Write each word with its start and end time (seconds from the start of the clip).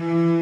Mm-hmm. 0.00 0.39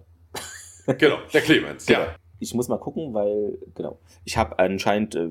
genau, 0.98 1.20
der 1.32 1.42
Clemens, 1.42 1.88
ja. 1.88 2.16
Ich 2.46 2.54
muss 2.54 2.68
mal 2.68 2.78
gucken, 2.78 3.14
weil, 3.14 3.58
genau, 3.74 3.98
ich 4.24 4.38
habe 4.38 4.60
anscheinend, 4.60 5.16
äh, 5.16 5.30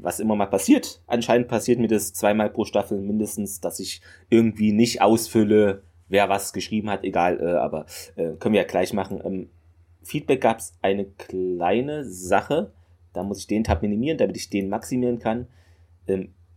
was 0.00 0.18
immer 0.18 0.34
mal 0.34 0.46
passiert, 0.46 1.02
anscheinend 1.06 1.48
passiert 1.48 1.78
mir 1.78 1.88
das 1.88 2.14
zweimal 2.14 2.48
pro 2.48 2.64
Staffel 2.64 3.00
mindestens, 3.00 3.60
dass 3.60 3.80
ich 3.80 4.00
irgendwie 4.30 4.72
nicht 4.72 5.02
ausfülle, 5.02 5.82
wer 6.08 6.30
was 6.30 6.54
geschrieben 6.54 6.88
hat, 6.88 7.04
egal, 7.04 7.38
äh, 7.40 7.56
aber 7.56 7.84
äh, 8.16 8.32
können 8.36 8.54
wir 8.54 8.62
ja 8.62 8.66
gleich 8.66 8.94
machen. 8.94 9.20
Ähm, 9.24 9.50
Feedback 10.02 10.40
gab 10.40 10.58
es 10.58 10.72
eine 10.80 11.04
kleine 11.04 12.04
Sache, 12.04 12.72
da 13.12 13.22
muss 13.22 13.40
ich 13.40 13.46
den 13.46 13.64
Tab 13.64 13.82
minimieren, 13.82 14.16
damit 14.16 14.36
ich 14.36 14.48
den 14.48 14.70
maximieren 14.70 15.18
kann. 15.18 15.46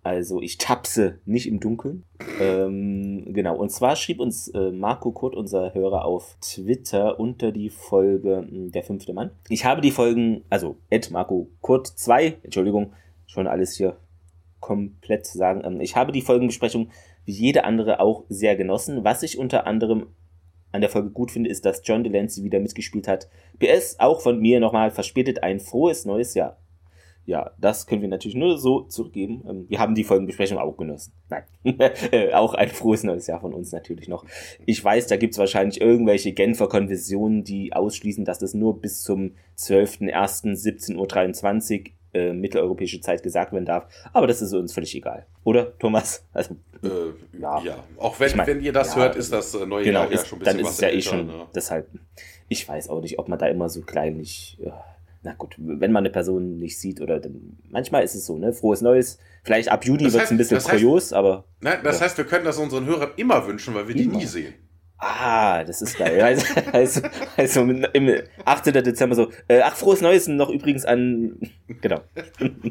Also 0.08 0.42
ich 0.42 0.58
tapse 0.58 1.20
nicht 1.26 1.48
im 1.48 1.60
Dunkeln. 1.60 2.06
Ähm, 2.40 3.26
genau, 3.34 3.58
und 3.58 3.72
zwar 3.72 3.98
schrieb 3.98 4.22
uns 4.22 4.48
äh, 4.48 4.72
Marco 4.72 5.12
Kurt, 5.12 5.36
unser 5.36 5.74
Hörer, 5.74 6.06
auf 6.06 6.38
Twitter 6.40 7.20
unter 7.20 7.52
die 7.52 7.70
Folge 7.70 8.48
hm, 8.50 8.72
Der 8.72 8.84
fünfte 8.84 9.12
Mann. 9.12 9.32
Ich 9.50 9.66
habe 9.66 9.82
die 9.82 9.92
Folgen, 9.92 10.46
also 10.50 10.78
Ed 10.90 11.12
Marco 11.12 11.50
Kurt 11.60 11.88
2, 11.88 12.38
Entschuldigung, 12.44 12.94
schon 13.26 13.48
alles 13.48 13.76
hier 13.76 13.98
komplett 14.62 15.26
zu 15.26 15.38
sagen. 15.38 15.64
Ähm, 15.66 15.82
ich 15.82 15.98
habe 15.98 16.14
die 16.14 16.22
Folgenbesprechung 16.22 16.90
wie 17.26 17.34
jede 17.34 17.66
andere 17.66 18.00
auch 18.00 18.24
sehr 18.30 18.56
genossen. 18.56 19.04
Was 19.04 19.24
ich 19.24 19.38
unter 19.38 19.68
anderem 19.68 20.08
an 20.72 20.80
der 20.80 20.90
Folge 20.90 21.10
gut 21.10 21.32
finde, 21.32 21.50
ist, 21.50 21.66
dass 21.66 21.82
John 21.84 22.06
Delancey 22.06 22.46
wieder 22.46 22.62
mitgespielt 22.62 23.10
hat. 23.10 23.28
PS, 23.60 24.00
auch 24.00 24.22
von 24.22 24.40
mir 24.40 24.62
nochmal 24.62 24.90
verspätet 24.90 25.44
ein 25.44 25.60
frohes 25.60 26.06
neues 26.06 26.34
Jahr 26.34 26.58
ja, 27.28 27.52
das 27.60 27.86
können 27.88 28.02
wir 28.02 28.08
natürlich 28.08 28.38
nur 28.38 28.58
so 28.58 28.84
zurückgeben. 28.84 29.44
Ähm, 29.48 29.66
wir 29.68 29.80
haben 29.80 29.96
die 29.96 30.06
Folgenbesprechung 30.06 30.58
auch 30.58 30.78
genossen. 30.78 31.12
Nein, 31.30 31.44
äh, 32.12 32.32
auch 32.32 32.54
ein 32.54 32.70
frohes 32.70 33.04
neues 33.04 33.28
Jahr 33.28 33.42
von 33.42 33.54
uns 33.54 33.74
natürlich 33.74 34.08
noch. 34.08 34.24
Ich 34.66 34.82
weiß, 34.82 35.08
da 35.08 35.18
gibt's 35.18 35.38
wahrscheinlich 35.38 35.82
irgendwelche 35.82 36.32
Genfer 36.32 36.70
Konventionen, 36.70 37.44
die 37.44 37.74
ausschließen, 37.74 38.24
dass 38.24 38.40
das 38.40 38.54
nur 38.54 38.80
bis 38.80 39.04
zum 39.04 39.34
12.01.17.23 39.58 41.80
Uhr 41.80 41.86
äh, 42.14 42.32
mitteleuropäische 42.32 43.02
Zeit 43.02 43.24
gesagt 43.24 43.52
werden 43.52 43.66
darf. 43.66 43.90
Aber 44.14 44.26
das 44.26 44.42
ist 44.42 44.54
uns 44.54 44.74
völlig 44.74 44.96
egal. 44.96 45.26
Oder, 45.44 45.78
Thomas? 45.80 46.24
Also, 46.34 46.56
äh, 46.82 47.12
ja. 47.42 47.62
ja. 47.62 47.84
Auch 47.98 48.18
wenn, 48.22 48.30
ich 48.30 48.38
mein, 48.38 48.48
wenn 48.48 48.62
ihr 48.62 48.72
das 48.72 48.96
ja, 48.96 49.02
hört, 49.02 49.18
ist 49.18 49.34
das 49.34 49.54
äh, 49.54 49.66
neue 49.66 49.84
genau, 49.84 50.04
Jahr 50.04 50.12
ist, 50.12 50.22
ja 50.22 50.28
schon 50.28 50.38
ein 50.38 50.46
bisschen 50.46 50.60
Dann 50.60 50.66
ist 50.66 50.76
es 50.76 50.80
ja 50.80 50.88
eh 50.90 51.02
schon, 51.02 51.28
ne? 51.28 51.46
deshalb, 51.54 51.90
ich 52.48 52.70
weiß 52.70 52.88
auch 52.88 53.02
nicht, 53.02 53.20
ob 53.20 53.28
man 53.28 53.38
da 53.38 53.48
immer 53.48 53.68
so 53.68 53.82
kleinlich... 53.82 54.58
Ja 54.62 54.82
na 55.28 55.34
gut, 55.34 55.56
wenn 55.58 55.92
man 55.92 56.04
eine 56.04 56.10
Person 56.10 56.58
nicht 56.58 56.80
sieht 56.80 57.02
oder 57.02 57.20
dann, 57.20 57.58
manchmal 57.70 58.02
ist 58.06 58.16
es 58.16 58.26
so, 58.26 58.38
ne? 58.38 58.54
Frohes 58.54 58.80
Neues. 58.82 59.20
Vielleicht 59.44 59.68
ab 59.70 59.84
Juni 59.86 60.12
wird 60.14 60.24
es 60.24 60.32
ein 60.32 60.38
bisschen 60.38 60.60
kurios, 60.60 61.12
aber. 61.12 61.44
Nein, 61.60 61.80
das 61.84 62.00
ja. 62.00 62.06
heißt, 62.06 62.18
wir 62.18 62.24
können 62.24 62.46
das 62.46 62.58
unseren 62.58 62.86
Hörern 62.86 63.12
immer 63.18 63.46
wünschen, 63.46 63.76
weil 63.76 63.90
wir 63.90 63.96
die 63.96 64.04
immer. 64.06 64.18
nie 64.18 64.26
sehen. 64.26 64.54
Ah, 65.00 65.66
das 65.66 65.82
ist 65.82 65.98
geil. 65.98 66.20
Also, 66.22 66.46
also, 66.72 67.02
also 67.36 67.62
im 67.62 68.16
18. 68.46 68.74
Dezember 68.74 69.16
so, 69.16 69.30
äh, 69.50 69.60
ach, 69.62 69.76
frohes 69.76 70.00
Neues 70.02 70.28
noch 70.30 70.50
übrigens 70.50 70.86
an, 70.86 71.38
genau. 71.82 72.00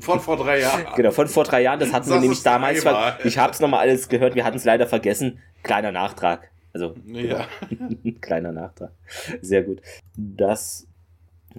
Von 0.00 0.18
vor 0.20 0.36
drei 0.38 0.60
Jahren. 0.60 0.86
Genau, 0.96 1.10
von 1.10 1.28
vor 1.28 1.44
drei 1.44 1.60
Jahren, 1.62 1.78
das 1.78 1.92
hatten 1.92 2.08
das 2.08 2.16
wir 2.16 2.20
nämlich 2.20 2.42
damals, 2.42 2.82
ver- 2.82 3.18
ich 3.22 3.36
hab's 3.38 3.60
nochmal 3.60 3.80
alles 3.80 4.08
gehört, 4.08 4.34
wir 4.34 4.44
hatten 4.44 4.56
es 4.56 4.64
leider 4.64 4.86
vergessen. 4.86 5.38
Kleiner 5.62 5.92
Nachtrag. 5.92 6.50
Also, 6.72 6.94
ja. 7.06 7.46
Genau. 7.68 7.94
kleiner 8.20 8.52
Nachtrag. 8.52 8.92
Sehr 9.42 9.62
gut. 9.62 9.80
Das 10.16 10.86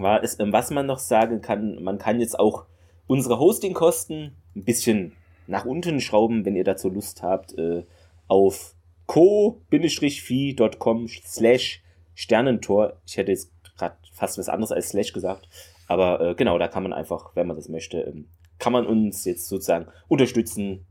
war 0.02 0.22
ähm, 0.40 0.54
was 0.54 0.72
man 0.72 0.86
noch 0.86 1.00
sagen 1.00 1.42
kann, 1.42 1.84
man 1.84 1.98
kann 1.98 2.20
jetzt 2.20 2.40
auch 2.40 2.66
unsere 3.08 3.40
Hostingkosten 3.40 4.36
ein 4.56 4.64
bisschen 4.64 5.14
nach 5.48 5.66
unten 5.66 6.00
schrauben, 6.00 6.46
wenn 6.46 6.56
ihr 6.56 6.64
dazu 6.64 6.90
Lust 6.90 7.24
habt, 7.24 7.58
äh, 7.58 7.84
auf 8.28 8.76
co-fi.com 9.06 11.08
slash 11.08 11.82
Sternentor. 12.16 12.94
Ich 13.06 13.18
hätte 13.18 13.32
jetzt 13.32 13.52
gerade 13.78 13.96
fast 14.12 14.38
was 14.38 14.50
anderes 14.50 14.72
als 14.72 14.90
slash 14.90 15.14
gesagt, 15.14 15.48
aber 15.88 16.22
äh, 16.22 16.36
genau, 16.36 16.58
da 16.58 16.68
kann 16.68 16.84
man 16.84 16.94
einfach, 16.94 17.36
wenn 17.36 17.48
man 17.48 17.56
das 17.56 17.70
möchte, 17.70 18.02
ähm, 18.02 18.28
kann 18.60 18.74
man 18.74 18.86
uns 18.86 19.24
jetzt 19.26 19.48
sozusagen 19.48 19.88
unterstützen, 20.08 20.86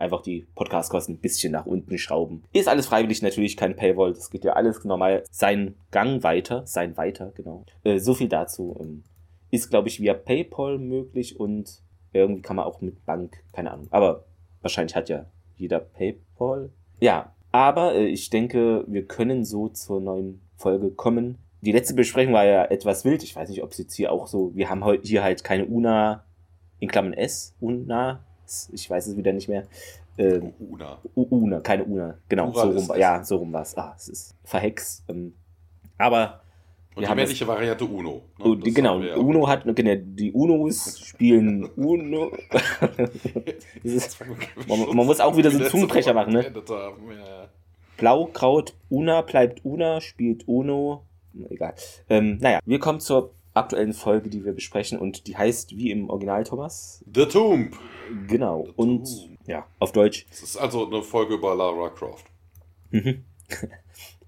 einfach 0.00 0.22
die 0.22 0.46
Podcastkosten 0.54 1.16
ein 1.16 1.20
bisschen 1.20 1.52
nach 1.52 1.66
unten 1.66 1.98
schrauben. 1.98 2.44
Ist 2.52 2.68
alles 2.68 2.86
freiwillig, 2.86 3.22
natürlich 3.22 3.56
kein 3.56 3.76
Paywall, 3.76 4.12
das 4.12 4.30
geht 4.30 4.44
ja 4.44 4.54
alles 4.54 4.84
normal 4.84 5.24
seinen 5.30 5.76
Gang 5.90 6.22
weiter, 6.22 6.66
sein 6.66 6.96
weiter, 6.96 7.32
genau. 7.34 7.64
Äh, 7.84 7.98
so 7.98 8.14
viel 8.14 8.28
dazu. 8.28 8.76
Ähm, 8.80 9.04
ist, 9.50 9.70
glaube 9.70 9.88
ich, 9.88 10.00
via 10.00 10.14
PayPal 10.14 10.78
möglich 10.78 11.38
und 11.38 11.82
irgendwie 12.12 12.42
kann 12.42 12.56
man 12.56 12.64
auch 12.64 12.80
mit 12.80 13.04
Bank, 13.04 13.42
keine 13.52 13.70
Ahnung. 13.72 13.88
Aber 13.90 14.24
wahrscheinlich 14.62 14.96
hat 14.96 15.08
ja 15.08 15.26
jeder 15.56 15.80
PayPal. 15.80 16.70
Ja, 17.00 17.34
aber 17.52 17.94
äh, 17.94 18.06
ich 18.06 18.30
denke, 18.30 18.84
wir 18.86 19.06
können 19.06 19.44
so 19.44 19.68
zur 19.68 20.00
neuen 20.00 20.40
Folge 20.56 20.90
kommen. 20.90 21.38
Die 21.62 21.72
letzte 21.72 21.94
Besprechung 21.94 22.32
war 22.32 22.44
ja 22.44 22.64
etwas 22.64 23.04
wild. 23.04 23.22
Ich 23.22 23.36
weiß 23.36 23.50
nicht, 23.50 23.62
ob 23.62 23.72
es 23.72 23.78
jetzt 23.78 23.94
hier 23.94 24.12
auch 24.12 24.26
so. 24.26 24.54
Wir 24.54 24.70
haben 24.70 24.82
hier 25.02 25.22
halt 25.22 25.44
keine 25.44 25.66
Una 25.66 26.24
in 26.78 26.88
Klammern 26.88 27.12
S, 27.12 27.54
Una 27.60 28.24
ich 28.72 28.88
weiß 28.88 29.08
es 29.08 29.16
wieder 29.16 29.32
nicht 29.32 29.48
mehr. 29.48 29.64
Ähm, 30.18 30.52
Una. 30.58 30.98
Una, 31.14 31.60
keine 31.60 31.84
Una. 31.84 32.18
Genau, 32.28 32.50
Ura 32.50 32.62
so 32.62 32.70
rum, 32.70 32.98
ja, 32.98 33.24
so 33.24 33.36
rum 33.36 33.52
war 33.52 33.62
es. 33.62 33.76
Ah, 33.76 33.94
es 33.96 34.08
ist 34.08 34.34
verhext. 34.44 35.04
Ähm, 35.08 35.34
aber. 35.98 36.42
Und 36.94 37.08
die 37.08 37.14
männliche 37.14 37.46
Variante 37.46 37.84
Uno. 37.84 38.22
Ne? 38.38 38.56
Die, 38.58 38.74
genau, 38.74 39.00
ja 39.00 39.16
Uno 39.16 39.46
hat, 39.48 39.62
genau, 39.64 39.94
die 39.96 40.32
Unos 40.32 40.98
spielen 41.06 41.64
Uno. 41.76 42.32
ist, 43.82 44.18
man, 44.68 44.96
man, 44.96 45.06
muss 45.06 45.20
auch 45.20 45.36
wieder 45.36 45.50
so 45.50 45.58
einen 45.58 45.66
Zungenbrecher 45.70 46.12
machen, 46.12 46.32
ne? 46.32 46.52
Blaukraut, 47.96 48.74
Una 48.88 49.22
bleibt 49.22 49.64
Una, 49.64 50.00
spielt 50.00 50.48
Uno. 50.48 51.04
Egal. 51.48 51.74
Ähm, 52.08 52.38
naja, 52.40 52.58
wir 52.64 52.78
kommen 52.80 52.98
zur 52.98 53.34
aktuellen 53.60 53.92
Folge, 53.92 54.30
die 54.30 54.44
wir 54.44 54.52
besprechen 54.52 54.98
und 54.98 55.26
die 55.26 55.36
heißt 55.36 55.76
wie 55.76 55.90
im 55.90 56.10
Original, 56.10 56.44
Thomas? 56.44 57.04
The 57.14 57.26
Tomb. 57.26 57.76
Genau. 58.26 58.64
The 58.64 58.72
und 58.76 59.04
Tomb. 59.04 59.38
ja, 59.46 59.66
auf 59.78 59.92
Deutsch. 59.92 60.26
Das 60.30 60.42
ist 60.42 60.56
also 60.56 60.86
eine 60.86 61.02
Folge 61.02 61.34
über 61.34 61.54
Lara 61.54 61.90
Croft. 61.90 62.26
Mhm. 62.90 63.24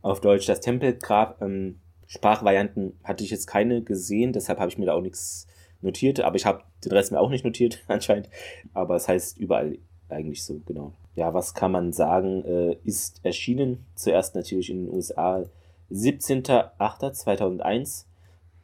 auf 0.02 0.20
Deutsch 0.20 0.46
das 0.46 0.60
Tempelgrab. 0.60 1.40
Ähm, 1.42 1.80
Sprachvarianten 2.06 2.98
hatte 3.04 3.24
ich 3.24 3.30
jetzt 3.30 3.46
keine 3.46 3.82
gesehen, 3.82 4.32
deshalb 4.32 4.58
habe 4.58 4.70
ich 4.70 4.78
mir 4.78 4.86
da 4.86 4.94
auch 4.94 5.00
nichts 5.00 5.46
notiert, 5.80 6.20
aber 6.20 6.36
ich 6.36 6.46
habe 6.46 6.62
den 6.84 6.92
Rest 6.92 7.10
mir 7.10 7.20
auch 7.20 7.30
nicht 7.30 7.44
notiert 7.44 7.82
anscheinend. 7.88 8.28
Aber 8.74 8.96
es 8.96 9.08
heißt 9.08 9.38
überall 9.38 9.78
eigentlich 10.08 10.44
so, 10.44 10.60
genau. 10.66 10.92
Ja, 11.14 11.34
was 11.34 11.54
kann 11.54 11.72
man 11.72 11.92
sagen? 11.92 12.44
Äh, 12.44 12.76
ist 12.84 13.20
erschienen 13.24 13.84
zuerst 13.94 14.34
natürlich 14.34 14.70
in 14.70 14.86
den 14.86 14.94
USA 14.94 15.44
17.08.2001 15.90 18.06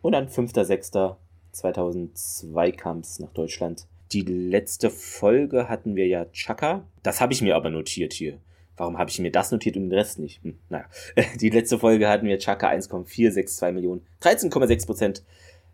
und 0.02 0.12
dann 0.12 0.28
5.6.2002 0.28 2.72
kam 2.72 2.98
es 3.00 3.18
nach 3.18 3.32
Deutschland. 3.32 3.86
Die 4.12 4.22
letzte 4.22 4.90
Folge 4.90 5.68
hatten 5.68 5.96
wir 5.96 6.06
ja 6.06 6.26
Chaka. 6.32 6.86
Das 7.02 7.20
habe 7.20 7.32
ich 7.32 7.42
mir 7.42 7.56
aber 7.56 7.70
notiert 7.70 8.12
hier. 8.12 8.38
Warum 8.76 8.96
habe 8.96 9.10
ich 9.10 9.18
mir 9.18 9.32
das 9.32 9.50
notiert 9.50 9.76
und 9.76 9.82
den 9.82 9.92
Rest 9.92 10.18
nicht? 10.18 10.42
Hm, 10.42 10.58
naja. 10.70 10.86
Die 11.40 11.50
letzte 11.50 11.78
Folge 11.78 12.08
hatten 12.08 12.26
wir 12.26 12.38
Chaka 12.38 12.68
1,462 12.68 13.74
Millionen. 13.74 14.06
13,6 14.22 14.86
Prozent. 14.86 15.22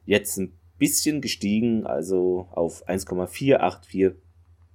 Jetzt 0.06 0.38
ein 0.38 0.52
bisschen 0.78 1.20
gestiegen, 1.20 1.86
also 1.86 2.48
auf 2.50 2.86
1,484 2.88 4.12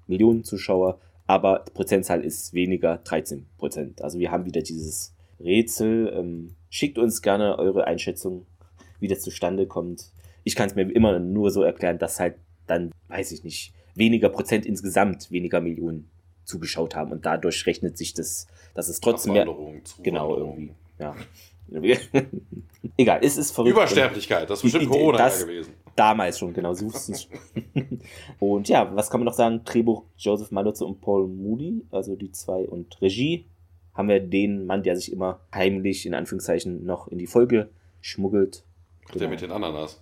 Millionen 0.07 0.43
Zuschauer, 0.43 0.99
aber 1.27 1.65
die 1.67 1.71
Prozentzahl 1.71 2.23
ist 2.23 2.53
weniger, 2.53 2.97
13 2.97 3.45
Prozent. 3.57 4.01
Also 4.01 4.17
wir 4.17 4.31
haben 4.31 4.45
wieder 4.45 4.61
dieses 4.61 5.13
Rätsel. 5.39 6.11
Ähm, 6.15 6.55
schickt 6.69 6.97
uns 6.97 7.21
gerne 7.21 7.59
eure 7.59 7.85
Einschätzung, 7.85 8.45
wie 8.99 9.07
das 9.07 9.21
zustande 9.21 9.67
kommt. 9.67 10.11
Ich 10.43 10.55
kann 10.55 10.69
es 10.69 10.75
mir 10.75 10.89
immer 10.89 11.19
nur 11.19 11.51
so 11.51 11.63
erklären, 11.63 11.99
dass 11.99 12.19
halt 12.19 12.35
dann, 12.67 12.91
weiß 13.07 13.31
ich 13.31 13.43
nicht, 13.43 13.73
weniger 13.95 14.29
Prozent 14.29 14.65
insgesamt, 14.65 15.31
weniger 15.31 15.61
Millionen 15.61 16.09
zugeschaut 16.45 16.95
haben 16.95 17.11
und 17.11 17.25
dadurch 17.25 17.65
rechnet 17.65 17.97
sich 17.97 18.13
das, 18.13 18.47
dass 18.73 18.89
es 18.89 18.99
trotzdem 18.99 19.33
mehr. 19.33 19.45
Genau, 20.01 20.37
irgendwie. 20.37 20.71
Ja. 20.97 21.15
Egal, 22.97 23.19
es 23.21 23.37
ist 23.37 23.51
verrückt. 23.51 23.73
Übersterblichkeit, 23.73 24.49
das 24.49 24.59
ist 24.59 24.63
bestimmt 24.63 24.89
Corona 24.89 25.17
das, 25.17 25.45
gewesen. 25.45 25.73
Damals 25.95 26.39
schon, 26.39 26.53
genau, 26.53 26.73
suchst 26.73 27.09
es. 27.09 27.29
und 28.39 28.67
ja, 28.69 28.95
was 28.95 29.09
kann 29.09 29.19
man 29.19 29.25
noch 29.25 29.33
sagen? 29.33 29.61
Drehbuch 29.65 30.03
Joseph 30.17 30.51
Malotze 30.51 30.85
und 30.85 31.01
Paul 31.01 31.27
Moody, 31.27 31.83
also 31.91 32.15
die 32.15 32.31
zwei 32.31 32.67
und 32.67 32.99
Regie 33.01 33.45
haben 33.93 34.07
wir 34.07 34.19
den 34.19 34.65
Mann, 34.65 34.81
der 34.81 34.95
sich 34.95 35.11
immer 35.11 35.41
heimlich 35.53 36.05
in 36.05 36.13
Anführungszeichen 36.13 36.85
noch 36.85 37.09
in 37.09 37.17
die 37.17 37.27
Folge 37.27 37.69
schmuggelt. 38.01 38.63
Genau. 39.11 39.19
Der 39.19 39.29
mit 39.29 39.41
den 39.41 39.51
Ananas. 39.51 40.01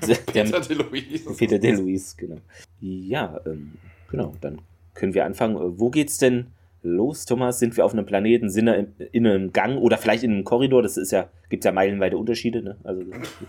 Peter 0.26 0.60
DeLuise. 0.60 1.34
Peter 1.36 1.58
DeLuise, 1.58 2.16
genau. 2.16 2.38
Ja, 2.80 3.40
ähm, 3.46 3.74
genau, 4.10 4.34
dann 4.40 4.60
können 4.94 5.14
wir 5.14 5.24
anfangen. 5.24 5.78
Wo 5.78 5.90
geht's 5.90 6.18
denn 6.18 6.48
los, 6.82 7.24
Thomas? 7.24 7.58
Sind 7.58 7.76
wir 7.76 7.84
auf 7.84 7.92
einem 7.92 8.06
Planeten, 8.06 8.50
sind 8.50 8.66
wir 8.66 8.86
in, 9.12 9.26
einem 9.26 9.52
Gang 9.52 9.78
oder 9.78 9.98
vielleicht 9.98 10.24
in 10.24 10.32
einem 10.32 10.44
Korridor? 10.44 10.82
Das 10.82 10.96
ist 10.96 11.12
ja, 11.12 11.28
gibt 11.48 11.64
ja 11.64 11.72
meilenweite 11.72 12.16
Unterschiede, 12.16 12.62
ne? 12.62 12.76
Also, 12.84 13.02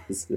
ist, 0.08 0.32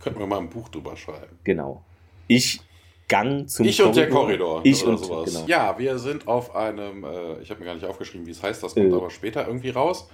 Könnten 0.00 0.18
wir 0.18 0.26
mal 0.26 0.38
ein 0.38 0.50
Buch 0.50 0.68
drüber 0.68 0.96
schreiben. 0.96 1.38
Genau. 1.42 1.82
Ich 2.28 2.60
Gang 3.08 3.48
zum 3.48 3.66
Ich 3.66 3.82
und 3.82 3.94
der 3.96 4.08
Korridor. 4.08 4.62
Ich 4.64 4.84
und 4.84 4.98
sowas. 4.98 5.32
Genau. 5.32 5.46
Ja, 5.46 5.78
wir 5.78 5.98
sind 5.98 6.26
auf 6.26 6.56
einem, 6.56 7.04
äh, 7.04 7.40
ich 7.42 7.50
habe 7.50 7.60
mir 7.60 7.66
gar 7.66 7.74
nicht 7.74 7.84
aufgeschrieben, 7.84 8.26
wie 8.26 8.30
es 8.30 8.42
heißt, 8.42 8.62
das 8.62 8.74
kommt 8.74 8.92
äh. 8.92 8.94
aber 8.94 9.10
später 9.10 9.46
irgendwie 9.46 9.70
raus. 9.70 10.08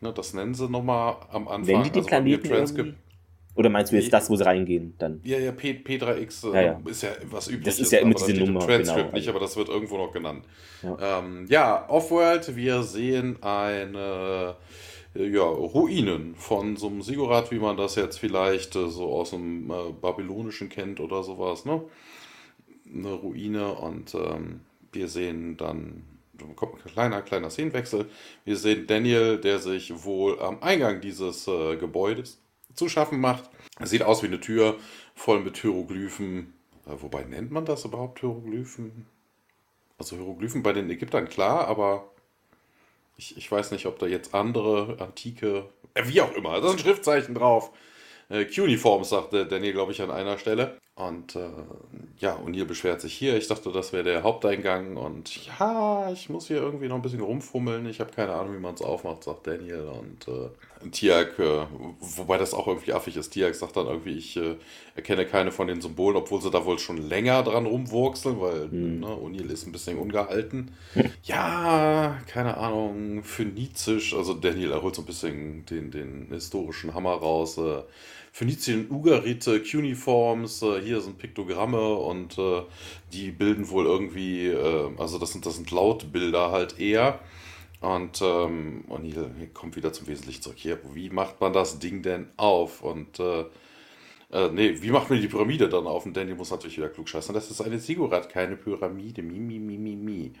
Ne, 0.00 0.12
das 0.12 0.34
nennen 0.34 0.54
sie 0.54 0.68
nochmal 0.68 1.16
am 1.32 1.48
Anfang. 1.48 1.66
Wenn 1.66 1.82
die 1.82 1.90
die 1.90 1.98
also 1.98 2.08
Planeten 2.08 2.96
oder 3.58 3.70
meinst 3.70 3.90
du 3.90 3.96
jetzt 3.96 4.12
das, 4.12 4.30
wo 4.30 4.36
sie 4.36 4.46
reingehen? 4.46 4.94
Dann? 4.98 5.20
Ja, 5.24 5.36
ja, 5.36 5.50
P, 5.50 5.82
P3X 5.84 6.48
äh, 6.48 6.54
ja, 6.54 6.62
ja. 6.62 6.80
ist 6.84 7.02
ja 7.02 7.08
was 7.24 7.48
übliches. 7.48 7.76
Das 7.76 7.86
ist 7.86 7.90
ja 7.90 7.98
immer 7.98 8.14
diese 8.14 8.32
Nummer. 8.34 8.60
Transcript 8.60 9.06
genau. 9.06 9.16
nicht, 9.16 9.28
aber 9.28 9.40
das 9.40 9.56
wird 9.56 9.68
irgendwo 9.68 9.98
noch 9.98 10.12
genannt. 10.12 10.44
Ja, 10.80 11.18
ähm, 11.18 11.44
ja 11.48 11.88
Offworld, 11.88 12.54
wir 12.54 12.84
sehen 12.84 13.42
eine 13.42 14.54
äh, 15.16 15.26
ja, 15.26 15.42
Ruinen 15.42 16.36
von 16.36 16.76
so 16.76 16.86
einem 16.86 17.02
Sigurat, 17.02 17.50
wie 17.50 17.58
man 17.58 17.76
das 17.76 17.96
jetzt 17.96 18.20
vielleicht 18.20 18.76
äh, 18.76 18.86
so 18.86 19.08
aus 19.08 19.30
dem 19.30 19.68
äh, 19.68 19.90
Babylonischen 20.00 20.68
kennt 20.68 21.00
oder 21.00 21.24
sowas, 21.24 21.64
ne? 21.64 21.82
Eine 22.94 23.12
Ruine 23.12 23.72
und 23.72 24.14
ähm, 24.14 24.60
wir 24.92 25.08
sehen 25.08 25.56
dann, 25.56 26.04
kommt 26.54 26.74
ein 26.74 26.92
kleiner, 26.92 27.22
kleiner 27.22 27.50
Szenenwechsel. 27.50 28.06
Wir 28.44 28.56
sehen 28.56 28.86
Daniel, 28.86 29.36
der 29.36 29.58
sich 29.58 30.04
wohl 30.04 30.38
am 30.38 30.62
Eingang 30.62 31.00
dieses 31.00 31.48
äh, 31.48 31.76
Gebäudes 31.76 32.40
zu 32.78 32.88
schaffen 32.88 33.20
macht. 33.20 33.50
Es 33.80 33.90
sieht 33.90 34.02
aus 34.02 34.22
wie 34.22 34.26
eine 34.26 34.40
Tür, 34.40 34.76
voll 35.14 35.40
mit 35.40 35.58
Hieroglyphen. 35.58 36.54
Äh, 36.86 36.92
wobei 37.00 37.24
nennt 37.24 37.50
man 37.50 37.64
das 37.64 37.84
überhaupt 37.84 38.20
Hieroglyphen? 38.20 39.06
Also 39.98 40.16
Hieroglyphen 40.16 40.62
bei 40.62 40.72
den 40.72 40.88
Ägyptern 40.88 41.28
klar, 41.28 41.66
aber 41.66 42.10
ich, 43.16 43.36
ich 43.36 43.50
weiß 43.50 43.72
nicht, 43.72 43.86
ob 43.86 43.98
da 43.98 44.06
jetzt 44.06 44.34
andere 44.34 44.96
antike, 45.00 45.68
äh, 45.94 46.06
wie 46.06 46.20
auch 46.20 46.32
immer, 46.34 46.60
da 46.60 46.68
sind 46.68 46.80
Schriftzeichen 46.80 47.34
drauf. 47.34 47.72
Äh, 48.28 48.44
Cuneiforms, 48.44 49.08
sagte 49.08 49.46
Daniel, 49.46 49.72
glaube 49.72 49.92
ich, 49.92 50.00
an 50.00 50.10
einer 50.10 50.38
Stelle. 50.38 50.78
Und 50.98 51.36
äh, 51.36 51.48
ja, 52.18 52.36
O'Neill 52.38 52.64
beschwert 52.64 53.00
sich 53.00 53.14
hier. 53.14 53.36
Ich 53.36 53.46
dachte, 53.46 53.70
das 53.70 53.92
wäre 53.92 54.02
der 54.02 54.24
Haupteingang. 54.24 54.96
Und 54.96 55.46
ja, 55.46 56.10
ich 56.10 56.28
muss 56.28 56.48
hier 56.48 56.56
irgendwie 56.56 56.88
noch 56.88 56.96
ein 56.96 57.02
bisschen 57.02 57.20
rumfummeln. 57.20 57.86
Ich 57.86 58.00
habe 58.00 58.10
keine 58.10 58.32
Ahnung, 58.32 58.56
wie 58.56 58.60
man 58.60 58.74
es 58.74 58.82
aufmacht, 58.82 59.22
sagt 59.22 59.46
Daniel. 59.46 59.86
Und 59.86 60.26
äh, 60.26 60.90
Tiag, 60.90 61.38
äh, 61.38 61.66
wobei 62.00 62.36
das 62.36 62.52
auch 62.52 62.66
irgendwie 62.66 62.92
affig 62.92 63.16
ist, 63.16 63.30
Tiag 63.30 63.54
sagt 63.54 63.76
dann 63.76 63.86
irgendwie, 63.86 64.18
ich 64.18 64.36
äh, 64.38 64.56
erkenne 64.96 65.24
keine 65.24 65.52
von 65.52 65.68
den 65.68 65.80
Symbolen, 65.80 66.16
obwohl 66.16 66.42
sie 66.42 66.50
da 66.50 66.64
wohl 66.64 66.80
schon 66.80 66.96
länger 66.96 67.44
dran 67.44 67.66
rumwurzeln, 67.66 68.40
weil 68.40 68.66
mhm. 68.66 68.98
ne, 68.98 69.06
O'Neill 69.06 69.52
ist 69.52 69.68
ein 69.68 69.72
bisschen 69.72 69.98
ungehalten. 69.98 70.72
ja, 71.22 72.18
keine 72.26 72.56
Ahnung, 72.56 73.22
phönizisch. 73.22 74.14
Also 74.14 74.34
Daniel 74.34 74.72
erholt 74.72 74.96
so 74.96 75.02
ein 75.02 75.06
bisschen 75.06 75.64
den, 75.66 75.92
den 75.92 76.26
historischen 76.30 76.92
Hammer 76.92 77.12
raus. 77.12 77.56
Äh, 77.56 77.82
Phönizien, 78.32 78.90
Ugarite, 78.90 79.62
Cuneiforms, 79.62 80.62
äh, 80.62 80.80
hier 80.80 81.00
sind 81.00 81.18
Piktogramme 81.18 81.94
und 81.94 82.38
äh, 82.38 82.62
die 83.12 83.30
bilden 83.30 83.68
wohl 83.70 83.86
irgendwie, 83.86 84.48
äh, 84.48 84.90
also 84.98 85.18
das 85.18 85.32
sind, 85.32 85.46
das 85.46 85.56
sind 85.56 85.70
Lautbilder 85.70 86.50
halt 86.50 86.78
eher. 86.78 87.20
Und 87.80 88.20
ähm, 88.22 88.84
O'Neill 88.88 89.52
kommt 89.54 89.76
wieder 89.76 89.92
zum 89.92 90.08
Wesentlichen 90.08 90.42
zurück. 90.42 90.58
Hier, 90.58 90.78
wie 90.94 91.10
macht 91.10 91.40
man 91.40 91.52
das 91.52 91.78
Ding 91.78 92.02
denn 92.02 92.28
auf? 92.36 92.82
Und 92.82 93.20
äh, 93.20 93.44
äh, 94.32 94.50
nee, 94.50 94.82
wie 94.82 94.90
macht 94.90 95.10
man 95.10 95.20
die 95.20 95.28
Pyramide 95.28 95.68
dann 95.68 95.86
auf? 95.86 96.04
Und 96.04 96.16
Danny 96.16 96.34
muss 96.34 96.50
natürlich 96.50 96.76
wieder 96.76 96.88
klug 96.88 97.08
scheißen. 97.08 97.34
Das 97.34 97.50
ist 97.50 97.60
eine 97.60 97.78
Sigurat, 97.78 98.28
keine 98.28 98.56
Pyramide. 98.56 99.22
Mi, 99.22 99.38
mi, 99.38 99.58
mi, 99.58 99.78
mi, 99.78 99.96
mi. 99.96 100.32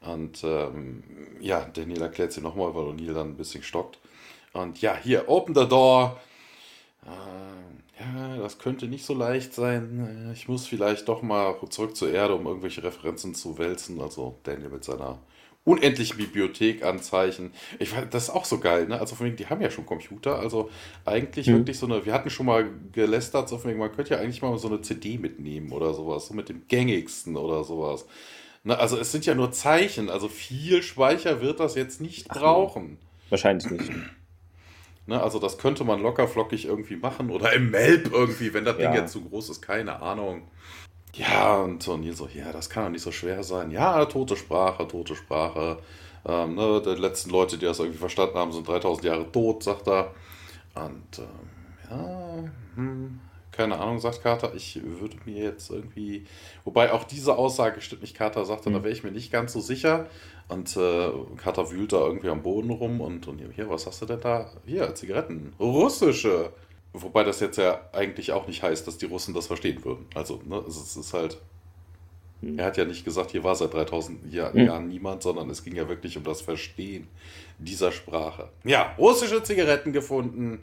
Und 0.00 0.42
ähm, 0.44 1.02
ja, 1.40 1.64
Daniel 1.64 2.02
erklärt 2.02 2.32
sie 2.32 2.40
nochmal, 2.40 2.74
weil 2.74 2.84
O'Neill 2.84 3.14
dann 3.14 3.30
ein 3.30 3.36
bisschen 3.36 3.62
stockt. 3.62 3.98
Und 4.52 4.80
ja, 4.80 4.96
hier, 4.96 5.28
open 5.28 5.54
the 5.54 5.66
door. 5.66 6.20
Äh, 7.06 8.00
ja, 8.00 8.36
das 8.38 8.58
könnte 8.58 8.86
nicht 8.86 9.04
so 9.04 9.14
leicht 9.14 9.54
sein. 9.54 10.28
Äh, 10.28 10.32
ich 10.32 10.48
muss 10.48 10.66
vielleicht 10.66 11.08
doch 11.08 11.22
mal 11.22 11.56
zurück 11.70 11.96
zur 11.96 12.12
Erde, 12.12 12.34
um 12.34 12.46
irgendwelche 12.46 12.82
Referenzen 12.82 13.34
zu 13.34 13.58
wälzen. 13.58 14.00
Also 14.00 14.38
Daniel 14.42 14.70
mit 14.70 14.84
seiner 14.84 15.18
unendlichen 15.64 16.18
Bibliothek 16.18 16.84
anzeichen. 16.84 17.52
Ich 17.78 17.94
weiß, 17.96 18.06
das 18.10 18.24
ist 18.24 18.30
auch 18.30 18.44
so 18.44 18.58
geil, 18.58 18.86
ne? 18.86 19.00
Also 19.00 19.16
von 19.16 19.26
wegen, 19.26 19.36
die 19.36 19.46
haben 19.46 19.62
ja 19.62 19.70
schon 19.70 19.86
Computer, 19.86 20.38
also 20.38 20.70
eigentlich 21.04 21.46
mhm. 21.46 21.54
wirklich 21.54 21.78
so 21.78 21.86
eine, 21.86 22.04
wir 22.04 22.12
hatten 22.12 22.30
schon 22.30 22.46
mal 22.46 22.68
gelästert, 22.92 23.48
so 23.48 23.56
von 23.56 23.70
wegen, 23.70 23.80
man 23.80 23.92
könnte 23.92 24.14
ja 24.14 24.20
eigentlich 24.20 24.42
mal 24.42 24.56
so 24.58 24.68
eine 24.68 24.82
CD 24.82 25.16
mitnehmen 25.16 25.72
oder 25.72 25.94
sowas, 25.94 26.26
so 26.26 26.34
mit 26.34 26.50
dem 26.50 26.68
gängigsten 26.68 27.36
oder 27.36 27.64
sowas. 27.64 28.06
Ne? 28.62 28.78
Also 28.78 28.98
es 28.98 29.10
sind 29.10 29.24
ja 29.24 29.34
nur 29.34 29.52
Zeichen, 29.52 30.10
also 30.10 30.28
viel 30.28 30.82
Speicher 30.82 31.40
wird 31.40 31.60
das 31.60 31.74
jetzt 31.76 32.00
nicht 32.00 32.26
Ach, 32.28 32.40
brauchen. 32.40 32.98
Wahrscheinlich 33.30 33.70
nicht. 33.70 33.90
Ne, 35.06 35.22
also 35.22 35.38
das 35.38 35.58
könnte 35.58 35.84
man 35.84 36.00
locker 36.00 36.26
flockig 36.26 36.64
irgendwie 36.64 36.96
machen 36.96 37.30
oder 37.30 37.52
im 37.52 37.70
Melb 37.70 38.10
irgendwie, 38.12 38.54
wenn 38.54 38.64
das 38.64 38.78
ja. 38.78 38.90
Ding 38.90 39.02
jetzt 39.02 39.12
zu 39.12 39.22
groß 39.22 39.50
ist, 39.50 39.60
keine 39.60 40.00
Ahnung. 40.00 40.48
Ja, 41.14 41.58
und 41.58 41.82
so 41.82 41.96
Nils 41.96 42.18
so, 42.18 42.28
ja, 42.28 42.52
das 42.52 42.70
kann 42.70 42.84
doch 42.84 42.90
nicht 42.90 43.02
so 43.02 43.12
schwer 43.12 43.44
sein. 43.44 43.70
Ja, 43.70 44.04
tote 44.06 44.36
Sprache, 44.36 44.88
tote 44.88 45.14
Sprache. 45.14 45.78
Ähm, 46.26 46.54
ne, 46.54 46.82
die 46.84 47.00
letzten 47.00 47.30
Leute, 47.30 47.58
die 47.58 47.66
das 47.66 47.78
irgendwie 47.78 47.98
verstanden 47.98 48.36
haben, 48.36 48.52
sind 48.52 48.66
3000 48.66 49.04
Jahre 49.04 49.30
tot, 49.30 49.62
sagt 49.62 49.86
er. 49.88 50.14
Und 50.74 51.18
ähm, 51.18 51.90
ja, 51.90 52.44
hm, 52.76 53.20
keine 53.56 53.78
Ahnung, 53.78 53.98
sagt 53.98 54.22
Carter. 54.22 54.52
Ich 54.54 54.80
würde 54.82 55.16
mir 55.24 55.44
jetzt 55.44 55.70
irgendwie. 55.70 56.26
Wobei 56.64 56.92
auch 56.92 57.04
diese 57.04 57.36
Aussage 57.36 57.80
stimmt 57.80 58.02
nicht. 58.02 58.16
Carter 58.16 58.44
sagte, 58.44 58.70
mhm. 58.70 58.74
da 58.74 58.82
wäre 58.84 58.92
ich 58.92 59.04
mir 59.04 59.12
nicht 59.12 59.32
ganz 59.32 59.52
so 59.52 59.60
sicher. 59.60 60.06
Und 60.48 60.76
äh, 60.76 61.10
Carter 61.36 61.70
wühlt 61.70 61.92
da 61.92 61.98
irgendwie 61.98 62.28
am 62.28 62.42
Boden 62.42 62.70
rum 62.70 63.00
und, 63.00 63.26
und 63.28 63.40
hier, 63.54 63.70
was 63.70 63.86
hast 63.86 64.02
du 64.02 64.06
denn 64.06 64.20
da? 64.20 64.50
Hier, 64.66 64.94
Zigaretten. 64.94 65.54
Russische. 65.58 66.52
Wobei 66.92 67.24
das 67.24 67.40
jetzt 67.40 67.56
ja 67.56 67.80
eigentlich 67.92 68.32
auch 68.32 68.46
nicht 68.46 68.62
heißt, 68.62 68.86
dass 68.86 68.98
die 68.98 69.06
Russen 69.06 69.34
das 69.34 69.46
verstehen 69.46 69.84
würden. 69.84 70.06
Also, 70.14 70.40
ne, 70.44 70.62
es 70.68 70.96
ist 70.96 71.12
halt. 71.12 71.38
Mhm. 72.40 72.58
Er 72.58 72.66
hat 72.66 72.76
ja 72.76 72.84
nicht 72.84 73.04
gesagt, 73.04 73.30
hier 73.30 73.42
war 73.42 73.54
seit 73.56 73.72
3000 73.72 74.32
Jahr, 74.32 74.54
mhm. 74.54 74.66
Jahren 74.66 74.88
niemand, 74.88 75.22
sondern 75.22 75.48
es 75.50 75.64
ging 75.64 75.74
ja 75.74 75.88
wirklich 75.88 76.16
um 76.16 76.24
das 76.24 76.42
Verstehen 76.42 77.08
dieser 77.58 77.90
Sprache. 77.90 78.50
Ja, 78.64 78.94
russische 78.98 79.42
Zigaretten 79.42 79.92
gefunden. 79.92 80.60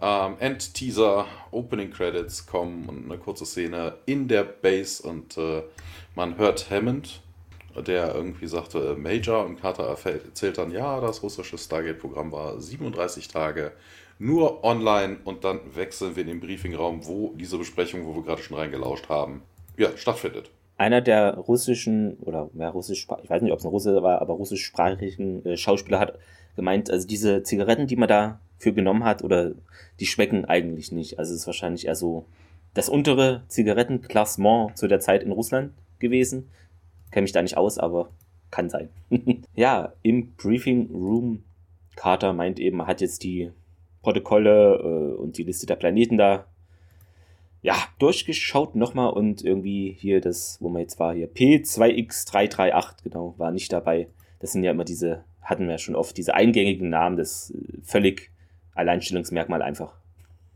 Ähm, 0.00 0.36
End-Teaser, 0.40 1.26
Opening 1.50 1.90
Credits 1.90 2.46
kommen 2.46 2.88
und 2.88 3.04
eine 3.04 3.18
kurze 3.18 3.46
Szene 3.46 3.94
in 4.06 4.28
der 4.28 4.44
Base 4.44 5.02
und 5.06 5.36
äh, 5.38 5.62
man 6.14 6.36
hört 6.36 6.70
Hammond 6.70 7.20
der 7.82 8.14
irgendwie 8.14 8.46
sagte 8.46 8.94
äh, 8.96 9.00
Major 9.00 9.44
und 9.44 9.60
Carter 9.60 9.96
erzählt 10.04 10.58
dann, 10.58 10.70
ja, 10.70 11.00
das 11.00 11.22
russische 11.22 11.58
Stargate-Programm 11.58 12.32
war 12.32 12.60
37 12.60 13.28
Tage 13.28 13.72
nur 14.18 14.62
online 14.62 15.18
und 15.24 15.44
dann 15.44 15.60
wechseln 15.74 16.14
wir 16.14 16.22
in 16.22 16.28
den 16.28 16.40
Briefingraum, 16.40 17.04
wo 17.06 17.34
diese 17.34 17.58
Besprechung, 17.58 18.06
wo 18.06 18.14
wir 18.14 18.22
gerade 18.22 18.42
schon 18.42 18.56
reingelauscht 18.56 19.08
haben, 19.08 19.42
ja, 19.76 19.96
stattfindet. 19.96 20.50
Einer 20.76 21.00
der 21.00 21.34
russischen, 21.36 22.16
oder 22.20 22.48
mehr 22.52 22.70
russisch, 22.70 23.06
ich 23.22 23.30
weiß 23.30 23.42
nicht, 23.42 23.52
ob 23.52 23.58
es 23.58 23.64
ein 23.64 23.70
Russe 23.70 24.02
war, 24.02 24.20
aber 24.20 24.34
russischsprachigen 24.34 25.44
äh, 25.44 25.56
Schauspieler 25.56 25.98
hat 25.98 26.18
gemeint, 26.56 26.90
also 26.90 27.06
diese 27.06 27.42
Zigaretten, 27.42 27.86
die 27.86 27.96
man 27.96 28.08
da 28.08 28.40
für 28.64 28.72
genommen 28.72 29.04
hat, 29.04 29.22
oder 29.22 29.52
die 30.00 30.06
schmecken 30.06 30.44
eigentlich 30.44 30.90
nicht. 30.90 31.18
Also 31.18 31.32
es 31.32 31.40
ist 31.40 31.46
wahrscheinlich 31.46 31.86
eher 31.86 31.94
so 31.94 32.26
das 32.74 32.88
untere 32.88 33.42
Zigarettenklassement 33.46 34.76
zu 34.76 34.88
der 34.88 34.98
Zeit 34.98 35.22
in 35.22 35.30
Russland 35.30 35.72
gewesen 36.00 36.48
kenne 37.14 37.22
mich 37.22 37.32
da 37.32 37.42
nicht 37.42 37.56
aus, 37.56 37.78
aber 37.78 38.10
kann 38.50 38.68
sein. 38.68 38.88
ja, 39.54 39.92
im 40.02 40.32
Briefing 40.32 40.90
Room, 40.92 41.44
Carter 41.94 42.32
meint 42.32 42.58
eben, 42.58 42.86
hat 42.86 43.00
jetzt 43.00 43.22
die 43.22 43.52
Protokolle 44.02 45.14
äh, 45.14 45.16
und 45.16 45.38
die 45.38 45.44
Liste 45.44 45.64
der 45.64 45.76
Planeten 45.76 46.18
da 46.18 46.46
ja, 47.62 47.76
durchgeschaut 47.98 48.74
nochmal 48.74 49.10
und 49.12 49.42
irgendwie 49.42 49.96
hier 49.96 50.20
das, 50.20 50.58
wo 50.60 50.68
man 50.68 50.82
jetzt 50.82 50.98
war, 50.98 51.14
hier 51.14 51.32
P2X338, 51.32 53.04
genau, 53.04 53.34
war 53.38 53.52
nicht 53.52 53.72
dabei. 53.72 54.08
Das 54.40 54.52
sind 54.52 54.64
ja 54.64 54.72
immer 54.72 54.84
diese, 54.84 55.24
hatten 55.40 55.68
wir 55.68 55.78
schon 55.78 55.94
oft, 55.94 56.16
diese 56.16 56.34
eingängigen 56.34 56.90
Namen, 56.90 57.16
das 57.16 57.52
äh, 57.52 57.78
völlig 57.84 58.32
Alleinstellungsmerkmal 58.74 59.62
einfach. 59.62 59.94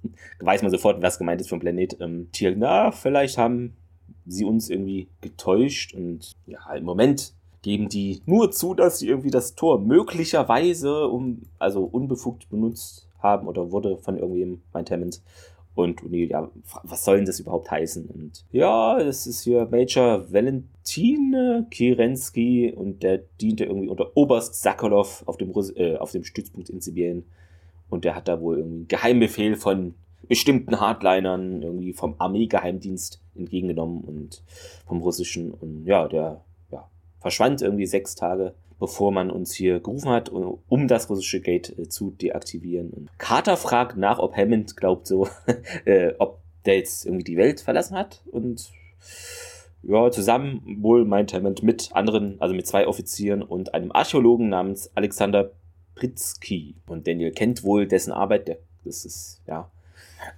Weiß 0.40 0.62
man 0.62 0.70
sofort, 0.70 1.02
was 1.02 1.18
gemeint 1.18 1.40
ist 1.40 1.48
vom 1.48 1.60
Planet. 1.60 1.96
Ähm, 2.00 2.28
Tier, 2.32 2.54
na, 2.56 2.90
vielleicht 2.92 3.38
haben 3.38 3.76
sie 4.26 4.44
uns 4.44 4.68
irgendwie 4.70 5.08
getäuscht 5.20 5.94
und 5.94 6.32
ja, 6.46 6.72
im 6.74 6.84
Moment 6.84 7.34
geben 7.62 7.88
die 7.88 8.22
nur 8.26 8.50
zu, 8.50 8.74
dass 8.74 8.98
sie 8.98 9.08
irgendwie 9.08 9.30
das 9.30 9.54
Tor 9.54 9.80
möglicherweise 9.80 11.08
um, 11.08 11.42
also 11.58 11.84
unbefugt 11.84 12.48
benutzt 12.50 13.08
haben 13.18 13.48
oder 13.48 13.72
wurde 13.72 13.98
von 13.98 14.16
irgendwem, 14.16 14.62
meint 14.72 14.90
Hammond. 14.90 15.22
Und 15.74 16.02
O'Neill, 16.02 16.28
ja, 16.28 16.50
was 16.82 17.04
soll 17.04 17.18
denn 17.18 17.26
das 17.26 17.38
überhaupt 17.38 17.70
heißen? 17.70 18.06
Und 18.06 18.44
ja, 18.50 18.98
das 18.98 19.28
ist 19.28 19.42
hier 19.42 19.68
Major 19.70 20.32
Valentine 20.32 21.68
Kirensky 21.70 22.72
und 22.72 23.04
der 23.04 23.18
diente 23.40 23.64
irgendwie 23.64 23.88
unter 23.88 24.16
Oberst 24.16 24.60
Sakolov 24.60 25.22
auf 25.26 25.36
dem, 25.36 25.52
äh, 25.76 25.96
auf 25.96 26.10
dem 26.10 26.24
Stützpunkt 26.24 26.68
in 26.68 26.80
Sibirien. 26.80 27.26
Und 27.90 28.04
der 28.04 28.14
hat 28.14 28.28
da 28.28 28.40
wohl 28.40 28.58
irgendwie 28.58 28.78
einen 28.78 28.88
Geheimbefehl 28.88 29.56
von 29.56 29.94
bestimmten 30.28 30.78
Hardlinern 30.78 31.62
irgendwie 31.62 31.92
vom 31.92 32.16
Armeegeheimdienst 32.18 33.22
entgegengenommen 33.34 34.02
und 34.02 34.42
vom 34.86 35.00
russischen. 35.00 35.52
Und 35.52 35.86
ja, 35.86 36.06
der 36.08 36.44
ja, 36.70 36.88
verschwand 37.20 37.62
irgendwie 37.62 37.86
sechs 37.86 38.14
Tage 38.14 38.54
bevor 38.78 39.12
man 39.12 39.30
uns 39.30 39.52
hier 39.52 39.80
gerufen 39.80 40.10
hat, 40.10 40.28
um 40.28 40.88
das 40.88 41.10
russische 41.10 41.40
Gate 41.40 41.76
äh, 41.78 41.88
zu 41.88 42.10
deaktivieren. 42.10 42.90
Und 42.90 43.10
Carter 43.18 43.56
fragt 43.56 43.96
nach, 43.96 44.18
ob 44.18 44.36
Hammond 44.36 44.76
glaubt 44.76 45.06
so, 45.06 45.28
äh, 45.84 46.12
ob 46.18 46.38
der 46.64 46.76
jetzt 46.76 47.06
irgendwie 47.06 47.24
die 47.24 47.36
Welt 47.36 47.60
verlassen 47.60 47.96
hat 47.96 48.22
und 48.30 48.70
ja, 49.82 50.10
zusammen 50.10 50.78
wohl 50.80 51.04
meint 51.04 51.32
Hammond 51.32 51.62
mit 51.62 51.90
anderen, 51.92 52.40
also 52.40 52.54
mit 52.54 52.66
zwei 52.66 52.86
Offizieren 52.86 53.42
und 53.42 53.74
einem 53.74 53.92
Archäologen 53.92 54.48
namens 54.48 54.90
Alexander 54.96 55.52
Pritzky. 55.98 56.74
Und 56.86 57.06
Daniel 57.06 57.32
kennt 57.32 57.64
wohl 57.64 57.86
dessen 57.86 58.12
Arbeit, 58.12 58.48
der, 58.48 58.58
das 58.84 59.04
ist, 59.04 59.40
ja, 59.46 59.70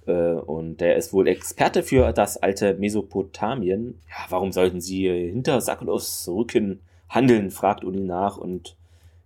äh, 0.05 0.33
und 0.33 0.81
der 0.81 0.95
ist 0.95 1.13
wohl 1.13 1.27
Experte 1.27 1.83
für 1.83 2.11
das 2.13 2.37
alte 2.37 2.75
Mesopotamien. 2.75 3.99
Ja, 4.09 4.25
warum 4.29 4.51
sollten 4.51 4.81
sie 4.81 5.07
hinter 5.07 5.61
Sakulos 5.61 6.27
Rücken 6.27 6.79
Handeln 7.09 7.51
fragt 7.51 7.83
Uni 7.83 7.99
nach 7.99 8.37
und 8.37 8.77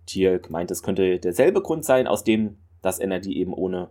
Tierk 0.06 0.50
meint, 0.50 0.70
es 0.70 0.82
könnte 0.82 1.18
derselbe 1.18 1.62
Grund 1.62 1.84
sein, 1.84 2.06
aus 2.06 2.24
dem 2.24 2.56
das 2.82 2.98
NRD 2.98 3.26
eben 3.26 3.52
ohne 3.52 3.88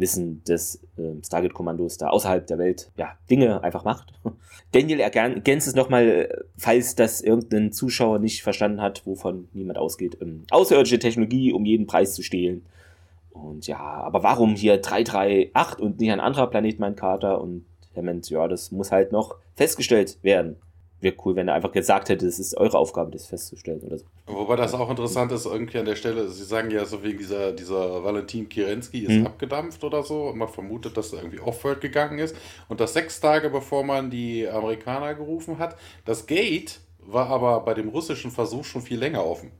Wissen 0.00 0.42
des 0.44 0.82
äh, 0.96 1.24
Stargate-Kommandos 1.24 1.98
da 1.98 2.08
außerhalb 2.08 2.46
der 2.46 2.58
Welt 2.58 2.90
ja, 2.96 3.16
Dinge 3.28 3.62
einfach 3.62 3.84
macht. 3.84 4.12
Daniel 4.72 5.00
ergänzt 5.00 5.68
es 5.68 5.74
nochmal, 5.74 6.44
falls 6.56 6.94
das 6.94 7.20
irgendein 7.20 7.72
Zuschauer 7.72 8.18
nicht 8.18 8.42
verstanden 8.42 8.80
hat, 8.80 9.06
wovon 9.06 9.48
niemand 9.52 9.78
ausgeht. 9.78 10.18
Ähm, 10.20 10.44
außerirdische 10.50 10.98
Technologie, 10.98 11.52
um 11.52 11.64
jeden 11.64 11.86
Preis 11.86 12.14
zu 12.14 12.22
stehlen. 12.22 12.64
Und 13.30 13.66
ja, 13.66 13.78
aber 13.78 14.22
warum 14.22 14.56
hier 14.56 14.78
338 14.78 15.78
und 15.78 16.00
nicht 16.00 16.10
ein 16.10 16.20
anderer 16.20 16.48
Planet, 16.48 16.78
mein 16.80 16.96
Kater? 16.96 17.40
Und 17.40 17.64
meint, 18.00 18.30
ja, 18.30 18.48
das 18.48 18.72
muss 18.72 18.92
halt 18.92 19.12
noch 19.12 19.36
festgestellt 19.54 20.18
werden 20.22 20.56
wäre 21.00 21.14
cool, 21.24 21.36
wenn 21.36 21.48
er 21.48 21.54
einfach 21.54 21.72
gesagt 21.72 22.08
hätte, 22.08 22.26
es 22.26 22.38
ist 22.38 22.56
eure 22.56 22.78
Aufgabe, 22.78 23.10
das 23.10 23.26
festzustellen 23.26 23.80
oder 23.80 23.98
so. 23.98 24.04
Wobei 24.26 24.56
das 24.56 24.74
auch 24.74 24.90
interessant 24.90 25.32
ist, 25.32 25.46
irgendwie 25.46 25.78
an 25.78 25.86
der 25.86 25.96
Stelle, 25.96 26.28
Sie 26.28 26.44
sagen 26.44 26.70
ja 26.70 26.84
so 26.84 27.02
wegen 27.02 27.18
dieser, 27.18 27.52
dieser 27.52 28.04
Valentin 28.04 28.48
Kirensky 28.48 29.00
ist 29.00 29.10
hm. 29.10 29.26
abgedampft 29.26 29.82
oder 29.84 30.02
so 30.02 30.28
und 30.28 30.38
man 30.38 30.48
vermutet, 30.48 30.96
dass 30.96 31.12
er 31.12 31.20
irgendwie 31.20 31.40
off-world 31.40 31.80
gegangen 31.80 32.18
ist. 32.18 32.36
Und 32.68 32.80
das 32.80 32.92
sechs 32.92 33.20
Tage 33.20 33.50
bevor 33.50 33.84
man 33.84 34.10
die 34.10 34.48
Amerikaner 34.48 35.14
gerufen 35.14 35.58
hat, 35.58 35.76
das 36.04 36.26
Gate 36.26 36.80
war 36.98 37.28
aber 37.28 37.60
bei 37.60 37.74
dem 37.74 37.88
russischen 37.88 38.30
Versuch 38.30 38.64
schon 38.64 38.82
viel 38.82 38.98
länger 38.98 39.24
offen. 39.24 39.52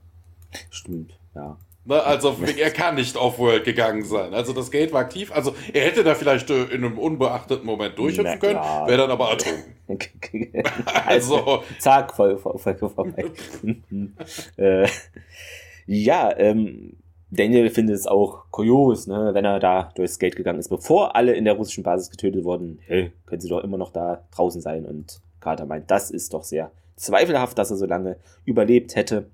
Stimmt, 0.69 1.17
ja. 1.35 1.57
Ne, 1.83 2.01
also 2.03 2.37
er 2.59 2.69
kann 2.69 2.95
nicht 2.95 3.17
off-world 3.17 3.63
gegangen 3.63 4.03
sein. 4.03 4.35
Also 4.35 4.53
das 4.53 4.69
Gate 4.69 4.93
war 4.93 5.01
aktiv. 5.01 5.31
Also 5.31 5.55
er 5.73 5.85
hätte 5.85 6.03
da 6.03 6.13
vielleicht 6.13 6.49
äh, 6.51 6.65
in 6.65 6.85
einem 6.85 6.99
unbeachteten 6.99 7.65
Moment 7.65 7.97
durchhüpfen 7.97 8.39
können, 8.39 8.59
wäre 8.59 8.97
dann 8.97 9.11
aber 9.11 9.31
ertrunken. 9.31 9.73
also 11.05 11.63
zack, 11.79 12.13
voll, 12.13 12.37
voll, 12.37 12.59
voll, 12.59 12.75
vorbei. 12.77 13.25
äh, 14.57 14.87
ja, 15.87 16.37
ähm, 16.37 16.97
Daniel 17.31 17.69
findet 17.71 17.95
es 17.95 18.05
auch 18.05 18.45
kurios, 18.51 19.07
ne, 19.07 19.31
wenn 19.33 19.45
er 19.45 19.59
da 19.59 19.89
durchs 19.95 20.19
Gate 20.19 20.35
gegangen 20.35 20.59
ist, 20.59 20.69
bevor 20.69 21.15
alle 21.15 21.33
in 21.33 21.45
der 21.45 21.55
russischen 21.55 21.83
Basis 21.83 22.11
getötet 22.11 22.43
wurden. 22.43 22.79
Hey, 22.85 23.11
können 23.25 23.41
sie 23.41 23.49
doch 23.49 23.63
immer 23.63 23.77
noch 23.77 23.91
da 23.91 24.23
draußen 24.35 24.61
sein. 24.61 24.85
Und 24.85 25.21
Carter 25.39 25.65
meint, 25.65 25.89
das 25.89 26.11
ist 26.11 26.33
doch 26.33 26.43
sehr 26.43 26.71
zweifelhaft, 26.95 27.57
dass 27.57 27.71
er 27.71 27.77
so 27.77 27.87
lange 27.87 28.17
überlebt 28.45 28.95
hätte 28.95 29.31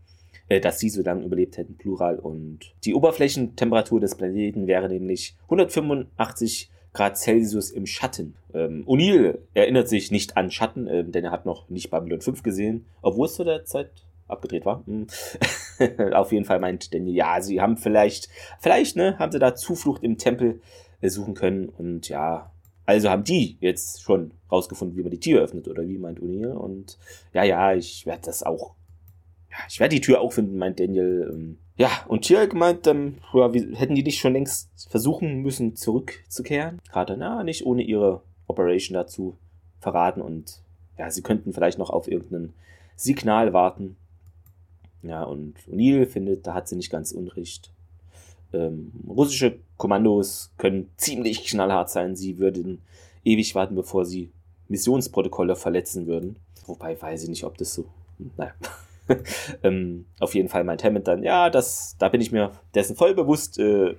äh, 0.50 0.60
dass 0.60 0.80
sie 0.80 0.90
so 0.90 1.02
lange 1.02 1.24
überlebt 1.24 1.58
hätten, 1.58 1.78
plural. 1.78 2.20
Und 2.20 2.74
die 2.86 2.94
Oberflächentemperatur 2.94 4.00
des 4.00 4.16
Planeten 4.16 4.68
wäre 4.68 4.90
nämlich 4.90 5.36
185 5.44 6.72
Grad 6.94 7.18
Celsius 7.18 7.70
im 7.70 7.86
Schatten. 7.86 8.36
Ähm, 8.54 8.84
O'Neill 8.88 9.40
erinnert 9.54 9.88
sich 9.88 10.10
nicht 10.12 10.36
an 10.36 10.50
Schatten, 10.50 10.88
äh, 10.88 11.04
denn 11.04 11.26
er 11.26 11.32
hat 11.32 11.46
noch 11.46 11.70
nicht 11.70 11.92
Babylon 11.92 12.22
5 12.22 12.42
gesehen, 12.42 12.86
obwohl 13.02 13.28
es 13.28 13.36
zu 13.36 13.44
der 13.44 13.66
Zeit 13.66 13.92
abgedreht 14.28 14.66
war. 14.66 14.84
Hm. 14.86 15.08
Auf 16.14 16.32
jeden 16.32 16.46
Fall 16.46 16.60
meint 16.60 16.94
Daniel, 16.94 17.16
ja, 17.16 17.42
sie 17.42 17.62
haben 17.62 17.78
vielleicht, 17.78 18.30
vielleicht, 18.60 18.96
ne, 18.96 19.18
haben 19.20 19.32
sie 19.32 19.40
da 19.40 19.56
Zuflucht 19.56 20.04
im 20.04 20.18
Tempel 20.18 20.62
äh, 21.02 21.10
suchen 21.10 21.36
können 21.36 21.70
und 21.70 22.10
ja, 22.10 22.52
also 22.86 23.10
haben 23.10 23.24
die 23.24 23.58
jetzt 23.60 24.02
schon 24.02 24.32
rausgefunden, 24.52 24.98
wie 24.98 25.04
man 25.04 25.12
die 25.12 25.20
Tür 25.20 25.42
öffnet 25.42 25.68
oder 25.68 25.88
wie 25.88 25.98
meint 25.98 26.20
O'Neill 26.20 26.54
und 26.54 26.98
ja, 27.34 27.44
ja, 27.44 27.74
ich 27.74 28.06
werde 28.06 28.24
das 28.26 28.44
auch 28.44 28.77
ich 29.70 29.80
werde 29.80 29.96
die 29.96 30.02
Tür 30.02 30.22
auch 30.22 30.34
finden, 30.34 30.58
meint 30.58 30.80
Daniel. 30.80 31.30
Ähm, 31.34 31.58
ja, 31.78 31.90
und 32.08 32.22
Tierk 32.22 32.54
meint, 32.54 32.88
ähm, 32.88 33.18
ja, 33.34 33.52
hätten 33.52 33.96
die 33.96 34.04
nicht 34.04 34.20
schon 34.20 34.34
längst 34.34 34.70
versuchen 34.90 35.42
müssen, 35.42 35.76
zurückzukehren? 35.76 36.80
Gerade, 36.92 37.18
na, 37.18 37.44
nicht 37.44 37.66
ohne 37.66 37.84
ihre 37.84 38.22
Operation 38.48 38.96
dazu 38.96 39.38
verraten 39.80 40.22
und 40.22 40.62
ja, 40.98 41.12
sie 41.12 41.22
könnten 41.22 41.54
vielleicht 41.54 41.78
noch 41.78 41.90
auf 41.90 42.08
irgendein 42.08 42.54
Signal 42.96 43.54
warten. 43.54 43.96
Ja, 45.04 45.24
und 45.24 45.56
O'Neill 45.72 46.08
findet, 46.08 46.48
da 46.48 46.54
hat 46.54 46.68
sie 46.68 46.76
nicht 46.76 46.90
ganz 46.90 47.12
unrecht. 47.12 47.72
Ähm, 48.54 48.92
russische 49.08 49.60
Kommandos 49.78 50.52
können 50.58 50.90
ziemlich 50.98 51.46
knallhart 51.46 51.90
sein. 51.90 52.16
Sie 52.16 52.40
würden 52.40 52.82
ewig 53.24 53.54
warten, 53.56 53.76
bevor 53.76 54.06
sie 54.06 54.32
Missionsprotokolle 54.68 55.56
verletzen 55.56 56.08
würden. 56.08 56.38
Wobei 56.66 57.00
weiß 57.00 57.24
ich 57.24 57.30
nicht, 57.30 57.44
ob 57.44 57.58
das 57.58 57.74
so. 57.74 57.86
Naja. 58.38 58.54
ähm, 59.64 60.06
auf 60.20 60.36
jeden 60.36 60.50
Fall 60.50 60.64
meint 60.64 60.84
Hammond 60.84 61.08
dann, 61.08 61.24
ja, 61.24 61.50
das, 61.50 61.96
da 62.00 62.10
bin 62.10 62.22
ich 62.22 62.32
mir 62.32 62.52
dessen 62.74 62.96
voll 62.96 63.14
bewusst, 63.14 63.60
äh, 63.60 63.96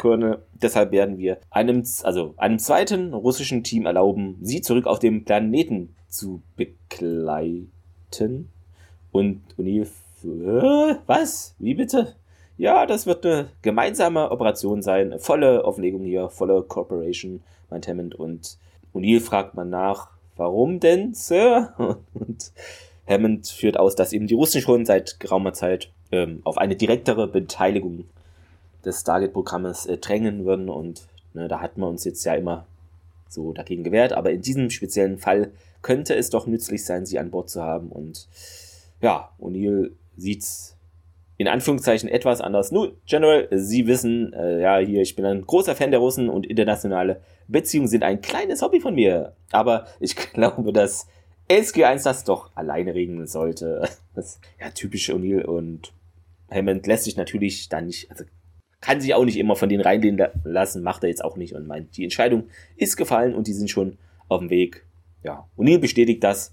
Colonel. 0.00 0.38
Deshalb 0.54 0.92
werden 0.92 1.18
wir 1.18 1.38
einem, 1.50 1.84
also 2.02 2.34
einem 2.38 2.58
zweiten 2.58 3.12
russischen 3.12 3.62
Team 3.62 3.86
erlauben, 3.86 4.38
sie 4.40 4.62
zurück 4.62 4.86
auf 4.86 4.98
dem 4.98 5.24
Planeten 5.24 5.94
zu 6.08 6.42
begleiten. 6.56 8.48
Und 9.12 9.42
O'Neill, 9.58 9.86
was? 11.06 11.54
Wie 11.58 11.74
bitte? 11.74 12.16
Ja, 12.56 12.86
das 12.86 13.06
wird 13.06 13.24
eine 13.24 13.50
gemeinsame 13.62 14.30
Operation 14.30 14.82
sein. 14.82 15.18
Volle 15.18 15.64
Auflegung 15.64 16.02
hier, 16.02 16.28
volle 16.28 16.62
Cooperation, 16.62 17.42
meint 17.68 17.86
Hammond. 17.86 18.14
Und 18.14 18.58
O'Neill 18.94 19.20
fragt 19.20 19.54
man 19.54 19.70
nach, 19.70 20.08
warum 20.36 20.80
denn, 20.80 21.14
Sir? 21.14 21.74
Und 22.14 22.52
Hammond 23.10 23.48
führt 23.48 23.78
aus, 23.78 23.96
dass 23.96 24.12
eben 24.12 24.26
die 24.26 24.34
Russen 24.34 24.60
schon 24.60 24.86
seit 24.86 25.20
geraumer 25.20 25.52
Zeit 25.52 25.90
ähm, 26.12 26.40
auf 26.44 26.58
eine 26.58 26.76
direktere 26.76 27.28
Beteiligung 27.28 28.04
des 28.84 29.00
Stargate-Programmes 29.00 29.86
äh, 29.86 29.98
drängen 29.98 30.44
würden 30.44 30.68
und 30.68 31.02
ne, 31.34 31.48
da 31.48 31.60
hatten 31.60 31.80
wir 31.80 31.88
uns 31.88 32.04
jetzt 32.04 32.24
ja 32.24 32.34
immer 32.34 32.66
so 33.28 33.52
dagegen 33.52 33.84
gewehrt, 33.84 34.12
aber 34.12 34.30
in 34.30 34.42
diesem 34.42 34.70
speziellen 34.70 35.18
Fall 35.18 35.50
könnte 35.82 36.14
es 36.14 36.30
doch 36.30 36.46
nützlich 36.46 36.84
sein, 36.84 37.06
sie 37.06 37.18
an 37.18 37.30
Bord 37.30 37.50
zu 37.50 37.62
haben 37.62 37.88
und 37.88 38.28
ja, 39.00 39.30
O'Neill 39.40 39.92
sieht's 40.16 40.76
in 41.40 41.48
Anführungszeichen 41.48 42.10
etwas 42.10 42.42
anders. 42.42 42.70
Nun, 42.70 42.92
General, 43.06 43.48
Sie 43.50 43.86
wissen, 43.86 44.34
äh, 44.34 44.60
ja, 44.60 44.76
hier, 44.76 45.00
ich 45.00 45.16
bin 45.16 45.24
ein 45.24 45.46
großer 45.46 45.74
Fan 45.74 45.90
der 45.90 45.98
Russen 45.98 46.28
und 46.28 46.46
internationale 46.46 47.22
Beziehungen 47.48 47.88
sind 47.88 48.02
ein 48.02 48.20
kleines 48.20 48.60
Hobby 48.60 48.78
von 48.78 48.94
mir. 48.94 49.32
Aber 49.50 49.86
ich 50.00 50.14
glaube, 50.34 50.70
dass 50.70 51.06
SG1 51.50 52.04
das 52.04 52.24
doch 52.24 52.50
alleine 52.54 52.94
regeln 52.94 53.26
sollte. 53.26 53.88
Das, 54.12 54.40
ja, 54.60 54.70
typisch 54.70 55.08
O'Neill 55.10 55.44
und 55.44 55.92
Hammond 56.50 56.84
lässt 56.88 57.04
sich 57.04 57.16
natürlich 57.16 57.68
dann 57.68 57.86
nicht, 57.86 58.10
also 58.10 58.24
kann 58.80 59.00
sich 59.00 59.14
auch 59.14 59.24
nicht 59.24 59.38
immer 59.38 59.54
von 59.54 59.68
denen 59.68 59.84
reinlehnen 59.84 60.26
lassen, 60.42 60.82
macht 60.82 61.04
er 61.04 61.10
jetzt 61.10 61.24
auch 61.24 61.36
nicht 61.36 61.54
und 61.54 61.68
meint, 61.68 61.96
die 61.96 62.02
Entscheidung 62.02 62.48
ist 62.76 62.96
gefallen 62.96 63.36
und 63.36 63.46
die 63.46 63.52
sind 63.52 63.70
schon 63.70 63.98
auf 64.28 64.40
dem 64.40 64.50
Weg. 64.50 64.84
Ja, 65.22 65.48
O'Neill 65.56 65.78
bestätigt 65.78 66.24
das. 66.24 66.50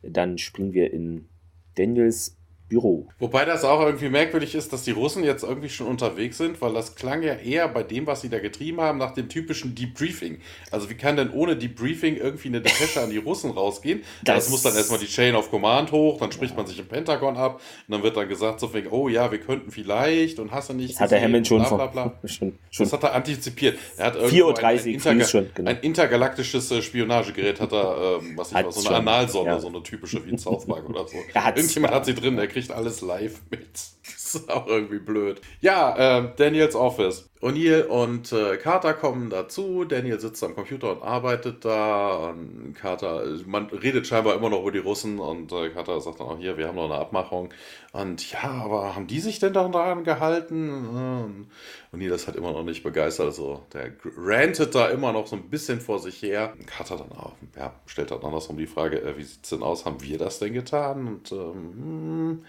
Dann 0.00 0.38
springen 0.38 0.72
wir 0.72 0.94
in 0.94 1.28
Daniels 1.74 2.38
Büro. 2.68 3.08
Wobei 3.18 3.44
das 3.44 3.62
auch 3.64 3.80
irgendwie 3.80 4.08
merkwürdig 4.08 4.54
ist, 4.54 4.72
dass 4.72 4.84
die 4.84 4.90
Russen 4.90 5.22
jetzt 5.22 5.44
irgendwie 5.44 5.68
schon 5.68 5.86
unterwegs 5.86 6.38
sind, 6.38 6.62
weil 6.62 6.72
das 6.72 6.94
klang 6.94 7.22
ja 7.22 7.34
eher 7.34 7.68
bei 7.68 7.82
dem, 7.82 8.06
was 8.06 8.22
sie 8.22 8.30
da 8.30 8.38
getrieben 8.38 8.80
haben, 8.80 8.98
nach 8.98 9.12
dem 9.12 9.28
typischen 9.28 9.74
Debriefing. 9.74 10.38
Also 10.70 10.88
wie 10.88 10.94
kann 10.94 11.16
denn 11.16 11.30
ohne 11.30 11.56
Debriefing 11.56 12.16
irgendwie 12.16 12.48
eine 12.48 12.62
Depesche 12.62 13.02
an 13.02 13.10
die 13.10 13.18
Russen 13.18 13.50
rausgehen? 13.50 14.02
Das, 14.24 14.44
das 14.44 14.50
muss 14.50 14.62
dann 14.62 14.74
erstmal 14.74 14.98
die 14.98 15.06
Chain 15.06 15.34
of 15.34 15.50
Command 15.50 15.92
hoch, 15.92 16.18
dann 16.18 16.32
spricht 16.32 16.52
ja. 16.52 16.56
man 16.56 16.66
sich 16.66 16.78
im 16.78 16.86
Pentagon 16.86 17.36
ab 17.36 17.60
und 17.86 17.92
dann 17.92 18.02
wird 18.02 18.16
dann 18.16 18.28
gesagt 18.28 18.60
so 18.60 18.72
wegen, 18.72 18.88
oh 18.90 19.08
ja, 19.08 19.30
wir 19.30 19.40
könnten 19.40 19.70
vielleicht 19.70 20.38
und 20.38 20.50
hast 20.50 20.70
du 20.70 20.74
nicht. 20.74 20.94
Das 20.94 21.00
hat 21.00 21.10
der 21.10 21.20
Hammond 21.20 21.46
schon, 21.46 21.58
bla, 21.58 21.86
bla, 21.86 21.86
bla. 21.86 22.18
schon, 22.24 22.58
schon. 22.70 22.86
Das 22.86 22.92
hat 22.94 23.02
er 23.02 23.14
antizipiert. 23.14 23.78
Er 23.98 24.06
hat 24.06 24.16
4.30 24.16 24.42
Uhr 24.42 24.58
ein, 24.58 24.86
Interga 24.86 25.24
schon, 25.26 25.50
genau. 25.54 25.70
ein 25.70 25.80
intergalaktisches 25.80 26.70
äh, 26.70 26.80
Spionagegerät 26.80 27.60
hat 27.60 27.72
er, 27.72 28.18
ähm, 28.20 28.36
was 28.36 28.48
ich 28.48 28.54
weiß, 28.54 28.74
so 28.74 28.88
eine 28.88 28.98
Analsonde, 28.98 29.50
ja. 29.50 29.60
so 29.60 29.68
eine 29.68 29.82
typische 29.82 30.24
wie 30.24 30.30
in 30.30 30.38
South 30.38 30.66
Park 30.66 30.88
oder 30.88 31.06
so. 31.06 31.16
Irgendjemand 31.34 31.94
hat 31.94 32.06
sie 32.06 32.14
drin, 32.14 32.36
der 32.36 32.48
kriegt 32.54 32.70
alles 32.70 33.00
live 33.00 33.40
mit. 33.50 33.68
Das 33.72 34.34
ist 34.34 34.48
auch 34.50 34.66
irgendwie 34.66 35.00
blöd. 35.00 35.40
Ja, 35.60 36.20
äh, 36.20 36.32
Daniels 36.36 36.76
Office. 36.76 37.28
O'Neill 37.40 37.82
und 37.82 38.32
äh, 38.32 38.56
Carter 38.56 38.94
kommen 38.94 39.28
dazu. 39.28 39.84
Daniel 39.84 40.18
sitzt 40.18 40.42
am 40.42 40.54
Computer 40.54 40.92
und 40.92 41.02
arbeitet 41.02 41.64
da. 41.64 42.30
Und 42.30 42.74
Carter, 42.74 43.22
man 43.44 43.66
redet 43.66 44.06
scheinbar 44.06 44.34
immer 44.34 44.48
noch 44.48 44.62
über 44.62 44.72
die 44.72 44.78
Russen 44.78 45.18
und 45.18 45.52
äh, 45.52 45.68
Carter 45.68 46.00
sagt 46.00 46.20
dann 46.20 46.28
auch 46.28 46.38
hier, 46.38 46.56
wir 46.56 46.68
haben 46.68 46.76
noch 46.76 46.86
eine 46.86 46.94
Abmachung. 46.94 47.52
Und 47.92 48.32
ja, 48.32 48.42
aber 48.42 48.96
haben 48.96 49.06
die 49.06 49.20
sich 49.20 49.38
denn 49.40 49.52
daran 49.52 50.04
gehalten? 50.04 50.86
Und 50.88 51.50
O'Neill 51.92 52.14
ist 52.14 52.26
halt 52.26 52.36
immer 52.36 52.52
noch 52.52 52.64
nicht 52.64 52.82
begeistert. 52.82 53.26
Also 53.26 53.62
der 53.72 53.92
rantet 54.16 54.74
da 54.74 54.88
immer 54.88 55.12
noch 55.12 55.26
so 55.26 55.36
ein 55.36 55.50
bisschen 55.50 55.80
vor 55.80 55.98
sich 55.98 56.22
her. 56.22 56.54
Carter 56.66 56.96
dann 56.96 57.12
auch, 57.12 57.34
ja, 57.56 57.74
stellt 57.86 58.10
dann 58.10 58.22
andersrum 58.22 58.56
die 58.56 58.66
Frage, 58.66 59.02
äh, 59.02 59.18
wie 59.18 59.22
sieht's 59.22 59.50
denn 59.50 59.62
aus? 59.62 59.84
Haben 59.84 60.02
wir 60.02 60.18
das 60.18 60.38
denn 60.38 60.54
getan? 60.54 61.06
Und 61.06 61.32
ähm, 61.32 62.44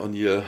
O'Neill 0.00 0.42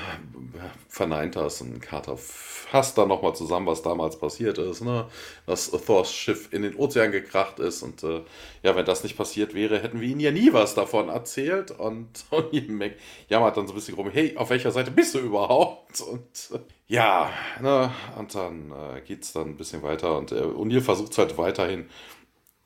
verneint 0.89 1.37
das 1.37 1.61
und 1.61 1.81
Carter 1.81 2.17
fasst 2.17 2.99
dann 2.99 3.09
nochmal 3.09 3.28
zusammen, 3.35 3.67
was 3.67 3.83
damals 3.83 4.19
passiert 4.19 4.59
ist, 4.59 4.83
ne? 4.83 5.07
dass 5.47 5.71
Thors 5.71 6.13
Schiff 6.13 6.53
in 6.53 6.63
den 6.63 6.75
Ozean 6.77 7.13
gekracht 7.13 7.59
ist 7.59 7.83
und 7.83 8.03
äh, 8.03 8.23
ja, 8.63 8.77
wenn 8.77 8.85
das 8.85 9.03
nicht 9.03 9.17
passiert 9.17 9.55
wäre, 9.55 9.81
hätten 9.81 10.01
wir 10.01 10.09
ihnen 10.09 10.21
ja 10.21 10.31
nie 10.31 10.53
was 10.53 10.75
davon 10.75 11.09
erzählt 11.09 11.71
und, 11.71 12.09
und 12.31 12.69
Mac 12.69 12.93
jammert 13.29 13.57
dann 13.57 13.67
so 13.67 13.73
ein 13.73 13.77
bisschen 13.77 13.95
rum, 13.95 14.11
hey, 14.11 14.37
auf 14.37 14.51
welcher 14.51 14.71
Seite 14.71 14.91
bist 14.91 15.15
du 15.15 15.19
überhaupt? 15.19 16.01
Und 16.01 16.57
äh, 16.57 16.59
ja, 16.87 17.31
ne? 17.61 17.93
und 18.19 18.35
dann 18.35 18.73
äh, 18.73 19.01
geht 19.03 19.25
es 19.25 19.33
dann 19.33 19.49
ein 19.49 19.57
bisschen 19.57 19.83
weiter 19.83 20.17
und 20.17 20.33
äh, 20.33 20.37
O'Neill 20.37 20.81
versucht 20.81 21.13
es 21.13 21.19
halt 21.19 21.39
weiterhin 21.39 21.89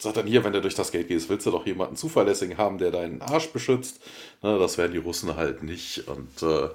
sagt 0.02 0.16
dann 0.16 0.26
hier, 0.26 0.44
wenn 0.44 0.52
du 0.52 0.60
durch 0.60 0.74
das 0.74 0.90
Gate 0.90 1.08
gehst, 1.08 1.28
willst 1.30 1.46
du 1.46 1.50
doch 1.50 1.64
jemanden 1.64 1.96
zuverlässigen 1.96 2.58
haben, 2.58 2.78
der 2.78 2.90
deinen 2.90 3.22
Arsch 3.22 3.48
beschützt. 3.48 4.00
Ne, 4.42 4.58
das 4.58 4.76
werden 4.76 4.92
die 4.92 4.98
Russen 4.98 5.36
halt 5.36 5.62
nicht. 5.62 6.08
Und 6.08 6.42
äh, 6.42 6.68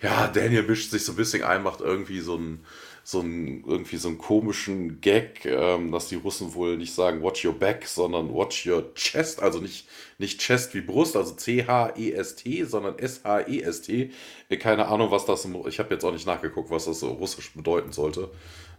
ja, 0.00 0.28
Daniel 0.28 0.62
mischt 0.62 0.90
sich 0.90 1.04
so 1.04 1.12
ein 1.12 1.16
bisschen 1.16 1.42
ein, 1.42 1.62
macht 1.62 1.80
irgendwie 1.80 2.20
so 2.20 2.36
einen, 2.36 2.64
so 3.04 3.20
einen, 3.20 3.64
irgendwie 3.66 3.96
so 3.96 4.08
einen 4.08 4.18
komischen 4.18 5.00
Gag, 5.00 5.44
ähm, 5.44 5.90
dass 5.90 6.08
die 6.08 6.16
Russen 6.16 6.54
wohl 6.54 6.76
nicht 6.76 6.94
sagen 6.94 7.22
watch 7.22 7.44
your 7.44 7.54
back, 7.54 7.86
sondern 7.86 8.32
watch 8.32 8.66
your 8.66 8.94
chest, 8.94 9.42
also 9.42 9.60
nicht, 9.60 9.88
nicht 10.18 10.40
Chest 10.40 10.74
wie 10.74 10.80
Brust, 10.80 11.16
also 11.16 11.34
C-H-E-S-T, 11.34 12.64
sondern 12.64 12.98
S-H-E-S-T. 12.98 14.10
Äh, 14.48 14.56
keine 14.56 14.86
Ahnung, 14.86 15.10
was 15.10 15.24
das, 15.24 15.44
im, 15.44 15.56
ich 15.66 15.78
habe 15.78 15.94
jetzt 15.94 16.04
auch 16.04 16.12
nicht 16.12 16.26
nachgeguckt, 16.26 16.70
was 16.70 16.84
das 16.84 17.00
so 17.00 17.10
russisch 17.12 17.52
bedeuten 17.54 17.92
sollte. 17.92 18.30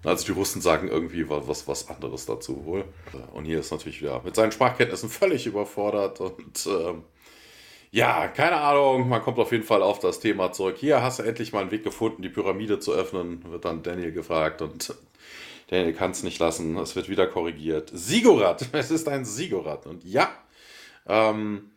Also 0.04 0.26
die 0.26 0.32
Russen 0.32 0.62
sagen 0.62 0.90
irgendwie 0.90 1.30
was, 1.30 1.68
was 1.68 1.90
anderes 1.90 2.26
dazu 2.26 2.66
wohl. 2.66 2.86
Und 3.34 3.46
hier 3.46 3.60
ist 3.60 3.72
natürlich 3.72 4.02
wieder 4.02 4.22
mit 4.24 4.36
seinen 4.36 4.52
Sprachkenntnissen 4.52 5.10
völlig 5.10 5.46
überfordert 5.46 6.20
und 6.20 6.68
ähm, 6.68 7.04
ja, 7.94 8.28
keine 8.28 8.56
Ahnung, 8.56 9.08
man 9.08 9.22
kommt 9.22 9.38
auf 9.38 9.52
jeden 9.52 9.64
Fall 9.64 9.84
auf 9.84 10.00
das 10.00 10.20
Thema 10.20 10.52
zurück. 10.52 10.78
Hier 10.80 11.04
hast 11.04 11.20
du 11.20 11.24
endlich 11.24 11.54
mal 11.54 11.62
einen 11.62 11.70
Weg 11.70 11.84
gefunden, 11.84 12.24
die 12.24 12.30
Pyramide 12.30 12.80
zu 12.80 12.92
öffnen, 12.92 13.44
wird 13.52 13.66
dann 13.66 13.84
Daniel 13.84 14.12
gefragt 14.12 14.64
und 14.64 14.96
Daniel 15.68 15.94
kann 15.94 16.10
es 16.10 16.24
nicht 16.24 16.40
lassen, 16.40 16.76
es 16.78 16.96
wird 16.96 17.08
wieder 17.08 17.28
korrigiert. 17.28 17.92
Sigurat, 17.94 18.68
es 18.74 18.90
ist 18.90 19.08
ein 19.08 19.26
Sigurat 19.26 19.86
und 19.86 20.04
ja, 20.04 20.28
ähm, 21.06 21.70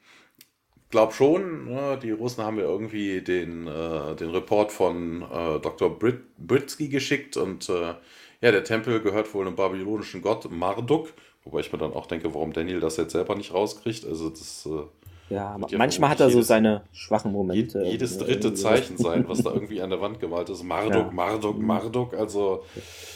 glaub 0.89 1.13
schon, 1.13 1.67
ne, 1.67 1.99
die 2.03 2.13
Russen 2.13 2.43
haben 2.43 2.57
mir 2.57 2.63
irgendwie 2.63 3.21
den, 3.21 3.67
äh, 3.67 4.17
den 4.17 4.31
Report 4.31 4.73
von 4.73 5.21
äh, 5.21 5.61
Dr. 5.61 5.99
Brit 5.99 6.23
Britsky 6.39 6.89
geschickt 6.89 7.37
und 7.37 7.69
äh, 7.69 7.93
ja, 8.41 8.53
der 8.53 8.65
Tempel 8.65 9.03
gehört 9.03 9.35
wohl 9.35 9.47
einem 9.47 9.55
babylonischen 9.55 10.23
Gott 10.23 10.51
Marduk, 10.51 11.13
wobei 11.45 11.61
ich 11.61 11.71
mir 11.75 11.79
dann 11.79 11.93
auch 11.93 12.07
denke, 12.07 12.33
warum 12.33 12.55
Daniel 12.55 12.81
das 12.81 12.97
jetzt 12.97 13.13
selber 13.13 13.35
nicht 13.35 13.53
rauskriegt, 13.53 14.07
also 14.07 14.31
das 14.31 14.65
äh, 14.65 14.85
ja, 15.29 15.57
manchmal 15.59 16.11
hat 16.11 16.21
er 16.21 16.31
so 16.31 16.43
seine 16.43 16.83
schwachen 16.93 17.33
Momente. 17.33 17.83
Jedes 17.83 18.19
dritte 18.19 18.55
Zeichen 18.55 18.97
sein, 18.97 19.29
was 19.29 19.43
da 19.43 19.53
irgendwie 19.53 19.83
an 19.83 19.91
der 19.91 20.01
Wand 20.01 20.21
gemalt 20.21 20.49
ist. 20.49 20.63
Marduk, 20.63 21.07
ja. 21.07 21.11
Marduk, 21.11 21.59
Marduk, 21.59 22.15
also. 22.15 22.65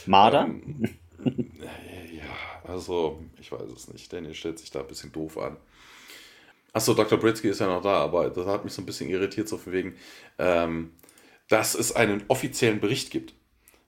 Marder? 0.06 0.46
Ähm, 0.46 0.88
ja, 1.24 2.68
also, 2.68 3.20
ich 3.40 3.52
weiß 3.52 3.70
es 3.74 3.92
nicht. 3.92 4.12
Daniel 4.12 4.34
stellt 4.34 4.58
sich 4.58 4.70
da 4.70 4.80
ein 4.80 4.86
bisschen 4.86 5.12
doof 5.12 5.38
an. 5.38 5.56
Achso, 6.72 6.94
Dr. 6.94 7.18
Britsky 7.18 7.48
ist 7.48 7.60
ja 7.60 7.66
noch 7.66 7.82
da, 7.82 7.94
aber 7.94 8.30
das 8.30 8.46
hat 8.46 8.64
mich 8.64 8.72
so 8.72 8.82
ein 8.82 8.86
bisschen 8.86 9.10
irritiert, 9.10 9.48
so 9.48 9.58
von 9.58 9.72
wegen, 9.72 9.94
ähm, 10.38 10.92
dass 11.48 11.74
es 11.74 11.94
einen 11.94 12.22
offiziellen 12.28 12.80
Bericht 12.80 13.10
gibt. 13.10 13.34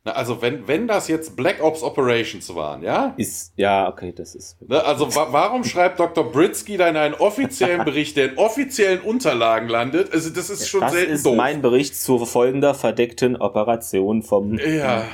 Na, 0.05 0.13
also 0.13 0.43
wenn, 0.43 0.67
wenn 0.67 0.89
das 0.89 1.07
jetzt 1.07 1.37
Black 1.37 1.63
Ops 1.63 1.85
Operations 1.85 2.53
waren, 2.57 2.83
ja? 2.83 3.15
Ist, 3.17 3.53
ja, 3.57 3.89
okay, 3.89 4.13
das 4.13 4.35
ist. 4.35 4.57
Na, 4.67 4.79
also 4.81 5.15
wa 5.15 5.29
warum 5.31 5.63
schreibt 5.63 6.01
Dr. 6.01 6.31
Britsky 6.33 6.77
dann 6.77 6.97
einen 6.97 7.15
offiziellen 7.15 7.85
Bericht, 7.85 8.17
der 8.17 8.33
in 8.33 8.39
offiziellen 8.39 9.01
Unterlagen 9.01 9.69
landet? 9.69 10.13
Also 10.13 10.31
das 10.31 10.51
ist 10.51 10.69
schon 10.69 10.81
das 10.81 10.93
selten 10.93 11.11
Das 11.11 11.19
ist 11.19 11.27
doof. 11.27 11.37
mein 11.37 11.63
Bericht 11.63 11.95
zu 11.95 12.27
folgender 12.27 12.75
verdeckten 12.75 13.37
Operation 13.37 14.23
vom... 14.23 14.59
Ja, 14.59 15.05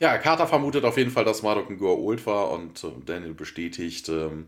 ja, 0.00 0.16
Carter 0.18 0.46
vermutet 0.46 0.84
auf 0.84 0.96
jeden 0.96 1.10
Fall, 1.10 1.24
dass 1.24 1.42
Marduk 1.42 1.68
ein 1.70 1.78
Goa'uld 1.78 2.24
war 2.24 2.50
und 2.52 2.82
äh, 2.84 2.86
Daniel 3.04 3.34
bestätigt, 3.34 4.08
ähm, 4.08 4.46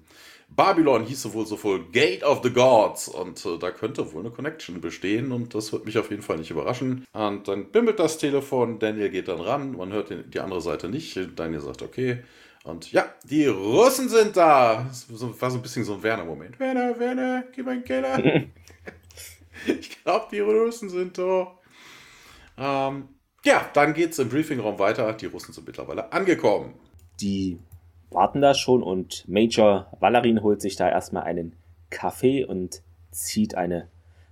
Babylon 0.56 1.04
hieße 1.04 1.32
wohl 1.32 1.46
so 1.46 1.62
wohl 1.62 1.84
Gate 1.90 2.22
of 2.22 2.40
the 2.42 2.50
Gods 2.50 3.08
und 3.08 3.44
äh, 3.46 3.58
da 3.58 3.70
könnte 3.70 4.12
wohl 4.12 4.20
eine 4.20 4.30
Connection 4.30 4.80
bestehen 4.80 5.32
und 5.32 5.54
das 5.54 5.72
wird 5.72 5.84
mich 5.86 5.96
auf 5.98 6.10
jeden 6.10 6.22
Fall 6.22 6.38
nicht 6.38 6.50
überraschen. 6.50 7.06
Und 7.12 7.48
dann 7.48 7.70
bimmelt 7.70 7.98
das 7.98 8.18
Telefon, 8.18 8.78
Daniel 8.78 9.10
geht 9.10 9.28
dann 9.28 9.40
ran, 9.40 9.76
man 9.76 9.92
hört 9.92 10.10
den, 10.10 10.30
die 10.30 10.40
andere 10.40 10.60
Seite 10.60 10.88
nicht. 10.88 11.18
Daniel 11.36 11.60
sagt, 11.60 11.82
okay. 11.82 12.22
Und 12.64 12.92
ja, 12.92 13.06
die 13.24 13.46
Russen 13.46 14.08
sind 14.08 14.36
da. 14.36 14.84
Das 14.88 15.06
war 15.08 15.50
so 15.50 15.56
ein 15.56 15.62
bisschen 15.62 15.84
so 15.84 15.94
ein 15.94 16.02
Werner-Moment. 16.02 16.60
Werner, 16.60 16.98
Werner, 16.98 17.44
gib 17.54 17.66
einen 17.66 17.84
Keller. 17.84 18.22
ich 19.66 20.02
glaube, 20.02 20.26
die 20.30 20.40
Russen 20.40 20.90
sind 20.90 21.16
da. 21.16 21.58
Ähm, 22.58 23.08
ja, 23.44 23.70
dann 23.72 23.94
geht 23.94 24.12
es 24.12 24.18
im 24.18 24.28
Briefingraum 24.28 24.78
weiter. 24.78 25.12
Die 25.14 25.26
Russen 25.26 25.54
sind 25.54 25.66
mittlerweile 25.66 26.12
angekommen. 26.12 26.74
Die 27.20 27.58
warten 28.10 28.40
da 28.40 28.54
schon 28.54 28.82
und 28.82 29.28
Major 29.28 29.86
Valerin 30.00 30.42
holt 30.42 30.60
sich 30.60 30.76
da 30.76 30.88
erstmal 30.88 31.24
einen 31.24 31.54
Kaffee 31.90 32.44
und 32.44 32.82
zieht 33.10 33.54
eine 33.54 33.88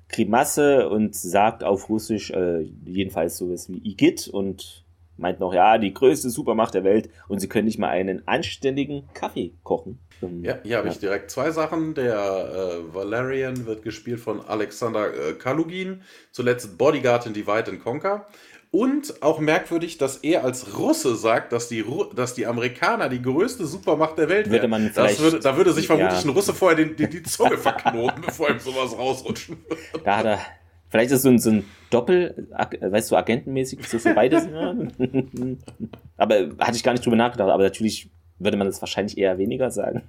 Grimasse 0.09 0.89
und 0.89 1.15
sagt 1.15 1.65
auf 1.65 1.89
Russisch 1.89 2.31
äh, 2.31 2.63
jedenfalls 2.87 3.37
sowas 3.37 3.69
wie 3.69 3.79
Igitt 3.79 4.29
und 4.29 4.85
meint 5.19 5.41
noch, 5.41 5.53
ja, 5.53 5.79
die 5.79 5.93
größte 5.93 6.31
Supermacht 6.31 6.75
der 6.75 6.85
Welt 6.85 7.11
und 7.27 7.41
sie 7.41 7.49
können 7.49 7.67
nicht 7.67 7.79
mal 7.79 7.89
einen 7.89 8.27
anständigen 8.27 9.09
Kaffee 9.15 9.53
kochen. 9.65 9.99
Ähm, 10.23 10.45
ja, 10.45 10.59
hier 10.63 10.79
habe 10.79 10.89
ja. 10.89 10.93
ich 10.93 11.01
direkt 11.01 11.31
zwei 11.31 11.51
Sachen. 11.51 11.95
Der 11.95 12.15
äh, 12.15 12.95
Valerian 12.95 13.67
wird 13.67 13.83
gespielt 13.83 14.21
von 14.21 14.41
Alexander 14.41 15.13
äh, 15.13 15.33
Kalugin, 15.35 16.03
zuletzt 16.33 16.79
Bodyguard 16.79 17.27
in 17.27 17.35
Divide 17.35 17.71
and 17.71 17.83
Conquer. 17.83 18.27
Und 18.71 19.23
auch 19.23 19.39
merkwürdig, 19.41 19.97
dass 19.97 20.19
er 20.19 20.45
als 20.45 20.77
Russe 20.77 21.17
sagt, 21.17 21.53
dass 21.53 21.69
die, 21.69 21.81
Ru 21.81 22.05
dass 22.05 22.35
die 22.35 22.47
Amerikaner 22.47 23.09
die 23.09 23.23
größte 23.23 23.67
Supermacht 23.67 24.19
der 24.19 24.29
Welt 24.29 24.51
würde 24.51 24.69
man 24.69 24.93
das 24.95 25.19
würde, 25.21 25.41
Da 25.41 25.57
würde 25.57 25.73
sich 25.73 25.87
vermutlich 25.87 26.23
ja. 26.23 26.29
ein 26.29 26.35
Russe 26.35 26.53
vorher 26.53 26.77
den, 26.77 26.95
die, 26.95 27.09
die 27.09 27.23
Zunge 27.23 27.57
verknoten, 27.57 28.21
bevor 28.27 28.51
ihm 28.51 28.59
sowas 28.59 28.97
rausrutschen 28.97 29.57
würde. 29.67 30.05
Da 30.05 30.19
hat 30.19 30.27
er, 30.27 30.39
vielleicht 30.91 31.11
ist 31.13 31.23
so 31.23 31.31
ein, 31.31 31.39
so 31.39 31.51
ein 31.51 31.65
Doppel, 31.89 32.47
weißt 32.81 33.11
du, 33.11 33.17
agentenmäßig, 33.17 33.89
so 33.89 33.99
für 33.99 34.13
beides. 34.13 34.47
aber 36.19 36.35
hatte 36.59 36.77
ich 36.77 36.83
gar 36.83 36.93
nicht 36.93 37.07
drüber 37.07 37.17
nachgedacht, 37.17 37.49
aber 37.49 37.63
natürlich 37.63 38.11
würde 38.39 38.59
man 38.59 38.67
das 38.67 38.83
wahrscheinlich 38.83 39.17
eher 39.17 39.39
weniger 39.39 39.71
sagen. 39.71 40.03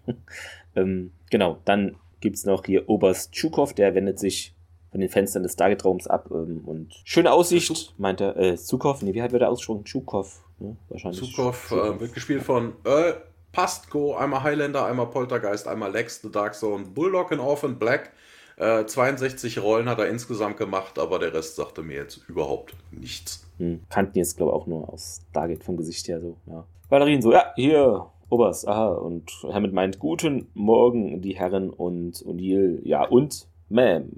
ähm, 0.76 1.12
genau, 1.30 1.60
dann 1.64 1.96
gibt 2.20 2.36
es 2.36 2.46
noch 2.46 2.66
hier 2.66 2.90
Oberst 2.90 3.32
Tschukov, 3.32 3.74
der 3.74 3.96
wendet 3.96 4.20
sich 4.20 4.54
von 4.92 5.00
den 5.00 5.10
Fenstern 5.10 5.44
des 5.44 5.54
Stargate-Raums 5.54 6.08
ab 6.08 6.30
ähm, 6.32 6.62
und 6.66 7.02
schöne 7.04 7.32
Aussicht, 7.32 7.94
meint 7.98 8.22
er, 8.22 8.38
äh, 8.38 8.58
Zukov, 8.58 9.02
nee, 9.02 9.14
wie 9.14 9.22
hat 9.22 9.34
er 9.34 9.40
da 9.40 9.48
ausgesprochen? 9.48 9.84
Tschukov, 9.86 10.42
ne? 10.60 10.76
wahrscheinlich. 10.90 11.22
Zukov, 11.22 11.72
äh, 11.72 12.00
wird 12.00 12.14
gespielt 12.14 12.44
von 12.44 12.74
Earl 12.84 13.22
Pastko, 13.52 14.16
einmal 14.16 14.44
Highlander, 14.44 14.86
einmal 14.86 15.08
Poltergeist, 15.08 15.68
einmal 15.68 15.92
Lex, 15.92 16.22
The 16.22 16.32
Dark 16.32 16.56
Zone, 16.56 16.86
Bulldog 16.86 17.32
in 17.32 17.40
Orphan 17.40 17.80
Black. 17.80 18.12
Äh, 18.58 18.86
62 18.86 19.62
Rollen 19.62 19.88
hat 19.88 20.00
er 20.00 20.10
insgesamt 20.10 20.58
gemacht, 20.58 21.00
aber 21.00 21.18
der 21.18 21.34
Rest 21.34 21.56
sagte 21.56 21.82
mir 21.82 21.96
jetzt 21.96 22.22
überhaupt 22.28 22.76
nichts. 22.92 23.48
Hm, 23.58 23.82
kannten 23.90 24.18
jetzt, 24.18 24.38
glaube 24.38 24.52
ich, 24.52 24.56
auch 24.56 24.68
nur 24.68 24.90
aus 24.92 25.22
Stargate 25.30 25.64
vom 25.64 25.78
Gesicht 25.78 26.08
her 26.08 26.20
so, 26.20 26.36
ja. 26.46 26.66
Valerien 26.90 27.22
so, 27.22 27.32
ja, 27.32 27.54
hier, 27.56 28.08
Oberst, 28.30 28.68
aha, 28.68 28.90
und 28.90 29.32
Hammond 29.52 29.74
meint, 29.74 29.98
guten 29.98 30.50
Morgen, 30.54 31.22
die 31.22 31.36
Herren 31.36 31.70
und 31.70 32.18
O'Neill, 32.26 32.80
ja, 32.84 33.04
und 33.04 33.48
Ma'am, 33.72 34.10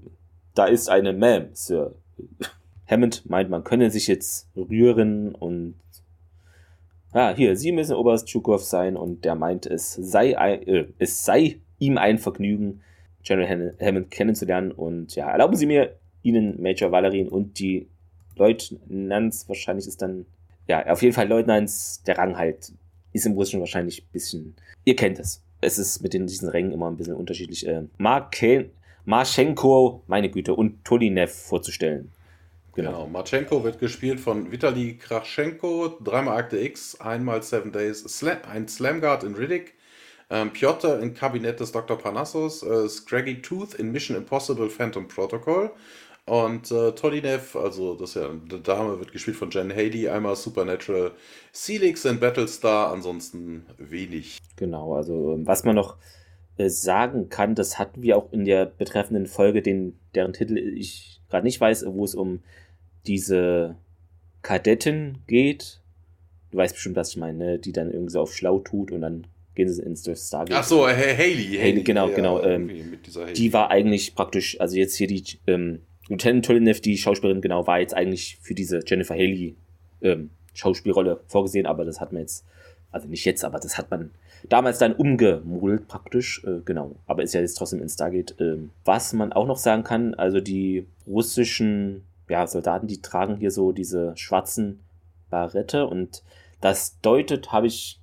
da 0.53 0.65
ist 0.65 0.89
eine 0.89 1.13
Ma'am, 1.13 1.49
Sir. 1.53 1.95
Hammond 2.87 3.29
meint, 3.29 3.49
man 3.49 3.63
könne 3.63 3.89
sich 3.89 4.07
jetzt 4.07 4.49
rühren 4.55 5.33
und 5.33 5.75
ah, 7.13 7.33
hier, 7.33 7.55
Sie 7.55 7.71
müssen 7.71 7.95
Oberst 7.95 8.27
Tschukov 8.27 8.63
sein 8.63 8.97
und 8.97 9.23
der 9.23 9.35
meint, 9.35 9.65
es 9.65 9.93
sei, 9.93 10.31
äh, 10.33 10.87
es 10.99 11.25
sei 11.25 11.59
ihm 11.79 11.97
ein 11.97 12.17
Vergnügen, 12.17 12.81
General 13.23 13.75
Hammond 13.79 14.11
kennenzulernen 14.11 14.71
und 14.71 15.15
ja, 15.15 15.29
erlauben 15.29 15.55
Sie 15.55 15.65
mir, 15.65 15.95
Ihnen 16.23 16.61
Major 16.61 16.91
Valerin 16.91 17.29
und 17.29 17.59
die 17.59 17.87
Leutnants, 18.35 19.47
wahrscheinlich 19.47 19.87
ist 19.87 20.01
dann, 20.01 20.25
ja, 20.67 20.85
auf 20.87 21.01
jeden 21.01 21.13
Fall 21.13 21.27
Leutnants, 21.27 22.03
der 22.03 22.17
Rang 22.17 22.37
halt, 22.37 22.73
ist 23.13 23.25
im 23.25 23.33
Russischen 23.33 23.59
wahrscheinlich 23.59 24.03
ein 24.03 24.11
bisschen, 24.11 24.55
ihr 24.85 24.95
kennt 24.95 25.19
es. 25.19 25.43
Es 25.61 25.77
ist 25.77 26.01
mit 26.01 26.13
den, 26.13 26.27
diesen 26.27 26.49
Rängen 26.49 26.71
immer 26.71 26.89
ein 26.89 26.97
bisschen 26.97 27.15
unterschiedlich. 27.15 27.67
Äh, 27.67 27.83
Marchenko, 29.05 30.03
meine 30.07 30.29
Güte, 30.29 30.53
und 30.53 30.83
Tolinev 30.85 31.33
vorzustellen. 31.33 32.11
Genau. 32.73 32.91
genau. 32.91 33.07
Marchenko 33.07 33.63
wird 33.63 33.79
gespielt 33.79 34.19
von 34.19 34.51
Vitali 34.51 34.97
Krachenko, 34.97 35.97
dreimal 36.03 36.37
Akte 36.37 36.57
X, 36.59 36.99
einmal 37.01 37.43
Seven 37.43 37.71
Days, 37.71 37.99
Slam, 37.99 38.37
ein 38.49 38.67
Slamguard 38.67 39.23
in 39.23 39.35
Riddick, 39.35 39.73
ähm, 40.29 40.53
Piotr 40.53 40.99
in 40.99 41.13
Kabinett 41.13 41.59
des 41.59 41.71
Dr. 41.71 41.97
Parnassus, 41.97 42.63
äh, 42.63 42.87
Scraggy 42.87 43.41
Tooth 43.41 43.73
in 43.73 43.91
Mission 43.91 44.15
Impossible 44.15 44.69
Phantom 44.69 45.07
Protocol 45.07 45.71
und 46.25 46.71
äh, 46.71 46.93
Tolinev, 46.93 47.57
also 47.57 47.95
das 47.95 48.11
ist 48.11 48.15
ja 48.15 48.29
eine 48.29 48.61
Dame, 48.61 48.99
wird 48.99 49.11
gespielt 49.11 49.35
von 49.35 49.49
Jen 49.51 49.71
Haley, 49.71 50.07
einmal 50.07 50.37
Supernatural, 50.37 51.11
Celix 51.53 52.05
in 52.05 52.19
Battlestar, 52.19 52.93
ansonsten 52.93 53.65
wenig. 53.77 54.37
Genau, 54.55 54.95
also 54.95 55.33
ähm, 55.33 55.45
was 55.45 55.65
man 55.65 55.75
noch 55.75 55.97
sagen 56.69 57.29
kann, 57.29 57.55
das 57.55 57.79
hatten 57.79 58.01
wir 58.01 58.17
auch 58.17 58.31
in 58.31 58.45
der 58.45 58.65
betreffenden 58.65 59.25
Folge, 59.25 59.61
den, 59.61 59.97
deren 60.15 60.33
Titel 60.33 60.57
ich 60.57 61.21
gerade 61.29 61.45
nicht 61.45 61.59
weiß, 61.59 61.85
wo 61.87 62.03
es 62.03 62.15
um 62.15 62.41
diese 63.07 63.75
Kadetten 64.41 65.19
geht. 65.27 65.81
Du 66.51 66.57
weißt 66.57 66.75
bestimmt, 66.75 66.95
was 66.95 67.11
ich 67.11 67.17
meine, 67.17 67.37
ne? 67.37 67.59
die 67.59 67.71
dann 67.71 67.91
irgendwie 67.91 68.11
so 68.11 68.21
auf 68.21 68.35
schlau 68.35 68.59
tut 68.59 68.91
und 68.91 69.01
dann 69.01 69.25
gehen 69.55 69.69
sie 69.69 69.81
ins 69.81 70.01
Stargate. 70.01 70.57
Ach 70.57 70.63
so, 70.63 70.87
Haley. 70.87 71.15
Haley, 71.17 71.57
Haley 71.57 71.83
genau, 71.83 72.09
ja, 72.09 72.15
genau. 72.15 72.41
Ähm, 72.43 72.69
die 73.35 73.53
war 73.53 73.69
eigentlich 73.69 74.15
praktisch, 74.15 74.59
also 74.59 74.77
jetzt 74.77 74.95
hier 74.95 75.07
die 75.07 75.23
ähm, 75.47 75.81
Lieutenant 76.07 76.45
Tolinev, 76.45 76.81
die 76.81 76.97
Schauspielerin, 76.97 77.41
genau, 77.41 77.67
war 77.67 77.79
jetzt 77.79 77.93
eigentlich 77.93 78.37
für 78.41 78.53
diese 78.53 78.81
Jennifer 78.85 79.13
Haley 79.13 79.55
ähm, 80.01 80.29
Schauspielrolle 80.53 81.21
vorgesehen, 81.27 81.65
aber 81.65 81.85
das 81.85 82.01
hat 82.01 82.11
man 82.11 82.21
jetzt, 82.21 82.45
also 82.91 83.07
nicht 83.07 83.25
jetzt, 83.25 83.45
aber 83.45 83.59
das 83.59 83.77
hat 83.77 83.89
man 83.89 84.11
damals 84.49 84.79
dann 84.79 84.93
umgemodelt 84.93 85.87
praktisch, 85.87 86.43
äh, 86.43 86.61
genau. 86.65 86.95
Aber 87.07 87.23
ist 87.23 87.33
ja 87.33 87.41
jetzt 87.41 87.55
trotzdem 87.55 87.81
in 87.81 87.89
Stargate. 87.89 88.39
Äh, 88.39 88.57
was 88.85 89.13
man 89.13 89.33
auch 89.33 89.47
noch 89.47 89.57
sagen 89.57 89.83
kann, 89.83 90.13
also 90.13 90.41
die 90.41 90.87
russischen 91.07 92.03
ja, 92.29 92.47
Soldaten, 92.47 92.87
die 92.87 93.01
tragen 93.01 93.37
hier 93.37 93.51
so 93.51 93.71
diese 93.71 94.13
schwarzen 94.15 94.79
Barette 95.29 95.87
und 95.87 96.23
das 96.59 96.99
deutet, 97.01 97.51
habe 97.51 97.67
ich 97.67 97.99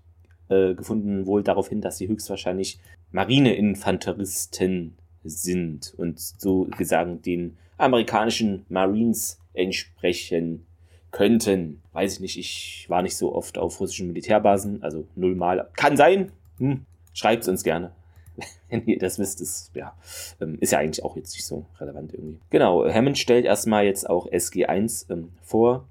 äh, 0.48 0.74
gefunden, 0.74 1.26
wohl 1.26 1.42
darauf 1.42 1.68
hin, 1.68 1.80
dass 1.80 1.98
sie 1.98 2.08
höchstwahrscheinlich 2.08 2.80
Marineinfanteristen 3.12 4.96
sind 5.24 5.94
und 5.96 6.18
so 6.18 6.66
gesagt 6.76 7.26
den 7.26 7.56
amerikanischen 7.76 8.64
Marines 8.68 9.38
entsprechen 9.54 10.66
könnten. 11.10 11.82
Weiß 11.92 12.14
ich 12.14 12.20
nicht, 12.20 12.38
ich 12.38 12.86
war 12.88 13.02
nicht 13.02 13.16
so 13.16 13.34
oft 13.34 13.58
auf 13.58 13.80
russischen 13.80 14.08
Militärbasen, 14.08 14.82
also 14.82 15.06
nullmal. 15.16 15.68
Kann 15.74 15.96
sein. 15.96 16.32
Hm, 16.58 16.84
Schreibt 17.12 17.42
es 17.42 17.48
uns 17.48 17.64
gerne. 17.64 17.92
Wenn 18.68 18.86
ihr 18.86 18.98
das 18.98 19.18
wisst, 19.18 19.40
ist 19.40 19.72
ja, 19.74 19.92
ähm, 20.40 20.58
ist 20.60 20.72
ja 20.72 20.78
eigentlich 20.78 21.04
auch 21.04 21.16
jetzt 21.16 21.34
nicht 21.34 21.44
so 21.44 21.66
relevant 21.80 22.12
irgendwie. 22.14 22.38
Genau, 22.50 22.88
Hammond 22.88 23.18
stellt 23.18 23.44
erstmal 23.44 23.84
jetzt 23.84 24.08
auch 24.08 24.30
SG1 24.30 25.10
ähm, 25.10 25.30
vor, 25.42 25.88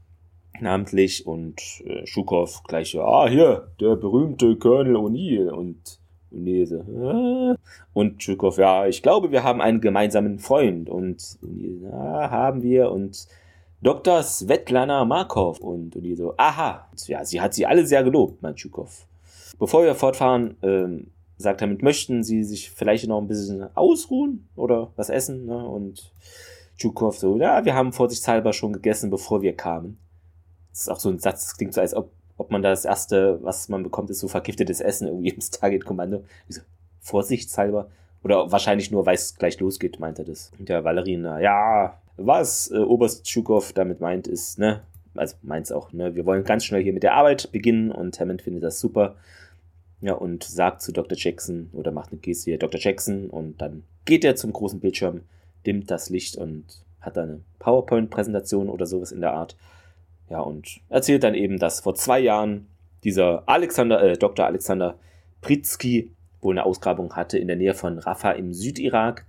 namentlich, 0.62 1.28
und 1.28 1.62
äh, 1.86 2.06
Schukow 2.06 2.64
gleich, 2.64 2.98
ah, 2.98 3.28
hier, 3.28 3.68
der 3.80 3.96
berühmte 3.96 4.56
Colonel 4.56 4.96
O'Neill 4.96 5.50
und 5.50 6.00
ah. 6.32 7.56
und 7.94 8.24
Schukow, 8.24 8.58
ja, 8.58 8.88
ich 8.88 9.02
glaube, 9.02 9.32
wir 9.32 9.44
haben 9.44 9.62
einen 9.62 9.82
gemeinsamen 9.82 10.40
Freund 10.40 10.90
und 10.90 11.20
O'Neill, 11.44 11.84
ja, 11.84 12.32
haben 12.32 12.64
wir 12.64 12.92
und 12.92 13.28
Dr. 13.82 14.24
Svetlana 14.24 15.06
Markov 15.06 15.60
und, 15.60 15.96
und 15.96 16.02
die 16.02 16.16
so, 16.16 16.34
aha, 16.38 16.88
ja, 17.06 17.24
sie 17.24 17.40
hat 17.40 17.54
sie 17.54 17.66
alle 17.66 17.86
sehr 17.86 18.04
gelobt, 18.04 18.42
mein 18.42 18.56
Tschukov. 18.56 19.06
Bevor 19.60 19.84
wir 19.84 19.94
fortfahren, 19.94 20.58
ähm, 20.64 21.12
sagt 21.38 21.62
er 21.62 21.68
mit, 21.68 21.84
möchten 21.84 22.24
Sie 22.24 22.44
sich 22.44 22.72
vielleicht 22.72 23.08
noch 23.08 23.22
ein 23.22 23.28
bisschen 23.28 23.76
ausruhen 23.76 24.48
oder 24.56 24.92
was 24.96 25.10
essen? 25.10 25.46
Ne? 25.46 25.68
Und 25.68 26.12
Tschukov 26.78 27.20
so, 27.20 27.38
ja, 27.38 27.64
wir 27.66 27.76
haben 27.76 27.94
vorsichtshalber 27.94 28.54
schon 28.54 28.74
gegessen, 28.74 29.12
bevor 29.12 29.42
wir 29.42 29.56
kamen. 29.56 30.00
Das 30.72 30.82
ist 30.82 30.90
auch 30.90 31.00
so 31.00 31.10
ein 31.10 31.20
Satz, 31.20 31.46
das 31.46 31.58
klingt 31.58 31.74
so, 31.74 31.82
als 31.82 31.94
ob, 31.94 32.12
ob 32.38 32.50
man 32.52 32.64
das 32.64 32.86
erste, 32.86 33.40
was 33.44 33.70
man 33.70 33.84
bekommt, 33.84 34.10
ist 34.10 34.20
so 34.20 34.28
vergiftetes 34.28 34.82
Essen 34.82 35.08
irgendwie 35.08 35.30
im 35.30 35.42
Stargate-Kommando. 35.42 36.24
So, 36.50 36.62
vorsichtshalber? 37.02 37.90
Oder 38.24 38.52
wahrscheinlich 38.52 38.90
nur, 38.92 39.06
weil 39.06 39.16
es 39.16 39.36
gleich 39.36 39.60
losgeht, 39.60 40.00
meint 40.00 40.18
er 40.20 40.26
das. 40.26 40.52
Und 40.58 40.70
der 40.70 40.84
Valerin, 40.84 41.24
ja, 41.24 42.00
was 42.18 42.72
äh, 42.72 42.78
Oberst 42.78 43.26
Tschukov 43.26 43.74
damit 43.74 44.02
meint, 44.02 44.28
ist, 44.28 44.60
ne, 44.60 44.82
also 45.16 45.36
meint 45.42 45.66
es 45.66 45.72
auch, 45.72 45.94
ne, 45.94 46.16
wir 46.16 46.26
wollen 46.26 46.44
ganz 46.44 46.66
schnell 46.66 46.84
hier 46.84 46.94
mit 46.94 47.04
der 47.04 47.14
Arbeit 47.14 47.52
beginnen 47.52 47.92
und 47.92 48.20
Hammond 48.20 48.42
findet 48.42 48.64
das 48.64 48.80
super. 48.80 49.16
Ja, 50.00 50.14
und 50.14 50.44
sagt 50.44 50.84
zu 50.84 50.92
Dr. 50.92 51.18
Jackson 51.18 51.72
oder 51.74 51.92
macht 51.92 52.12
eine 52.12 52.20
Geste 52.20 52.52
hier, 52.52 52.60
Dr. 52.60 52.80
Jackson, 52.80 53.32
und 53.32 53.60
dann 53.60 53.84
geht 54.06 54.24
er 54.24 54.36
zum 54.36 54.54
großen 54.54 54.80
Bildschirm, 54.80 55.22
dimmt 55.66 55.90
das 55.90 56.12
Licht 56.12 56.38
und 56.38 56.66
hat 57.02 57.18
da 57.18 57.24
eine 57.24 57.42
PowerPoint-Präsentation 57.58 58.70
oder 58.70 58.86
sowas 58.86 59.12
in 59.12 59.22
der 59.22 59.34
Art. 59.34 59.56
Ja, 60.30 60.42
und 60.42 60.82
erzählt 60.90 61.24
dann 61.24 61.34
eben, 61.34 61.58
dass 61.58 61.80
vor 61.80 61.96
zwei 61.96 62.20
Jahren 62.20 62.68
dieser 63.04 63.44
Alexander, 63.48 64.04
äh, 64.04 64.18
Dr. 64.18 64.46
Alexander 64.46 65.00
Pritzky 65.42 66.12
wohl 66.42 66.54
eine 66.54 66.66
Ausgrabung 66.66 67.16
hatte 67.16 67.40
in 67.40 67.48
der 67.48 67.56
Nähe 67.56 67.74
von 67.74 67.98
Rafah 67.98 68.32
im 68.32 68.54
Südirak 68.54 69.26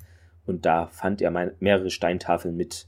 und 0.48 0.66
da 0.66 0.86
fand 0.86 1.22
er 1.22 1.30
mehrere 1.60 1.90
Steintafeln 1.90 2.56
mit 2.56 2.86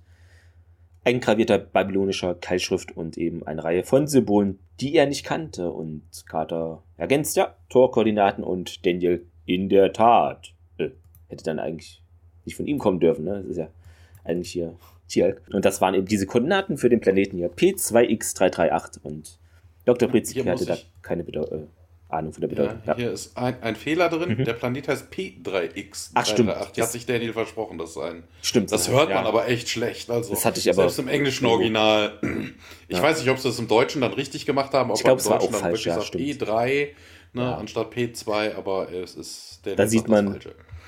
eingravierter 1.05 1.59
babylonischer 1.59 2.35
Keilschrift 2.35 2.97
und 2.97 3.17
eben 3.17 3.47
eine 3.47 3.65
Reihe 3.65 3.85
von 3.85 4.07
Symbolen, 4.07 4.59
die 4.81 4.95
er 4.95 5.07
nicht 5.07 5.25
kannte. 5.25 5.71
Und 5.71 6.03
Carter 6.27 6.83
ergänzt 6.97 7.37
ja 7.37 7.55
Torkoordinaten 7.69 8.45
und 8.45 8.85
Daniel 8.85 9.27
in 9.47 9.69
der 9.69 9.93
Tat. 9.93 10.55
Äh, 10.79 10.91
hätte 11.29 11.45
dann 11.45 11.59
eigentlich 11.59 12.03
nicht 12.45 12.57
von 12.57 12.67
ihm 12.67 12.79
kommen 12.79 13.01
dürfen, 13.01 13.25
ne? 13.25 13.41
Das 13.41 13.47
ist 13.47 13.57
ja 13.57 13.69
eigentlich 14.25 14.53
hier 14.53 14.75
Tjalk. 15.09 15.43
Und 15.53 15.65
das 15.65 15.81
waren 15.81 15.95
eben 15.95 16.07
diese 16.07 16.27
Koordinaten 16.27 16.77
für 16.77 16.89
den 16.89 17.01
Planeten 17.01 17.37
hier. 17.37 17.51
P2X338 17.51 19.03
und 19.03 19.39
Dr. 19.85 20.09
Pritzky 20.09 20.43
hatte 20.43 20.67
da 20.67 20.77
keine 21.03 21.25
Bedeutung. 21.25 21.65
Äh, 21.65 21.67
Ahnung 22.13 22.33
von 22.33 22.41
der 22.41 22.49
Bedeutung. 22.49 22.81
Ja, 22.87 22.97
hier 22.97 23.13
ist 23.13 23.37
ein, 23.37 23.63
ein 23.63 23.77
Fehler 23.77 24.09
drin. 24.09 24.37
Mhm. 24.39 24.45
Der 24.45 24.55
Planet 24.55 24.89
heißt 24.89 25.13
P3X. 25.13 26.11
Ach, 26.15 26.27
stimmt. 26.27 26.55
Die 26.77 26.83
hat 26.83 26.91
sich 26.91 27.07
Daniel 27.07 27.33
versprochen, 27.33 27.79
das 27.79 27.95
sein. 27.95 28.25
Stimmt. 28.43 28.73
Das 28.73 28.89
hört 28.89 29.11
ja. 29.11 29.17
man 29.17 29.27
aber 29.27 29.49
echt 29.49 29.69
schlecht. 29.69 30.11
Also, 30.11 30.31
das 30.31 30.45
hatte 30.45 30.61
ich 30.61 30.69
aber. 30.69 30.83
Selbst 30.83 30.99
im 30.99 31.09
englischen 31.09 31.47
Original. 31.47 32.19
Ich 32.89 32.97
ja. 32.97 33.03
weiß 33.03 33.21
nicht, 33.21 33.31
ob 33.31 33.39
sie 33.39 33.49
das 33.49 33.59
im 33.59 33.69
Deutschen 33.69 34.01
dann 34.01 34.13
richtig 34.13 34.47
gemacht 34.47 34.73
haben. 34.73 34.91
Ob 34.91 34.97
ich 34.97 35.05
glaube, 35.05 35.21
es 35.21 35.29
war 35.29 35.41
auch 35.41 35.51
falsch. 35.51 35.87
Ja, 35.87 35.99
P3 35.99 36.89
ne, 37.33 37.57
anstatt 37.57 37.93
P2, 37.95 38.55
aber 38.55 38.93
es 38.93 39.15
ist 39.15 39.61
der. 39.65 39.77
Da 39.77 39.87
sieht 39.87 40.09
man. 40.09 40.39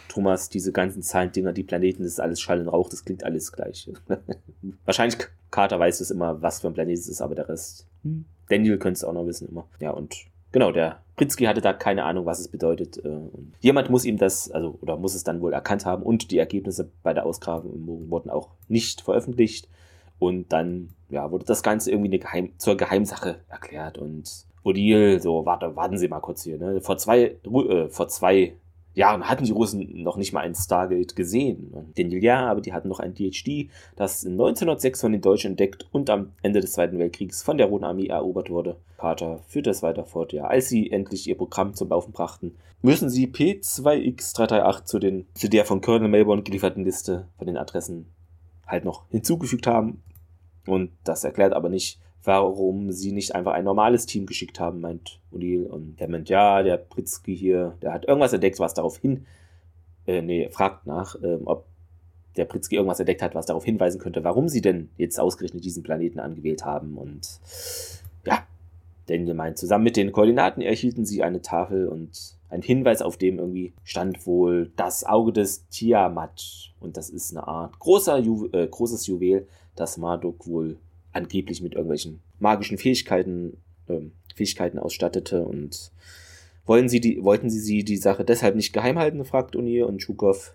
Thomas, 0.09 0.51
diese 0.51 0.73
ganzen 0.73 1.03
Zahlendinger, 1.03 1.55
die 1.55 1.63
Planeten, 1.63 2.03
das 2.03 2.13
ist 2.13 2.21
alles 2.21 2.39
Schall 2.39 2.61
und 2.61 2.69
Rauch, 2.69 2.91
das 2.91 3.03
klingt 3.03 3.25
alles 3.25 3.51
gleich. 3.51 3.91
Wahrscheinlich 4.85 5.17
Carter 5.51 5.79
weiß 5.79 6.01
es 6.01 6.11
immer, 6.11 6.43
was 6.43 6.61
für 6.61 6.67
ein 6.67 6.75
Planet 6.75 6.99
es 6.99 7.09
ist, 7.09 7.23
aber 7.23 7.35
der 7.35 7.49
Rest. 7.49 7.87
Hm. 8.03 8.27
Daniel 8.51 8.77
könnte 8.77 8.99
es 8.99 9.05
auch 9.05 9.15
noch 9.15 9.27
wissen 9.27 9.49
immer. 9.49 9.67
Ja, 9.81 9.93
und 9.93 10.27
genau, 10.53 10.71
der 10.71 11.01
Pritzky 11.17 11.45
hatte 11.45 11.61
da 11.61 11.73
keine 11.73 12.05
Ahnung, 12.05 12.27
was 12.27 12.41
es 12.41 12.49
bedeutet. 12.49 13.05
Äh, 13.05 13.29
jemand 13.61 13.91
muss 13.91 14.05
ihm 14.05 14.17
das, 14.17 14.51
also, 14.51 14.79
oder 14.81 14.97
muss 14.97 15.15
es 15.15 15.25
dann 15.25 15.41
wohl 15.41 15.53
erkannt 15.53 15.85
haben 15.85 16.03
und 16.03 16.31
die 16.31 16.38
Ergebnisse 16.38 16.91
bei 17.03 17.12
der 17.12 17.27
Ausgrabung 17.27 18.09
wurden 18.09 18.31
auch 18.31 18.49
nicht 18.69 19.03
veröffentlicht. 19.03 19.69
Und 20.19 20.53
dann, 20.53 20.91
ja, 21.11 21.31
wurde 21.33 21.45
das 21.45 21.62
Ganze 21.65 21.91
irgendwie 21.91 22.19
Geheim 22.19 22.53
zur 22.57 22.77
Geheimsache 22.77 23.41
erklärt 23.49 23.99
und 23.99 24.47
Odile, 24.62 25.19
so, 25.19 25.45
warte, 25.45 25.75
warten 25.75 25.99
Sie 25.99 26.07
mal 26.07 26.21
kurz 26.21 26.45
hier, 26.45 26.59
ne? 26.59 26.81
Vor 26.81 26.97
zwei, 26.97 27.37
äh, 27.45 27.88
vor 27.88 28.09
zwei 28.09 28.55
Jahren 28.95 29.29
hatten 29.29 29.45
die 29.45 29.53
Russen 29.53 30.03
noch 30.03 30.17
nicht 30.17 30.33
mal 30.33 30.41
ein 30.41 30.55
Stargate 30.55 31.17
gesehen. 31.17 31.93
Den 31.97 32.11
ja, 32.11 32.47
aber 32.47 32.61
die 32.61 32.73
hatten 32.73 32.89
noch 32.89 33.01
ein 33.01 33.15
DHD, 33.15 33.71
das 33.97 34.25
1906 34.27 35.01
von 35.01 35.13
den 35.13 35.21
Deutschen 35.21 35.53
entdeckt 35.53 35.87
und 35.93 36.11
am 36.11 36.33
Ende 36.43 36.61
des 36.61 36.73
Zweiten 36.73 36.99
Weltkriegs 36.99 37.43
von 37.43 37.57
der 37.57 37.69
Roten 37.69 37.85
Armee 37.85 38.09
erobert 38.09 38.51
wurde. 38.51 38.77
Carter 38.99 39.41
führt 39.49 39.67
das 39.67 39.83
weiter 39.83 40.05
fort. 40.05 40.33
Ja, 40.33 40.45
als 40.45 40.69
sie 40.69 40.91
endlich 40.91 41.27
ihr 41.27 41.37
Programm 41.37 41.75
zum 41.75 41.89
Laufen 41.89 42.13
brachten, 42.13 42.57
müssen 42.83 43.09
sie 43.09 43.27
P2X338 43.27 44.85
zu, 44.85 44.99
den, 44.99 45.27
zu 45.35 45.49
der 45.49 45.65
von 45.65 45.81
Colonel 45.81 46.09
Melbourne 46.09 46.43
gelieferten 46.43 46.85
Liste 46.85 47.29
von 47.39 47.47
den 47.47 47.57
Adressen 47.57 48.07
halt 48.67 48.85
noch 48.85 49.09
hinzugefügt 49.11 49.67
haben. 49.67 50.03
Und 50.67 50.91
das 51.05 51.25
erklärt 51.25 51.53
aber 51.53 51.69
nicht, 51.69 51.99
warum 52.25 52.93
sie 52.93 53.13
nicht 53.13 53.35
einfach 53.35 53.53
ein 53.53 53.65
normales 53.65 54.07
Team 54.07 54.27
geschickt 54.27 54.61
haben, 54.61 54.81
meint 54.81 55.21
O'Neill. 55.33 55.67
Und 55.67 56.01
der 56.01 56.09
meint, 56.09 56.29
ja, 56.29 56.63
der 56.63 56.77
Pritzky 56.77 57.37
hier, 57.37 57.77
der 57.83 57.93
hat 57.93 58.07
irgendwas 58.07 58.33
entdeckt, 58.33 58.61
was 58.61 58.75
darauf 58.75 58.99
hin, 58.99 59.27
äh, 60.07 60.23
nee, 60.23 60.49
fragt 60.51 60.87
nach, 60.87 61.17
ähm, 61.23 61.43
ob 61.45 61.67
der 62.37 62.45
Pritzky 62.45 62.77
irgendwas 62.77 63.01
entdeckt 63.01 63.23
hat, 63.23 63.35
was 63.35 63.47
darauf 63.47 63.65
hinweisen 63.65 64.01
könnte, 64.01 64.25
warum 64.25 64.49
sie 64.49 64.63
denn 64.63 64.91
jetzt 64.97 65.21
ausgerechnet 65.21 65.65
diesen 65.65 65.83
Planeten 65.83 66.19
angewählt 66.19 66.65
haben. 66.65 66.97
Und 66.97 67.41
ja, 68.25 68.47
Daniel 69.07 69.35
meint, 69.35 69.59
zusammen 69.59 69.85
mit 69.85 69.97
den 69.97 70.13
Koordinaten 70.13 70.63
erhielten 70.63 71.05
sie 71.05 71.23
eine 71.23 71.43
Tafel 71.43 71.89
und 71.89 72.39
ein 72.49 72.63
Hinweis, 72.63 73.03
auf 73.03 73.17
dem 73.17 73.39
irgendwie 73.39 73.73
stand 73.83 74.27
wohl 74.27 74.71
das 74.77 75.05
Auge 75.05 75.33
des 75.33 75.67
Tiamat. 75.69 76.73
Und 76.81 76.97
das 76.97 77.11
ist 77.11 77.37
eine 77.37 77.47
Art 77.47 77.79
großer 77.79 78.19
Ju 78.19 78.49
äh, 78.53 78.67
großes 78.67 79.07
Juwel, 79.07 79.47
das 79.75 79.97
Marduk 79.99 80.47
wohl 80.47 80.79
angeblich 81.12 81.62
mit 81.62 81.75
irgendwelchen 81.75 82.20
magischen 82.38 82.79
Fähigkeiten, 82.79 83.59
äh, 83.88 84.01
Fähigkeiten 84.35 84.79
ausstattete. 84.79 85.44
Und 85.44 85.92
wollen 86.66 86.88
sie 86.88 87.01
die, 87.01 87.22
wollten 87.22 87.51
sie 87.51 87.61
sie 87.61 87.85
die 87.85 87.96
Sache 87.96 88.25
deshalb 88.25 88.57
nicht 88.57 88.72
geheim 88.72 88.98
halten, 88.98 89.25
fragt 89.25 89.57
Unir 89.57 89.87
und 89.87 90.03
Schukow 90.03 90.55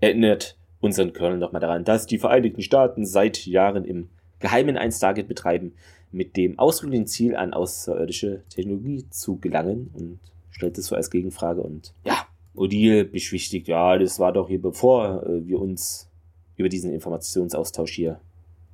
erinnert 0.00 0.56
unseren 0.80 1.12
Colonel 1.12 1.38
nochmal 1.38 1.60
daran, 1.60 1.84
dass 1.84 2.06
die 2.06 2.18
Vereinigten 2.18 2.60
Staaten 2.60 3.06
seit 3.06 3.46
Jahren 3.46 3.84
im 3.84 4.08
Geheimen 4.38 4.76
ein 4.76 4.92
Stargate 4.92 5.28
betreiben, 5.28 5.72
mit 6.12 6.36
dem 6.36 6.58
ausdrücklichen 6.58 7.06
Ziel, 7.06 7.36
an 7.36 7.54
außerirdische 7.54 8.42
Technologie 8.50 9.04
zu 9.10 9.38
gelangen 9.38 9.90
und 9.94 10.18
stellt 10.50 10.78
es 10.78 10.86
so 10.86 10.94
als 10.94 11.10
Gegenfrage 11.10 11.62
und 11.62 11.94
ja, 12.04 12.26
Odile 12.54 13.04
beschwichtigt, 13.04 13.66
ja, 13.66 13.98
das 13.98 14.20
war 14.20 14.32
doch 14.32 14.48
hier 14.48 14.62
bevor 14.62 15.24
äh, 15.26 15.46
wir 15.46 15.60
uns 15.60 16.08
über 16.56 16.68
diesen 16.68 16.92
Informationsaustausch 16.92 17.92
hier 17.92 18.20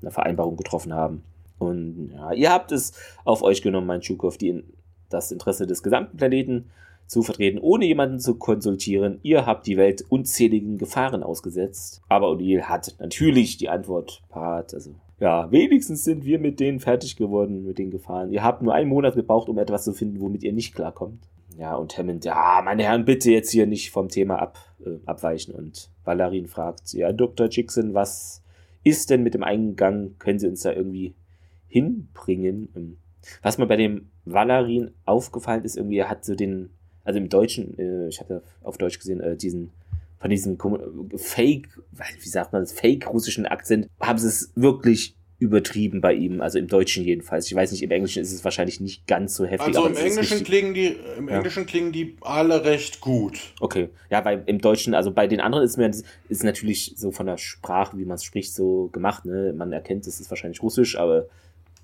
eine 0.00 0.10
Vereinbarung 0.10 0.56
getroffen 0.56 0.94
haben. 0.94 1.22
Und 1.58 2.12
ja, 2.14 2.32
ihr 2.32 2.50
habt 2.50 2.72
es 2.72 2.92
auf 3.24 3.42
euch 3.42 3.62
genommen, 3.62 3.86
mein 3.86 4.02
Schukow, 4.02 4.36
die, 4.36 4.64
das 5.10 5.30
Interesse 5.30 5.66
des 5.66 5.82
gesamten 5.82 6.16
Planeten 6.16 6.70
zu 7.06 7.22
vertreten, 7.22 7.58
ohne 7.58 7.86
jemanden 7.86 8.20
zu 8.20 8.36
konsultieren. 8.36 9.18
Ihr 9.22 9.44
habt 9.44 9.66
die 9.66 9.76
Welt 9.76 10.04
unzähligen 10.08 10.78
Gefahren 10.78 11.22
ausgesetzt. 11.24 12.02
Aber 12.08 12.28
O'Neill 12.28 12.62
hat 12.62 12.94
natürlich 13.00 13.56
die 13.56 13.68
Antwort 13.68 14.22
parat. 14.28 14.72
Also, 14.72 14.94
ja, 15.18 15.50
wenigstens 15.50 16.04
sind 16.04 16.24
wir 16.24 16.38
mit 16.38 16.60
denen 16.60 16.78
fertig 16.78 17.16
geworden, 17.16 17.66
mit 17.66 17.78
den 17.78 17.90
Gefahren. 17.90 18.30
Ihr 18.30 18.44
habt 18.44 18.62
nur 18.62 18.72
einen 18.72 18.88
Monat 18.88 19.16
gebraucht, 19.16 19.48
um 19.48 19.58
etwas 19.58 19.84
zu 19.84 19.92
finden, 19.92 20.20
womit 20.20 20.44
ihr 20.44 20.52
nicht 20.52 20.74
klarkommt. 20.74 21.18
Ja, 21.58 21.74
und 21.74 21.98
Hammond, 21.98 22.24
ja, 22.24 22.62
meine 22.64 22.84
Herren, 22.84 23.04
bitte 23.04 23.30
jetzt 23.32 23.50
hier 23.50 23.66
nicht 23.66 23.90
vom 23.90 24.08
Thema 24.08 24.36
ab, 24.36 24.58
äh, 24.86 24.98
abweichen. 25.04 25.52
Und 25.52 25.90
Valerin 26.04 26.46
fragt, 26.46 26.92
ja, 26.92 27.12
Dr. 27.12 27.48
Jackson, 27.50 27.92
was 27.92 28.39
ist 28.84 29.10
denn 29.10 29.22
mit 29.22 29.34
dem 29.34 29.42
Eingang? 29.42 30.16
Können 30.18 30.38
Sie 30.38 30.48
uns 30.48 30.62
da 30.62 30.72
irgendwie 30.72 31.14
hinbringen? 31.68 32.68
Ähm, 32.74 32.96
was 33.42 33.58
mir 33.58 33.66
bei 33.66 33.76
dem 33.76 34.08
Valerin 34.24 34.92
aufgefallen 35.04 35.64
ist, 35.64 35.76
irgendwie, 35.76 35.98
er 35.98 36.10
hat 36.10 36.24
so 36.24 36.34
den, 36.34 36.70
also 37.04 37.18
im 37.18 37.28
Deutschen, 37.28 37.78
äh, 37.78 38.08
ich 38.08 38.20
ja 38.28 38.40
auf 38.62 38.78
Deutsch 38.78 38.98
gesehen, 38.98 39.20
äh, 39.20 39.36
diesen 39.36 39.70
von 40.20 40.28
diesem 40.28 40.58
Fake, 41.16 41.80
wie 41.92 42.28
sagt 42.28 42.52
man 42.52 42.60
das, 42.60 42.72
Fake-russischen 42.72 43.46
Akzent, 43.46 43.88
haben 44.00 44.18
sie 44.18 44.28
es 44.28 44.52
wirklich 44.54 45.16
übertrieben 45.40 46.02
bei 46.02 46.12
ihm, 46.12 46.42
also 46.42 46.58
im 46.58 46.68
Deutschen 46.68 47.02
jedenfalls. 47.02 47.46
Ich 47.46 47.54
weiß 47.54 47.72
nicht, 47.72 47.82
im 47.82 47.90
Englischen 47.90 48.22
ist 48.22 48.30
es 48.30 48.44
wahrscheinlich 48.44 48.78
nicht 48.78 49.06
ganz 49.06 49.34
so 49.34 49.46
heftig. 49.46 49.74
Also 49.74 49.86
im 49.86 49.96
Englischen 49.96 50.44
klingen 50.44 50.74
die, 50.74 50.96
im 51.16 51.28
ja. 51.28 51.36
Englischen 51.36 51.64
klingen 51.64 51.92
die 51.92 52.16
alle 52.20 52.62
recht 52.64 53.00
gut. 53.00 53.40
Okay, 53.58 53.88
ja, 54.10 54.22
weil 54.22 54.42
im 54.44 54.60
Deutschen, 54.60 54.94
also 54.94 55.10
bei 55.10 55.26
den 55.26 55.40
anderen 55.40 55.64
ist 55.64 55.78
mir 55.78 55.90
ist 56.28 56.44
natürlich 56.44 56.92
so 56.96 57.10
von 57.10 57.24
der 57.24 57.38
Sprache, 57.38 57.96
wie 57.96 58.04
man 58.04 58.16
es 58.16 58.24
spricht, 58.24 58.54
so 58.54 58.90
gemacht. 58.92 59.24
Ne, 59.24 59.54
man 59.56 59.72
erkennt, 59.72 60.06
es 60.06 60.20
ist 60.20 60.30
wahrscheinlich 60.30 60.62
Russisch, 60.62 60.98
aber 60.98 61.26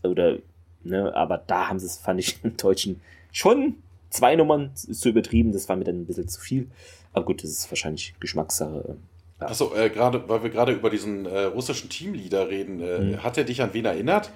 oder 0.03 0.39
ne, 0.85 1.17
aber 1.17 1.43
da 1.47 1.71
haben 1.71 1.79
sie 1.79 1.87
es, 1.87 1.97
fand 1.97 2.21
ich 2.21 2.39
im 2.45 2.59
Deutschen 2.59 3.01
schon 3.33 3.77
zwei 4.11 4.37
Nummern 4.37 4.71
zu 4.75 5.09
übertrieben. 5.09 5.53
Das 5.53 5.67
war 5.71 5.77
mir 5.77 5.85
dann 5.85 6.03
ein 6.03 6.07
bisschen 6.07 6.29
zu 6.29 6.43
viel. 6.43 6.69
Aber 7.15 7.25
gut, 7.25 7.43
das 7.43 7.51
ist 7.51 7.71
wahrscheinlich 7.71 8.15
Geschmackssache. 8.21 8.97
Ja. 9.41 9.49
Achso, 9.49 9.75
äh, 9.75 9.91
gerade, 9.91 10.29
weil 10.29 10.43
wir 10.43 10.51
gerade 10.51 10.73
über 10.73 10.89
diesen 10.89 11.27
äh, 11.27 11.45
russischen 11.45 11.91
Teamleader 11.91 12.49
reden, 12.49 12.81
äh, 12.81 12.99
hm. 12.99 13.23
hat 13.23 13.37
er 13.37 13.45
dich 13.45 13.61
an 13.61 13.71
wen 13.73 13.85
erinnert? 13.85 14.31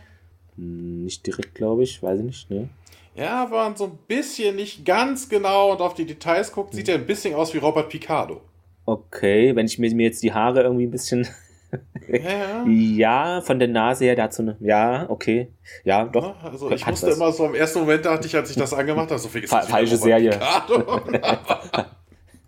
Hm, 0.56 1.04
nicht 1.04 1.26
direkt, 1.26 1.54
glaube 1.54 1.84
ich, 1.84 2.02
weiß 2.02 2.18
ich 2.18 2.24
nicht, 2.24 2.50
ne? 2.50 2.68
Ja, 3.14 3.50
war 3.50 3.76
so 3.76 3.84
ein 3.84 3.98
bisschen 4.06 4.56
nicht 4.56 4.84
ganz 4.84 5.28
genau 5.28 5.72
und 5.72 5.80
auf 5.80 5.94
die 5.94 6.04
Details 6.04 6.52
guckt, 6.52 6.70
hm. 6.70 6.76
sieht 6.76 6.88
er 6.88 6.96
ein 6.96 7.06
bisschen 7.06 7.34
aus 7.34 7.54
wie 7.54 7.58
Robert 7.58 7.88
Picardo. 7.88 8.42
Okay, 8.84 9.54
wenn 9.54 9.66
ich 9.66 9.78
mir, 9.78 9.94
mir 9.94 10.06
jetzt 10.06 10.22
die 10.22 10.32
Haare 10.32 10.62
irgendwie 10.62 10.86
ein 10.86 10.90
bisschen. 10.90 11.26
ja. 12.08 12.64
ja, 12.66 13.40
von 13.40 13.58
der 13.58 13.68
Nase 13.68 14.04
her, 14.04 14.16
der 14.16 14.24
hat 14.24 14.34
so 14.34 14.42
eine. 14.42 14.56
Ja, 14.60 15.08
okay. 15.08 15.52
Ja, 15.84 16.04
doch. 16.04 16.34
Ja, 16.42 16.50
also 16.50 16.70
ich 16.70 16.84
musste 16.86 17.06
was. 17.06 17.16
immer 17.16 17.32
so 17.32 17.46
im 17.46 17.54
ersten 17.54 17.80
Moment 17.80 18.04
dachte 18.04 18.26
ich, 18.26 18.34
als 18.34 18.50
ich 18.50 18.56
das 18.56 18.74
angemacht 18.74 19.10
habe, 19.10 19.20
so 19.20 19.28
viel 19.28 19.46
Fa 19.46 19.62
Falsche 19.62 19.96
Serie. 19.96 20.38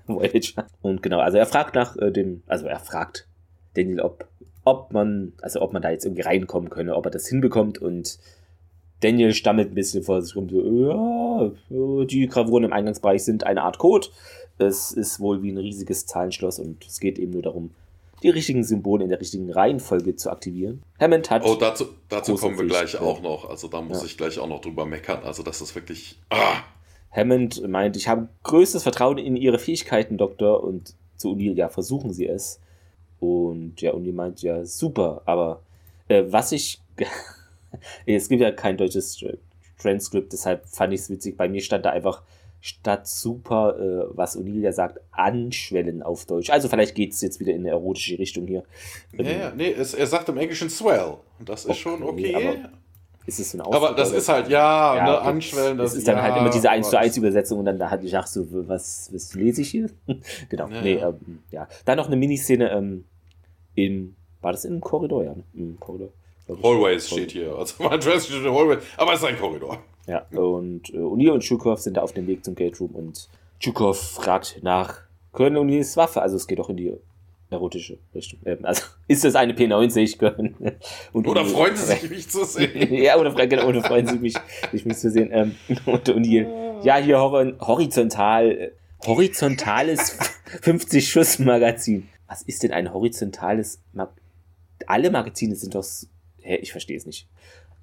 Voyager. 0.07 0.67
Und 0.81 1.03
genau, 1.03 1.21
also 1.21 1.39
er 1.39 1.47
fragt 1.47 1.75
nach 1.75 1.97
äh, 1.97 2.11
dem, 2.11 2.43
also 2.47 2.67
er 2.67 2.79
fragt 2.81 3.27
Daniel, 3.75 4.01
ob, 4.01 4.27
ob 4.65 4.93
man, 4.93 5.33
also 5.41 5.61
ob 5.61 5.73
man 5.73 5.83
da 5.83 5.91
jetzt 5.91 6.05
irgendwie 6.05 6.23
reinkommen 6.23 6.71
könne, 6.71 6.97
ob 6.97 7.07
er 7.07 7.11
das 7.11 7.27
hinbekommt 7.29 7.79
und 7.79 8.19
Daniel 9.01 9.35
stammelt 9.35 9.73
ein 9.73 9.75
bisschen 9.75 10.03
vor 10.03 10.23
sich 10.23 10.37
rum, 10.37 10.49
so, 10.49 11.55
ja, 11.71 12.05
die 12.05 12.27
Gravuren 12.29 12.65
im 12.65 12.73
Eingangsbereich 12.73 13.25
sind 13.25 13.45
eine 13.45 13.63
Art 13.63 13.79
Code. 13.79 14.09
Es 14.59 14.93
ist 14.93 15.19
wohl 15.19 15.43
wie 15.43 15.51
ein 15.51 15.59
riesiges 15.59 16.07
Zahlenschloss 16.07 16.61
und 16.61 16.87
es 16.87 17.01
geht 17.01 17.19
eben 17.19 17.33
nur 17.33 17.43
darum, 17.43 17.71
die 18.23 18.31
richtigen 18.31 18.63
Symbole 18.63 19.03
in 19.03 19.11
der 19.11 19.21
richtigen 19.21 19.51
Reihenfolge 19.51 20.15
zu 20.15 20.31
aktivieren. 20.31 20.83
Hammond 21.01 21.31
hat. 21.31 21.45
Oh, 21.45 21.57
dazu, 21.57 21.87
dazu 22.09 22.37
kommen 22.37 22.57
wir 22.57 22.67
gleich 22.67 22.97
auch 22.97 23.21
noch. 23.21 23.51
Also 23.51 23.67
da 23.67 23.81
muss 23.81 24.01
ja. 24.01 24.07
ich 24.07 24.17
gleich 24.17 24.39
auch 24.39 24.47
noch 24.47 24.61
drüber 24.61 24.87
meckern. 24.87 25.25
Also 25.25 25.43
das 25.43 25.61
ist 25.61 25.75
wirklich. 25.75 26.21
Ah. 26.31 26.63
Hammond 27.15 27.69
meint, 27.69 27.97
ich 27.97 28.09
habe 28.09 28.29
größtes 28.43 28.83
Vertrauen 28.83 29.19
in 29.19 29.37
Ihre 29.37 29.59
Fähigkeiten, 29.59 30.17
Doktor. 30.17 30.65
Und 30.65 30.95
zu 31.17 31.31
O'Neill, 31.31 31.55
ja, 31.55 31.69
versuchen 31.69 32.13
Sie 32.13 32.27
es. 32.27 32.61
Und 33.21 33.81
ja, 33.81 33.93
O'Neill 33.93 34.15
meint, 34.15 34.43
ja, 34.43 34.65
super. 34.65 35.23
Aber 35.27 35.63
äh, 36.09 36.25
was 36.27 36.53
ich. 36.53 36.81
es 38.07 38.29
gibt 38.29 38.43
ja 38.43 38.51
kein 38.51 38.77
deutsches 38.77 39.23
Transkript, 39.79 40.33
deshalb 40.33 40.67
fand 40.67 40.93
ich 40.93 41.01
es 41.01 41.11
witzig. 41.11 41.37
Bei 41.37 41.49
mir 41.49 41.61
stand 41.61 41.85
da 41.85 41.91
einfach 41.91 42.23
statt 42.61 43.09
super, 43.09 43.77
äh, 43.79 44.17
was 44.17 44.39
O'Neill 44.39 44.61
ja 44.61 44.73
sagt, 44.73 45.01
anschwellen 45.11 46.03
auf 46.03 46.27
Deutsch. 46.27 46.51
Also 46.51 46.69
vielleicht 46.69 46.95
geht 46.95 47.13
es 47.13 47.21
jetzt 47.21 47.41
wieder 47.41 47.53
in 47.53 47.61
eine 47.61 47.71
erotische 47.71 48.19
Richtung 48.19 48.47
hier. 48.47 48.63
Ja, 49.13 49.25
ja 49.25 49.53
nee, 49.55 49.73
es, 49.73 49.95
er 49.95 50.07
sagt 50.07 50.29
im 50.29 50.37
Englischen 50.39 50.71
swell. 50.71 51.15
Das 51.45 51.65
ist 51.65 51.71
okay, 51.71 51.79
schon 51.79 52.03
okay 52.03 52.63
ist 53.27 53.39
es 53.39 53.51
so 53.53 53.59
ein 53.59 53.61
Aber 53.63 53.93
das 53.93 54.13
ist 54.13 54.29
halt, 54.29 54.49
ja, 54.49 54.97
ja 54.97 55.05
ne, 55.05 55.19
okay. 55.19 55.29
anschwellen. 55.29 55.79
Das, 55.79 55.93
das 55.93 55.99
ist 55.99 56.09
dann 56.09 56.17
halt 56.17 56.29
ja, 56.29 56.33
halt 56.33 56.43
immer 56.43 56.51
diese 56.51 56.71
1 56.71 56.91
zu 56.91 56.99
1 56.99 57.17
Übersetzung 57.17 57.61
und 57.61 57.65
dann 57.65 57.79
da 57.79 57.91
hatte 57.91 58.05
ich 58.05 58.11
gedacht, 58.11 58.29
so, 58.29 58.47
was, 58.69 59.11
was 59.13 59.35
lese 59.35 59.63
ich 59.63 59.71
hier? 59.71 59.91
genau, 60.49 60.69
ja. 60.69 60.83
nee, 60.83 60.95
ähm, 60.95 61.41
ja. 61.51 61.69
Dann 61.85 61.99
noch 61.99 62.07
eine 62.07 62.17
Miniszene 62.17 62.71
ähm, 62.71 63.05
im, 63.75 64.17
war 64.41 64.53
das 64.53 64.65
im 64.65 64.81
Korridor, 64.81 65.25
ja, 65.25 65.35
ne? 65.35 65.45
im 65.55 65.79
Korridor. 65.79 66.09
Hallways 66.63 67.09
steht 67.09 67.33
hier, 67.33 67.55
also 67.55 67.83
mein 67.85 68.01
Dress 68.01 68.27
steht 68.27 68.45
in 68.45 68.53
Hallway, 68.53 68.79
aber 68.97 69.13
es 69.13 69.21
ist 69.21 69.27
ein 69.27 69.39
Korridor. 69.39 69.79
Ja, 70.07 70.27
und 70.33 70.93
äh, 70.93 70.99
O'Neill 70.99 71.31
und 71.31 71.45
Chukov 71.45 71.81
sind 71.81 71.97
da 71.97 72.03
auf 72.03 72.13
dem 72.13 72.27
Weg 72.27 72.45
zum 72.45 72.57
Gate 72.57 72.79
Room 72.81 72.91
und 72.91 73.29
Chukov 73.61 73.99
fragt 73.99 74.59
nach 74.63 75.03
Colonel 75.31 75.63
O'Neills 75.63 75.97
Waffe, 75.97 76.21
also 76.21 76.37
es 76.37 76.47
geht 76.49 76.59
auch 76.61 76.69
in 76.69 76.77
die 76.77 76.93
erotische 77.53 77.99
Richtung. 78.15 78.41
Ähm, 78.45 78.65
also 78.65 78.83
ist 79.09 79.25
das 79.25 79.35
eine 79.35 79.53
P90 79.53 80.23
und 81.13 81.27
oder 81.27 81.45
freuen 81.45 81.77
sie 81.77 81.87
sich, 81.87 82.11
mich 82.11 82.29
zu 82.29 82.45
sehen? 82.45 82.95
ja, 82.95 83.19
oder, 83.19 83.47
genau, 83.47 83.67
oder 83.67 83.83
freuen 83.83 84.07
sie 84.07 84.19
mich, 84.19 84.35
mich 84.73 84.97
zu 84.97 85.11
sehen. 85.11 85.31
Ähm, 85.33 85.57
und, 85.87 86.09
und 86.09 86.25
hier, 86.25 86.81
ja, 86.83 86.97
hier 86.97 87.21
horizontal, 87.21 88.51
äh, 88.51 88.71
horizontales 89.07 90.19
50-Schuss-Magazin. 90.63 92.09
Was 92.27 92.43
ist 92.43 92.63
denn 92.63 92.73
ein 92.73 92.93
horizontales 92.93 93.81
Magazin? 93.93 94.23
Alle 94.87 95.11
Magazine 95.11 95.55
sind 95.55 95.75
doch. 95.75 95.85
Hä, 96.41 96.57
ich 96.57 96.73
verstehe 96.73 96.97
es 96.97 97.07
nicht. 97.07 97.29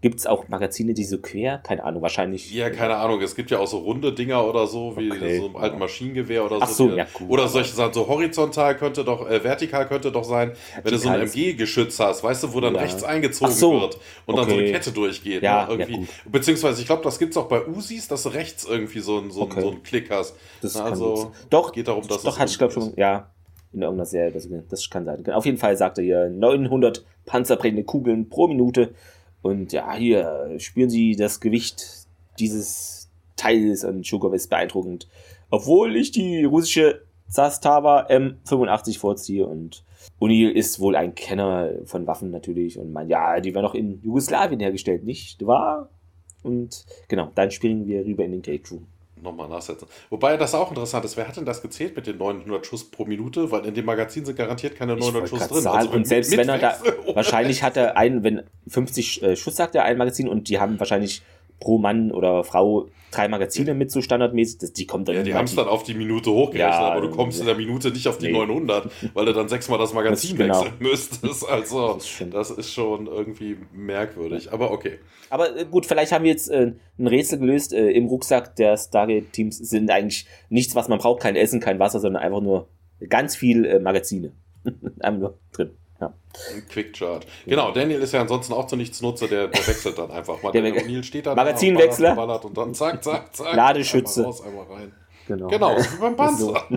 Gibt 0.02 0.20
es 0.20 0.26
auch 0.26 0.48
Magazine, 0.48 0.94
die 0.94 1.04
so 1.04 1.18
quer? 1.18 1.58
Keine 1.58 1.84
Ahnung, 1.84 2.02
wahrscheinlich. 2.02 2.54
Ja, 2.54 2.70
keine 2.70 2.96
Ahnung. 2.96 3.22
Es 3.22 3.36
gibt 3.36 3.52
ja 3.52 3.60
auch 3.60 3.68
so 3.68 3.80
runde 3.80 4.14
Dinger 4.14 4.46
oder 4.46 4.66
so, 4.66 4.96
wie 4.96 5.12
okay. 5.12 5.40
so 5.40 5.48
ein 5.50 5.56
alten 5.58 5.78
Maschinengewehr 5.78 6.46
oder 6.46 6.60
Ach 6.62 6.70
so. 6.70 6.90
so 6.90 6.96
ja, 6.96 7.06
cool. 7.20 7.28
Oder 7.28 7.50
solche 7.50 7.74
Sachen, 7.74 7.94
so 7.94 8.08
horizontal 8.08 8.78
könnte 8.78 9.04
doch, 9.04 9.30
äh, 9.30 9.44
vertikal 9.44 9.86
könnte 9.88 10.10
doch 10.10 10.24
sein, 10.24 10.52
vertikal 10.52 10.84
wenn 10.86 10.92
du 10.94 10.98
so 11.00 11.10
ein 11.10 11.22
MG-Geschütz 11.22 12.00
hast, 12.00 12.24
weißt 12.24 12.44
du, 12.44 12.54
wo 12.54 12.62
dann 12.62 12.76
ja. 12.76 12.82
rechts 12.82 13.04
eingezogen 13.04 13.52
so. 13.52 13.74
wird 13.74 14.00
und 14.26 14.36
okay. 14.36 14.42
dann 14.42 14.50
so 14.50 14.56
eine 14.56 14.72
Kette 14.72 14.92
durchgeht. 14.94 15.44
Ja, 15.44 15.66
ne, 15.66 15.72
irgendwie. 15.72 16.02
Ja, 16.02 16.08
Beziehungsweise, 16.32 16.80
ich 16.80 16.88
glaube, 16.88 17.04
das 17.04 17.20
gibt 17.20 17.32
es 17.32 17.38
auch 17.38 17.50
bei 17.50 17.68
Usis, 17.68 18.08
dass 18.08 18.24
du 18.24 18.30
rechts 18.30 18.66
irgendwie 18.66 19.00
so, 19.00 19.18
ein, 19.18 19.32
so, 19.32 19.42
okay. 19.42 19.60
so 19.60 19.72
einen 19.72 19.84
Klick 19.84 20.10
hast. 20.10 20.34
Das 20.62 20.76
Na, 20.76 20.86
also, 20.86 21.34
doch, 21.50 21.74
geht 21.74 21.90
darum, 21.90 22.08
dass 22.08 22.24
Doch, 22.24 22.40
hatte 22.40 22.52
ich 22.52 22.58
glaube 22.58 22.74
schon, 22.74 22.94
ja 22.96 23.32
in 23.72 23.82
irgendeiner 23.82 24.06
Serie. 24.06 24.32
Das, 24.32 24.48
das 24.70 24.90
kann 24.90 25.06
sein. 25.06 25.24
Auf 25.32 25.46
jeden 25.46 25.58
Fall 25.58 25.78
sagt 25.78 26.00
er 26.00 26.04
hier 26.04 26.30
900 26.30 27.06
panzerbrechende 27.26 27.84
Kugeln 27.84 28.30
pro 28.30 28.48
Minute 28.48 28.96
und 29.42 29.72
ja, 29.72 29.94
hier 29.94 30.56
spüren 30.58 30.90
Sie 30.90 31.16
das 31.16 31.40
Gewicht 31.40 32.08
dieses 32.40 33.10
Teils 33.36 33.84
und 33.84 34.04
Chukov 34.04 34.34
ist 34.34 34.50
beeindruckend. 34.50 35.08
Obwohl 35.50 35.96
ich 35.96 36.12
die 36.12 36.44
russische 36.44 37.02
Zastava 37.28 38.08
M85 38.08 39.00
vorziehe 39.00 39.46
und 39.46 39.84
O'Neill 40.20 40.50
ist 40.50 40.80
wohl 40.80 40.96
ein 40.96 41.16
Kenner 41.16 41.72
von 41.86 42.08
Waffen 42.08 42.32
natürlich 42.32 42.78
und 42.78 42.92
meint, 42.92 43.10
ja, 43.10 43.40
die 43.40 43.54
werden 43.54 43.66
auch 43.66 43.76
in 43.76 44.02
Jugoslawien 44.02 44.60
hergestellt, 44.60 45.04
nicht 45.04 45.46
wahr? 45.46 45.90
Und 46.44 46.86
genau, 47.08 47.32
dann 47.36 47.52
springen 47.52 47.86
wir 47.86 48.06
rüber 48.06 48.26
in 48.26 48.32
den 48.32 48.42
Gate 48.42 48.72
Room. 48.72 48.88
Nochmal 49.22 49.50
nachsetzen. 49.50 49.88
Wobei 50.10 50.38
das 50.38 50.56
auch 50.56 50.70
interessant 50.70 51.06
ist. 51.06 51.18
Wer 51.18 51.28
hat 51.28 51.38
denn 51.38 51.46
das 51.46 51.62
gezählt 51.62 51.96
mit 51.96 52.08
den 52.08 52.18
900 52.18 52.66
Schuss 52.66 52.90
pro 52.90 53.06
Minute? 53.06 53.52
Weil 53.52 53.66
in 53.66 53.74
dem 53.74 53.86
Magazin 53.86 54.26
sind 54.26 54.36
garantiert 54.36 54.76
keine 54.76 54.96
900 54.96 55.30
Schuss 55.30 55.48
drin. 55.48 55.68
Also 55.68 55.90
und 55.92 56.08
selbst 56.08 56.36
wenn 56.36 56.50
er 56.50 56.58
da, 56.58 56.78
wahrscheinlich 57.14 57.64
hat 57.64 57.78
er 57.78 57.98
einen, 57.98 58.24
wenn 58.24 58.44
50 58.68 59.24
äh, 59.24 59.36
Schuss 59.36 59.56
sagt 59.56 59.76
er 59.76 59.84
ein 59.84 59.98
Magazin 59.98 60.28
und 60.28 60.50
die 60.50 60.60
haben 60.60 60.80
wahrscheinlich 60.80 61.22
pro 61.60 61.78
Mann 61.78 62.12
oder 62.12 62.44
Frau 62.44 62.90
drei 63.12 63.28
Magazine 63.28 63.74
mit 63.74 63.92
so 63.92 64.02
standardmäßig, 64.02 64.60
das, 64.60 64.74
die 64.74 64.86
kommt 64.86 65.08
dann 65.08 65.16
Ja, 65.16 65.24
die 65.24 65.34
haben 65.34 65.46
es 65.46 65.56
dann 65.56 65.68
auf 65.68 65.84
die 65.84 65.94
Minute 65.94 66.32
hochgerechnet, 66.32 66.74
ja, 66.74 66.92
aber 66.92 67.02
du 67.02 67.10
kommst 67.10 67.38
ja. 67.38 67.42
in 67.42 67.48
der 67.48 67.56
Minute 67.56 67.92
nicht 67.92 68.08
auf 68.08 68.18
die 68.18 68.28
nee. 68.28 68.34
900, 68.34 68.90
weil 69.14 69.26
du 69.26 69.34
dann 69.34 69.50
sechsmal 69.50 69.80
das 69.80 69.94
Magazin 69.94 70.38
das 70.38 70.48
wechseln 70.48 70.74
genau. 70.78 70.92
müsstest. 70.92 71.50
Also, 71.50 71.94
das, 71.94 72.20
das, 72.32 72.52
ist 72.52 72.72
schon 72.72 73.08
irgendwie 73.08 73.58
merkwürdig, 73.74 74.52
aber 74.54 74.72
okay. 74.72 75.00
Aber 75.30 75.58
äh, 75.58 75.66
gut, 75.66 75.86
vielleicht 75.86 76.12
haben 76.12 76.24
wir 76.24 76.32
jetzt 76.32 76.50
äh, 76.50 76.74
ein 76.98 77.08
Rätsel 77.08 77.40
gelöst. 77.40 77.74
Äh, 77.74 77.90
Im 77.92 78.08
Rucksack 78.08 78.56
der 78.56 78.78
Stargate-Teams 78.78 79.58
sind 79.58 79.90
eigentlich 79.90 80.28
nichts, 80.50 80.76
was 80.76 80.88
man 80.88 81.00
braucht, 81.00 81.22
kein 81.22 81.36
Essen, 81.36 81.60
kein 81.60 81.80
Wasser, 81.80 82.00
sondern 82.00 82.22
einfach 82.22 82.42
nur 82.42 82.68
ganz 83.10 83.36
viel 83.36 83.66
äh, 83.66 83.80
Magazine. 83.80 84.34
einfach 85.00 85.20
nur 85.20 85.40
drin. 85.52 85.72
Ja. 86.00 86.14
Ein 86.54 86.68
Quickchart. 86.68 87.28
Genau, 87.46 87.72
Daniel 87.72 88.02
ist 88.02 88.14
ja 88.14 88.22
ansonsten 88.22 88.54
auch 88.54 88.68
zu 88.68 88.76
nichts 88.76 89.02
Nutze, 89.02 89.28
der, 89.28 89.48
der 89.48 89.68
wechselt 89.68 89.98
dann 89.98 90.12
einfach 90.12 90.42
mal. 90.42 90.52
Der 90.52 90.62
Daniel 90.62 91.04
steht 91.04 91.26
da 91.26 91.36
Magazinwechsler. 91.36 92.16
Ballert, 92.16 92.46
und 92.46 92.58
dann 92.58 92.74
zack, 92.74 93.04
zack, 93.04 93.36
zack. 93.36 93.54
Ladeschütze. 93.54 94.22
Einmal 94.22 94.32
raus, 94.32 94.42
einmal 94.46 94.66
rein. 94.66 94.92
Genau, 95.28 95.48
genau 95.48 95.78
wie 95.78 96.00
beim 96.00 96.16
Panzer. 96.18 96.68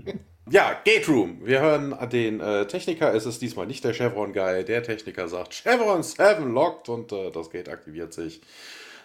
ja, 0.50 0.80
Gate 0.84 1.08
Room. 1.08 1.40
Wir 1.44 1.60
hören 1.60 1.96
den 2.10 2.40
äh, 2.40 2.66
Techniker. 2.66 3.14
Es 3.14 3.24
ist 3.24 3.40
diesmal 3.40 3.66
nicht 3.66 3.84
der 3.84 3.94
Chevron-Guy. 3.94 4.64
Der 4.64 4.82
Techniker 4.82 5.28
sagt 5.28 5.54
Chevron 5.54 6.02
7 6.02 6.52
locked 6.52 6.88
und 6.88 7.12
äh, 7.12 7.30
das 7.30 7.50
Gate 7.50 7.68
aktiviert 7.68 8.12
sich. 8.12 8.40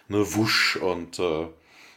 Eine 0.08 0.34
Wusch 0.34 0.76
und 0.76 1.18
äh, 1.18 1.46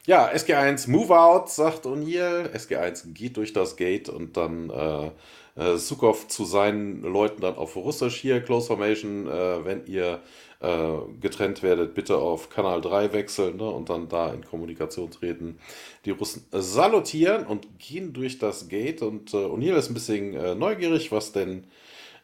ja, 0.06 0.30
SG1 0.30 0.90
Move 0.90 1.20
Out, 1.20 1.50
sagt 1.50 1.86
O'Neill. 1.86 2.50
SG1 2.56 3.14
geht 3.14 3.38
durch 3.38 3.54
das 3.54 3.76
Gate 3.76 4.10
und 4.10 4.38
dann 4.38 4.70
äh, 4.70 5.12
äh, 5.56 5.76
Sukov 5.78 6.28
zu 6.28 6.46
seinen 6.46 7.02
Leuten 7.02 7.42
dann 7.42 7.56
auf 7.56 7.76
Russisch 7.76 8.16
hier, 8.16 8.42
Close 8.42 8.68
Formation, 8.68 9.28
äh, 9.28 9.66
wenn 9.66 9.86
ihr 9.86 10.22
äh, 10.62 10.98
getrennt 11.20 11.64
werdet, 11.64 11.94
bitte 11.94 12.18
auf 12.18 12.50
Kanal 12.50 12.82
3 12.82 13.14
wechseln 13.14 13.58
ne, 13.58 13.70
und 13.70 13.90
dann 13.90 14.08
da 14.08 14.32
in 14.34 14.46
Kommunikation 14.46 15.12
treten. 15.12 15.58
Die 16.06 16.12
Russen 16.12 16.46
salutieren 16.52 17.46
und 17.46 17.80
gehen 17.80 18.14
durch 18.14 18.38
das 18.38 18.70
Gate 18.70 19.02
und 19.02 19.34
äh, 19.34 19.38
O'Neill 19.38 19.76
ist 19.76 19.90
ein 19.90 19.96
bisschen 19.96 20.36
äh, 20.36 20.56
neugierig, 20.56 21.12
was 21.12 21.32
denn, 21.32 21.66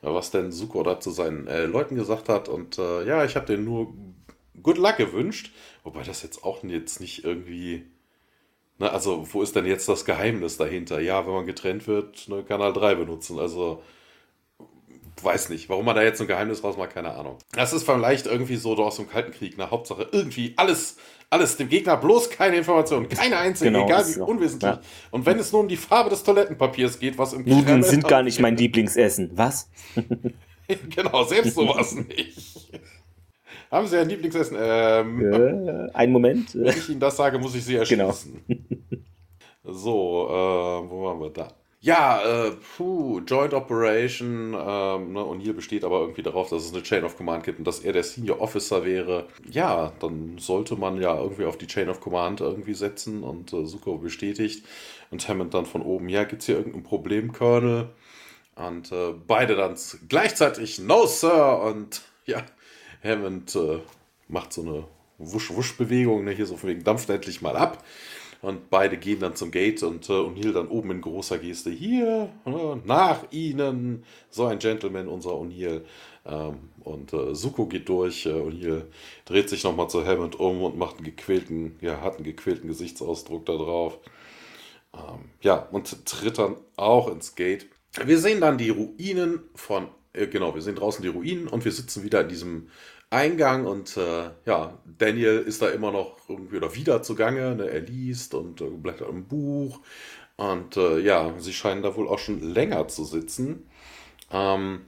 was 0.02 0.32
denn 0.32 0.52
Suko 0.52 0.84
da 0.84 1.00
zu 1.00 1.12
seinen 1.12 1.48
äh, 1.48 1.66
Leuten 1.66 1.96
gesagt 1.96 2.30
hat 2.30 2.48
und 2.48 2.78
äh, 2.78 3.06
ja, 3.06 3.26
ich 3.26 3.36
habe 3.36 3.48
denen 3.48 3.66
nur 3.66 3.94
Good 4.62 4.78
Luck 4.78 4.98
gewünscht, 4.98 5.52
wobei 5.84 6.04
das 6.04 6.24
jetzt 6.24 6.44
auch 6.44 6.64
jetzt 6.64 7.00
nicht 7.00 7.24
irgendwie 7.24 7.86
Ne, 8.80 8.92
also, 8.92 9.28
wo 9.32 9.42
ist 9.42 9.56
denn 9.56 9.66
jetzt 9.66 9.90
das 9.90 10.06
Geheimnis 10.06 10.58
dahinter? 10.58 11.00
Ja, 11.00 11.26
wenn 11.26 11.34
man 11.34 11.46
getrennt 11.46 11.88
wird, 11.88 12.28
ne, 12.30 12.44
Kanal 12.44 12.74
3 12.74 12.96
benutzen. 12.96 13.40
Also, 13.40 13.82
weiß 15.24 15.50
nicht, 15.50 15.68
warum 15.70 15.86
man 15.86 15.96
da 15.96 16.04
jetzt 16.04 16.22
ein 16.22 16.28
Geheimnis 16.28 16.64
rausmacht, 16.64 16.92
keine 16.92 17.14
Ahnung. 17.14 17.38
Das 17.54 17.74
ist 17.74 17.84
vielleicht 17.84 18.28
irgendwie 18.28 18.56
so 18.56 18.76
aus 18.76 18.98
dem 18.98 19.10
Kalten 19.10 19.32
Krieg, 19.32 19.58
ne? 19.58 19.72
Hauptsache 19.72 20.08
irgendwie 20.12 20.54
alles, 20.58 20.98
alles 21.30 21.58
dem 21.58 21.70
Gegner 21.70 21.98
bloß 21.98 22.30
keine 22.30 22.58
Informationen, 22.58 23.10
keine 23.10 23.38
einzige, 23.38 23.72
genau, 23.72 23.86
egal 23.86 24.06
wie 24.08 24.20
unwesentlich. 24.20 24.72
Ja. 24.72 24.82
Und 25.12 25.26
wenn 25.26 25.40
es 25.40 25.52
nur 25.52 25.62
um 25.62 25.68
die 25.68 25.78
Farbe 25.78 26.10
des 26.10 26.24
Toilettenpapiers 26.24 27.00
geht, 27.00 27.18
was 27.18 27.34
im 27.34 27.46
Nudeln 27.46 27.84
sind 27.84 28.08
gar 28.08 28.22
nicht 28.22 28.40
mein 28.40 28.58
Lieblingsessen. 28.58 29.32
Was? 29.34 29.70
genau, 30.96 31.24
selbst 31.24 31.56
sowas 31.56 31.94
nicht. 31.96 32.72
Haben 33.72 33.88
Sie 33.88 33.98
ein 33.98 34.10
Lieblingsessen? 34.10 34.58
Ähm, 34.60 35.34
äh, 35.34 35.92
einen 35.94 36.14
Moment. 36.14 36.56
Wenn 36.56 36.78
ich 36.78 36.90
Ihnen 36.90 37.00
das 37.00 37.18
sage, 37.18 37.38
muss 37.40 37.56
ich 37.56 37.66
Sie 37.66 37.76
erschießen. 37.76 38.42
Genau. 38.48 38.64
so, 39.64 40.28
äh, 40.30 40.90
wo 40.90 41.04
waren 41.04 41.20
wir 41.20 41.30
da? 41.30 41.50
Ja, 41.80 42.48
äh, 42.48 42.52
puh, 42.76 43.20
Joint 43.20 43.54
Operation, 43.54 44.56
ähm, 44.60 45.14
ne, 45.14 45.24
und 45.24 45.42
hier 45.42 45.54
besteht 45.54 45.84
aber 45.84 46.02
irgendwie 46.02 46.24
darauf, 46.24 46.50
dass 46.50 46.66
es 46.66 46.74
eine 46.74 46.82
Chain 46.82 47.04
of 47.04 47.16
Command 47.16 47.44
gibt 47.44 47.60
und 47.60 47.68
dass 47.68 47.80
er 47.82 47.94
der 47.94 48.04
Senior 48.04 48.42
Officer 48.42 48.84
wäre. 48.84 49.28
Ja, 49.50 49.94
dann 50.00 50.38
sollte 50.40 50.76
man 50.76 51.00
ja 51.00 51.16
irgendwie 51.16 51.46
auf 51.46 51.58
die 51.58 51.68
Chain 51.68 51.90
of 51.90 52.02
Command 52.02 52.42
irgendwie 52.42 52.74
setzen 52.74 53.22
und 53.22 53.54
äh, 53.54 53.66
Suko 53.66 53.98
bestätigt. 54.00 54.66
Und 55.12 55.28
Hammond 55.30 55.54
dann 55.54 55.66
von 55.66 55.84
oben, 55.84 56.10
ja, 56.10 56.24
gibt 56.24 56.42
es 56.42 56.48
hier 56.48 56.58
irgendein 56.58 56.84
Problem, 56.84 57.32
Colonel? 57.32 57.90
Und 58.56 58.92
äh, 58.92 59.14
beide 59.28 59.56
dann 59.56 59.76
gleichzeitig, 60.10 60.80
no, 60.80 61.06
Sir! 61.06 61.62
Und 61.62 62.02
ja, 62.26 62.44
Hammond 63.04 63.56
äh, 63.56 63.80
macht 64.28 64.54
so 64.54 64.62
eine 64.62 64.84
Wusch-Wusch-Bewegung, 65.20 66.26
ne, 66.26 66.32
hier 66.32 66.46
so 66.46 66.58
von 66.58 66.70
wegen 66.70 66.84
dampft 66.84 67.10
endlich 67.10 67.42
mal 67.42 67.56
ab. 67.56 67.84
Und 68.42 68.70
beide 68.70 68.98
gehen 68.98 69.20
dann 69.20 69.36
zum 69.36 69.50
Gate 69.50 69.82
und 69.82 70.08
äh, 70.10 70.14
O'Neill 70.14 70.54
dann 70.54 70.68
oben 70.68 70.92
in 70.92 71.02
großer 71.02 71.40
Geste 71.40 71.72
hier, 71.72 72.30
äh, 72.46 72.76
nach 72.86 73.32
ihnen, 73.32 74.04
so 74.30 74.46
ein 74.46 74.60
Gentleman, 74.60 75.08
unser 75.08 75.32
O'Neill. 75.32 75.82
Ähm, 76.26 76.70
und 76.84 77.14
äh, 77.14 77.34
Suko 77.34 77.66
geht 77.66 77.90
durch, 77.90 78.28
äh, 78.28 78.30
O'Neill 78.30 78.84
dreht 79.26 79.50
sich 79.50 79.64
nochmal 79.64 79.90
zu 79.90 80.06
Hammond 80.06 80.40
um 80.40 80.62
und 80.62 80.78
macht 80.78 80.98
einen 80.98 81.06
gequälten, 81.06 81.78
ja, 81.82 82.02
hat 82.02 82.16
einen 82.16 82.26
gequälten 82.26 82.68
Gesichtsausdruck 82.68 83.46
da 83.48 83.54
drauf. 83.54 83.98
Ähm, 84.94 85.30
ja, 85.42 85.68
und 85.72 86.06
tritt 86.06 86.38
dann 86.38 86.58
auch 86.76 87.10
ins 87.10 87.34
Gate. 87.36 87.68
Wir 88.06 88.20
sehen 88.20 88.42
dann 88.42 88.60
die 88.60 88.70
Ruinen 88.70 89.42
von, 89.56 89.88
äh, 90.14 90.28
genau, 90.28 90.56
wir 90.56 90.62
sehen 90.62 90.76
draußen 90.76 91.02
die 91.02 91.10
Ruinen 91.10 91.48
und 91.48 91.66
wir 91.66 91.72
sitzen 91.72 92.04
wieder 92.04 92.22
in 92.22 92.30
diesem 92.30 92.70
Eingang 93.10 93.66
und 93.66 93.96
äh, 93.96 94.32
ja, 94.46 94.78
Daniel 94.86 95.40
ist 95.40 95.62
da 95.62 95.70
immer 95.70 95.92
noch 95.92 96.18
irgendwie 96.28 96.58
oder 96.58 96.76
wieder 96.76 97.02
zugange. 97.04 97.56
Ne? 97.56 97.70
Er 97.70 97.80
liest 97.82 98.34
und 98.34 98.60
äh, 98.62 98.66
blättert 98.66 99.10
im 99.10 99.26
Buch. 99.26 99.80
Und 100.36 100.78
äh, 100.78 101.00
ja, 101.00 101.34
sie 101.40 101.54
scheinen 101.54 101.82
da 101.82 101.96
wohl 101.96 102.08
auch 102.08 102.20
schon 102.20 102.42
länger 102.42 102.88
zu 102.90 103.06
sitzen. 103.06 103.70
Ähm, 104.32 104.88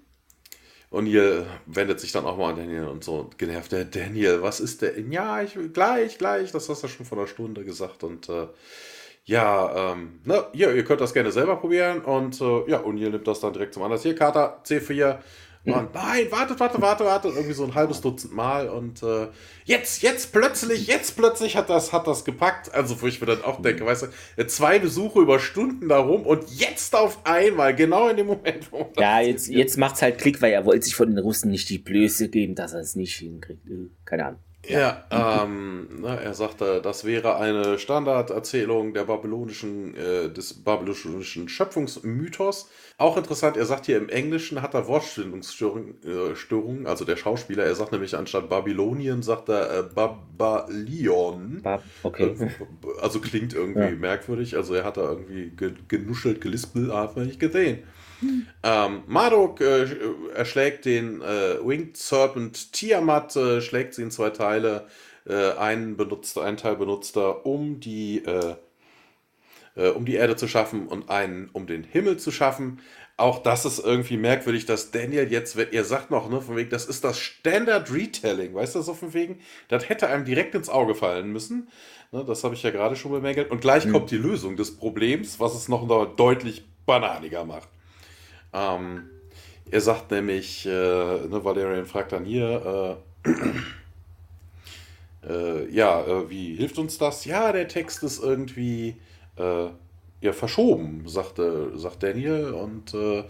und 0.89 1.07
ihr 1.07 1.45
wendet 1.65 1.99
sich 1.99 2.11
dann 2.11 2.25
auch 2.25 2.37
mal 2.37 2.49
an 2.49 2.57
Daniel 2.57 2.87
und 2.87 3.03
so 3.03 3.29
genervt, 3.37 3.71
der 3.71 3.85
Daniel, 3.85 4.41
was 4.41 4.59
ist 4.59 4.81
der? 4.81 4.99
Ja, 4.99 5.41
ich 5.41 5.57
gleich, 5.73 6.17
gleich, 6.17 6.51
das 6.51 6.67
hast 6.67 6.83
du 6.83 6.87
schon 6.87 7.05
vor 7.05 7.17
einer 7.17 7.27
Stunde 7.27 7.63
gesagt. 7.63 8.03
Und 8.03 8.27
äh, 8.27 8.47
ja, 9.25 9.91
ähm, 9.93 10.21
ne, 10.25 10.45
hier, 10.53 10.73
ihr 10.73 10.83
könnt 10.83 11.01
das 11.01 11.13
gerne 11.13 11.31
selber 11.31 11.57
probieren. 11.57 12.01
Und 12.01 12.39
äh, 12.41 12.69
ja, 12.69 12.79
und 12.79 12.97
ihr 12.97 13.09
nimmt 13.09 13.27
das 13.27 13.39
dann 13.39 13.53
direkt 13.53 13.73
zum 13.73 13.83
Anlass. 13.83 14.03
Hier, 14.03 14.15
Kater, 14.15 14.61
C4, 14.65 15.19
und 15.65 15.93
nein, 15.93 16.31
wartet, 16.31 16.59
wartet, 16.59 16.81
wartet, 16.81 17.05
wartet, 17.05 17.35
irgendwie 17.35 17.53
so 17.53 17.65
ein 17.65 17.75
halbes 17.75 17.99
Dutzend 17.99 18.33
Mal 18.33 18.69
und 18.69 19.03
äh, 19.03 19.27
jetzt, 19.65 20.01
jetzt 20.01 20.31
plötzlich, 20.31 20.87
jetzt 20.87 21.17
plötzlich 21.17 21.57
hat 21.57 21.69
das, 21.69 21.91
hat 21.91 22.07
das 22.07 22.23
gepackt. 22.23 22.73
Also, 22.73 23.01
wo 23.01 23.07
ich 23.07 23.19
mir 23.19 23.27
dann 23.27 23.43
auch 23.43 23.61
denke, 23.61 23.85
weißt 23.85 24.07
du, 24.37 24.47
zwei 24.47 24.79
Besuche 24.79 25.19
über 25.19 25.39
Stunden 25.39 25.89
darum 25.89 26.25
und 26.25 26.49
jetzt 26.49 26.95
auf 26.95 27.25
einmal, 27.25 27.75
genau 27.75 28.07
in 28.07 28.17
dem 28.17 28.27
Moment, 28.27 28.71
wo 28.71 28.89
Ja, 28.97 29.19
jetzt, 29.19 29.49
jetzt 29.49 29.77
macht's 29.77 30.01
halt 30.01 30.17
Klick, 30.17 30.41
weil 30.41 30.53
er 30.53 30.65
wollte 30.65 30.85
sich 30.85 30.95
von 30.95 31.09
den 31.09 31.19
Russen 31.19 31.51
nicht 31.51 31.69
die 31.69 31.77
Blöße 31.77 32.29
geben, 32.29 32.55
dass 32.55 32.73
er 32.73 32.79
es 32.79 32.95
nicht 32.95 33.15
hinkriegt. 33.17 33.67
Äh, 33.67 33.89
keine 34.05 34.25
Ahnung. 34.27 34.39
Ja, 34.67 35.05
ähm, 35.09 35.87
na, 36.01 36.15
er 36.15 36.33
sagte, 36.33 36.81
das 36.81 37.05
wäre 37.05 37.37
eine 37.37 37.79
Standarderzählung 37.79 38.93
der 38.93 39.05
babylonischen, 39.05 39.95
äh, 39.95 40.29
des 40.29 40.53
babylonischen 40.53 41.47
Schöpfungsmythos. 41.47 42.69
Auch 42.97 43.15
interessant, 43.15 43.55
er 43.55 43.65
sagt 43.65 43.85
hier 43.85 43.97
im 43.97 44.09
Englischen 44.09 44.61
hat 44.61 44.73
er 44.73 44.87
Wortstellungsstörungen, 44.87 46.85
äh, 46.85 46.89
also 46.89 47.05
der 47.05 47.15
Schauspieler, 47.15 47.63
er 47.63 47.75
sagt 47.75 47.93
nämlich 47.93 48.17
anstatt 48.17 48.49
Babylonien 48.49 49.23
sagt 49.23 49.47
er 49.47 49.79
äh, 49.79 49.83
Babalion. 49.83 51.61
Bab 51.63 51.81
okay. 52.03 52.35
Äh, 52.37 52.49
also 53.01 53.21
klingt 53.21 53.53
irgendwie 53.53 53.79
ja. 53.79 53.91
merkwürdig, 53.91 54.57
also 54.57 54.73
er 54.73 54.83
hat 54.83 54.97
da 54.97 55.09
irgendwie 55.09 55.53
genuschelt, 55.87 56.41
gelispelt, 56.41 56.91
hat 56.91 57.15
man 57.15 57.27
nicht 57.27 57.39
gesehen. 57.39 57.79
Ähm, 58.63 59.03
Marduk 59.07 59.61
äh, 59.61 59.87
erschlägt 60.33 60.85
den 60.85 61.21
äh, 61.21 61.65
Winged 61.65 61.97
Serpent 61.97 62.73
Tiamat, 62.73 63.35
äh, 63.35 63.61
schlägt 63.61 63.93
sie 63.93 64.03
in 64.03 64.11
zwei 64.11 64.29
Teile. 64.29 64.87
Äh, 65.27 65.53
einen 65.57 65.95
benutzt, 65.95 66.37
ein 66.37 66.57
Teil 66.57 66.75
benutzt 66.75 67.15
er, 67.15 67.45
um 67.45 67.79
die, 67.79 68.23
äh, 68.25 68.55
äh, 69.75 69.89
um 69.89 70.05
die 70.05 70.15
Erde 70.15 70.35
zu 70.35 70.47
schaffen 70.47 70.87
und 70.87 71.09
einen, 71.09 71.49
um 71.53 71.67
den 71.67 71.83
Himmel 71.83 72.17
zu 72.17 72.31
schaffen. 72.31 72.79
Auch 73.15 73.43
das 73.43 73.65
ist 73.65 73.79
irgendwie 73.79 74.17
merkwürdig, 74.17 74.65
dass 74.65 74.91
Daniel 74.91 75.29
jetzt, 75.29 75.57
ihr 75.71 75.83
sagt 75.83 76.09
noch, 76.09 76.29
ne, 76.29 76.41
von 76.41 76.55
wegen, 76.55 76.69
das 76.69 76.85
ist 76.85 77.03
das 77.03 77.19
Standard 77.19 77.93
Retelling, 77.93 78.55
weißt 78.55 78.75
du, 78.75 78.81
so 78.81 78.93
von 78.93 79.13
wegen, 79.13 79.39
das 79.67 79.89
hätte 79.89 80.07
einem 80.07 80.23
direkt 80.23 80.55
ins 80.55 80.69
Auge 80.69 80.95
fallen 80.95 81.31
müssen. 81.31 81.67
Ne, 82.11 82.23
das 82.25 82.43
habe 82.43 82.55
ich 82.55 82.63
ja 82.63 82.71
gerade 82.71 82.95
schon 82.95 83.11
bemängelt. 83.11 83.51
Und 83.51 83.61
gleich 83.61 83.85
mhm. 83.85 83.91
kommt 83.91 84.11
die 84.11 84.17
Lösung 84.17 84.55
des 84.55 84.77
Problems, 84.77 85.39
was 85.39 85.53
es 85.53 85.67
noch 85.67 85.85
deutlich 86.15 86.63
bananiger 86.85 87.45
macht. 87.45 87.67
Ähm, 88.53 89.09
er 89.71 89.81
sagt 89.81 90.11
nämlich, 90.11 90.65
äh, 90.65 90.69
ne, 90.69 91.43
Valerian 91.43 91.85
fragt 91.85 92.11
dann 92.11 92.25
hier, 92.25 92.99
äh, 93.25 93.29
äh, 95.27 95.69
ja, 95.71 96.01
äh, 96.01 96.29
wie 96.29 96.55
hilft 96.55 96.77
uns 96.79 96.97
das? 96.97 97.25
Ja, 97.25 97.51
der 97.51 97.67
Text 97.67 98.03
ist 98.03 98.21
irgendwie 98.23 98.95
äh, 99.37 99.67
ja, 100.21 100.33
verschoben, 100.33 101.03
sagte, 101.07 101.77
sagt 101.77 102.03
Daniel. 102.03 102.53
Und 102.53 102.93
äh, 102.93 103.23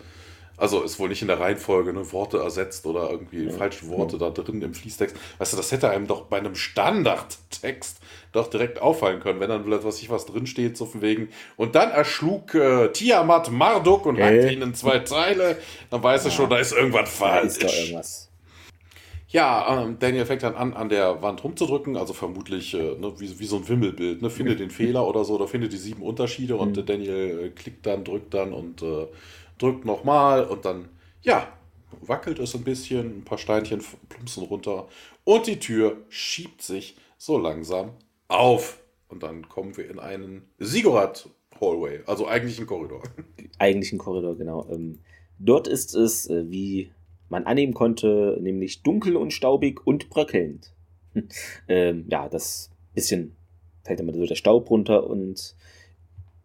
Also 0.59 0.81
ist 0.81 0.99
wohl 0.99 1.09
nicht 1.09 1.21
in 1.21 1.27
der 1.27 1.39
Reihenfolge 1.39 1.93
ne, 1.93 2.11
Worte 2.11 2.39
ersetzt 2.39 2.85
oder 2.85 3.09
irgendwie 3.09 3.45
ja. 3.45 3.51
falsche 3.51 3.87
Worte 3.87 4.17
da 4.17 4.29
drin 4.29 4.61
im 4.61 4.73
Fließtext. 4.73 5.15
Weißt 5.37 5.53
du, 5.53 5.57
das 5.57 5.71
hätte 5.71 5.89
einem 5.89 6.07
doch 6.07 6.23
bei 6.23 6.37
einem 6.37 6.55
Standardtext 6.55 7.99
doch 8.31 8.47
direkt 8.47 8.81
auffallen 8.81 9.19
können, 9.19 9.39
wenn 9.39 9.49
dann 9.49 9.63
vielleicht 9.63 9.83
was 9.83 10.01
ich 10.01 10.09
was 10.09 10.25
drinsteht, 10.25 10.77
so 10.77 10.85
von 10.85 11.01
wegen. 11.01 11.29
Und 11.55 11.75
dann 11.75 11.91
erschlug 11.91 12.53
äh, 12.55 12.89
Tiamat 12.89 13.51
Marduk 13.51 14.05
und 14.05 14.15
okay. 14.15 14.41
hackte 14.41 14.53
ihn 14.53 14.61
in 14.61 14.73
zwei 14.73 14.99
Teile. 14.99 15.57
Dann 15.89 16.03
weiß 16.03 16.23
ja. 16.23 16.29
er 16.29 16.33
schon, 16.33 16.49
da 16.49 16.57
ist 16.57 16.73
irgendwas 16.73 17.09
falsch. 17.09 17.41
Da 17.41 17.47
ist 17.47 17.63
doch 17.63 17.73
irgendwas. 17.73 18.29
Ja, 19.31 19.83
ähm, 19.83 19.97
Daniel 19.99 20.25
fängt 20.25 20.41
dann 20.41 20.55
an, 20.55 20.73
an 20.73 20.89
der 20.89 21.21
Wand 21.21 21.43
rumzudrücken, 21.43 21.97
also 21.97 22.13
vermutlich 22.13 22.73
äh, 22.73 22.95
ne, 22.95 23.13
wie, 23.19 23.39
wie 23.39 23.45
so 23.45 23.57
ein 23.57 23.69
Wimmelbild. 23.69 24.23
Ne? 24.23 24.29
Findet 24.31 24.59
den 24.59 24.71
Fehler 24.71 25.07
oder 25.07 25.23
so, 25.23 25.35
oder 25.35 25.47
findet 25.47 25.71
die 25.71 25.77
sieben 25.77 26.01
Unterschiede 26.01 26.55
und 26.55 26.75
mhm. 26.75 26.85
Daniel 26.85 27.39
äh, 27.45 27.49
klickt 27.49 27.85
dann, 27.85 28.03
drückt 28.03 28.33
dann 28.33 28.53
und 28.53 28.81
äh, 28.81 29.05
drückt 29.59 29.85
nochmal 29.85 30.45
und 30.45 30.65
dann, 30.65 30.89
ja, 31.21 31.47
wackelt 32.01 32.39
es 32.39 32.55
ein 32.55 32.63
bisschen, 32.63 33.19
ein 33.19 33.25
paar 33.25 33.37
Steinchen 33.37 33.83
plumpsen 34.09 34.43
runter 34.43 34.87
und 35.23 35.47
die 35.47 35.59
Tür 35.59 35.97
schiebt 36.09 36.61
sich 36.61 36.95
so 37.17 37.37
langsam 37.37 37.91
auf. 38.27 38.81
Und 39.07 39.23
dann 39.23 39.49
kommen 39.49 39.75
wir 39.75 39.89
in 39.89 39.99
einen 39.99 40.43
Sigurat-Hallway, 40.59 42.01
also 42.05 42.27
eigentlich 42.27 42.59
ein 42.59 42.67
Korridor. 42.67 43.03
Eigentlich 43.57 43.91
ein 43.91 43.97
Korridor, 43.97 44.37
genau. 44.37 44.67
Ähm, 44.69 44.99
dort 45.39 45.67
ist 45.67 45.95
es, 45.95 46.29
äh, 46.29 46.49
wie 46.49 46.91
man 47.27 47.45
annehmen 47.45 47.73
konnte, 47.73 48.37
nämlich 48.39 48.83
dunkel 48.83 49.15
und 49.15 49.33
staubig 49.33 49.85
und 49.85 50.09
bröckelnd. 50.09 50.73
ähm, 51.67 52.05
ja, 52.09 52.29
das 52.29 52.71
bisschen 52.93 53.35
fällt 53.83 53.99
immer 53.99 54.13
so 54.13 54.25
der 54.25 54.35
Staub 54.35 54.69
runter 54.69 55.07
und 55.07 55.55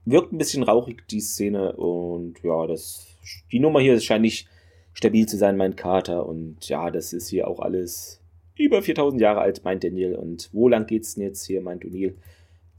wirkt 0.04 0.32
ein 0.32 0.38
bisschen 0.38 0.62
rauchig, 0.62 1.06
die 1.08 1.20
Szene. 1.20 1.74
Und 1.76 2.42
ja, 2.42 2.66
das, 2.66 3.06
die 3.52 3.60
Nummer 3.60 3.80
hier 3.80 3.98
scheint 4.00 4.22
nicht 4.22 4.48
stabil 4.92 5.26
zu 5.26 5.36
sein, 5.36 5.56
meint 5.56 5.76
Carter. 5.76 6.26
Und 6.26 6.68
ja, 6.68 6.90
das 6.90 7.12
ist 7.12 7.28
hier 7.28 7.48
auch 7.48 7.60
alles 7.60 8.20
über 8.56 8.82
4000 8.82 9.20
Jahre 9.20 9.40
alt, 9.40 9.64
meint 9.64 9.84
Daniel. 9.84 10.14
Und 10.14 10.50
wo 10.52 10.68
lang 10.68 10.86
geht's 10.86 11.14
denn 11.14 11.24
jetzt 11.24 11.44
hier, 11.44 11.60
meint 11.60 11.84
O'Neill. 11.84 12.14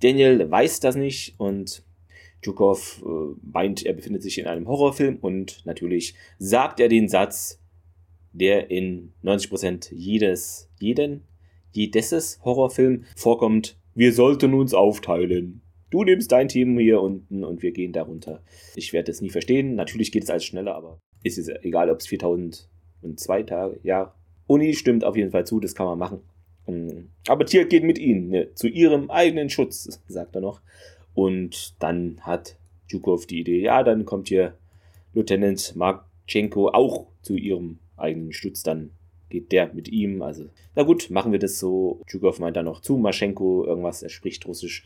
Daniel 0.02 0.50
weiß 0.50 0.80
das 0.82 0.96
nicht 0.96 1.36
und 1.40 1.84
Zhukov 2.42 3.04
äh, 3.04 3.36
meint, 3.42 3.86
er 3.86 3.94
befindet 3.94 4.22
sich 4.22 4.38
in 4.38 4.46
einem 4.46 4.68
Horrorfilm 4.68 5.18
und 5.22 5.66
natürlich 5.66 6.14
sagt 6.38 6.80
er 6.80 6.90
den 6.90 7.10
Satz, 7.10 7.60
der 8.34 8.70
in 8.70 9.14
90% 9.24 9.94
jedes, 9.94 10.70
jeden, 10.80 11.24
jedes 11.72 12.40
Horrorfilm 12.44 13.06
vorkommt. 13.16 13.78
Wir 13.96 14.14
sollten 14.14 14.54
uns 14.54 14.74
aufteilen. 14.74 15.62
Du 15.96 16.04
nimmst 16.04 16.30
dein 16.34 16.50
Team 16.50 16.78
hier 16.78 17.02
unten 17.02 17.46
und 17.46 17.62
wir 17.62 17.72
gehen 17.72 17.94
darunter. 17.94 18.44
Ich 18.76 18.92
werde 18.92 19.14
es 19.14 19.22
nie 19.22 19.30
verstehen. 19.30 19.76
Natürlich 19.76 20.12
geht 20.12 20.26
es 20.26 20.30
als 20.30 20.44
schneller, 20.44 20.76
aber 20.76 21.00
ist 21.24 21.38
es 21.38 21.48
egal, 21.64 21.90
ob 21.90 22.02
es 22.02 22.08
4002 22.08 23.44
Tage, 23.44 23.80
ja. 23.82 24.14
Uni 24.46 24.74
stimmt 24.74 25.06
auf 25.06 25.16
jeden 25.16 25.32
Fall 25.32 25.46
zu, 25.46 25.62
das 25.62 25.74
kann 25.74 25.86
man 25.86 25.98
machen. 25.98 26.20
Mm. 26.68 27.06
Aber 27.30 27.46
Tier 27.46 27.64
geht 27.64 27.86
mit 27.86 27.98
ihnen, 27.98 28.28
ne, 28.28 28.54
zu 28.56 28.68
ihrem 28.68 29.10
eigenen 29.10 29.50
Schutz, 29.50 30.02
sagt 30.10 30.36
er 30.36 30.42
noch. 30.42 30.60
Und 31.14 31.82
dann 31.82 32.18
hat 32.20 32.58
Zhukov 32.90 33.26
die 33.26 33.40
Idee, 33.40 33.62
ja, 33.62 33.82
dann 33.82 34.04
kommt 34.04 34.28
hier 34.28 34.58
Lieutenant 35.14 35.78
Marchenko 35.78 36.72
auch 36.72 37.08
zu 37.22 37.38
ihrem 37.38 37.80
eigenen 37.96 38.34
Stutz, 38.34 38.64
dann 38.64 38.92
geht 39.30 39.54
der 39.54 39.74
mit 39.74 39.88
ihm. 39.88 40.22
Also, 40.22 40.50
na 40.76 40.84
gut, 40.84 41.10
machen 41.10 41.32
wir 41.32 41.40
das 41.40 41.58
so. 41.58 42.02
Tschukov 42.06 42.40
meint 42.40 42.58
dann 42.58 42.66
noch 42.66 42.82
zu 42.82 42.98
Maschenko 42.98 43.64
irgendwas, 43.66 44.04
er 44.04 44.10
spricht 44.10 44.46
Russisch. 44.46 44.84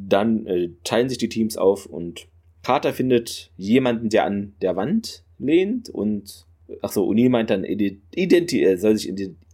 Dann 0.00 0.46
äh, 0.46 0.70
teilen 0.84 1.08
sich 1.08 1.18
die 1.18 1.28
Teams 1.28 1.56
auf 1.56 1.86
und 1.86 2.28
Carter 2.62 2.92
findet 2.92 3.50
jemanden, 3.56 4.10
der 4.10 4.24
an 4.24 4.54
der 4.62 4.76
Wand 4.76 5.24
lehnt 5.38 5.88
und 5.88 6.46
achso, 6.82 7.02
Uni 7.04 7.28
meint 7.28 7.50
dann, 7.50 7.64
identi 7.64 8.62
er 8.62 8.78
soll 8.78 8.96
sich 8.96 9.12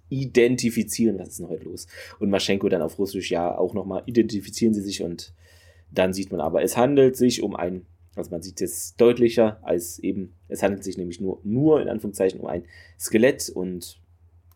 identifizieren, 0.08 1.18
was 1.18 1.28
ist 1.28 1.40
denn 1.40 1.48
heute 1.48 1.64
los? 1.64 1.86
Und 2.18 2.30
Maschenko 2.30 2.68
dann 2.68 2.82
auf 2.82 2.98
Russisch, 2.98 3.30
ja, 3.30 3.56
auch 3.56 3.72
nochmal, 3.72 4.02
identifizieren 4.06 4.74
sie 4.74 4.82
sich 4.82 5.02
und 5.02 5.32
dann 5.90 6.12
sieht 6.12 6.32
man 6.32 6.40
aber, 6.40 6.62
es 6.62 6.76
handelt 6.76 7.16
sich 7.16 7.42
um 7.42 7.54
ein 7.54 7.86
also 8.16 8.30
man 8.30 8.42
sieht 8.42 8.60
es 8.62 8.96
deutlicher 8.96 9.58
als 9.62 9.98
eben, 9.98 10.34
es 10.48 10.62
handelt 10.62 10.84
sich 10.84 10.96
nämlich 10.96 11.20
nur, 11.20 11.40
nur 11.42 11.80
in 11.82 11.88
Anführungszeichen 11.88 12.40
um 12.40 12.46
ein 12.46 12.64
Skelett 12.98 13.50
und 13.50 14.00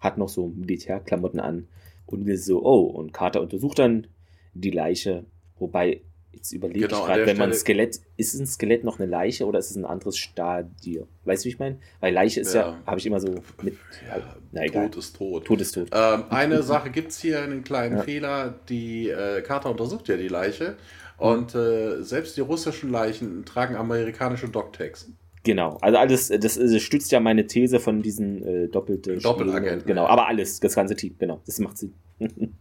hat 0.00 0.18
noch 0.18 0.28
so 0.28 0.48
Militärklamotten 0.48 1.40
an. 1.40 1.68
Und 2.06 2.26
wir 2.26 2.38
so, 2.38 2.64
oh, 2.64 2.82
und 2.84 3.12
Carter 3.12 3.42
untersucht 3.42 3.78
dann 3.78 4.06
die 4.54 4.70
Leiche, 4.70 5.24
wobei, 5.58 6.02
jetzt 6.32 6.52
überlege 6.52 6.86
genau, 6.86 7.00
ich 7.00 7.06
gerade, 7.06 7.26
wenn 7.26 7.36
man 7.36 7.50
ein 7.50 7.56
Skelett, 7.56 8.00
ist 8.16 8.34
ein 8.34 8.46
Skelett 8.46 8.84
noch 8.84 8.98
eine 8.98 9.08
Leiche 9.08 9.46
oder 9.46 9.58
ist 9.58 9.70
es 9.70 9.76
ein 9.76 9.84
anderes 9.84 10.16
Stadium? 10.16 11.08
Weißt 11.24 11.44
du, 11.44 11.46
wie 11.46 11.52
ich 11.52 11.58
meine? 11.58 11.78
Weil 12.00 12.14
Leiche 12.14 12.40
ist 12.40 12.54
ja, 12.54 12.68
ja 12.68 12.82
habe 12.86 12.98
ich 12.98 13.06
immer 13.06 13.20
so 13.20 13.34
mit. 13.62 13.74
Ja, 14.06 14.22
na, 14.52 14.62
egal. 14.62 14.90
Tod 14.90 14.98
ist 14.98 15.16
tot. 15.16 15.44
Tod 15.44 15.60
ist 15.60 15.72
tot. 15.72 15.88
Ähm, 15.92 16.24
eine 16.30 16.62
Sache 16.62 16.90
gibt 16.90 17.10
es 17.10 17.20
hier, 17.20 17.42
einen 17.42 17.64
kleinen 17.64 17.98
ja. 17.98 18.02
Fehler. 18.02 18.54
Die 18.68 19.08
äh, 19.08 19.42
Carter 19.42 19.70
untersucht 19.70 20.08
ja 20.08 20.16
die 20.16 20.28
Leiche 20.28 20.76
und 21.18 21.54
äh, 21.54 22.02
selbst 22.02 22.36
die 22.36 22.40
russischen 22.40 22.90
Leichen 22.90 23.44
tragen 23.44 23.76
amerikanische 23.76 24.48
Docktags. 24.48 25.10
Genau, 25.44 25.78
also 25.80 25.98
alles, 25.98 26.28
das, 26.28 26.56
das, 26.56 26.82
stützt 26.82 27.10
ja 27.10 27.20
meine 27.20 27.46
These 27.46 27.80
von 27.80 28.02
diesen 28.02 28.42
äh, 28.42 28.68
doppelte 28.68 29.16
Doppelagenten. 29.16 29.86
Genau, 29.86 30.06
aber 30.06 30.26
alles, 30.26 30.60
das 30.60 30.74
ganze 30.74 30.94
Team, 30.94 31.14
genau, 31.18 31.40
das 31.46 31.58
macht 31.58 31.78
Sinn. 31.78 31.94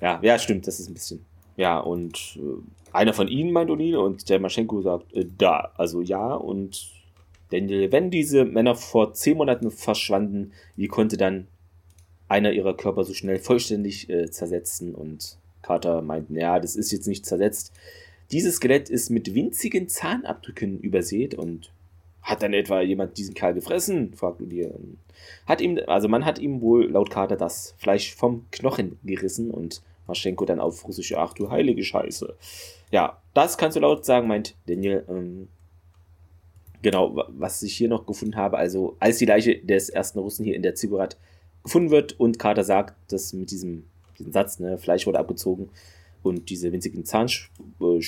ja, 0.00 0.18
ja, 0.22 0.38
stimmt, 0.38 0.66
das 0.66 0.80
ist 0.80 0.88
ein 0.88 0.94
bisschen. 0.94 1.24
Ja, 1.56 1.78
und 1.78 2.38
äh, 2.38 2.96
einer 2.96 3.12
von 3.12 3.28
ihnen 3.28 3.52
meint 3.52 3.70
O'Neill 3.70 3.96
und 3.96 4.28
der 4.28 4.40
Maschenko 4.40 4.82
sagt, 4.82 5.12
äh, 5.14 5.26
da, 5.38 5.72
also 5.76 6.00
ja, 6.00 6.34
und 6.34 6.90
Daniel, 7.50 7.92
wenn 7.92 8.10
diese 8.10 8.44
Männer 8.44 8.74
vor 8.74 9.12
zehn 9.12 9.36
Monaten 9.36 9.70
verschwanden, 9.70 10.52
wie 10.76 10.88
konnte 10.88 11.16
dann 11.16 11.46
einer 12.28 12.52
ihrer 12.52 12.74
Körper 12.74 13.04
so 13.04 13.12
schnell 13.12 13.38
vollständig 13.38 14.08
äh, 14.08 14.30
zersetzen? 14.30 14.94
Und 14.94 15.36
Carter 15.60 16.00
meint, 16.00 16.30
ja, 16.30 16.58
das 16.58 16.76
ist 16.76 16.92
jetzt 16.92 17.06
nicht 17.06 17.26
zersetzt, 17.26 17.72
dieses 18.30 18.56
Skelett 18.56 18.88
ist 18.88 19.10
mit 19.10 19.34
winzigen 19.34 19.88
Zahnabdrücken 19.88 20.80
übersät 20.80 21.34
und 21.34 21.70
hat 22.22 22.42
dann 22.42 22.54
etwa 22.54 22.80
jemand 22.80 23.18
diesen 23.18 23.34
Kerl 23.34 23.52
gefressen? 23.52 24.14
fragt 24.14 24.40
Udir. 24.40 24.72
Hat 25.44 25.60
ihm, 25.60 25.78
also 25.86 26.08
man 26.08 26.24
hat 26.24 26.38
ihm 26.38 26.62
wohl 26.62 26.90
laut 26.90 27.10
Kater 27.10 27.36
das 27.36 27.74
Fleisch 27.78 28.14
vom 28.14 28.46
Knochen 28.50 28.98
gerissen 29.02 29.50
und 29.50 29.82
Maschenko 30.06 30.44
dann 30.44 30.60
auf 30.60 30.86
Russisch, 30.86 31.14
ach 31.14 31.32
du 31.34 31.50
heilige 31.50 31.84
Scheiße. 31.84 32.34
Ja, 32.90 33.22
das 33.34 33.56
kannst 33.56 33.76
du 33.76 33.80
laut 33.80 34.04
sagen, 34.04 34.28
meint 34.28 34.54
Daniel. 34.66 35.04
Ähm, 35.08 35.48
genau, 36.82 37.24
was 37.28 37.62
ich 37.62 37.76
hier 37.76 37.88
noch 37.88 38.06
gefunden 38.06 38.36
habe, 38.36 38.58
also 38.58 38.96
als 39.00 39.18
die 39.18 39.26
Leiche 39.26 39.58
des 39.58 39.88
ersten 39.88 40.18
Russen 40.18 40.44
hier 40.44 40.56
in 40.56 40.62
der 40.62 40.74
Ziggurat 40.74 41.16
gefunden 41.62 41.90
wird 41.90 42.18
und 42.18 42.38
Kater 42.38 42.64
sagt, 42.64 42.94
dass 43.10 43.32
mit 43.32 43.50
diesem, 43.50 43.84
diesem 44.18 44.32
Satz, 44.32 44.58
ne, 44.58 44.78
Fleisch 44.78 45.06
wurde 45.06 45.18
abgezogen, 45.18 45.70
und 46.22 46.50
diese 46.50 46.72
winzigen 46.72 47.04
Zahnsp 47.04 47.50
äh, 47.80 48.00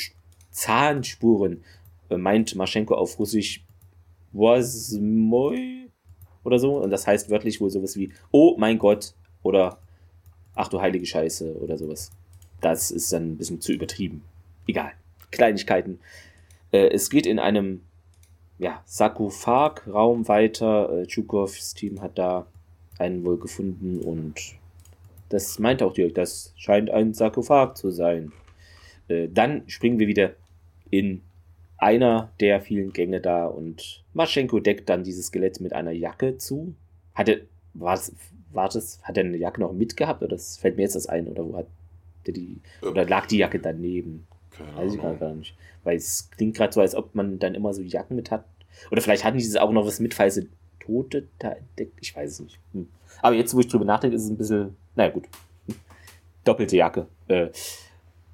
Zahnspuren 0.50 1.64
äh, 2.10 2.16
meint 2.16 2.54
Maschenko 2.54 2.94
auf 2.94 3.18
Russisch 3.18 3.64
Wozmoy 4.32 5.90
oder 6.44 6.58
so. 6.58 6.76
Und 6.76 6.90
das 6.90 7.06
heißt 7.06 7.30
wörtlich 7.30 7.60
wohl 7.60 7.70
sowas 7.70 7.96
wie 7.96 8.12
Oh 8.30 8.56
mein 8.58 8.78
Gott 8.78 9.14
oder 9.42 9.78
Ach 10.54 10.68
du 10.68 10.80
heilige 10.80 11.06
Scheiße 11.06 11.56
oder 11.56 11.78
sowas. 11.78 12.10
Das 12.60 12.90
ist 12.90 13.12
dann 13.12 13.32
ein 13.32 13.36
bisschen 13.36 13.60
zu 13.60 13.72
übertrieben. 13.72 14.22
Egal. 14.66 14.92
Kleinigkeiten. 15.30 15.98
Äh, 16.72 16.88
es 16.88 17.10
geht 17.10 17.26
in 17.26 17.38
einem 17.38 17.82
ja, 18.58 18.82
Sarkophag-Raum 18.86 20.28
weiter. 20.28 21.00
Äh, 21.02 21.06
Tschukovs 21.06 21.74
Team 21.74 22.00
hat 22.00 22.18
da 22.18 22.46
einen 22.98 23.24
wohl 23.24 23.38
gefunden 23.38 24.00
und 24.00 24.34
das 25.28 25.58
meint 25.58 25.82
auch 25.82 25.92
direkt, 25.92 26.16
das 26.16 26.52
scheint 26.56 26.90
ein 26.90 27.12
Sarkophag 27.12 27.74
zu 27.76 27.90
sein. 27.90 28.32
Äh, 29.08 29.28
dann 29.28 29.68
springen 29.68 29.98
wir 29.98 30.06
wieder 30.06 30.34
in 30.90 31.22
einer 31.76 32.30
der 32.40 32.60
vielen 32.60 32.92
Gänge 32.92 33.20
da 33.20 33.46
und 33.46 34.04
Maschenko 34.12 34.60
deckt 34.60 34.88
dann 34.88 35.04
dieses 35.04 35.26
Skelett 35.26 35.60
mit 35.60 35.72
einer 35.72 35.90
Jacke 35.90 36.38
zu. 36.38 36.74
Hatte, 37.14 37.46
war 37.74 37.94
es, 37.94 38.12
war 38.54 38.68
das, 38.68 39.00
hat 39.02 39.16
er 39.16 39.24
eine 39.24 39.36
Jacke 39.36 39.60
noch 39.60 39.72
mitgehabt 39.72 40.22
oder 40.22 40.30
das 40.30 40.56
fällt 40.56 40.76
mir 40.76 40.82
jetzt 40.82 40.96
das 40.96 41.06
ein 41.06 41.28
oder 41.28 41.46
wo 41.46 41.56
hat 41.56 41.66
der 42.26 42.34
die, 42.34 42.60
oder 42.82 43.06
lag 43.06 43.26
die 43.26 43.38
Jacke 43.38 43.58
daneben? 43.58 44.26
Keine 44.50 44.76
Weiß 44.76 44.94
ich 44.94 45.00
gar 45.00 45.34
nicht. 45.34 45.56
Weil 45.82 45.96
es 45.96 46.30
klingt 46.30 46.56
gerade 46.56 46.72
so, 46.72 46.80
als 46.80 46.94
ob 46.94 47.14
man 47.14 47.38
dann 47.38 47.54
immer 47.54 47.74
so 47.74 47.82
Jacken 47.82 48.16
mit 48.16 48.30
hat. 48.30 48.44
Oder 48.90 49.02
vielleicht 49.02 49.24
hatten 49.24 49.36
die 49.36 49.58
auch 49.58 49.72
noch 49.72 49.86
was 49.86 50.00
mit, 50.00 50.14
falls 50.14 50.36
sie 50.36 50.48
Tote 50.80 51.28
da 51.38 51.50
entdeckt. 51.50 51.98
Ich 52.00 52.16
weiß 52.16 52.30
es 52.30 52.40
nicht. 52.40 52.58
Hm. 52.72 52.88
Aber 53.20 53.34
jetzt, 53.34 53.54
wo 53.54 53.60
ich 53.60 53.68
drüber 53.68 53.84
nachdenke, 53.84 54.16
ist 54.16 54.24
es 54.24 54.30
ein 54.30 54.38
bisschen 54.38 54.76
naja, 54.96 55.10
gut. 55.10 55.24
Doppelte 56.44 56.76
Jacke. 56.76 57.06
Äh, 57.28 57.48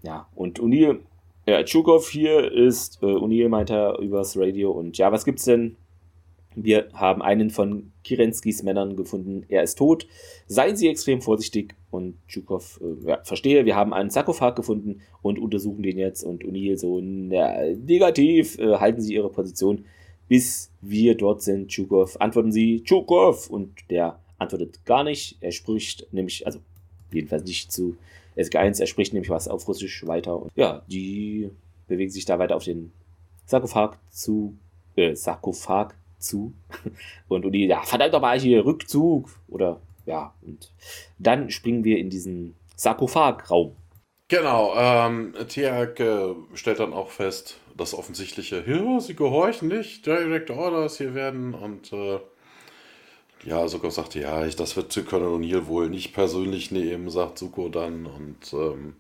ja, 0.03 0.27
und 0.35 0.61
O'Neill, 0.61 1.01
ja, 1.47 1.62
Tschukov 1.62 2.09
hier 2.09 2.51
ist, 2.53 3.03
äh, 3.03 3.07
O'Neill 3.07 3.49
meint 3.49 3.71
er 3.71 3.99
übers 3.99 4.37
Radio 4.37 4.71
und 4.71 4.99
ja, 4.99 5.12
was 5.12 5.25
gibt's 5.25 5.45
denn? 5.45 5.77
Wir 6.57 6.88
haben 6.92 7.22
einen 7.22 7.51
von 7.51 7.92
Kirenskis 8.03 8.62
Männern 8.62 8.96
gefunden. 8.96 9.44
Er 9.48 9.62
ist 9.62 9.78
tot. 9.78 10.07
Seien 10.46 10.76
Sie 10.76 10.88
extrem 10.88 11.22
vorsichtig. 11.22 11.74
Und 11.90 12.16
Tschukov, 12.28 12.80
äh, 12.82 13.09
ja, 13.09 13.20
verstehe, 13.22 13.64
wir 13.64 13.76
haben 13.76 13.92
einen 13.92 14.11
Sarkophag 14.11 14.57
gefunden 14.57 15.01
und 15.22 15.38
untersuchen 15.38 15.82
den 15.82 15.98
jetzt. 15.98 16.24
Und 16.24 16.44
O'Neill 16.44 16.76
so, 16.76 17.01
na, 17.01 17.62
negativ, 17.74 18.59
äh, 18.59 18.76
halten 18.76 19.01
Sie 19.01 19.14
Ihre 19.14 19.30
Position. 19.30 19.84
bis 20.30 20.70
wir 20.80 21.16
dort 21.16 21.42
sind. 21.42 21.72
Chukov, 21.72 22.20
antworten 22.20 22.53
Sie, 22.53 22.84
Chukov! 22.84 23.51
Und 23.51 23.72
der 23.90 24.20
antwortet 24.38 24.84
gar 24.84 25.03
nicht. 25.03 25.36
Er 25.40 25.51
spricht 25.51 26.07
nämlich, 26.12 26.46
also 26.46 26.61
jedenfalls 27.11 27.42
nicht 27.44 27.72
zu 27.72 27.96
SG1, 28.36 28.80
er 28.80 28.86
spricht 28.86 29.12
nämlich 29.12 29.28
was 29.28 29.48
auf 29.48 29.66
Russisch 29.66 30.07
weiter. 30.07 30.40
Und 30.40 30.53
ja, 30.55 30.82
die 30.86 31.51
bewegen 31.88 32.12
sich 32.12 32.26
da 32.26 32.38
weiter 32.38 32.55
auf 32.55 32.62
den 32.62 32.92
Sarkophag 33.44 33.98
zu, 34.11 34.57
äh, 34.94 35.16
Sarkophag 35.16 35.96
zu. 36.21 36.53
Und 37.29 37.45
Uni, 37.45 37.66
ja, 37.66 37.83
verdammt 37.83 38.14
doch 38.14 38.21
mal 38.21 38.39
hier, 38.39 38.64
Rückzug. 38.64 39.31
Oder, 39.49 39.81
ja, 40.07 40.35
und 40.43 40.73
dann 41.18 41.51
springen 41.51 41.85
wir 41.85 41.99
in 41.99 42.11
diesen 42.11 42.55
Sarkophagraum. 42.77 43.77
Genau, 44.29 44.75
ähm, 44.77 45.35
Tiag 45.49 45.99
äh, 45.99 46.35
stellt 46.55 46.79
dann 46.79 46.93
auch 46.93 47.11
fest, 47.11 47.59
das 47.77 47.95
Offensichtliche, 47.95 48.62
ja, 48.64 49.01
sie 49.01 49.16
gehorchen 49.16 49.66
nicht, 49.66 50.07
Direct 50.07 50.51
Orders 50.51 50.99
hier 50.99 51.14
werden 51.14 51.53
und 51.53 51.93
äh, 51.93 52.21
ja, 53.45 53.66
Suko 53.66 53.91
sagte, 53.91 54.21
ja, 54.21 54.47
ich, 54.47 54.55
das 54.55 54.77
wird 54.77 54.95
Colonel 55.09 55.35
O'Neill 55.35 55.66
wohl 55.66 55.89
nicht 55.89 56.12
persönlich 56.12 56.71
nehmen, 56.71 57.11
sagt 57.11 57.39
Suko 57.39 57.68
dann 57.71 58.07
und 58.07 58.53
ähm, 58.53 58.95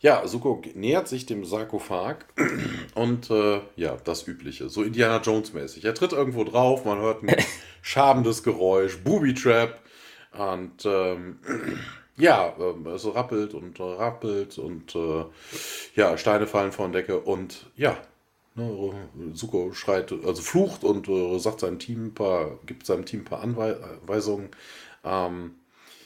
ja, 0.00 0.26
Suko 0.26 0.62
nähert 0.74 1.08
sich 1.08 1.26
dem 1.26 1.44
Sarkophag 1.44 2.26
und 2.94 3.30
äh, 3.30 3.60
ja, 3.76 3.96
das 4.04 4.26
Übliche, 4.26 4.68
so 4.68 4.82
Indiana 4.82 5.20
Jones 5.20 5.52
mäßig. 5.52 5.84
Er 5.84 5.94
tritt 5.94 6.12
irgendwo 6.12 6.44
drauf, 6.44 6.84
man 6.84 6.98
hört 6.98 7.22
ein 7.22 7.34
schabendes 7.82 8.42
Geräusch, 8.42 8.98
Booby 9.02 9.34
Trap 9.34 9.80
und 10.36 10.84
ähm, 10.84 11.38
ja, 12.16 12.54
ähm, 12.58 12.86
es 12.86 13.06
rappelt 13.06 13.54
und 13.54 13.80
rappelt 13.80 14.58
und 14.58 14.94
äh, 14.94 15.24
ja, 15.94 16.18
Steine 16.18 16.46
fallen 16.46 16.72
von 16.72 16.92
der 16.92 17.02
Decke 17.02 17.20
und 17.20 17.70
ja, 17.76 17.96
ne, 18.54 18.92
Suko 19.32 19.72
schreit, 19.72 20.12
also 20.12 20.42
flucht 20.42 20.84
und 20.84 21.08
äh, 21.08 21.38
sagt 21.38 21.60
seinem 21.60 21.78
Team 21.78 22.06
ein 22.06 22.14
paar, 22.14 22.58
gibt 22.66 22.86
seinem 22.86 23.06
Team 23.06 23.20
ein 23.20 23.24
paar 23.24 23.42
Anweisungen. 23.42 24.50
Ähm, 25.04 25.56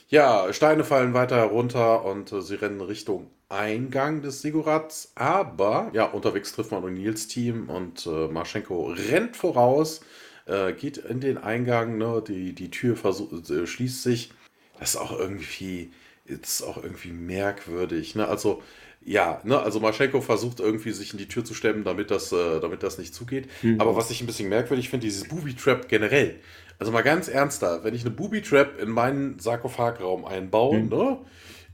ja, 0.07 0.51
Steine 0.51 0.83
fallen 0.83 1.13
weiter 1.13 1.37
herunter 1.37 2.05
und 2.05 2.31
äh, 2.31 2.41
sie 2.41 2.55
rennen 2.55 2.81
Richtung 2.81 3.31
Eingang 3.51 4.21
des 4.21 4.41
Sigurats, 4.41 5.11
aber 5.15 5.91
ja, 5.93 6.05
unterwegs 6.05 6.53
trifft 6.53 6.71
man 6.71 6.93
Nils 6.93 7.27
Team 7.27 7.69
und 7.69 8.07
äh, 8.07 8.27
Marschenko 8.27 8.93
rennt 9.09 9.35
voraus, 9.35 10.01
äh, 10.45 10.73
geht 10.73 10.97
in 10.97 11.19
den 11.19 11.37
Eingang, 11.37 11.97
ne, 11.97 12.23
die, 12.25 12.53
die 12.53 12.71
Tür 12.71 12.95
äh, 13.03 13.67
schließt 13.67 14.03
sich. 14.03 14.31
Das 14.79 14.95
ist 14.95 14.97
auch 14.97 15.17
irgendwie 15.17 15.91
ist 16.25 16.61
auch 16.63 16.81
irgendwie 16.81 17.11
merkwürdig. 17.11 18.15
Ne? 18.15 18.27
Also, 18.27 18.61
ja, 19.03 19.41
ne, 19.43 19.59
also 19.59 19.79
Maschenko 19.79 20.21
versucht 20.21 20.59
irgendwie 20.59 20.91
sich 20.91 21.11
in 21.11 21.17
die 21.17 21.27
Tür 21.27 21.43
zu 21.43 21.53
stemmen, 21.53 21.83
damit 21.83 22.11
das, 22.11 22.31
äh, 22.31 22.59
damit 22.59 22.83
das 22.83 22.97
nicht 22.97 23.13
zugeht. 23.13 23.49
Mhm. 23.61 23.81
Aber 23.81 23.95
was 23.95 24.11
ich 24.11 24.21
ein 24.21 24.27
bisschen 24.27 24.49
merkwürdig 24.49 24.89
finde, 24.89 25.05
dieses 25.05 25.27
Booby-Trap 25.27 25.87
generell. 25.87 26.39
Also 26.79 26.91
mal 26.91 27.01
ganz 27.01 27.27
ernster, 27.27 27.83
wenn 27.83 27.93
ich 27.93 28.01
eine 28.01 28.11
Booby-Trap 28.11 28.79
in 28.81 28.89
meinen 28.89 29.39
Sarkophagraum 29.39 30.25
einbaue, 30.25 30.79
mhm. 30.79 30.89
ne, 30.89 31.17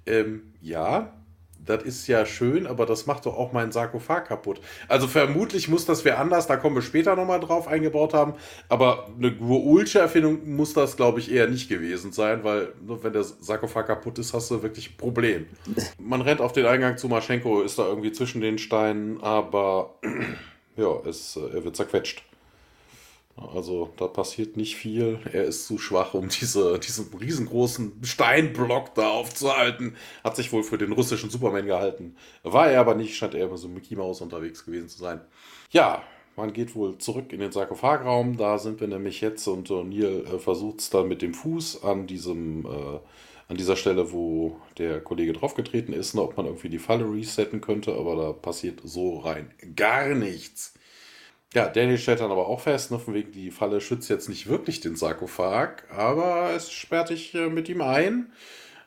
ähm, 0.05 0.53
ja, 0.61 1.13
das 1.67 1.83
ist 1.83 2.07
ja 2.07 2.25
schön, 2.25 2.65
aber 2.65 2.85
das 2.85 3.05
macht 3.05 3.25
doch 3.25 3.37
auch 3.37 3.51
meinen 3.51 3.71
Sarkophag 3.71 4.25
kaputt. 4.25 4.59
Also 4.87 5.07
vermutlich 5.07 5.67
muss 5.67 5.85
das 5.85 6.05
wer 6.05 6.19
anders, 6.19 6.47
da 6.47 6.57
kommen 6.57 6.75
wir 6.75 6.81
später 6.81 7.15
nochmal 7.15 7.39
drauf, 7.39 7.67
eingebaut 7.67 8.13
haben. 8.13 8.33
Aber 8.69 9.09
eine 9.17 9.35
Guulsche 9.35 9.99
Erfindung 9.99 10.55
muss 10.55 10.73
das, 10.73 10.97
glaube 10.97 11.19
ich, 11.19 11.31
eher 11.31 11.47
nicht 11.47 11.69
gewesen 11.69 12.11
sein, 12.11 12.43
weil 12.43 12.73
nur 12.85 13.03
wenn 13.03 13.13
der 13.13 13.23
Sarkophag 13.23 13.87
kaputt 13.87 14.19
ist, 14.19 14.33
hast 14.33 14.49
du 14.51 14.63
wirklich 14.63 14.91
ein 14.91 14.97
Problem. 14.97 15.47
Man 15.99 16.21
rennt 16.21 16.41
auf 16.41 16.53
den 16.53 16.65
Eingang 16.65 16.97
zu 16.97 17.07
Maschenko, 17.07 17.61
ist 17.61 17.77
da 17.77 17.87
irgendwie 17.87 18.11
zwischen 18.11 18.41
den 18.41 18.57
Steinen, 18.57 19.21
aber 19.21 19.95
ja, 20.77 20.99
es, 21.05 21.35
äh, 21.35 21.55
er 21.55 21.63
wird 21.63 21.75
zerquetscht. 21.75 22.26
Also 23.37 23.93
da 23.97 24.07
passiert 24.07 24.57
nicht 24.57 24.75
viel. 24.75 25.19
Er 25.31 25.43
ist 25.43 25.67
zu 25.67 25.77
schwach, 25.77 26.15
um 26.15 26.27
diese, 26.29 26.79
diesen 26.79 27.13
riesengroßen 27.13 28.03
Steinblock 28.03 28.95
da 28.95 29.09
aufzuhalten. 29.09 29.95
Hat 30.23 30.35
sich 30.35 30.51
wohl 30.51 30.63
für 30.63 30.77
den 30.77 30.91
russischen 30.91 31.29
Superman 31.29 31.67
gehalten. 31.67 32.15
War 32.43 32.71
er 32.71 32.79
aber 32.79 32.95
nicht, 32.95 33.15
scheint 33.15 33.35
er 33.35 33.45
immer 33.45 33.57
so 33.57 33.67
Mickey 33.67 33.95
Mouse 33.95 34.21
unterwegs 34.21 34.65
gewesen 34.65 34.89
zu 34.89 34.97
sein. 34.97 35.21
Ja, 35.69 36.03
man 36.35 36.53
geht 36.53 36.75
wohl 36.75 36.97
zurück 36.97 37.31
in 37.31 37.39
den 37.39 37.51
Sarkophagraum. 37.51 38.37
Da 38.37 38.57
sind 38.57 38.79
wir 38.79 38.87
nämlich 38.87 39.21
jetzt 39.21 39.47
und 39.47 39.69
Neil 39.69 40.25
äh, 40.25 40.39
versucht 40.39 40.79
es 40.79 40.89
dann 40.89 41.07
mit 41.07 41.21
dem 41.21 41.33
Fuß 41.35 41.83
an 41.83 42.07
diesem, 42.07 42.65
äh, 42.65 42.99
an 43.49 43.57
dieser 43.57 43.75
Stelle, 43.75 44.11
wo 44.11 44.59
der 44.79 44.99
Kollege 45.01 45.33
draufgetreten 45.33 45.93
ist, 45.93 46.15
ne, 46.15 46.21
ob 46.21 46.37
man 46.37 46.47
irgendwie 46.47 46.69
die 46.69 46.79
Falle 46.79 47.05
resetten 47.05 47.61
könnte, 47.61 47.93
aber 47.93 48.15
da 48.15 48.33
passiert 48.33 48.81
so 48.83 49.19
rein 49.19 49.51
gar 49.75 50.09
nichts. 50.15 50.73
Ja, 51.57 51.67
Danny 51.67 51.97
stellt 51.97 52.19
dann 52.19 52.29
aber 52.29 52.45
auch 52.45 52.59
fest, 52.59 52.91
ne, 52.91 52.99
von 52.99 53.15
wegen 53.15 53.31
die 53.31 53.49
Falle 53.49 53.81
schützt 53.81 54.11
jetzt 54.11 54.29
nicht 54.29 54.45
wirklich 54.45 54.79
den 54.79 54.95
Sarkophag, 54.95 55.85
aber 55.89 56.51
es 56.55 56.71
sperrt 56.71 57.09
dich 57.09 57.33
äh, 57.33 57.49
mit 57.49 57.67
ihm 57.67 57.81
ein. 57.81 58.31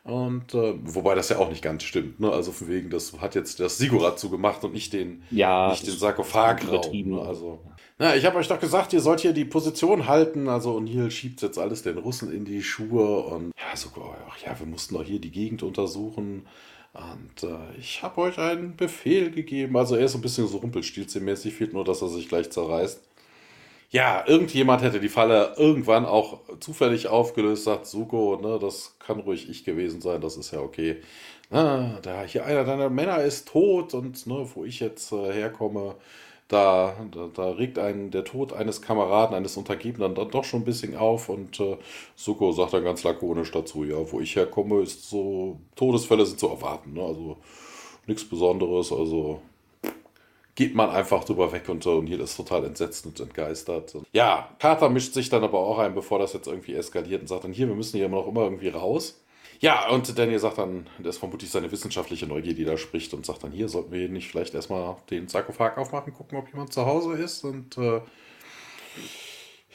Und 0.05 0.55
äh, 0.55 0.75
wobei 0.85 1.17
das 1.17 1.31
ja 1.31 1.39
auch 1.39 1.49
nicht 1.49 1.63
ganz 1.63 1.83
stimmt, 1.83 2.21
ne? 2.21 2.31
Also 2.31 2.53
von 2.53 2.69
wegen, 2.69 2.89
das 2.89 3.13
hat 3.21 3.35
jetzt 3.35 3.59
das 3.59 3.77
Sigurat 3.77 4.21
zugemacht 4.21 4.63
und 4.63 4.73
nicht 4.73 4.93
den, 4.93 5.25
ja, 5.33 5.71
nicht 5.71 5.85
den 5.85 5.97
Sarkophagraum. 5.97 7.11
Ne? 7.11 7.21
Also, 7.21 7.59
na, 7.99 8.15
ich 8.15 8.25
habe 8.25 8.39
euch 8.39 8.47
doch 8.47 8.61
gesagt, 8.61 8.93
ihr 8.93 9.01
sollt 9.01 9.19
hier 9.19 9.33
die 9.33 9.45
Position 9.45 10.07
halten. 10.07 10.49
Also 10.49 10.79
O'Neill 10.79 11.11
schiebt 11.11 11.43
jetzt 11.43 11.59
alles 11.59 11.83
den 11.83 11.99
Russen 11.99 12.33
in 12.33 12.45
die 12.45 12.63
Schuhe 12.63 13.19
und 13.19 13.51
ja, 13.59 13.75
ach 13.75 14.39
ja, 14.47 14.57
wir 14.57 14.67
mussten 14.67 14.95
doch 14.95 15.03
hier 15.03 15.21
die 15.21 15.33
Gegend 15.33 15.65
untersuchen. 15.65 16.47
Und 16.93 17.43
äh, 17.45 17.79
ich 17.79 18.03
habe 18.03 18.21
euch 18.21 18.39
einen 18.39 18.77
Befehl 18.77 19.31
gegeben. 19.31 19.77
Also 19.77 19.97
er 19.97 20.05
ist 20.07 20.15
ein 20.15 20.21
bisschen 20.23 20.49
so 20.49 20.59
rumpelstilzmäßig, 20.59 21.55
fehlt 21.55 21.73
nur, 21.73 21.85
dass 21.85 22.03
er 22.03 22.09
sich 22.09 22.29
gleich 22.29 22.51
zerreißt. 22.51 23.01
Ja, 23.91 24.25
irgendjemand 24.27 24.83
hätte 24.83 25.01
die 25.01 25.09
Falle 25.09 25.55
irgendwann 25.57 26.07
auch 26.07 26.41
zufällig 26.61 27.09
aufgelöst, 27.09 27.65
sagt 27.65 27.87
Suko, 27.87 28.39
ne, 28.41 28.59
das 28.61 28.95
kann 29.01 29.19
ruhig 29.19 29.51
ich 29.51 29.65
gewesen 29.65 30.01
sein, 30.01 30.21
das 30.21 30.37
ist 30.37 30.53
ja 30.53 30.61
okay. 30.61 30.99
Na, 31.51 31.99
da 32.03 32.23
hier 32.23 32.47
einer 32.47 32.65
deiner 32.65 32.89
Männer 32.89 33.23
ist 33.23 33.49
tot 33.49 33.95
und 33.95 34.27
ne, 34.29 34.49
wo 34.55 34.65
ich 34.65 34.79
jetzt 34.79 35.11
äh, 35.11 35.33
herkomme, 35.33 35.97
da, 36.51 36.97
da, 37.13 37.29
da, 37.33 37.51
regt 37.53 37.79
einen 37.79 38.11
der 38.11 38.25
Tod 38.25 38.53
eines 38.53 38.83
Kameraden, 38.83 39.37
eines 39.37 39.57
Untergebenen 39.57 40.17
dann 40.17 40.31
doch 40.31 40.43
schon 40.45 40.63
ein 40.63 40.65
bisschen 40.65 40.97
auf 40.97 41.29
und 41.29 41.61
äh, 41.61 41.77
Suko 42.17 42.51
sagt 42.51 42.75
dann 42.75 42.83
ganz 42.83 43.05
lakonisch 43.05 43.53
dazu, 43.53 43.85
ja, 43.85 43.97
wo 44.11 44.21
ich 44.21 44.35
herkomme, 44.35 44.83
ist 44.83 45.09
so, 45.09 45.59
Todesfälle 45.77 46.27
sind 46.27 46.41
zu 46.41 46.49
erwarten, 46.49 46.95
ne? 46.95 47.03
also 47.03 47.37
nichts 48.07 48.29
Besonderes, 48.29 48.91
also 48.91 49.41
geht 50.57 50.75
man 50.75 50.91
einfach 50.91 51.23
drüber 51.23 51.53
weg 51.53 51.69
und, 51.69 51.87
und 51.87 52.09
hier 52.09 52.19
ist 52.19 52.37
total 52.37 52.65
entsetzt 52.65 53.07
und 53.07 53.21
entgeistert. 53.21 53.97
Ja, 54.13 54.51
Carter 54.59 54.91
mischt 54.91 55.15
sich 55.15 55.29
dann 55.29 55.45
aber 55.45 55.61
auch 55.61 55.79
ein, 55.79 55.95
bevor 55.95 56.19
das 56.19 56.33
jetzt 56.33 56.49
irgendwie 56.49 56.75
eskaliert 56.75 57.23
und 57.23 57.29
sagt 57.29 57.45
dann, 57.45 57.53
hier, 57.53 57.69
wir 57.69 57.77
müssen 57.77 57.97
hier 57.97 58.07
immer 58.07 58.17
noch 58.17 58.29
immer 58.29 58.43
irgendwie 58.43 58.69
raus. 58.69 59.20
Ja, 59.61 59.91
und 59.91 60.19
Daniel 60.19 60.39
sagt 60.39 60.57
dann, 60.57 60.87
das 60.99 61.17
ist 61.17 61.19
vermutlich 61.19 61.51
seine 61.51 61.71
wissenschaftliche 61.71 62.27
Neugier, 62.27 62.55
die 62.55 62.65
da 62.65 62.79
spricht 62.79 63.13
und 63.13 63.27
sagt 63.27 63.45
dann, 63.45 63.53
hier 63.53 63.69
sollten 63.69 63.93
wir 63.93 64.09
nicht 64.09 64.31
vielleicht 64.31 64.55
erstmal 64.55 64.97
den 65.11 65.29
Sarkophag 65.29 65.77
aufmachen, 65.77 66.15
gucken, 66.15 66.39
ob 66.39 66.49
jemand 66.49 66.73
zu 66.73 66.87
Hause 66.87 67.13
ist 67.13 67.45
und 67.45 67.77
äh, 67.77 68.01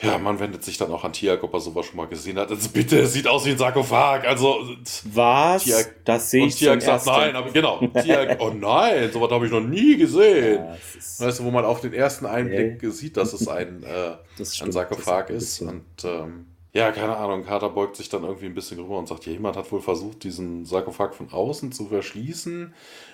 ja, 0.01 0.17
man 0.17 0.39
wendet 0.39 0.63
sich 0.63 0.77
dann 0.77 0.91
auch 0.91 1.05
an 1.05 1.13
Tiag, 1.13 1.41
ob 1.43 1.53
er 1.53 1.59
sowas 1.61 1.85
schon 1.85 1.95
mal 1.95 2.07
gesehen 2.07 2.37
hat. 2.37 2.49
Also 2.49 2.67
bitte, 2.69 2.99
es 2.99 3.13
sieht 3.13 3.27
aus 3.27 3.45
wie 3.45 3.51
ein 3.51 3.57
Sarkophag. 3.57 4.25
Also 4.27 4.67
was? 5.05 5.63
Tiag, 5.63 6.03
das 6.03 6.31
sehe 6.31 6.47
ich 6.47 6.55
Tiag 6.55 6.81
sagt 6.81 7.05
nein, 7.05 7.35
aber 7.35 7.51
genau. 7.51 7.79
Tiag, 8.03 8.41
oh 8.41 8.49
nein, 8.49 9.09
sowas 9.13 9.31
habe 9.31 9.45
ich 9.45 9.51
noch 9.51 9.61
nie 9.61 9.95
gesehen. 9.95 10.65
Ja, 10.65 11.25
weißt 11.25 11.39
du, 11.39 11.43
wo 11.45 11.51
man 11.51 11.63
auf 11.63 11.79
den 11.79 11.93
ersten 11.93 12.25
Einblick 12.25 12.77
okay. 12.77 12.89
sieht, 12.89 13.15
dass 13.15 13.31
es 13.33 13.47
ein, 13.47 13.83
äh, 13.83 14.17
stimmt, 14.43 14.69
ein 14.69 14.71
Sarkophag 14.73 15.29
ist. 15.29 15.61
Und 15.61 15.85
ähm, 16.03 16.47
ja, 16.75 16.91
keine 16.91 17.15
Ahnung, 17.15 17.45
Carter 17.45 17.69
beugt 17.69 17.95
sich 17.95 18.09
dann 18.09 18.25
irgendwie 18.25 18.47
ein 18.47 18.53
bisschen 18.53 18.77
rüber 18.81 18.99
und 18.99 19.07
sagt, 19.07 19.25
ja, 19.25 19.31
jemand 19.31 19.55
hat 19.55 19.71
wohl 19.71 19.79
versucht, 19.79 20.25
diesen 20.25 20.65
Sarkophag 20.65 21.13
von 21.13 21.31
außen 21.31 21.71
zu 21.71 21.85
verschließen. 21.85 22.73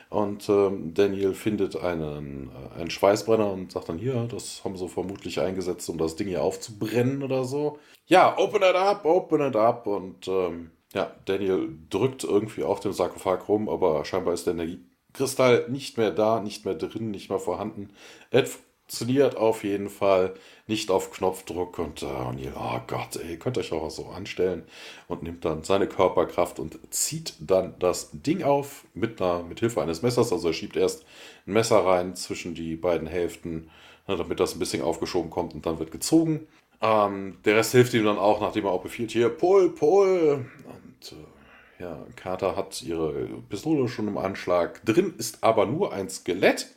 Und 0.10 0.50
ähm, 0.50 0.96
Daniel 0.96 1.36
findet 1.36 1.76
einen, 1.76 2.50
äh, 2.50 2.80
einen 2.80 2.90
Schweißbrenner 2.90 3.54
und 3.54 3.72
sagt 3.72 3.88
dann, 3.90 4.00
hier, 4.00 4.28
das 4.32 4.66
haben 4.66 4.76
sie 4.76 4.90
vermutlich 4.90 5.40
eingesetzt, 5.40 5.88
um 5.92 6.00
das 6.00 6.16
Ding 6.16 6.28
hier 6.28 6.42
aufzubrennen 6.42 7.22
oder 7.22 7.44
so. 7.44 7.78
Ja, 8.08 8.36
open 8.36 8.64
it 8.64 8.76
up, 8.76 9.06
open 9.06 9.42
it 9.42 9.56
up. 9.56 9.86
Und 9.86 10.28
ähm, 10.28 10.72
ja, 10.96 11.12
Daniel 11.26 11.78
drückt 11.92 12.24
irgendwie 12.24 12.64
auf 12.64 12.80
dem 12.80 12.94
Sarkophag 12.94 13.48
rum, 13.48 13.70
aber 13.70 14.04
scheinbar 14.06 14.34
ist 14.34 14.48
der 14.48 14.54
Energiekristall 14.54 15.68
nicht 15.70 16.00
mehr 16.00 16.10
da, 16.10 16.40
nicht 16.40 16.66
mehr 16.66 16.74
drin, 16.74 17.12
nicht 17.12 17.30
mehr 17.30 17.38
vorhanden. 17.38 17.92
Ed 18.32 18.50
funktioniert 18.92 19.38
auf 19.38 19.64
jeden 19.64 19.90
Fall 19.90 20.34
nicht 20.68 20.92
auf 20.92 21.12
Knopfdruck 21.12 21.80
und 21.80 22.04
äh, 22.04 22.08
O'Neill, 22.08 22.52
oh 22.58 22.82
Gott, 22.88 23.16
ey, 23.16 23.38
könnt 23.38 23.58
euch 23.58 23.72
auch 23.72 23.90
so 23.90 24.08
anstellen 24.08 24.64
und 25.08 25.24
nimmt 25.24 25.46
dann 25.46 25.64
seine 25.64 25.88
Körperkraft 25.88 26.60
und 26.60 26.78
zieht 26.90 27.36
dann 27.40 27.74
das 27.80 28.10
Ding 28.12 28.44
auf 28.44 28.84
mit, 28.94 29.22
einer, 29.22 29.44
mit 29.44 29.62
Hilfe 29.62 29.82
eines 29.82 30.02
Messers. 30.02 30.34
Also 30.34 30.50
er 30.50 30.54
schiebt 30.54 30.76
erst 30.76 31.06
ein 31.48 31.54
Messer 31.54 31.86
rein 31.86 32.18
zwischen 32.18 32.54
die 32.54 32.76
beiden 32.76 33.08
Hälften, 33.08 33.70
ne, 34.10 34.18
damit 34.18 34.42
das 34.42 34.56
ein 34.56 34.60
bisschen 34.60 34.82
aufgeschoben 34.82 35.32
kommt 35.32 35.54
und 35.54 35.66
dann 35.66 35.80
wird 35.80 35.94
gezogen. 35.94 36.46
Ähm, 36.82 37.38
der 37.46 37.56
Rest 37.56 37.72
hilft 37.72 37.94
ihm 37.94 38.04
dann 38.04 38.18
auch, 38.18 38.42
nachdem 38.42 38.66
er 38.66 38.72
auch 38.72 38.84
befiehlt, 38.84 39.12
hier, 39.12 39.30
pull, 39.30 39.70
pull. 39.70 40.46
Und 40.66 41.14
äh, 41.14 41.82
ja, 41.84 42.06
Carter 42.18 42.58
hat 42.58 42.82
ihre 42.82 43.14
Pistole 43.48 43.88
schon 43.88 44.10
im 44.10 44.18
Anschlag. 44.18 44.84
Drin 44.86 45.14
ist 45.18 45.46
aber 45.46 45.66
nur 45.66 45.94
ein 45.94 46.10
Skelett 46.10 46.68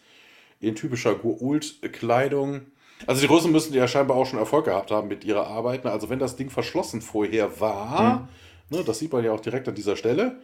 in 0.64 0.74
typischer 0.74 1.14
Goult-Kleidung. 1.14 2.62
Also 3.06 3.20
die 3.20 3.26
Russen 3.26 3.52
müssen 3.52 3.74
ja 3.74 3.86
scheinbar 3.88 4.16
auch 4.16 4.26
schon 4.26 4.38
Erfolg 4.38 4.64
gehabt 4.66 4.90
haben 4.90 5.08
mit 5.08 5.24
ihrer 5.24 5.46
Arbeit. 5.46 5.84
Ne? 5.84 5.90
Also 5.90 6.08
wenn 6.10 6.18
das 6.18 6.36
Ding 6.36 6.50
verschlossen 6.50 7.02
vorher 7.02 7.60
war, 7.60 8.28
mhm. 8.70 8.78
ne, 8.78 8.84
das 8.84 8.98
sieht 8.98 9.12
man 9.12 9.24
ja 9.24 9.32
auch 9.32 9.40
direkt 9.40 9.68
an 9.68 9.74
dieser 9.74 9.96
Stelle, 9.96 10.40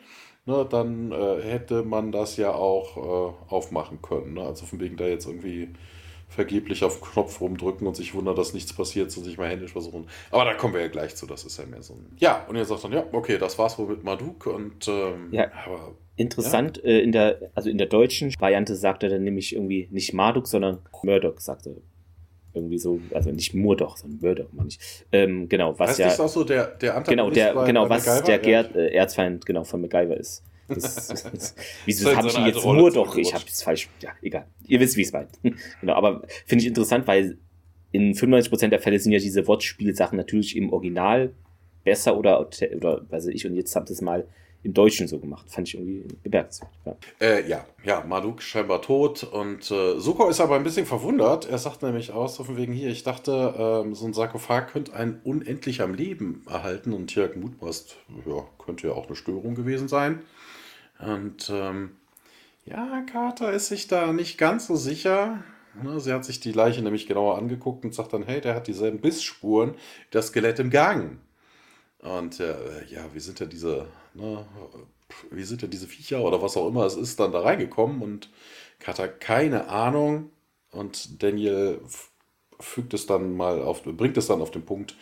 ne, 0.47 0.67
dann 0.69 1.13
äh, 1.13 1.43
hätte 1.43 1.83
man 1.83 2.13
das 2.13 2.37
ja 2.37 2.53
auch 2.53 2.97
äh, 2.97 3.53
aufmachen 3.53 4.03
können. 4.03 4.35
Ne? 4.35 4.43
Also 4.43 4.67
von 4.67 4.81
wegen 4.81 4.97
da 4.97 5.07
jetzt 5.07 5.27
irgendwie 5.27 5.71
vergeblich 6.29 6.85
auf 6.85 7.01
den 7.01 7.09
Knopf 7.09 7.41
rumdrücken 7.41 7.87
und 7.87 7.97
sich 7.97 8.15
wundern, 8.15 8.37
dass 8.37 8.55
nichts 8.55 8.73
passiert 8.73 9.15
und 9.17 9.25
sich 9.25 9.37
mal 9.37 9.49
händisch 9.49 9.73
versuchen. 9.73 10.07
Aber 10.31 10.45
da 10.45 10.55
kommen 10.55 10.75
wir 10.75 10.81
ja 10.81 10.89
gleich 10.89 11.17
zu, 11.17 11.27
das 11.27 11.45
ist 11.45 11.59
ja 11.59 11.67
mehr 11.67 11.83
so 11.83 11.95
ein... 11.95 12.07
Ja, 12.19 12.47
und 12.49 12.55
ihr 12.55 12.65
sagt 12.65 12.85
dann, 12.85 12.93
ja, 12.93 13.05
okay, 13.13 13.37
das 13.37 13.59
war's 13.59 13.79
wohl 13.79 13.89
mit 13.89 14.05
Maduk 14.05 14.47
und... 14.47 14.87
Ähm, 14.87 15.29
ja, 15.33 15.51
aber, 15.67 15.97
interessant, 16.21 16.79
ja. 16.79 16.91
Äh, 16.91 17.01
in 17.01 17.13
der, 17.13 17.51
also 17.55 17.71
in 17.71 17.79
der 17.79 17.87
deutschen 17.87 18.33
Variante 18.39 18.77
sagt 18.77 19.03
er 19.03 19.09
dann 19.09 19.25
nämlich 19.25 19.55
irgendwie 19.55 19.89
nicht 19.91 20.13
Marduk, 20.13 20.47
sondern 20.47 20.79
Murdoch, 21.03 21.41
sagte 21.41 21.77
irgendwie 22.53 22.79
so, 22.79 23.01
also 23.15 23.31
nicht 23.31 23.55
Murdoch, 23.55 23.97
sondern 23.97 24.21
Murdoch, 24.21 24.53
meine 24.53 24.69
ich. 24.69 24.79
Ähm, 25.13 25.49
genau, 25.49 25.79
was 25.79 25.91
heißt 25.91 25.99
ja... 26.01 26.09
Ist 26.09 26.21
auch 26.21 26.29
so 26.29 26.45
der, 26.45 26.67
der 26.67 26.97
Antagonist 26.97 27.09
Genau, 27.09 27.31
der, 27.31 27.55
bei, 27.55 27.67
genau 27.67 27.83
bei 27.85 27.97
was 27.97 28.07
MacGyver? 28.07 28.27
der 28.27 28.39
Ger 28.39 28.77
äh, 28.77 28.95
Erzfeind 28.95 29.47
genau, 29.47 29.65
von 29.65 29.81
MacGyver 29.81 30.17
ist. 30.17 30.43
Das, 30.69 31.09
das, 31.09 31.55
wieso 31.85 32.15
habe 32.15 32.29
ich 32.29 32.37
ihn 32.37 32.47
jetzt 32.47 32.65
nur 32.65 32.91
doch? 32.91 33.17
Ich 33.17 33.33
habe 33.33 33.45
es 33.47 33.63
falsch. 33.63 33.89
Ja, 34.01 34.11
egal. 34.23 34.47
Ihr 34.67 34.81
wisst, 34.81 34.97
wie 34.97 35.03
es 35.03 35.13
meint. 35.13 35.31
genau, 35.81 35.95
aber 35.95 36.23
finde 36.47 36.63
ich 36.63 36.69
interessant, 36.69 37.07
weil 37.07 37.39
in 37.93 38.15
95% 38.15 38.69
der 38.69 38.81
Fälle 38.81 38.99
sind 38.99 39.13
ja 39.13 39.19
diese 39.19 39.47
Wortspielsachen 39.47 40.17
natürlich 40.17 40.57
im 40.57 40.73
Original 40.73 41.33
besser 41.85 42.17
oder, 42.17 42.49
oder 42.77 43.11
weiß 43.11 43.27
ich, 43.29 43.47
und 43.47 43.55
jetzt 43.55 43.75
habt 43.75 43.91
ihr 43.91 43.95
es 43.95 44.01
mal 44.01 44.27
im 44.63 44.75
Deutschen 44.75 45.09
so 45.09 45.19
gemacht. 45.19 45.47
Fand 45.49 45.69
ich 45.69 45.75
irgendwie 45.75 46.05
bemerkenswert. 46.23 46.71
Ja. 46.85 46.97
Äh, 47.21 47.49
ja, 47.49 47.65
ja, 47.85 48.05
Maluk 48.05 48.43
scheinbar 48.43 48.83
tot 48.83 49.25
und 49.25 49.71
äh, 49.71 49.99
Suko 49.99 50.29
ist 50.29 50.41
aber 50.41 50.57
ein 50.57 50.65
bisschen 50.65 50.87
verwundert. 50.87 51.49
Er 51.49 51.59
sagt 51.59 51.83
nämlich 51.83 52.13
aus, 52.13 52.37
so 52.37 52.45
von 52.45 52.57
wegen 52.57 52.73
hier, 52.73 52.91
ich 52.91 53.03
dachte, 53.03 53.85
äh, 53.87 53.95
so 53.95 54.07
ein 54.07 54.13
Sarkophag 54.13 54.69
könnte 54.69 54.95
ein 54.95 55.21
unendlich 55.25 55.81
am 55.81 55.95
Leben 55.95 56.45
erhalten 56.49 56.93
und 56.93 57.15
Jörg 57.15 57.37
mutmaßt, 57.37 57.97
ja, 58.27 58.45
könnte 58.65 58.89
ja 58.89 58.95
auch 58.95 59.07
eine 59.07 59.17
Störung 59.17 59.55
gewesen 59.55 59.89
sein. 59.89 60.23
Und 60.99 61.51
ähm, 61.53 61.97
ja, 62.67 63.03
Carter 63.11 63.53
ist 63.53 63.69
sich 63.69 63.89
da 63.89 64.13
nicht 64.13 64.37
ganz 64.37 64.67
so 64.67 64.77
sicher. 64.77 65.43
Ne, 65.83 66.01
sie 66.01 66.13
hat 66.13 66.25
sich 66.25 66.41
die 66.41 66.53
Leiche 66.53 66.83
nämlich 66.83 67.07
genauer 67.07 67.39
angeguckt 67.39 67.85
und 67.85 67.95
sagt 67.95 68.13
dann, 68.13 68.25
hey, 68.25 68.41
der 68.41 68.55
hat 68.55 68.67
dieselben 68.67 69.01
Bissspuren, 69.01 69.75
das 70.11 70.29
Skelett 70.29 70.59
im 70.59 70.71
Gang. 70.71 71.19
Und 72.01 72.41
äh, 72.41 72.85
ja, 72.89 73.03
wie 73.13 73.21
sind 73.21 73.41
denn 73.41 73.51
diese, 73.51 73.87
ne, 74.15 74.47
wie 75.31 75.43
sind 75.45 75.63
denn 75.63 75.71
diese 75.71 75.89
Viecher 75.89 76.23
oder 76.23 76.43
was 76.43 76.57
auch 76.57 76.69
immer 76.69 76.85
es 76.85 76.97
ist, 76.97 77.21
dann 77.21 77.33
da 77.33 77.41
reingekommen 77.41 78.03
und 78.03 78.31
Carter 78.79 79.09
keine 79.09 79.69
Ahnung 79.69 80.31
und 80.73 81.23
Daniel 81.23 81.81
fügt 82.61 82.95
es 82.95 83.07
dann 83.07 83.37
mal 83.37 83.63
auf, 83.63 83.83
bringt 83.83 84.17
es 84.17 84.27
dann 84.27 84.43
auf 84.43 84.51
den 84.51 84.65
Punkt 84.65 84.97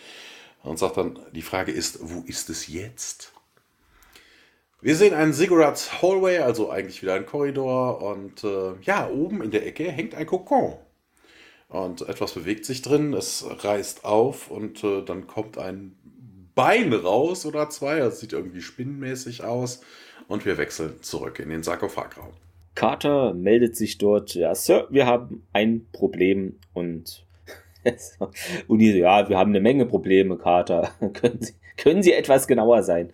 und 0.62 0.78
sagt 0.78 0.96
dann, 0.96 1.18
die 1.32 1.42
Frage 1.42 1.72
ist, 1.72 1.98
wo 2.02 2.22
ist 2.26 2.50
es 2.50 2.68
jetzt? 2.68 3.32
Wir 4.80 4.94
sehen 4.94 5.12
einen 5.12 5.32
Ziggurats 5.32 6.02
Hallway, 6.02 6.38
also 6.38 6.70
eigentlich 6.70 7.02
wieder 7.02 7.14
ein 7.14 7.26
Korridor. 7.26 8.00
Und 8.00 8.44
äh, 8.44 8.74
ja, 8.82 9.08
oben 9.08 9.42
in 9.42 9.50
der 9.50 9.66
Ecke 9.66 9.90
hängt 9.90 10.14
ein 10.14 10.26
Kokon. 10.26 10.76
Und 11.68 12.08
etwas 12.08 12.32
bewegt 12.32 12.64
sich 12.64 12.80
drin, 12.80 13.12
es 13.12 13.44
reißt 13.44 14.04
auf 14.04 14.50
und 14.50 14.82
äh, 14.84 15.02
dann 15.02 15.26
kommt 15.26 15.58
ein 15.58 15.98
Bein 16.58 16.92
raus 16.92 17.46
oder 17.46 17.70
zwei. 17.70 18.00
Das 18.00 18.18
sieht 18.18 18.32
irgendwie 18.32 18.60
spinnenmäßig 18.60 19.44
aus. 19.44 19.80
Und 20.26 20.44
wir 20.44 20.58
wechseln 20.58 21.00
zurück 21.02 21.38
in 21.38 21.50
den 21.50 21.62
Sarkophagraum. 21.62 22.32
Carter 22.74 23.32
meldet 23.32 23.76
sich 23.76 23.96
dort, 23.96 24.34
ja, 24.34 24.52
Sir, 24.56 24.88
wir 24.90 25.06
haben 25.06 25.46
ein 25.52 25.86
Problem 25.92 26.56
und 26.74 27.24
und 28.66 28.78
die 28.80 28.90
so, 28.90 28.98
ja, 28.98 29.28
wir 29.28 29.38
haben 29.38 29.52
eine 29.52 29.60
Menge 29.60 29.86
Probleme, 29.86 30.36
Carter. 30.36 30.90
können, 31.12 31.40
Sie, 31.40 31.54
können 31.76 32.02
Sie 32.02 32.12
etwas 32.12 32.48
genauer 32.48 32.82
sein? 32.82 33.12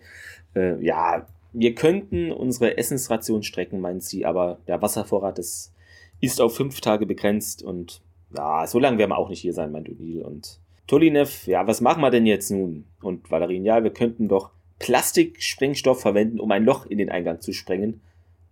Äh, 0.55 0.83
ja, 0.83 1.27
wir 1.53 1.75
könnten 1.75 2.31
unsere 2.31 2.79
Essensration 2.79 3.43
strecken, 3.43 3.79
meint 3.79 4.03
sie, 4.03 4.25
aber 4.25 4.57
der 4.67 4.81
Wasservorrat 4.81 5.37
ist, 5.37 5.71
ist 6.19 6.41
auf 6.41 6.55
fünf 6.55 6.81
Tage 6.81 7.05
begrenzt 7.05 7.61
und 7.61 8.01
ja, 8.35 8.65
so 8.65 8.79
lange 8.79 8.97
werden 8.97 9.11
wir 9.11 9.19
auch 9.19 9.29
nicht 9.29 9.41
hier 9.41 9.53
sein, 9.53 9.71
meint 9.71 9.87
O'Neill. 9.87 10.23
Und 10.23 10.59
Tolinev, 10.87 11.47
ja, 11.47 11.65
was 11.67 11.81
machen 11.81 12.01
wir 12.01 12.11
denn 12.11 12.25
jetzt 12.25 12.51
nun? 12.51 12.85
Und 13.01 13.31
Valerin, 13.31 13.65
ja, 13.65 13.83
wir 13.83 13.91
könnten 13.91 14.27
doch 14.27 14.51
Plastiksprengstoff 14.79 16.01
verwenden, 16.01 16.39
um 16.39 16.51
ein 16.51 16.65
Loch 16.65 16.85
in 16.85 16.97
den 16.97 17.09
Eingang 17.09 17.41
zu 17.41 17.53
sprengen. 17.53 18.01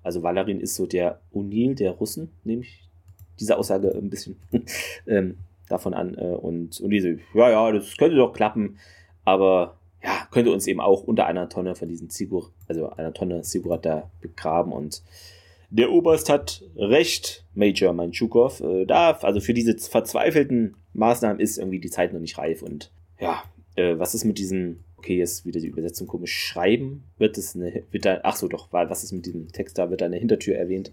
Also 0.04 0.24
Valerin 0.24 0.60
ist 0.60 0.76
so 0.76 0.86
der 0.86 1.20
O'Neill 1.34 1.76
der 1.76 1.92
Russen, 1.92 2.32
nehme 2.44 2.64
ich 2.64 2.84
diese 3.40 3.58
Aussage 3.58 3.94
ein 3.96 4.10
bisschen 4.10 4.38
ähm, 5.08 5.38
davon 5.70 5.94
an. 5.94 6.16
Äh, 6.18 6.36
und 6.36 6.76
O'Neill 6.76 7.02
so, 7.02 7.40
ja, 7.40 7.50
ja, 7.52 7.72
das 7.72 7.98
könnte 7.98 8.18
doch 8.18 8.34
klappen, 8.34 8.78
aber 9.26 9.78
ja, 10.04 10.28
könnte 10.32 10.52
uns 10.52 10.68
eben 10.68 10.82
auch 10.82 11.04
unter 11.04 11.26
einer 11.28 11.50
Tonne 11.50 11.76
von 11.76 11.88
diesen 11.88 12.10
Zigur, 12.10 12.52
also 12.68 12.90
einer 12.90 13.14
Tonne 13.14 13.44
Sigurat 13.44 13.86
da 13.86 14.10
begraben 14.22 14.74
und 14.74 15.02
der 15.74 15.92
Oberst 15.92 16.30
hat 16.30 16.64
recht, 16.76 17.46
Major 17.56 17.94
Manchukov. 17.94 18.62
Äh, 18.62 18.86
da, 18.86 19.12
also 19.12 19.40
für 19.40 19.56
diese 19.56 19.76
verzweifelten 19.78 20.76
Maßnahmen 20.94 21.40
ist 21.40 21.58
irgendwie 21.58 21.80
die 21.80 21.90
Zeit 21.90 22.14
noch 22.14 22.20
nicht 22.20 22.38
reif. 22.38 22.62
Und 22.62 22.92
ja, 23.20 23.44
äh, 23.76 23.98
was 23.98 24.14
ist 24.14 24.24
mit 24.24 24.38
diesem, 24.38 24.82
okay, 24.98 25.18
jetzt 25.18 25.48
wieder 25.48 25.60
die 25.60 25.68
Übersetzung 25.68 26.08
komisch, 26.08 26.34
Schreiben? 26.34 27.04
Wird 27.18 27.40
es 27.40 27.56
eine, 27.56 27.84
wird 27.90 28.06
da, 28.06 28.20
ach 28.22 28.36
so, 28.36 28.48
doch, 28.48 28.68
was 28.72 29.04
ist 29.04 29.14
mit 29.14 29.26
diesem 29.26 29.52
Text 29.52 29.80
da? 29.80 29.90
Wird 29.90 30.02
da 30.02 30.06
eine 30.06 30.18
Hintertür 30.18 30.56
erwähnt? 30.56 30.92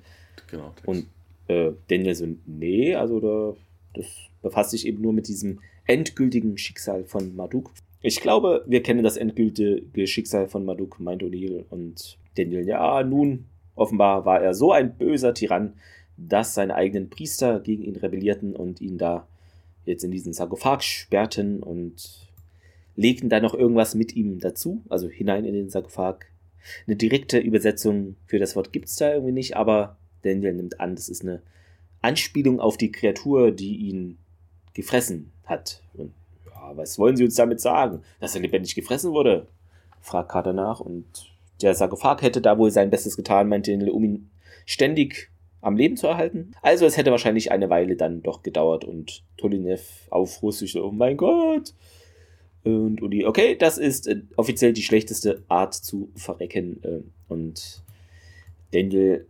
Genau. 0.51 0.70
Text. 0.70 0.89
Und 0.89 1.07
äh, 1.49 1.72
Daniel 1.89 2.14
so, 2.14 2.26
nee, 2.47 2.95
also 2.95 3.20
da, 3.20 3.55
das 3.93 4.07
befasst 4.41 4.70
sich 4.70 4.87
eben 4.87 5.03
nur 5.03 5.12
mit 5.12 5.28
diesem 5.28 5.61
endgültigen 5.87 6.57
Schicksal 6.57 7.05
von 7.05 7.37
Marduk. 7.37 7.70
Ich 8.01 8.22
glaube, 8.22 8.64
wir 8.66 8.83
kennen 8.83 9.05
das 9.05 9.18
endgültige 9.18 10.07
Schicksal 10.07 10.49
von 10.49 10.64
Maduk, 10.64 11.01
meint 11.01 11.22
O'Neill. 11.22 11.64
Und 11.68 12.16
Daniel, 12.35 12.66
ja, 12.66 13.03
nun, 13.03 13.45
offenbar 13.75 14.25
war 14.25 14.41
er 14.41 14.55
so 14.55 14.73
ein 14.73 14.97
böser 14.97 15.35
Tyrann, 15.35 15.75
dass 16.16 16.55
seine 16.55 16.75
eigenen 16.75 17.09
Priester 17.09 17.61
gegen 17.61 17.83
ihn 17.83 17.97
rebellierten 17.97 18.55
und 18.55 18.81
ihn 18.81 18.99
da 18.99 19.27
jetzt 19.85 20.05
in 20.05 20.11
diesen 20.11 20.33
Sarkophag 20.33 20.83
sperrten 20.83 21.62
und 21.62 22.29
legten 22.97 23.29
da 23.31 23.41
noch 23.41 23.55
irgendwas 23.55 23.95
mit 23.95 24.14
ihm 24.14 24.39
dazu, 24.41 24.83
also 24.89 25.09
hinein 25.09 25.45
in 25.45 25.55
den 25.55 25.71
Sarkophag. 25.71 26.27
Eine 26.87 26.97
direkte 26.97 27.39
Übersetzung 27.39 28.16
für 28.27 28.39
das 28.39 28.55
Wort 28.55 28.73
gibt 28.73 28.89
es 28.89 28.97
da 28.97 29.12
irgendwie 29.14 29.33
nicht, 29.33 29.57
aber 29.57 29.97
Daniel 30.23 30.53
nimmt 30.53 30.81
an, 30.81 30.95
das 30.95 31.09
ist 31.09 31.23
eine 31.23 31.41
Anspielung 32.03 32.61
auf 32.61 32.77
die 32.77 32.93
Kreatur, 32.93 33.51
die 33.51 33.77
ihn 33.77 34.18
gefressen 34.75 35.33
hat. 35.47 35.83
Und 35.95 36.12
was 36.75 36.99
wollen 36.99 37.16
Sie 37.16 37.25
uns 37.25 37.35
damit 37.35 37.61
sagen? 37.61 38.03
Dass 38.21 38.35
er 38.35 38.43
lebendig 38.43 38.75
gefressen 38.75 39.12
wurde? 39.12 39.47
fragt 40.03 40.31
Carter 40.31 40.53
nach 40.53 40.81
und 40.81 41.05
der 41.63 41.75
Sarkophag 41.75 42.23
hätte 42.23 42.41
da 42.41 42.59
wohl 42.59 42.71
sein 42.71 42.91
Bestes 42.91 43.17
getan, 43.17 43.49
meinte 43.49 43.73
um 43.93 44.05
ihn 44.05 44.31
ständig 44.67 45.31
am 45.61 45.77
Leben 45.77 45.97
zu 45.97 46.07
erhalten. 46.07 46.53
Also 46.63 46.87
es 46.87 46.97
hätte 46.97 47.11
wahrscheinlich 47.11 47.53
eine 47.53 47.71
Weile 47.71 47.97
dann 47.97 48.23
doch 48.23 48.43
gedauert 48.43 48.85
und 48.85 49.23
Tolinev 49.37 49.83
auf 50.11 50.43
Russisch 50.43 50.73
so, 50.73 50.85
oh 50.85 50.93
mein 50.93 51.17
Gott. 51.17 51.75
Und 52.65 53.01
Uli, 53.03 53.25
okay, 53.25 53.57
das 53.57 53.79
ist 53.79 54.07
äh, 54.07 54.23
offiziell 54.37 54.73
die 54.73 54.83
schlechteste 54.83 55.43
Art 55.49 55.75
zu 55.75 56.11
verrecken. 56.15 56.81
Äh, 56.83 57.33
und 57.33 57.83
Daniel 58.73 59.27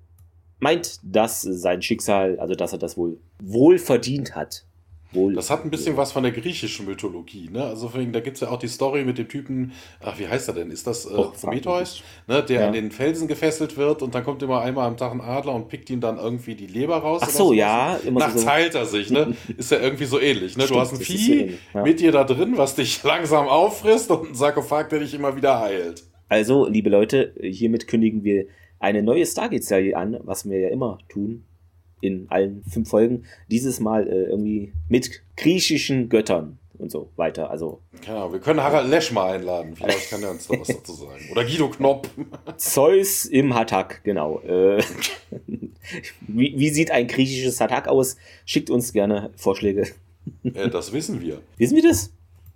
meint, 0.58 0.98
dass 1.02 1.42
sein 1.42 1.82
Schicksal, 1.82 2.38
also 2.38 2.54
dass 2.54 2.72
er 2.72 2.78
das 2.78 2.96
wohl 2.96 3.18
wohl 3.42 3.78
verdient 3.78 4.34
hat, 4.34 4.64
Wohl, 5.12 5.34
das 5.34 5.50
hat 5.50 5.64
ein 5.64 5.70
bisschen 5.70 5.96
was 5.96 6.12
von 6.12 6.22
der 6.22 6.30
griechischen 6.30 6.86
Mythologie, 6.86 7.48
ne? 7.50 7.64
Also 7.64 7.92
wegen, 7.94 8.12
da 8.12 8.20
gibt 8.20 8.36
es 8.36 8.42
ja 8.42 8.48
auch 8.50 8.58
die 8.58 8.68
Story 8.68 9.04
mit 9.04 9.18
dem 9.18 9.28
Typen, 9.28 9.72
ach, 10.00 10.18
wie 10.20 10.28
heißt 10.28 10.46
er 10.48 10.54
denn? 10.54 10.70
Ist 10.70 10.86
das 10.86 11.04
äh, 11.04 11.14
oh, 11.14 11.32
Prometheus? 11.32 12.02
Ne? 12.28 12.44
Der 12.44 12.60
ja. 12.60 12.66
an 12.68 12.72
den 12.72 12.92
Felsen 12.92 13.26
gefesselt 13.26 13.76
wird 13.76 14.02
und 14.02 14.14
dann 14.14 14.22
kommt 14.22 14.40
immer 14.44 14.60
einmal 14.60 14.86
am 14.86 14.96
Tag 14.96 15.12
ein 15.12 15.20
Adler 15.20 15.54
und 15.54 15.68
pickt 15.68 15.90
ihm 15.90 16.00
dann 16.00 16.16
irgendwie 16.16 16.54
die 16.54 16.68
Leber 16.68 16.98
raus. 16.98 17.22
Ach 17.24 17.28
so, 17.28 17.48
so 17.48 17.52
ja. 17.52 17.96
Immer 18.04 18.20
Nachts 18.20 18.42
so. 18.42 18.48
heilt 18.48 18.76
er 18.76 18.86
sich, 18.86 19.10
ne? 19.10 19.36
Ist 19.56 19.72
ja 19.72 19.80
irgendwie 19.80 20.04
so 20.04 20.20
ähnlich, 20.20 20.56
ne? 20.56 20.62
Stimmt, 20.62 20.76
du 20.76 20.80
hast 20.80 20.92
ein 20.92 21.00
Vieh 21.00 21.58
so 21.72 21.78
ja. 21.78 21.84
mit 21.84 21.98
dir 21.98 22.12
da 22.12 22.22
drin, 22.22 22.56
was 22.56 22.76
dich 22.76 23.02
langsam 23.04 23.48
auffrisst 23.48 24.12
und 24.12 24.30
ein 24.30 24.34
Sarkophag, 24.36 24.90
der 24.90 25.00
dich 25.00 25.12
immer 25.12 25.34
wieder 25.34 25.58
heilt. 25.58 26.04
Also, 26.28 26.68
liebe 26.68 26.88
Leute, 26.88 27.34
hiermit 27.42 27.88
kündigen 27.88 28.22
wir 28.22 28.46
eine 28.78 29.02
neue 29.02 29.26
Stargate-Serie 29.26 29.96
an, 29.96 30.20
was 30.22 30.48
wir 30.48 30.60
ja 30.60 30.68
immer 30.68 30.98
tun 31.08 31.46
in 32.00 32.26
allen 32.30 32.62
fünf 32.68 32.88
Folgen. 32.88 33.24
Dieses 33.50 33.80
Mal 33.80 34.06
äh, 34.08 34.24
irgendwie 34.24 34.72
mit 34.88 35.22
griechischen 35.36 36.08
Göttern 36.08 36.58
und 36.80 36.90
so 36.90 37.10
weiter. 37.16 37.50
Also 37.50 37.80
genau, 38.04 38.32
wir 38.32 38.40
können 38.40 38.60
Harald 38.62 38.88
Lesch 38.88 39.12
mal 39.12 39.34
einladen. 39.34 39.76
Vielleicht 39.76 40.10
kann 40.10 40.22
er 40.22 40.30
uns 40.30 40.48
da 40.48 40.58
was 40.58 40.68
dazu 40.68 40.92
sagen. 40.92 41.28
Oder 41.30 41.44
Guido 41.44 41.68
Knopp. 41.68 42.08
Zeus 42.56 43.26
im 43.26 43.54
Hatak, 43.54 44.02
genau. 44.02 44.40
Äh, 44.40 44.82
wie, 46.26 46.54
wie, 46.58 46.70
sieht 46.70 46.90
ein 46.90 47.06
griechisches 47.06 47.60
Hatak 47.60 47.88
aus? 47.88 48.16
Schickt 48.44 48.70
uns 48.70 48.92
gerne 48.92 49.30
Vorschläge. 49.36 49.86
Äh, 50.44 50.68
das 50.68 50.92
wissen 50.92 51.20
wir. 51.20 51.40
Wissen 51.56 51.76
wir 51.76 51.82
das? 51.82 52.12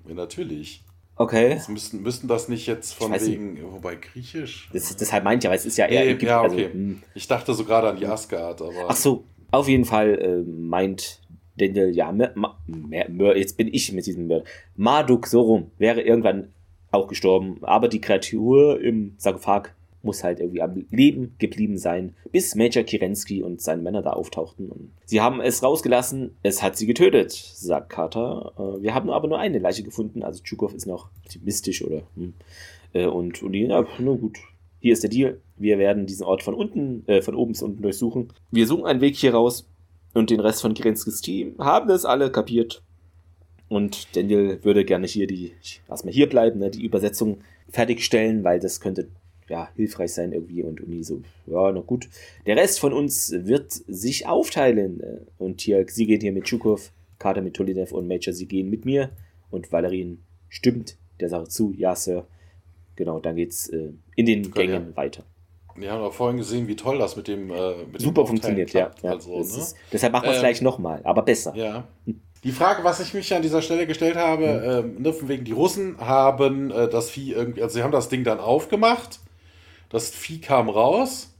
Ja, 0.06 0.14
natürlich. 0.14 0.84
Okay. 1.16 1.54
Das 1.54 1.68
müssten, 1.68 2.02
müssten 2.02 2.28
das 2.28 2.48
nicht 2.48 2.66
jetzt 2.66 2.92
von 2.94 3.12
wegen, 3.12 3.54
nicht. 3.54 3.64
wobei 3.64 3.96
griechisch. 3.96 4.68
Das, 4.72 4.94
deshalb 4.96 5.24
meint 5.24 5.44
ja, 5.44 5.50
weil 5.50 5.56
es 5.56 5.66
ist 5.66 5.78
ja 5.78 5.86
eher. 5.86 6.14
Nee, 6.14 6.24
ja, 6.24 6.42
also, 6.42 6.56
okay. 6.56 6.66
Also, 6.66 6.96
ich 7.14 7.26
dachte 7.26 7.54
so 7.54 7.64
gerade 7.64 7.88
an 7.88 7.96
die 7.96 8.06
Asgard, 8.06 8.60
aber. 8.60 8.86
Ach 8.88 8.96
so, 8.96 9.24
auf 9.54 9.68
jeden 9.68 9.84
Fall 9.84 10.18
äh, 10.18 10.50
meint 10.50 11.20
Daniel, 11.56 11.90
ja, 11.90 12.10
Ma, 12.10 12.58
Ma, 12.66 13.34
jetzt 13.34 13.56
bin 13.56 13.68
ich 13.72 13.92
mit 13.92 14.06
diesem 14.06 14.26
Mörder. 14.26 14.44
Marduk, 14.76 15.26
so 15.26 15.42
rum, 15.42 15.70
wäre 15.78 16.00
irgendwann 16.02 16.48
auch 16.90 17.08
gestorben, 17.08 17.58
aber 17.62 17.88
die 17.88 18.00
Kreatur 18.00 18.80
im 18.80 19.14
Sarkophag 19.18 19.70
muss 20.02 20.22
halt 20.22 20.38
irgendwie 20.38 20.62
am 20.62 20.84
Leben 20.90 21.34
geblieben 21.38 21.78
sein, 21.78 22.14
bis 22.30 22.54
Major 22.54 22.82
Kirensky 22.82 23.42
und 23.42 23.62
seine 23.62 23.82
Männer 23.82 24.02
da 24.02 24.12
auftauchten. 24.12 24.68
Und 24.68 24.92
sie 25.06 25.20
haben 25.20 25.40
es 25.40 25.62
rausgelassen, 25.62 26.36
es 26.42 26.62
hat 26.62 26.76
sie 26.76 26.86
getötet, 26.86 27.32
sagt 27.32 27.88
Carter. 27.90 28.52
Äh, 28.58 28.82
wir 28.82 28.94
haben 28.94 29.10
aber 29.10 29.28
nur 29.28 29.38
eine 29.38 29.58
Leiche 29.58 29.82
gefunden, 29.82 30.22
also 30.22 30.42
Tschukov 30.42 30.74
ist 30.74 30.86
noch 30.86 31.08
optimistisch 31.24 31.82
oder. 31.82 32.02
Hm. 32.16 32.34
Äh, 32.92 33.06
und, 33.06 33.42
und 33.42 33.52
die, 33.52 33.62
ja, 33.62 33.86
nur 33.98 34.18
gut. 34.18 34.38
Hier 34.80 34.92
ist 34.92 35.02
der 35.02 35.10
Deal. 35.10 35.40
Wir 35.56 35.78
werden 35.78 36.06
diesen 36.06 36.24
Ort 36.24 36.42
von 36.42 36.54
unten, 36.54 37.06
äh, 37.06 37.22
von 37.22 37.34
oben 37.34 37.52
bis 37.52 37.62
unten 37.62 37.82
durchsuchen. 37.82 38.32
Wir 38.50 38.66
suchen 38.66 38.86
einen 38.86 39.00
Weg 39.00 39.16
hier 39.16 39.34
raus 39.34 39.68
und 40.12 40.30
den 40.30 40.40
Rest 40.40 40.62
von 40.62 40.74
Kirenskis 40.74 41.20
Team 41.20 41.54
haben 41.58 41.88
das 41.88 42.04
alle 42.04 42.30
kapiert. 42.30 42.82
Und 43.68 44.14
Daniel 44.14 44.62
würde 44.62 44.84
gerne 44.84 45.06
hier 45.06 45.26
die, 45.26 45.52
erstmal 45.88 46.12
hier 46.12 46.28
bleiben, 46.28 46.60
ne, 46.60 46.70
die 46.70 46.84
Übersetzung 46.84 47.38
fertigstellen, 47.68 48.44
weil 48.44 48.60
das 48.60 48.80
könnte 48.80 49.08
ja, 49.48 49.68
hilfreich 49.76 50.12
sein 50.12 50.32
irgendwie 50.32 50.62
und 50.62 50.80
Uni 50.80 51.02
so, 51.02 51.22
ja, 51.46 51.70
na 51.70 51.80
gut. 51.80 52.08
Der 52.46 52.56
Rest 52.56 52.80
von 52.80 52.92
uns 52.92 53.32
wird 53.32 53.72
sich 53.72 54.26
aufteilen. 54.26 55.02
Und 55.38 55.60
hier, 55.60 55.84
sie 55.88 56.06
gehen 56.06 56.20
hier 56.20 56.32
mit 56.32 56.44
Tschukov, 56.44 56.92
Kater 57.18 57.42
mit 57.42 57.54
Tolinev 57.54 57.92
und 57.92 58.08
Major, 58.08 58.32
sie 58.32 58.46
gehen 58.46 58.70
mit 58.70 58.84
mir. 58.84 59.10
Und 59.50 59.70
Valerin 59.72 60.18
stimmt 60.48 60.96
der 61.20 61.28
Sache 61.28 61.48
zu, 61.48 61.72
ja, 61.76 61.94
Sir. 61.94 62.26
Genau, 62.96 63.18
dann 63.20 63.36
geht's 63.36 63.68
äh, 63.68 63.90
in 64.14 64.26
den 64.26 64.50
Gängen 64.52 64.90
ja. 64.90 64.96
weiter. 64.96 65.24
Wir 65.76 65.92
haben 65.92 66.02
auch 66.02 66.12
vorhin 66.12 66.36
gesehen, 66.36 66.68
wie 66.68 66.76
toll 66.76 66.98
das 66.98 67.16
mit 67.16 67.28
dem 67.28 67.50
äh, 67.50 67.84
mit 67.90 68.00
Super 68.00 68.22
dem 68.22 68.28
funktioniert, 68.28 68.70
klappt. 68.70 69.02
ja. 69.02 69.10
ja. 69.10 69.16
Also, 69.16 69.34
ne? 69.34 69.40
ist, 69.40 69.76
deshalb 69.92 70.12
machen 70.12 70.24
wir 70.24 70.30
es 70.30 70.36
ähm, 70.36 70.42
gleich 70.42 70.62
nochmal, 70.62 71.00
aber 71.04 71.22
besser. 71.22 71.54
Ja. 71.56 71.84
Die 72.44 72.52
Frage, 72.52 72.84
was 72.84 73.00
ich 73.00 73.14
mich 73.14 73.34
an 73.34 73.42
dieser 73.42 73.62
Stelle 73.62 73.86
gestellt 73.86 74.16
habe, 74.16 74.92
mhm. 74.98 75.04
äh, 75.06 75.28
wegen 75.28 75.44
die 75.44 75.52
Russen 75.52 75.96
haben 75.98 76.70
äh, 76.70 76.88
das 76.88 77.10
Vieh 77.10 77.32
irgendwie, 77.32 77.62
also 77.62 77.74
sie 77.74 77.82
haben 77.82 77.92
das 77.92 78.08
Ding 78.08 78.22
dann 78.22 78.38
aufgemacht 78.38 79.18
das 79.94 80.10
Vieh 80.10 80.40
kam 80.40 80.68
raus. 80.68 81.30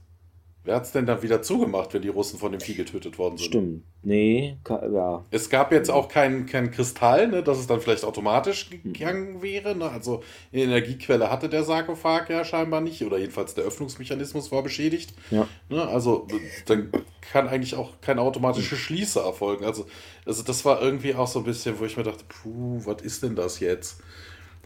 Wer 0.65 0.75
hat 0.75 0.83
es 0.83 0.91
denn 0.91 1.05
dann 1.05 1.21
wieder 1.21 1.43
zugemacht, 1.43 1.93
wenn 1.93 2.01
die 2.01 2.09
Russen 2.09 2.39
von 2.39 2.51
dem 2.51 2.59
Vieh 2.59 2.73
getötet 2.73 3.19
worden 3.19 3.37
sind? 3.37 3.45
Stimmt. 3.45 3.83
Nee, 4.01 4.57
ja. 4.67 5.23
Es 5.29 5.51
gab 5.51 5.71
jetzt 5.71 5.91
auch 5.91 6.09
keinen 6.09 6.47
kein 6.47 6.71
Kristall, 6.71 7.27
ne, 7.27 7.43
dass 7.43 7.59
es 7.59 7.67
dann 7.67 7.81
vielleicht 7.81 8.03
automatisch 8.03 8.71
gegangen 8.71 9.43
wäre. 9.43 9.75
Ne? 9.75 9.87
Also 9.87 10.23
eine 10.51 10.63
Energiequelle 10.63 11.29
hatte 11.29 11.49
der 11.49 11.63
Sarkophag 11.63 12.29
ja 12.29 12.43
scheinbar 12.43 12.81
nicht. 12.81 13.03
Oder 13.03 13.19
jedenfalls 13.19 13.53
der 13.53 13.63
Öffnungsmechanismus 13.63 14.51
war 14.51 14.63
beschädigt. 14.63 15.13
Ja. 15.29 15.47
Ne? 15.69 15.87
Also 15.87 16.27
dann 16.65 16.91
kann 17.21 17.47
eigentlich 17.47 17.75
auch 17.75 18.01
keine 18.01 18.21
automatische 18.21 18.75
Schließe 18.75 19.19
erfolgen. 19.19 19.65
Also, 19.65 19.85
also 20.25 20.41
das 20.41 20.65
war 20.65 20.81
irgendwie 20.81 21.13
auch 21.13 21.27
so 21.27 21.39
ein 21.39 21.45
bisschen, 21.45 21.77
wo 21.77 21.85
ich 21.85 21.95
mir 21.95 22.03
dachte, 22.03 22.25
puh, 22.27 22.81
was 22.85 23.03
ist 23.03 23.21
denn 23.21 23.35
das 23.35 23.59
jetzt? 23.59 24.01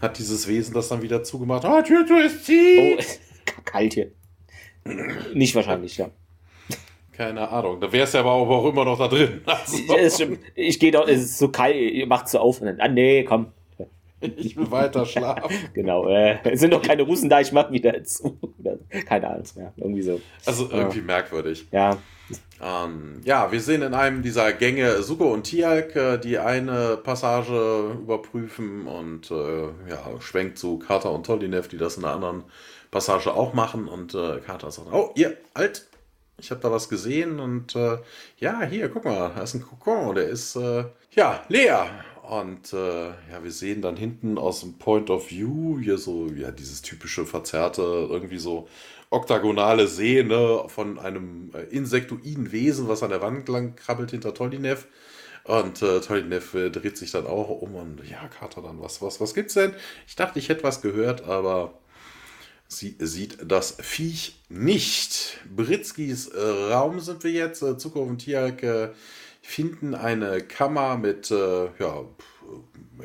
Hat 0.02 0.18
dieses 0.18 0.48
Wesen 0.48 0.74
das 0.74 0.88
dann 0.88 1.02
wieder 1.02 1.24
zugemacht? 1.24 1.66
Ah, 1.66 1.82
Tür, 1.82 2.06
Tür 2.06 2.26
ist 2.26 2.46
zieh! 2.46 2.96
Oh 2.98 3.04
kalt 3.66 3.94
hier. 3.94 4.12
Nicht 5.34 5.56
wahrscheinlich, 5.56 5.98
ja. 5.98 6.10
Keine 7.12 7.50
Ahnung. 7.50 7.82
Da 7.82 7.92
wäre 7.92 8.06
es 8.06 8.14
ja 8.14 8.22
aber 8.22 8.32
auch 8.32 8.70
immer 8.70 8.86
noch 8.86 8.98
da 8.98 9.08
drin. 9.08 9.42
Also. 9.46 10.38
Ich 10.56 10.80
gehe 10.80 10.92
doch, 10.92 11.08
es 11.08 11.22
ist 11.22 11.38
so 11.38 11.50
kalt, 11.50 11.76
ihr 11.76 12.08
macht 12.08 12.30
so 12.30 12.40
auf 12.40 12.62
und 12.62 12.68
dann, 12.68 12.80
ah 12.80 12.88
nee, 12.88 13.24
komm. 13.24 13.52
Ich 14.22 14.58
will 14.58 14.70
weiter 14.72 15.06
schlafen. 15.06 15.56
genau, 15.74 16.08
äh, 16.08 16.38
es 16.44 16.60
sind 16.60 16.72
noch 16.72 16.82
keine 16.82 17.04
Russen 17.04 17.30
da, 17.30 17.40
ich 17.40 17.52
mach 17.52 17.72
wieder 17.72 18.04
zu. 18.04 18.38
Keine 19.06 19.30
Ahnung, 19.30 19.44
ja, 19.56 19.74
irgendwie 19.78 20.02
so. 20.02 20.22
Also 20.46 20.70
irgendwie 20.72 21.00
ja. 21.00 21.06
merkwürdig. 21.06 21.68
Ja. 21.72 21.98
Ähm, 22.62 23.22
ja, 23.24 23.52
wir 23.52 23.62
sehen 23.62 23.82
in 23.82 23.94
einem 23.94 24.22
dieser 24.22 24.52
Gänge 24.54 25.02
Suko 25.02 25.34
und 25.34 25.44
Tialk, 25.44 25.96
äh, 25.96 26.18
die 26.18 26.38
eine 26.38 26.98
Passage 26.98 27.98
überprüfen 28.02 28.88
und 28.88 29.32
äh, 29.32 29.64
ja, 29.90 30.20
schwenkt 30.20 30.58
zu 30.58 30.78
Carter 30.80 31.12
und 31.12 31.26
Tolinev, 31.26 31.70
die 31.70 31.78
das 31.78 31.98
in 31.98 32.04
einer 32.04 32.14
anderen 32.16 32.44
Passage 32.92 33.34
auch 33.34 33.54
machen. 33.54 33.88
Und 33.88 34.14
äh, 34.16 34.40
Carter 34.40 34.72
sagt, 34.72 34.92
oh, 34.92 35.12
ihr, 35.16 35.38
alt, 35.54 35.88
ich 36.38 36.52
habe 36.52 36.62
da 36.62 36.72
was 36.72 36.90
gesehen. 36.90 37.40
Und 37.40 37.76
äh, 37.76 37.98
ja, 38.38 38.62
hier, 38.64 38.90
guck 38.90 39.06
mal, 39.06 39.32
da 39.36 39.42
ist 39.42 39.54
ein 39.54 39.62
Kokon, 39.62 40.16
der 40.16 40.28
ist, 40.28 40.56
äh, 40.56 40.86
ja, 41.12 41.44
leer. 41.50 41.90
Und 42.30 42.74
äh, 42.74 43.08
ja, 43.08 43.44
wir 43.44 43.52
sehen 43.52 43.82
dann 43.82 43.98
hinten 43.98 44.38
aus 44.38 44.60
dem 44.62 44.78
Point 44.78 45.10
of 45.10 45.32
View 45.32 45.80
hier 45.80 45.98
so, 45.98 46.28
ja, 46.28 46.52
dieses 46.52 46.84
typische 46.84 47.26
verzerrte, 47.26 47.82
irgendwie 47.82 48.38
so 48.38 48.68
oktagonale 49.10 49.88
Szene 49.88 50.66
von 50.68 51.00
einem 51.00 51.52
äh, 51.56 51.64
insektoiden 51.76 52.52
Wesen, 52.52 52.88
was 52.88 53.02
an 53.02 53.10
der 53.10 53.22
Wand 53.22 53.50
lang 53.50 53.76
krabbelt 53.76 54.12
hinter 54.12 54.36
Tolinev. 54.36 54.86
Und 55.46 55.82
äh, 55.82 56.02
Tolinev 56.02 56.54
äh, 56.54 56.70
dreht 56.70 56.98
sich 56.98 57.10
dann 57.10 57.26
auch 57.26 57.50
um 57.50 57.74
und 57.74 58.08
ja, 58.08 58.28
Carter 58.28 58.62
dann, 58.62 58.80
was, 58.80 59.02
was, 59.02 59.20
was 59.20 59.34
gibt's 59.34 59.56
denn? 59.56 59.74
Ich 60.08 60.16
dachte, 60.16 60.38
ich 60.38 60.50
hätte 60.50 60.64
was 60.64 60.82
gehört, 60.82 61.24
aber 61.24 61.74
Sie 62.72 62.96
sieht 63.00 63.40
das 63.52 63.78
Viech 63.82 64.36
nicht. 64.48 65.40
Britzkis 65.56 66.28
äh, 66.28 66.40
Raum 66.40 67.00
sind 67.00 67.24
wir 67.24 67.32
jetzt. 67.32 67.64
Äh, 67.64 67.80
Zucker 67.80 68.02
und 68.02 68.20
Tiak 68.20 68.94
finden 69.42 69.96
eine 69.96 70.42
Kammer 70.42 70.96
mit, 70.96 71.32
äh, 71.32 71.66
ja, 71.80 72.06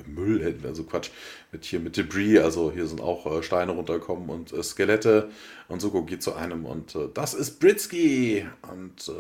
Müll, 0.07 0.59
also 0.65 0.85
Quatsch, 0.85 1.11
mit 1.51 1.65
hier 1.65 1.81
mit 1.81 1.97
Debris, 1.97 2.41
also 2.41 2.73
hier 2.73 2.87
sind 2.87 3.01
auch 3.01 3.43
Steine 3.43 3.73
runtergekommen 3.73 4.29
und 4.29 4.65
Skelette. 4.65 5.31
Und 5.69 5.81
Suko 5.81 6.03
geht 6.03 6.23
zu 6.23 6.35
einem 6.35 6.67
und 6.67 6.99
das 7.15 7.33
ist 7.33 7.59
Britsky. 7.59 8.47
Und 8.71 9.09
äh, 9.09 9.13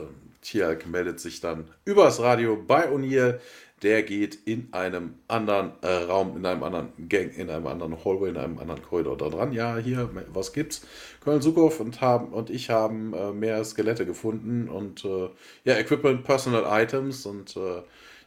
Tiak 0.42 0.86
meldet 0.86 1.20
sich 1.20 1.40
dann 1.40 1.70
übers 1.86 2.20
Radio 2.20 2.56
bei 2.56 2.90
O'Neill 2.92 3.38
der 3.82 4.02
geht 4.02 4.34
in 4.46 4.68
einem 4.72 5.14
anderen 5.28 5.72
äh, 5.82 5.88
Raum, 5.88 6.36
in 6.36 6.46
einem 6.46 6.62
anderen 6.62 7.08
Gang, 7.08 7.36
in 7.36 7.50
einem 7.50 7.66
anderen 7.66 8.04
Hallway, 8.04 8.30
in 8.30 8.36
einem 8.36 8.58
anderen 8.58 8.82
Korridor 8.82 9.16
da 9.16 9.28
dran. 9.28 9.52
Ja, 9.52 9.76
hier, 9.76 10.08
was 10.32 10.52
gibt's? 10.52 10.86
Köln 11.22 11.42
Sukow 11.42 11.78
und, 11.80 12.00
und 12.02 12.50
ich 12.50 12.70
haben 12.70 13.12
äh, 13.12 13.32
mehr 13.32 13.62
Skelette 13.64 14.06
gefunden 14.06 14.68
und 14.68 15.04
äh, 15.04 15.28
ja, 15.64 15.76
Equipment, 15.76 16.24
Personal 16.24 16.64
Items 16.82 17.26
und 17.26 17.56
äh, 17.56 17.82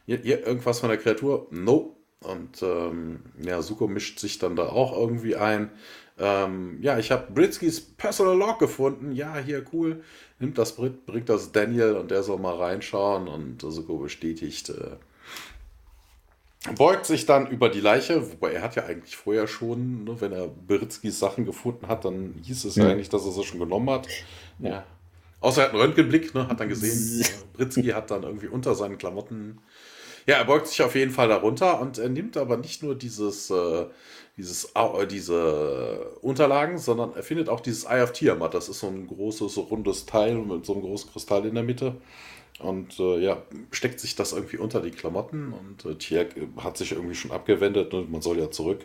hier, 0.06 0.18
hier 0.18 0.46
irgendwas 0.46 0.80
von 0.80 0.88
der 0.88 0.98
Kreatur. 0.98 1.46
No. 1.50 1.94
Und 2.20 2.62
ähm, 2.62 3.20
ja, 3.40 3.62
Suko 3.62 3.86
mischt 3.86 4.18
sich 4.18 4.38
dann 4.38 4.56
da 4.56 4.64
auch 4.64 4.96
irgendwie 4.96 5.36
ein. 5.36 5.70
Ähm, 6.18 6.78
ja, 6.80 6.98
ich 6.98 7.12
habe 7.12 7.32
Britskys 7.32 7.80
Personal 7.80 8.36
Log 8.36 8.58
gefunden. 8.58 9.12
Ja, 9.12 9.38
hier, 9.38 9.64
cool. 9.72 10.02
Nimmt 10.40 10.58
das 10.58 10.74
Brit, 10.74 11.06
bringt 11.06 11.28
das 11.28 11.52
Daniel 11.52 11.94
und 11.94 12.10
der 12.10 12.24
soll 12.24 12.38
mal 12.38 12.56
reinschauen. 12.56 13.28
Und 13.28 13.60
Suko 13.62 13.98
bestätigt, 13.98 14.70
äh, 14.70 14.96
beugt 16.72 17.06
sich 17.06 17.26
dann 17.26 17.46
über 17.46 17.68
die 17.68 17.80
Leiche, 17.80 18.30
wobei 18.32 18.52
er 18.52 18.62
hat 18.62 18.76
ja 18.76 18.84
eigentlich 18.84 19.16
vorher 19.16 19.46
schon, 19.46 20.04
ne, 20.04 20.20
wenn 20.20 20.32
er 20.32 20.48
Beritzkis 20.48 21.18
Sachen 21.18 21.44
gefunden 21.44 21.88
hat, 21.88 22.04
dann 22.04 22.34
hieß 22.42 22.64
es 22.64 22.76
ja, 22.76 22.84
ja 22.84 22.90
eigentlich, 22.90 23.08
dass 23.08 23.24
er 23.24 23.32
sie 23.32 23.44
schon 23.44 23.60
genommen 23.60 23.90
hat. 23.90 24.08
Ja. 24.58 24.84
Außer 25.40 25.62
er 25.62 25.64
hat 25.66 25.74
einen 25.74 25.82
Röntgenblick, 25.82 26.34
ne, 26.34 26.48
hat 26.48 26.60
dann 26.60 26.68
gesehen, 26.68 27.24
Britzky 27.52 27.88
hat 27.88 28.10
dann 28.10 28.22
irgendwie 28.22 28.48
unter 28.48 28.74
seinen 28.74 28.98
Klamotten. 28.98 29.58
Ja, 30.26 30.36
er 30.36 30.44
beugt 30.44 30.66
sich 30.66 30.82
auf 30.82 30.94
jeden 30.94 31.12
Fall 31.12 31.28
darunter 31.28 31.80
und 31.80 31.98
er 31.98 32.08
nimmt 32.08 32.36
aber 32.36 32.56
nicht 32.56 32.82
nur 32.82 32.94
dieses, 32.94 33.50
äh, 33.50 33.86
dieses, 34.36 34.72
äh, 34.74 35.06
diese 35.06 36.16
Unterlagen, 36.22 36.78
sondern 36.78 37.14
er 37.14 37.22
findet 37.22 37.48
auch 37.48 37.60
dieses 37.60 37.84
Eye 37.84 38.02
of 38.02 38.12
Tiamat. 38.12 38.54
Das 38.54 38.68
ist 38.68 38.80
so 38.80 38.88
ein 38.88 39.06
großes, 39.06 39.56
rundes 39.56 40.06
Teil 40.06 40.36
mit 40.36 40.66
so 40.66 40.74
einem 40.74 40.82
großen 40.82 41.10
Kristall 41.10 41.46
in 41.46 41.54
der 41.54 41.64
Mitte. 41.64 41.96
Und 42.58 42.98
äh, 42.98 43.18
ja, 43.20 43.42
steckt 43.70 44.00
sich 44.00 44.16
das 44.16 44.32
irgendwie 44.32 44.56
unter 44.56 44.80
die 44.80 44.90
Klamotten 44.90 45.52
und 45.52 45.84
äh, 45.84 45.94
Tierk 45.94 46.34
hat 46.56 46.76
sich 46.76 46.92
irgendwie 46.92 47.14
schon 47.14 47.30
abgewendet 47.30 47.94
und 47.94 48.10
man 48.10 48.20
soll 48.20 48.38
ja 48.38 48.50
zurück. 48.50 48.84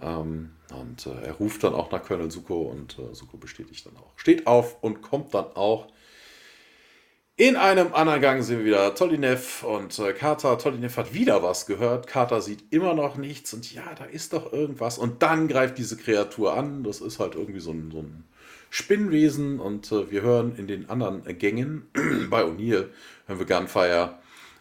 Ähm, 0.00 0.50
und 0.72 1.06
äh, 1.06 1.26
er 1.26 1.32
ruft 1.34 1.64
dann 1.64 1.74
auch 1.74 1.90
nach 1.90 2.04
Colonel 2.04 2.30
Suko 2.30 2.62
und 2.62 2.98
äh, 2.98 3.14
Suko 3.14 3.36
bestätigt 3.36 3.84
dann 3.86 3.96
auch. 3.96 4.12
Steht 4.16 4.46
auf 4.46 4.76
und 4.82 5.02
kommt 5.02 5.34
dann 5.34 5.56
auch. 5.56 5.88
In 7.36 7.56
einem 7.56 7.94
anderen 7.94 8.20
Gang 8.20 8.44
sehen 8.44 8.58
wir 8.58 8.66
wieder 8.66 8.94
Tolinev 8.94 9.64
und 9.64 9.98
äh, 9.98 10.12
Carter. 10.12 10.58
Tolinev 10.58 10.96
hat 10.96 11.14
wieder 11.14 11.42
was 11.42 11.66
gehört. 11.66 12.06
Carter 12.06 12.40
sieht 12.42 12.70
immer 12.70 12.94
noch 12.94 13.16
nichts 13.16 13.54
und 13.54 13.72
ja, 13.72 13.94
da 13.98 14.04
ist 14.04 14.34
doch 14.34 14.52
irgendwas. 14.52 14.98
Und 14.98 15.22
dann 15.22 15.48
greift 15.48 15.78
diese 15.78 15.96
Kreatur 15.96 16.54
an. 16.54 16.84
Das 16.84 17.00
ist 17.00 17.18
halt 17.18 17.34
irgendwie 17.34 17.60
so 17.60 17.72
ein, 17.72 17.90
so 17.90 18.00
ein 18.00 18.24
Spinnwesen 18.70 19.60
und 19.60 19.90
äh, 19.92 20.10
wir 20.10 20.22
hören 20.22 20.54
in 20.56 20.66
den 20.66 20.88
anderen 20.88 21.22
Gängen, 21.38 21.88
bei 22.30 22.44
O'Neill 22.44 22.88
hören 23.26 23.38
wir 23.38 23.46
Gunfire 23.46 24.14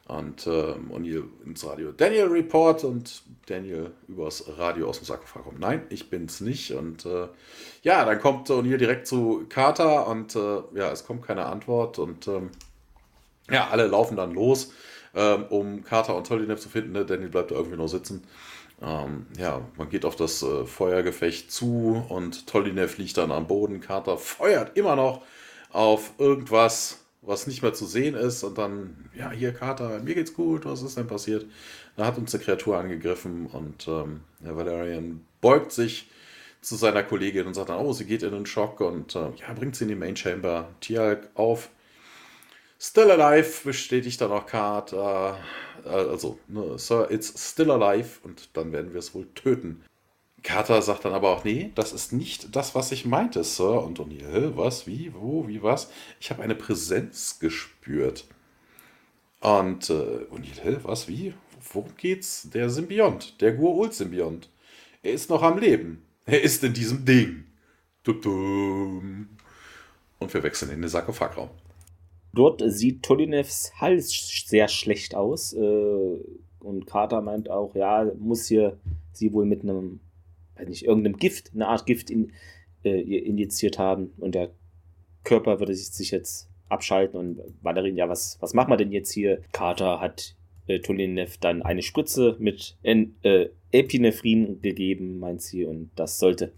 und 0.08 0.48
äh, 0.48 0.74
O'Neill 0.92 1.24
ins 1.46 1.64
Radio 1.64 1.92
Daniel 1.92 2.28
Report 2.28 2.84
und 2.84 3.22
Daniel 3.46 3.92
übers 4.08 4.44
Radio 4.58 4.90
aus 4.90 5.00
dem 5.00 5.06
Sarkophag 5.06 5.44
kommt. 5.44 5.60
Nein, 5.60 5.84
ich 5.90 6.10
bin's 6.10 6.42
nicht. 6.42 6.72
Und 6.72 7.06
äh, 7.06 7.28
ja, 7.84 8.04
dann 8.04 8.20
kommt 8.20 8.50
O'Neill 8.50 8.78
direkt 8.78 9.06
zu 9.06 9.46
Carter 9.48 10.08
und 10.08 10.36
äh, 10.36 10.62
ja, 10.74 10.92
es 10.92 11.06
kommt 11.06 11.22
keine 11.26 11.46
Antwort 11.46 12.00
und 12.00 12.28
ähm, 12.28 12.50
ja, 13.52 13.70
alle 13.70 13.88
laufen 13.88 14.18
dann 14.18 14.34
los, 14.34 14.74
ähm, 15.14 15.46
um 15.50 15.84
Carter 15.84 16.16
und 16.16 16.28
Tolinev 16.28 16.60
zu 16.60 16.70
finden. 16.70 16.94
Ne? 16.94 17.06
Daniel 17.06 17.30
bleibt 17.30 17.52
irgendwie 17.52 17.78
noch 17.78 17.88
sitzen. 17.88 18.24
Ähm, 18.82 19.28
ja, 19.38 19.62
man 19.78 19.90
geht 19.90 20.06
auf 20.06 20.16
das 20.16 20.42
äh, 20.42 20.66
Feuergefecht 20.66 21.52
zu 21.52 22.06
und 22.10 22.48
Tolinev 22.48 22.98
liegt 22.98 23.18
dann 23.18 23.32
am 23.32 23.48
Boden. 23.48 23.82
Carter 23.82 24.18
feuert 24.18 24.78
immer 24.78 24.96
noch 24.96 25.22
auf 25.72 26.14
irgendwas. 26.18 27.00
was 27.22 27.48
nicht 27.48 27.62
mehr 27.62 27.74
zu 27.74 27.86
sehen 27.86 28.16
ist 28.16 28.44
und 28.44 28.58
dann, 28.58 29.10
ja, 29.14 29.30
hier 29.32 29.54
Kater, 29.54 30.00
mir 30.00 30.16
geht's 30.16 30.34
gut, 30.34 30.66
was 30.66 30.82
ist 30.82 30.98
denn 30.98 31.08
passiert? 31.08 31.46
Da 31.98 32.06
hat 32.06 32.18
uns 32.18 32.34
eine 32.34 32.44
Kreatur 32.44 32.78
angegriffen 32.78 33.48
und 33.48 33.88
ähm, 33.90 34.22
der 34.40 34.56
Valerian 34.56 35.26
beugt 35.42 35.74
sich 35.74 36.10
zu 36.62 36.76
seiner 36.76 37.04
Kollegin 37.04 37.46
und 37.46 37.54
sagt 37.54 37.70
dann, 37.70 37.80
oh, 37.80 37.94
sie 37.94 38.06
geht 38.06 38.24
in 38.24 38.32
den 38.32 38.46
Schock 38.46 38.80
und 38.82 39.16
äh, 39.16 39.32
ja, 39.36 39.54
bringt 39.54 39.76
sie 39.76 39.84
in 39.84 39.90
die 39.90 39.96
Main 39.96 40.16
Chamber. 40.16 40.70
Tialk 40.80 41.30
auf. 41.36 41.70
Still 42.80 43.12
alive 43.12 43.66
bestätigt 43.66 44.22
dann 44.22 44.32
auch 44.32 44.46
Carter. 44.46 45.38
Also, 45.90 46.40
ne, 46.48 46.78
Sir, 46.78 47.10
it's 47.12 47.34
still 47.52 47.72
alive 47.72 48.20
und 48.24 48.50
dann 48.54 48.72
werden 48.72 48.94
wir 48.94 49.00
es 49.00 49.14
wohl 49.14 49.28
töten. 49.36 49.84
Carter 50.44 50.82
sagt 50.82 51.06
dann 51.06 51.14
aber 51.14 51.32
auch, 51.32 51.44
nee, 51.44 51.72
das 51.76 51.92
ist 51.92 52.14
nicht 52.14 52.56
das, 52.56 52.74
was 52.76 52.92
ich 52.92 53.06
meinte, 53.06 53.44
Sir. 53.44 53.84
Und 53.84 54.00
O'Neill, 54.00 54.56
was, 54.56 54.88
wie, 54.88 55.14
wo, 55.14 55.48
wie, 55.48 55.62
was? 55.64 55.90
Ich 56.20 56.30
habe 56.30 56.44
eine 56.44 56.56
Präsenz 56.56 57.40
gespürt. 57.40 58.26
Und 59.42 59.90
äh, 59.90 60.26
O'Neill, 60.32 60.80
was, 60.84 61.08
wie? 61.08 61.34
Worum 61.74 61.96
geht's? 61.98 62.50
Der 62.54 62.70
Symbiont, 62.70 63.42
der 63.42 63.54
Gur-Ult-Symbiont. 63.54 64.50
Er 65.04 65.14
ist 65.14 65.30
noch 65.30 65.44
am 65.44 65.58
Leben. 65.58 66.04
Er 66.26 66.42
ist 66.42 66.64
in 66.64 66.74
diesem 66.74 67.06
Ding. 67.06 67.46
Und 68.06 69.28
wir 70.34 70.44
wechseln 70.44 70.72
in 70.72 70.82
den 70.82 70.90
Sarkophagraum. 70.90 71.50
Dort 72.34 72.62
sieht 72.66 73.04
Tolinevs 73.04 73.74
Hals 73.80 74.44
sehr 74.46 74.68
schlecht 74.68 75.16
aus. 75.16 75.54
Äh, 75.54 76.18
und 76.60 76.86
Carter 76.86 77.22
meint 77.22 77.50
auch, 77.50 77.76
ja, 77.76 78.12
muss 78.20 78.48
hier 78.48 78.78
sie 79.14 79.34
wohl 79.34 79.46
mit 79.46 79.64
einem, 79.64 80.00
weiß 80.58 80.68
nicht, 80.68 80.86
irgendeinem 80.86 81.18
Gift, 81.18 81.52
eine 81.54 81.68
Art 81.68 81.86
Gift 81.86 82.10
in, 82.10 82.32
äh, 82.84 83.00
injiziert 83.00 83.80
haben. 83.80 84.12
Und 84.18 84.36
der 84.36 84.52
Körper 85.24 85.60
würde 85.60 85.74
sich 85.74 86.12
jetzt 86.12 86.50
abschalten. 86.70 87.20
Und 87.20 87.42
Valerin, 87.62 87.98
ja, 87.98 88.10
was, 88.10 88.38
was 88.42 88.54
machen 88.54 88.72
wir 88.72 88.78
denn 88.78 88.92
jetzt 88.92 89.12
hier? 89.12 89.42
Carter 89.52 90.00
hat 90.00 90.36
äh, 90.68 90.80
Tolinev 90.80 91.38
dann 91.40 91.64
eine 91.64 91.82
Spritze 91.82 92.36
mit 92.40 92.78
en, 92.84 93.16
äh, 93.24 93.50
Epinephrin 93.72 94.62
gegeben, 94.62 95.20
meint 95.20 95.42
sie, 95.42 95.66
und 95.66 95.92
das 95.96 96.20
sollte 96.20 96.52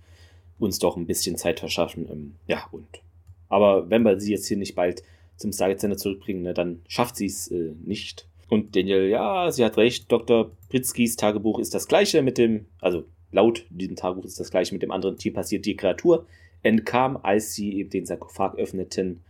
uns 0.59 0.80
doch 0.80 0.95
ein 0.95 1.07
bisschen 1.07 1.38
Zeit 1.38 1.59
verschaffen. 1.59 2.07
Ähm, 2.09 2.36
ja, 2.47 2.67
und. 2.72 3.01
Aber 3.49 3.89
wenn 3.89 4.03
wir 4.03 4.19
sie 4.19 4.32
jetzt 4.32 4.47
hier 4.47 4.57
nicht 4.57 4.76
bald 4.76 5.03
zum 5.42 5.52
Stargate 5.52 5.80
Center 5.80 5.98
zurückbringen, 5.98 6.44
ne, 6.44 6.54
dann 6.54 6.82
schafft 6.88 7.16
sie 7.16 7.26
es 7.26 7.50
äh, 7.50 7.74
nicht. 7.84 8.28
Und 8.50 8.76
Daniel, 8.76 9.08
ja, 9.08 9.52
sie 9.52 9.64
hat 9.64 9.78
recht, 9.78 10.12
Dr. 10.12 10.52
Pritzkis 10.70 11.16
Tagebuch 11.16 11.60
ist 11.60 11.74
das 11.74 11.88
gleiche 11.88 12.22
mit 12.22 12.38
dem, 12.38 12.66
also 12.82 13.06
laut 13.32 13.66
diesem 13.70 13.96
Tagebuch 13.96 14.26
ist 14.26 14.39
das 14.39 14.52
gleiche 14.52 14.74
mit 14.74 14.84
dem 14.84 14.92
anderen 14.92 15.18
Tier 15.18 15.34
passiert. 15.34 15.66
Die 15.66 15.78
Kreatur 15.78 16.26
entkam, 16.62 17.18
als 17.18 17.54
sie 17.54 17.74
eben 17.76 17.89
den 17.89 18.06
Sarkophag 18.06 18.56
öffneten. 18.56 19.24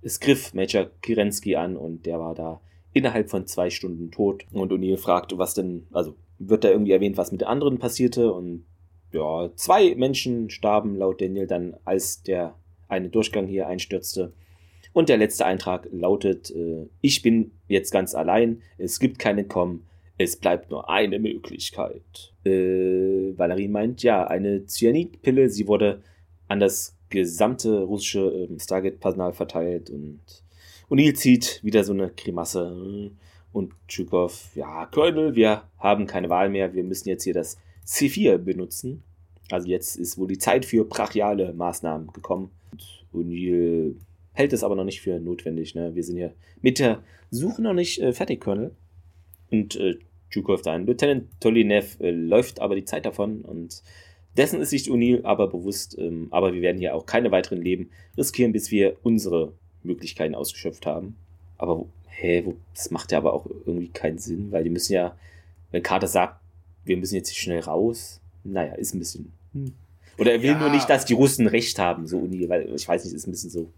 Es 0.00 0.20
griff 0.20 0.54
Major 0.54 0.90
Kirensky 1.02 1.56
an 1.56 1.76
und 1.76 2.06
der 2.06 2.18
war 2.18 2.34
da 2.34 2.60
innerhalb 2.92 3.30
von 3.30 3.46
zwei 3.46 3.70
Stunden 3.70 4.10
tot. 4.10 4.46
Und 4.52 4.72
O'Neill 4.72 4.96
fragt, 4.96 5.36
was 5.38 5.54
denn, 5.54 5.86
also 5.92 6.16
wird 6.38 6.64
da 6.64 6.70
irgendwie 6.70 6.92
erwähnt, 6.92 7.16
was 7.16 7.32
mit 7.32 7.40
den 7.40 7.48
anderen 7.48 7.78
passierte. 7.78 8.32
Und 8.32 8.64
ja, 9.12 9.50
zwei 9.54 9.94
Menschen 9.94 10.50
starben 10.50 10.96
laut 10.96 11.20
Daniel 11.20 11.46
dann, 11.46 11.76
als 11.84 12.22
der 12.22 12.54
eine 12.88 13.08
Durchgang 13.08 13.46
hier 13.46 13.68
einstürzte. 13.68 14.32
Und 14.92 15.08
der 15.08 15.16
letzte 15.16 15.46
Eintrag 15.46 15.88
lautet, 15.90 16.50
äh, 16.50 16.86
ich 17.00 17.22
bin 17.22 17.52
jetzt 17.68 17.90
ganz 17.90 18.14
allein, 18.14 18.62
es 18.78 18.98
gibt 18.98 19.18
keinen 19.18 19.48
Kommen, 19.48 19.86
es 20.18 20.36
bleibt 20.36 20.70
nur 20.70 20.90
eine 20.90 21.18
Möglichkeit. 21.18 22.34
Äh, 22.44 23.36
Valerie 23.36 23.68
meint, 23.68 24.02
ja, 24.02 24.26
eine 24.26 24.66
Cyanidpille, 24.66 25.48
sie 25.48 25.66
wurde 25.66 26.02
an 26.48 26.60
das 26.60 26.96
gesamte 27.08 27.82
russische 27.82 28.48
äh, 28.50 28.60
Stargate-Personal 28.60 29.32
verteilt 29.32 29.90
und 29.90 30.20
O'Neill 30.90 31.14
zieht 31.14 31.60
wieder 31.62 31.84
so 31.84 31.94
eine 31.94 32.10
Grimasse. 32.10 33.10
Und 33.52 33.72
Tschukov, 33.86 34.50
ja, 34.54 34.86
Colonel, 34.86 35.34
wir 35.34 35.62
haben 35.78 36.06
keine 36.06 36.30
Wahl 36.30 36.48
mehr, 36.50 36.74
wir 36.74 36.84
müssen 36.84 37.08
jetzt 37.08 37.24
hier 37.24 37.34
das 37.34 37.58
C4 37.86 38.38
benutzen. 38.38 39.02
Also 39.50 39.68
jetzt 39.68 39.96
ist 39.96 40.16
wohl 40.16 40.28
die 40.28 40.38
Zeit 40.38 40.64
für 40.64 40.84
brachiale 40.84 41.52
Maßnahmen 41.52 42.08
gekommen. 42.08 42.50
Und 42.70 42.82
O'Neill 43.14 43.94
hält 44.32 44.52
es 44.52 44.64
aber 44.64 44.76
noch 44.76 44.84
nicht 44.84 45.00
für 45.00 45.18
notwendig. 45.18 45.74
Ne? 45.74 45.94
Wir 45.94 46.04
sind 46.04 46.16
hier 46.16 46.34
mit 46.60 46.78
der 46.78 47.02
Suche 47.30 47.62
noch 47.62 47.74
nicht 47.74 48.00
äh, 48.00 48.12
fertig, 48.12 48.40
Colonel. 48.40 48.72
Und 49.50 49.76
äh, 49.76 49.98
Tschukov 50.30 50.62
dann. 50.62 50.86
Lieutenant 50.86 51.28
Tolinev 51.40 52.00
äh, 52.00 52.10
läuft 52.10 52.60
aber 52.60 52.74
die 52.74 52.84
Zeit 52.84 53.04
davon 53.04 53.42
und 53.42 53.82
dessen 54.36 54.60
ist 54.60 54.70
sich 54.70 54.88
O'Neill 54.90 55.24
aber 55.24 55.48
bewusst. 55.48 55.96
Ähm, 55.98 56.28
aber 56.30 56.54
wir 56.54 56.62
werden 56.62 56.78
hier 56.78 56.94
auch 56.94 57.06
keine 57.06 57.30
weiteren 57.30 57.60
Leben 57.60 57.90
riskieren, 58.16 58.52
bis 58.52 58.70
wir 58.70 58.96
unsere 59.02 59.52
Möglichkeiten 59.82 60.34
ausgeschöpft 60.34 60.86
haben. 60.86 61.16
Aber 61.58 61.84
hä, 62.08 62.54
das 62.74 62.90
macht 62.90 63.12
ja 63.12 63.18
aber 63.18 63.34
auch 63.34 63.46
irgendwie 63.66 63.88
keinen 63.88 64.18
Sinn, 64.18 64.50
weil 64.50 64.64
die 64.64 64.70
müssen 64.70 64.94
ja, 64.94 65.16
wenn 65.70 65.82
Carter 65.82 66.06
sagt, 66.06 66.40
wir 66.84 66.96
müssen 66.96 67.14
jetzt 67.14 67.36
schnell 67.36 67.60
raus, 67.60 68.20
naja, 68.42 68.74
ist 68.74 68.94
ein 68.94 68.98
bisschen. 68.98 69.32
Hm. 69.52 69.74
Oder 70.18 70.32
er 70.32 70.42
will 70.42 70.50
ja. 70.50 70.58
nur 70.58 70.70
nicht, 70.70 70.88
dass 70.88 71.04
die 71.04 71.14
Russen 71.14 71.46
recht 71.46 71.78
haben, 71.78 72.06
so 72.06 72.18
Uni, 72.18 72.48
weil 72.48 72.74
ich 72.74 72.86
weiß 72.86 73.04
nicht, 73.04 73.14
ist 73.14 73.26
ein 73.26 73.30
bisschen 73.30 73.50
so. 73.50 73.70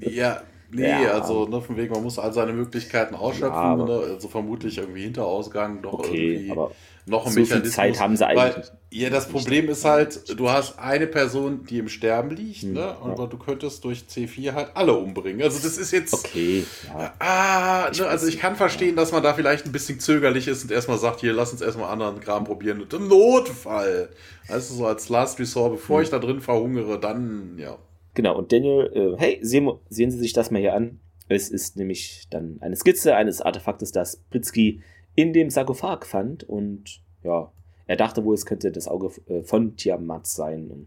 Ja, 0.00 0.42
nee, 0.70 0.88
ja. 0.88 1.12
also 1.12 1.46
ne, 1.46 1.60
von 1.60 1.76
wegen, 1.76 1.92
man 1.92 2.02
muss 2.02 2.18
all 2.18 2.32
seine 2.32 2.52
Möglichkeiten 2.52 3.14
ausschöpfen, 3.14 3.52
ja, 3.52 3.76
ne, 3.76 3.92
also 4.14 4.28
vermutlich 4.28 4.78
irgendwie 4.78 5.02
Hinterausgang 5.02 5.82
doch 5.82 5.94
okay, 5.94 6.34
irgendwie. 6.34 6.50
Aber 6.52 6.72
noch 7.08 7.24
ein 7.26 7.32
so 7.32 7.40
Mechanismus. 7.40 7.74
Viel 7.74 7.92
Zeit 7.92 8.00
haben 8.00 8.16
sie 8.16 8.26
eigentlich. 8.26 8.56
Weil, 8.56 8.64
ja, 8.90 9.10
das 9.10 9.28
Problem 9.28 9.68
ist 9.68 9.84
halt, 9.84 10.38
du 10.38 10.50
hast 10.50 10.78
eine 10.78 11.06
Person, 11.06 11.64
die 11.64 11.78
im 11.78 11.88
Sterben 11.88 12.30
liegt, 12.30 12.62
hm, 12.62 12.72
ne? 12.72 12.96
aber 13.00 13.24
ja. 13.24 13.26
du 13.28 13.38
könntest 13.38 13.84
durch 13.84 14.04
C4 14.10 14.52
halt 14.52 14.70
alle 14.74 14.92
umbringen. 14.94 15.42
Also 15.42 15.60
das 15.62 15.78
ist 15.78 15.92
jetzt. 15.92 16.14
Okay. 16.14 16.64
Ja. 16.88 17.14
Ah, 17.20 17.90
ne? 17.96 18.06
also 18.06 18.26
ich 18.26 18.38
kann 18.38 18.56
verstehen, 18.56 18.96
dass 18.96 19.12
man 19.12 19.22
da 19.22 19.34
vielleicht 19.34 19.66
ein 19.66 19.72
bisschen 19.72 20.00
zögerlich 20.00 20.48
ist 20.48 20.64
und 20.64 20.72
erstmal 20.72 20.98
sagt, 20.98 21.20
hier, 21.20 21.32
lass 21.32 21.52
uns 21.52 21.60
erstmal 21.60 21.90
anderen 21.92 22.18
Kram 22.20 22.44
probieren. 22.44 22.80
Und 22.80 22.92
im 22.92 23.06
Notfall. 23.06 24.08
Also 24.48 24.74
so 24.74 24.86
als 24.86 25.08
Last 25.08 25.38
Resort, 25.38 25.72
bevor 25.72 25.98
hm. 25.98 26.04
ich 26.04 26.10
da 26.10 26.18
drin 26.18 26.40
verhungere, 26.40 26.98
dann, 26.98 27.56
ja. 27.58 27.76
Genau, 28.16 28.36
und 28.38 28.50
Daniel, 28.50 28.90
äh, 28.94 29.18
hey, 29.18 29.38
sehen, 29.42 29.70
sehen 29.90 30.10
Sie 30.10 30.16
sich 30.18 30.32
das 30.32 30.50
mal 30.50 30.58
hier 30.58 30.74
an. 30.74 31.00
Es 31.28 31.50
ist 31.50 31.76
nämlich 31.76 32.26
dann 32.30 32.56
eine 32.62 32.74
Skizze 32.74 33.14
eines 33.14 33.42
Artefaktes, 33.42 33.92
das 33.92 34.16
Pritzky 34.30 34.80
in 35.14 35.34
dem 35.34 35.50
Sarkophag 35.50 36.06
fand 36.06 36.42
und 36.44 37.02
ja, 37.22 37.52
er 37.86 37.96
dachte 37.96 38.24
wohl, 38.24 38.34
es 38.34 38.46
könnte 38.46 38.72
das 38.72 38.88
Auge 38.88 39.10
äh, 39.28 39.42
von 39.42 39.76
Tiamat 39.76 40.26
sein. 40.26 40.86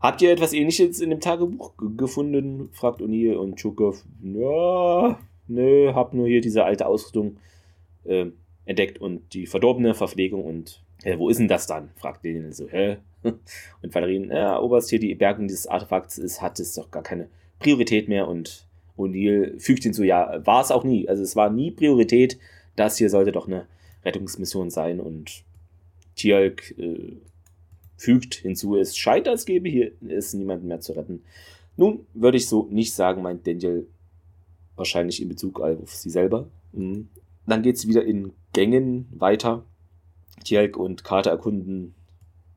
Habt 0.00 0.20
ihr 0.20 0.32
etwas 0.32 0.52
ähnliches 0.52 1.00
in 1.00 1.10
dem 1.10 1.20
Tagebuch 1.20 1.74
gefunden? 1.96 2.70
fragt 2.72 3.00
O'Neill 3.00 3.36
und 3.36 3.60
Chukov. 3.60 4.04
Ja, 4.20 5.20
nö, 5.46 5.94
hab 5.94 6.12
nur 6.12 6.26
hier 6.26 6.40
diese 6.40 6.64
alte 6.64 6.86
Ausrüstung 6.86 7.36
äh, 8.02 8.26
entdeckt 8.64 9.00
und 9.00 9.32
die 9.32 9.46
verdorbene 9.46 9.94
Verpflegung 9.94 10.44
und 10.44 10.82
äh, 11.04 11.18
wo 11.18 11.28
ist 11.28 11.38
denn 11.38 11.48
das 11.48 11.66
dann? 11.66 11.90
fragt 11.96 12.24
Daniel 12.24 12.52
so, 12.52 12.68
hä? 12.68 12.98
Und 13.22 13.94
Valerin, 13.94 14.30
ja, 14.30 14.60
Oberst, 14.60 14.90
hier 14.90 14.98
die 14.98 15.14
Bergung 15.14 15.48
dieses 15.48 15.66
Artefakts 15.66 16.18
ist, 16.18 16.42
hat 16.42 16.58
es 16.58 16.74
doch 16.74 16.90
gar 16.90 17.02
keine 17.02 17.28
Priorität 17.58 18.08
mehr 18.08 18.26
und 18.26 18.66
O'Neill 18.98 19.58
fügt 19.60 19.84
hinzu, 19.84 20.02
ja, 20.02 20.44
war 20.44 20.60
es 20.60 20.72
auch 20.72 20.82
nie. 20.82 21.08
Also 21.08 21.22
es 21.22 21.36
war 21.36 21.48
nie 21.48 21.70
Priorität, 21.70 22.38
das 22.74 22.98
hier 22.98 23.08
sollte 23.08 23.30
doch 23.30 23.46
eine 23.46 23.66
Rettungsmission 24.04 24.70
sein 24.70 24.98
und 24.98 25.44
Tialk 26.16 26.76
äh, 26.78 27.16
fügt 27.96 28.34
hinzu, 28.34 28.76
es 28.76 28.96
scheint, 28.96 29.28
als 29.28 29.46
gäbe 29.46 29.68
hier 29.68 29.92
es 30.08 30.34
niemanden 30.34 30.66
mehr 30.66 30.80
zu 30.80 30.92
retten. 30.92 31.22
Nun, 31.76 32.06
würde 32.14 32.36
ich 32.36 32.48
so 32.48 32.66
nicht 32.70 32.94
sagen, 32.94 33.22
meint 33.22 33.46
Daniel 33.46 33.86
wahrscheinlich 34.76 35.22
in 35.22 35.28
Bezug 35.28 35.60
auf 35.60 35.94
sie 35.94 36.10
selber. 36.10 36.48
Mhm. 36.72 37.08
Dann 37.46 37.62
geht 37.62 37.76
es 37.76 37.88
wieder 37.88 38.04
in 38.04 38.32
Gängen 38.52 39.06
weiter. 39.10 39.64
Tialk 40.44 40.76
und 40.76 41.04
Carter 41.04 41.30
erkunden 41.30 41.94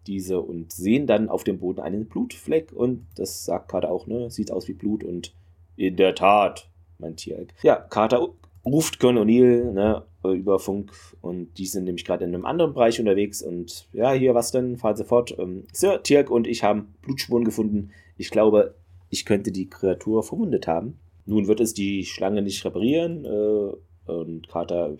diese 0.08 0.40
und 0.40 0.72
sehen 0.72 1.08
dann 1.08 1.30
auf 1.30 1.44
dem 1.44 1.60
Boden 1.60 1.82
einen 1.82 2.06
Blutfleck 2.08 2.72
und 2.72 3.08
das 3.16 3.46
sagt 3.46 3.70
Carter 3.70 3.92
auch, 3.92 4.08
ne? 4.08 4.30
Sieht 4.30 4.52
aus 4.52 4.68
wie 4.68 4.74
Blut 4.74 5.04
und 5.04 5.34
in 5.76 5.96
der 5.96 6.16
Tat, 6.16 6.70
meint 7.00 7.18
Tialk. 7.18 7.54
Ja, 7.64 7.76
Carter 7.76 8.30
ruft 8.66 9.00
Colonel 9.00 9.24
O'Neill 9.24 9.72
ne, 9.72 10.04
über 10.24 10.60
Funk 10.60 10.92
und 11.22 11.58
die 11.58 11.66
sind 11.66 11.86
nämlich 11.86 12.06
gerade 12.06 12.26
in 12.26 12.34
einem 12.34 12.46
anderen 12.46 12.74
Bereich 12.74 13.00
unterwegs 13.00 13.42
und 13.42 13.88
ja, 13.94 14.12
hier, 14.12 14.34
was 14.34 14.52
denn? 14.52 14.78
Fahren 14.78 14.96
Sie 14.96 15.06
fort. 15.06 15.36
Ähm, 15.38 15.66
Sir 15.72 16.02
Tirk 16.02 16.30
und 16.32 16.48
ich 16.48 16.64
haben 16.64 16.96
Blutspuren 17.02 17.44
gefunden. 17.44 17.92
Ich 18.18 18.32
glaube, 18.32 18.76
ich 19.10 19.26
könnte 19.26 19.52
die 19.52 19.70
Kreatur 19.70 20.24
verwundet 20.24 20.68
haben. 20.68 21.00
Nun 21.26 21.48
wird 21.48 21.60
es 21.60 21.74
die 21.74 22.06
Schlange 22.06 22.42
nicht 22.42 22.64
reparieren 22.66 23.26
äh, 23.26 24.12
und 24.12 24.48
Carter 24.48 24.98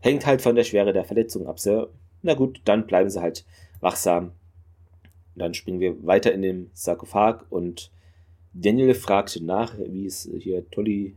hängt 0.00 0.26
halt 0.26 0.42
von 0.42 0.56
der 0.56 0.64
Schwere 0.64 0.92
der 0.92 1.04
Verletzung 1.04 1.46
ab, 1.46 1.58
Sir. 1.58 1.88
Na 2.22 2.34
gut, 2.34 2.60
dann 2.64 2.86
bleiben 2.86 3.10
Sie 3.10 3.20
halt 3.20 3.44
wachsam. 3.80 4.32
Dann 5.34 5.54
springen 5.54 5.80
wir 5.80 6.04
weiter 6.06 6.32
in 6.32 6.42
den 6.42 6.70
Sarkophag 6.72 7.44
und 7.50 7.90
Daniel 8.52 8.94
fragt 8.94 9.40
nach, 9.40 9.74
wie 9.78 10.06
es 10.06 10.28
hier 10.38 10.68
Tolly 10.70 11.16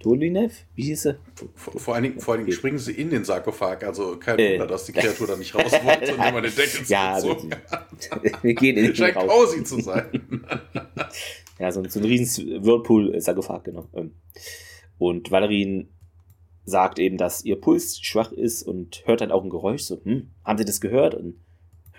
Tolinev? 0.00 0.64
Wie 0.74 0.84
hieß 0.84 1.06
er? 1.06 1.16
Vor, 1.54 1.78
vor 1.78 1.94
allen 1.94 2.04
Dingen, 2.04 2.20
vor 2.20 2.34
allen 2.34 2.44
Dingen 2.44 2.56
springen 2.56 2.78
sie 2.78 2.92
in 2.92 3.10
den 3.10 3.22
Sarkophag, 3.24 3.84
also 3.84 4.16
kein 4.16 4.38
äh. 4.38 4.52
Wunder, 4.52 4.66
dass 4.66 4.86
die 4.86 4.92
Kreatur 4.92 5.26
da 5.26 5.36
nicht 5.36 5.54
raus 5.54 5.72
wollte 5.72 6.14
und 6.14 6.26
immer 6.26 6.40
den 6.40 6.54
Deckel 6.54 6.80
ja, 6.88 7.22
wir 8.42 8.54
gehen 8.54 8.78
in 8.78 8.84
den 8.84 8.96
Scheint 8.96 9.16
raus. 9.16 9.28
Cozy 9.28 9.62
zu 9.62 9.80
sein. 9.80 10.06
Ja, 11.58 11.70
so, 11.70 11.86
so 11.86 12.00
ein 12.00 12.06
riesen 12.06 12.64
Whirlpool-Sarkophag, 12.64 13.64
genau. 13.64 13.86
Ähm, 13.92 14.14
und 14.96 15.30
Valerin 15.30 15.90
sagt 16.70 16.98
eben, 16.98 17.18
dass 17.18 17.44
ihr 17.44 17.60
Puls 17.60 18.00
schwach 18.00 18.32
ist 18.32 18.62
und 18.62 19.02
hört 19.04 19.20
dann 19.20 19.32
auch 19.32 19.44
ein 19.44 19.50
Geräusch. 19.50 19.82
So, 19.82 20.00
hm, 20.02 20.30
haben 20.44 20.58
Sie 20.58 20.64
das 20.64 20.80
gehört? 20.80 21.14
Und 21.14 21.34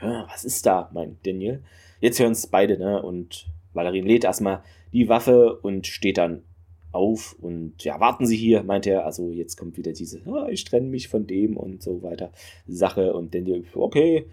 was 0.02 0.44
ist 0.44 0.66
da, 0.66 0.90
meint 0.94 1.26
Daniel. 1.26 1.62
Jetzt 2.00 2.20
hören 2.20 2.32
es 2.32 2.48
beide, 2.48 2.78
ne? 2.78 3.02
Und 3.02 3.48
Valerin 3.74 4.06
lädt 4.06 4.24
erstmal 4.24 4.64
die 4.92 5.08
Waffe 5.08 5.60
und 5.62 5.88
steht 5.88 6.18
dann 6.18 6.44
auf 6.92 7.38
und 7.40 7.84
ja, 7.84 8.00
warten 8.00 8.26
Sie 8.26 8.36
hier, 8.36 8.64
meint 8.64 8.86
er. 8.86 9.06
Also 9.06 9.30
jetzt 9.30 9.56
kommt 9.56 9.78
wieder 9.78 9.94
diese, 9.94 10.22
oh, 10.26 10.48
ich 10.50 10.66
trenne 10.66 10.88
mich 10.88 11.08
von 11.08 11.28
dem 11.28 11.56
und 11.56 11.82
so 11.82 12.04
weiter 12.04 12.32
Sache. 12.68 13.14
Und 13.14 13.34
Daniel, 13.34 13.64
okay. 13.74 14.26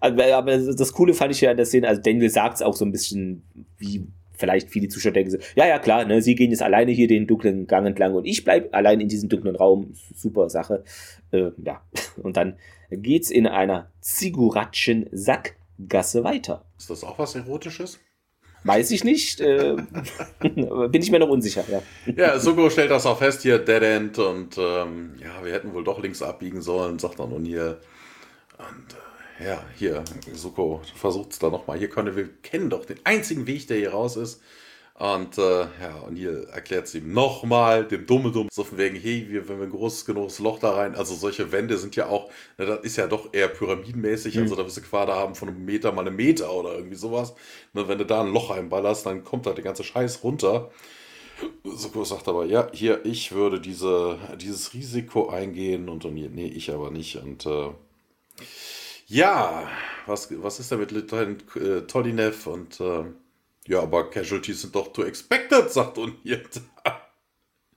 Aber, 0.00 0.24
aber 0.34 0.58
das 0.58 0.92
Coole 0.92 1.14
fand 1.14 1.32
ich 1.32 1.40
ja 1.40 1.50
in 1.50 1.56
der 1.56 1.66
Szene, 1.66 1.88
also 1.88 2.02
Daniel 2.02 2.30
sagt 2.30 2.56
es 2.56 2.62
auch 2.62 2.74
so 2.74 2.84
ein 2.84 2.92
bisschen, 2.92 3.42
wie 3.78 4.06
vielleicht 4.40 4.70
viele 4.70 4.88
Zuschauer 4.88 5.12
denken, 5.12 5.30
so, 5.30 5.38
ja, 5.54 5.66
ja, 5.66 5.78
klar, 5.78 6.04
ne, 6.04 6.22
sie 6.22 6.34
gehen 6.34 6.50
jetzt 6.50 6.62
alleine 6.62 6.90
hier 6.90 7.06
den 7.06 7.26
dunklen 7.26 7.66
Gang 7.66 7.86
entlang 7.86 8.14
und 8.14 8.24
ich 8.24 8.44
bleibe 8.44 8.74
allein 8.74 9.00
in 9.00 9.08
diesem 9.08 9.28
dunklen 9.28 9.54
Raum. 9.54 9.94
Super 10.14 10.50
Sache. 10.50 10.82
Äh, 11.30 11.50
ja, 11.64 11.82
und 12.22 12.36
dann 12.36 12.56
geht's 12.90 13.30
in 13.30 13.46
einer 13.46 13.90
Ziguratschen 14.00 15.08
Sackgasse 15.12 16.24
weiter. 16.24 16.64
Ist 16.78 16.90
das 16.90 17.04
auch 17.04 17.18
was 17.18 17.36
Erotisches? 17.36 18.00
Weiß 18.64 18.90
ich 18.90 19.04
nicht. 19.04 19.40
Äh, 19.40 19.76
bin 20.40 21.02
ich 21.02 21.10
mir 21.10 21.18
noch 21.18 21.28
unsicher, 21.28 21.64
ja. 21.70 21.82
Ja, 22.14 22.38
Suko 22.38 22.68
stellt 22.68 22.90
das 22.90 23.06
auch 23.06 23.18
fest, 23.18 23.42
hier 23.42 23.58
Dead 23.58 23.82
End 23.82 24.18
und 24.18 24.58
ähm, 24.58 25.14
ja, 25.18 25.44
wir 25.44 25.52
hätten 25.52 25.72
wohl 25.72 25.84
doch 25.84 26.02
links 26.02 26.22
abbiegen 26.22 26.60
sollen, 26.60 26.98
sagt 26.98 27.20
dann 27.20 27.32
O'Neill. 27.32 27.76
Und 28.58 28.92
äh, 28.92 29.09
ja, 29.44 29.64
hier, 29.76 30.04
Suko 30.32 30.82
versucht 30.94 31.32
es 31.32 31.38
da 31.38 31.50
nochmal. 31.50 31.78
Hier 31.78 31.88
können 31.88 32.16
wir 32.16 32.28
kennen 32.42 32.70
doch 32.70 32.84
den 32.84 32.98
einzigen 33.04 33.46
Weg, 33.46 33.66
der 33.68 33.78
hier 33.78 33.90
raus 33.92 34.16
ist. 34.16 34.40
Und 35.00 35.38
äh, 35.38 35.60
ja, 35.60 35.94
und 36.06 36.16
hier 36.16 36.46
erklärt 36.50 36.86
es 36.86 36.94
ihm 36.94 37.14
nochmal, 37.14 37.88
dem 37.88 38.04
Dumme 38.04 38.32
Dumm, 38.32 38.48
so 38.52 38.64
von 38.64 38.76
wegen, 38.76 38.96
hey, 38.96 39.26
wir, 39.30 39.48
wenn 39.48 39.56
wir 39.56 39.64
ein 39.64 39.70
großes 39.70 40.04
genuges 40.04 40.40
Loch 40.40 40.58
da 40.58 40.72
rein, 40.72 40.94
also 40.94 41.14
solche 41.14 41.52
Wände 41.52 41.78
sind 41.78 41.96
ja 41.96 42.08
auch, 42.08 42.30
na, 42.58 42.66
das 42.66 42.84
ist 42.84 42.96
ja 42.96 43.06
doch 43.06 43.32
eher 43.32 43.48
pyramidenmäßig, 43.48 44.34
mhm. 44.34 44.42
also 44.42 44.56
da 44.56 44.66
wirst 44.66 44.76
du 44.76 44.82
Quader 44.82 45.16
haben 45.16 45.34
von 45.34 45.48
einem 45.48 45.64
Meter 45.64 45.90
mal 45.92 46.06
einen 46.06 46.16
Meter 46.16 46.52
oder 46.52 46.74
irgendwie 46.74 46.96
sowas. 46.96 47.34
Und 47.72 47.88
wenn 47.88 47.96
du 47.96 48.04
da 48.04 48.20
ein 48.20 48.30
Loch 48.30 48.50
einballerst, 48.50 49.06
dann 49.06 49.24
kommt 49.24 49.46
da 49.46 49.54
der 49.54 49.64
ganze 49.64 49.84
Scheiß 49.84 50.22
runter. 50.22 50.70
Soko 51.64 52.04
sagt 52.04 52.28
aber, 52.28 52.44
ja, 52.44 52.68
hier, 52.74 53.00
ich 53.06 53.32
würde 53.32 53.58
diese, 53.58 54.18
dieses 54.38 54.74
Risiko 54.74 55.30
eingehen 55.30 55.88
und, 55.88 56.04
und 56.04 56.14
nee, 56.14 56.48
ich 56.48 56.70
aber 56.70 56.90
nicht. 56.90 57.16
Und 57.16 57.46
äh, 57.46 57.70
ja, 59.10 59.68
was, 60.06 60.28
was 60.42 60.60
ist 60.60 60.70
da 60.70 60.76
mit 60.76 60.92
Lieutenant 60.92 61.44
äh, 61.56 61.82
Tolinev 61.82 62.46
und 62.46 62.80
äh, 62.80 63.04
ja, 63.66 63.82
aber 63.82 64.08
Casualties 64.08 64.62
sind 64.62 64.74
doch 64.74 64.92
to 64.92 65.02
expected, 65.04 65.70
sagt 65.70 65.98
O'Neill. 65.98 66.40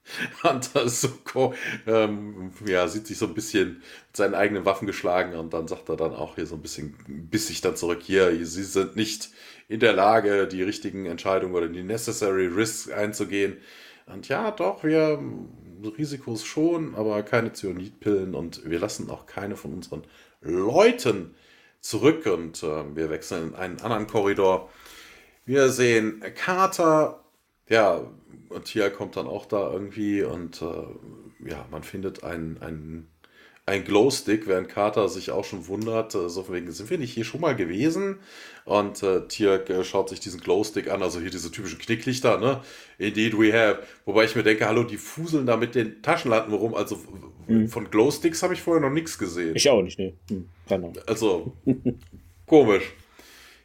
Hunter 0.43 0.89
Suko 0.89 1.53
ähm, 1.87 2.51
ja, 2.65 2.87
sieht 2.87 3.07
sich 3.07 3.17
so 3.17 3.25
ein 3.25 3.33
bisschen 3.33 3.77
mit 4.07 4.17
seinen 4.17 4.35
eigenen 4.35 4.65
Waffen 4.65 4.85
geschlagen 4.85 5.33
und 5.35 5.53
dann 5.53 5.67
sagt 5.67 5.89
er 5.89 5.95
dann 5.95 6.13
auch 6.13 6.35
hier 6.35 6.45
so 6.45 6.55
ein 6.55 6.61
bisschen 6.61 6.95
bissig 7.07 7.61
dann 7.61 7.75
zurück, 7.77 8.01
hier, 8.03 8.45
sie 8.45 8.63
sind 8.63 8.95
nicht 8.95 9.29
in 9.69 9.79
der 9.79 9.93
Lage, 9.93 10.47
die 10.47 10.61
richtigen 10.61 11.05
Entscheidungen 11.05 11.55
oder 11.55 11.69
die 11.69 11.83
necessary 11.83 12.47
risks 12.47 12.91
einzugehen. 12.91 13.57
Und 14.05 14.27
ja, 14.27 14.51
doch, 14.51 14.83
wir 14.83 15.19
Risikos 15.97 16.45
schon, 16.45 16.95
aber 16.95 17.23
keine 17.23 17.53
Zyanidpillen 17.53 18.35
und 18.35 18.69
wir 18.69 18.79
lassen 18.79 19.09
auch 19.09 19.25
keine 19.25 19.55
von 19.55 19.73
unseren 19.73 20.03
Leuten 20.43 21.35
zurück 21.79 22.25
und 22.25 22.63
äh, 22.63 22.95
wir 22.95 23.09
wechseln 23.09 23.49
in 23.49 23.55
einen 23.55 23.81
anderen 23.81 24.07
Korridor. 24.07 24.69
Wir 25.45 25.69
sehen 25.69 26.23
Carter, 26.35 27.23
ja, 27.67 28.01
und 28.49 28.65
Tia 28.65 28.89
kommt 28.89 29.17
dann 29.17 29.27
auch 29.27 29.45
da 29.45 29.71
irgendwie 29.71 30.23
und 30.23 30.61
äh, 30.61 31.49
ja, 31.49 31.65
man 31.71 31.83
findet 31.83 32.23
einen, 32.23 32.61
einen, 32.61 33.09
einen 33.65 33.85
Glowstick, 33.85 34.47
während 34.47 34.67
Carter 34.67 35.07
sich 35.07 35.31
auch 35.31 35.45
schon 35.45 35.67
wundert, 35.67 36.15
äh, 36.15 36.29
so 36.29 36.43
von 36.43 36.55
wegen, 36.55 36.71
sind 36.71 36.89
wir 36.89 36.97
nicht 36.97 37.13
hier 37.13 37.23
schon 37.23 37.41
mal 37.41 37.55
gewesen? 37.55 38.17
Und 38.65 39.03
äh, 39.03 39.27
Tia 39.27 39.55
äh, 39.55 39.83
schaut 39.83 40.09
sich 40.09 40.19
diesen 40.19 40.41
Glowstick 40.41 40.89
an, 40.89 41.01
also 41.01 41.19
hier 41.19 41.29
diese 41.29 41.51
typischen 41.51 41.79
Knicklichter, 41.79 42.37
ne? 42.37 42.61
Indeed 42.97 43.37
we 43.37 43.53
have. 43.53 43.83
Wobei 44.05 44.25
ich 44.25 44.35
mir 44.35 44.43
denke, 44.43 44.67
hallo, 44.67 44.83
die 44.83 44.97
fuseln 44.97 45.45
da 45.45 45.57
mit 45.57 45.75
den 45.75 46.01
Taschenlampen 46.01 46.53
rum, 46.53 46.73
also 46.73 46.99
mhm. 47.47 47.69
von 47.69 47.89
Glowsticks 47.89 48.43
habe 48.43 48.53
ich 48.53 48.61
vorher 48.61 48.81
noch 48.81 48.93
nichts 48.93 49.17
gesehen. 49.17 49.55
Ich 49.55 49.69
auch 49.69 49.81
nicht, 49.81 49.97
ne? 49.97 50.13
Hm, 50.29 50.49
also, 51.07 51.53
komisch 52.45 52.83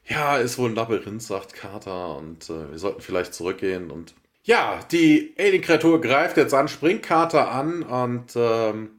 ja, 0.09 0.39
ist 0.39 0.59
wohl 0.59 0.71
ein 0.71 0.75
Labyrinth, 0.75 1.23
sagt 1.23 1.55
Carter, 1.55 2.17
und 2.17 2.49
äh, 2.49 2.71
wir 2.71 2.79
sollten 2.79 3.01
vielleicht 3.01 3.35
zurückgehen. 3.35 3.91
Und 3.91 4.15
ja, 4.45 4.81
die 4.91 5.35
Alien-Kreatur 5.39 6.01
greift 6.01 6.37
jetzt 6.37 6.55
an, 6.55 6.69
springt 6.69 7.03
Carter 7.03 7.51
an 7.51 7.83
und 7.83 8.33
ähm, 8.37 8.91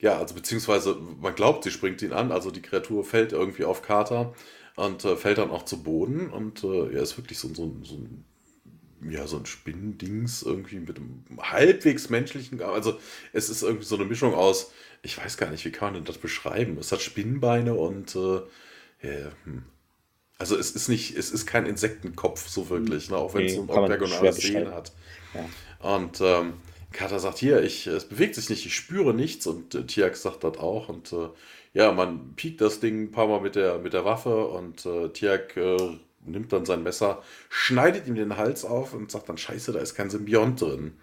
ja, 0.00 0.18
also 0.18 0.34
beziehungsweise 0.34 0.96
man 1.20 1.34
glaubt, 1.34 1.64
sie 1.64 1.70
springt 1.70 2.02
ihn 2.02 2.12
an, 2.12 2.32
also 2.32 2.50
die 2.50 2.62
Kreatur 2.62 3.04
fällt 3.04 3.32
irgendwie 3.32 3.64
auf 3.64 3.82
Carter 3.82 4.34
und 4.76 5.04
äh, 5.04 5.16
fällt 5.16 5.38
dann 5.38 5.50
auch 5.50 5.64
zu 5.64 5.82
Boden 5.82 6.30
und 6.30 6.62
äh, 6.62 6.94
er 6.94 7.02
ist 7.02 7.16
wirklich 7.18 7.38
so, 7.38 7.48
so, 7.48 7.76
so 7.82 7.94
ein 7.96 8.24
ja, 9.08 9.28
so 9.28 9.36
ein 9.36 9.46
Spinnendings 9.46 10.42
irgendwie 10.42 10.80
mit 10.80 10.96
einem 10.96 11.24
halbwegs 11.40 12.10
menschlichen, 12.10 12.60
also 12.62 12.98
es 13.32 13.48
ist 13.48 13.62
irgendwie 13.62 13.84
so 13.84 13.94
eine 13.94 14.04
Mischung 14.04 14.34
aus, 14.34 14.72
ich 15.02 15.16
weiß 15.16 15.36
gar 15.36 15.50
nicht, 15.50 15.64
wie 15.64 15.70
kann 15.70 15.88
man 15.88 15.94
denn 15.94 16.04
das 16.04 16.18
beschreiben? 16.18 16.76
Es 16.78 16.90
hat 16.90 17.00
Spinnbeine 17.00 17.74
und 17.74 18.16
äh, 18.16 18.40
ja, 19.02 19.30
hm. 19.44 19.64
Also 20.38 20.56
es 20.56 20.70
ist 20.70 20.88
nicht, 20.88 21.16
es 21.16 21.32
ist 21.32 21.46
kein 21.46 21.66
Insektenkopf 21.66 22.48
so 22.48 22.70
wirklich, 22.70 23.10
ne? 23.10 23.16
auch 23.16 23.34
wenn 23.34 23.46
es 23.46 23.54
so 23.54 23.62
ein 23.62 23.70
oktagonales 23.70 24.36
Sehen 24.36 24.72
hat. 24.72 24.92
Ja. 25.34 25.94
Und 25.96 26.20
ähm, 26.20 26.52
Kata 26.92 27.18
sagt 27.18 27.38
hier, 27.38 27.62
ich, 27.62 27.86
es 27.86 28.06
bewegt 28.06 28.34
sich 28.34 28.48
nicht, 28.48 28.64
ich 28.64 28.74
spüre 28.74 29.12
nichts 29.12 29.46
und 29.46 29.74
äh, 29.74 29.84
Tiak 29.84 30.16
sagt 30.16 30.44
das 30.44 30.56
auch 30.58 30.88
und 30.88 31.12
äh, 31.12 31.28
ja, 31.74 31.92
man 31.92 32.34
piekt 32.34 32.60
das 32.60 32.80
Ding 32.80 33.04
ein 33.04 33.10
paar 33.12 33.28
Mal 33.28 33.40
mit 33.40 33.54
der, 33.54 33.78
mit 33.78 33.92
der 33.92 34.04
Waffe 34.04 34.46
und 34.48 34.86
äh, 34.86 35.10
Tiak 35.10 35.56
äh, 35.56 35.98
nimmt 36.24 36.52
dann 36.52 36.64
sein 36.64 36.82
Messer, 36.82 37.22
schneidet 37.50 38.06
ihm 38.06 38.14
den 38.14 38.36
Hals 38.36 38.64
auf 38.64 38.94
und 38.94 39.10
sagt 39.10 39.28
dann, 39.28 39.38
scheiße, 39.38 39.72
da 39.72 39.80
ist 39.80 39.94
kein 39.94 40.10
Symbiont 40.10 40.60
drin. 40.60 40.94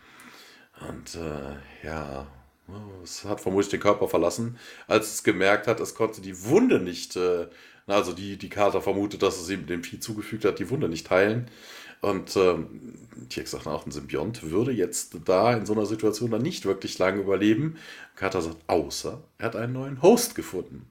Und 0.89 1.15
äh, 1.15 1.85
ja, 1.85 2.27
es 3.03 3.23
hat 3.23 3.41
vermutlich 3.41 3.69
den 3.69 3.79
Körper 3.79 4.07
verlassen, 4.07 4.57
als 4.87 5.13
es 5.13 5.23
gemerkt 5.23 5.67
hat, 5.67 5.79
es 5.79 5.95
konnte 5.95 6.21
die 6.21 6.43
Wunde 6.45 6.79
nicht 6.79 7.15
äh, 7.15 7.47
also 7.87 8.13
die, 8.13 8.37
die 8.37 8.49
Kater 8.49 8.81
vermutet, 8.81 9.21
dass 9.21 9.39
es 9.39 9.49
ihm 9.49 9.67
dem 9.67 9.83
Vieh 9.83 9.99
zugefügt 9.99 10.45
hat, 10.45 10.59
die 10.59 10.69
Wunde 10.69 10.89
nicht 10.89 11.09
heilen. 11.09 11.49
Und 12.05 12.35
ähm, 12.37 12.67
ein 13.35 13.91
Symbiont 13.91 14.51
würde 14.51 14.71
jetzt 14.71 15.17
da 15.25 15.53
in 15.53 15.65
so 15.65 15.73
einer 15.73 15.87
Situation 15.87 16.29
dann 16.29 16.43
nicht 16.43 16.65
wirklich 16.65 16.99
lange 16.99 17.21
überleben. 17.21 17.77
Kater 18.15 18.41
sagt, 18.41 18.57
außer 18.67 19.23
er 19.39 19.45
hat 19.45 19.55
einen 19.55 19.73
neuen 19.73 20.01
Host 20.03 20.35
gefunden. 20.35 20.85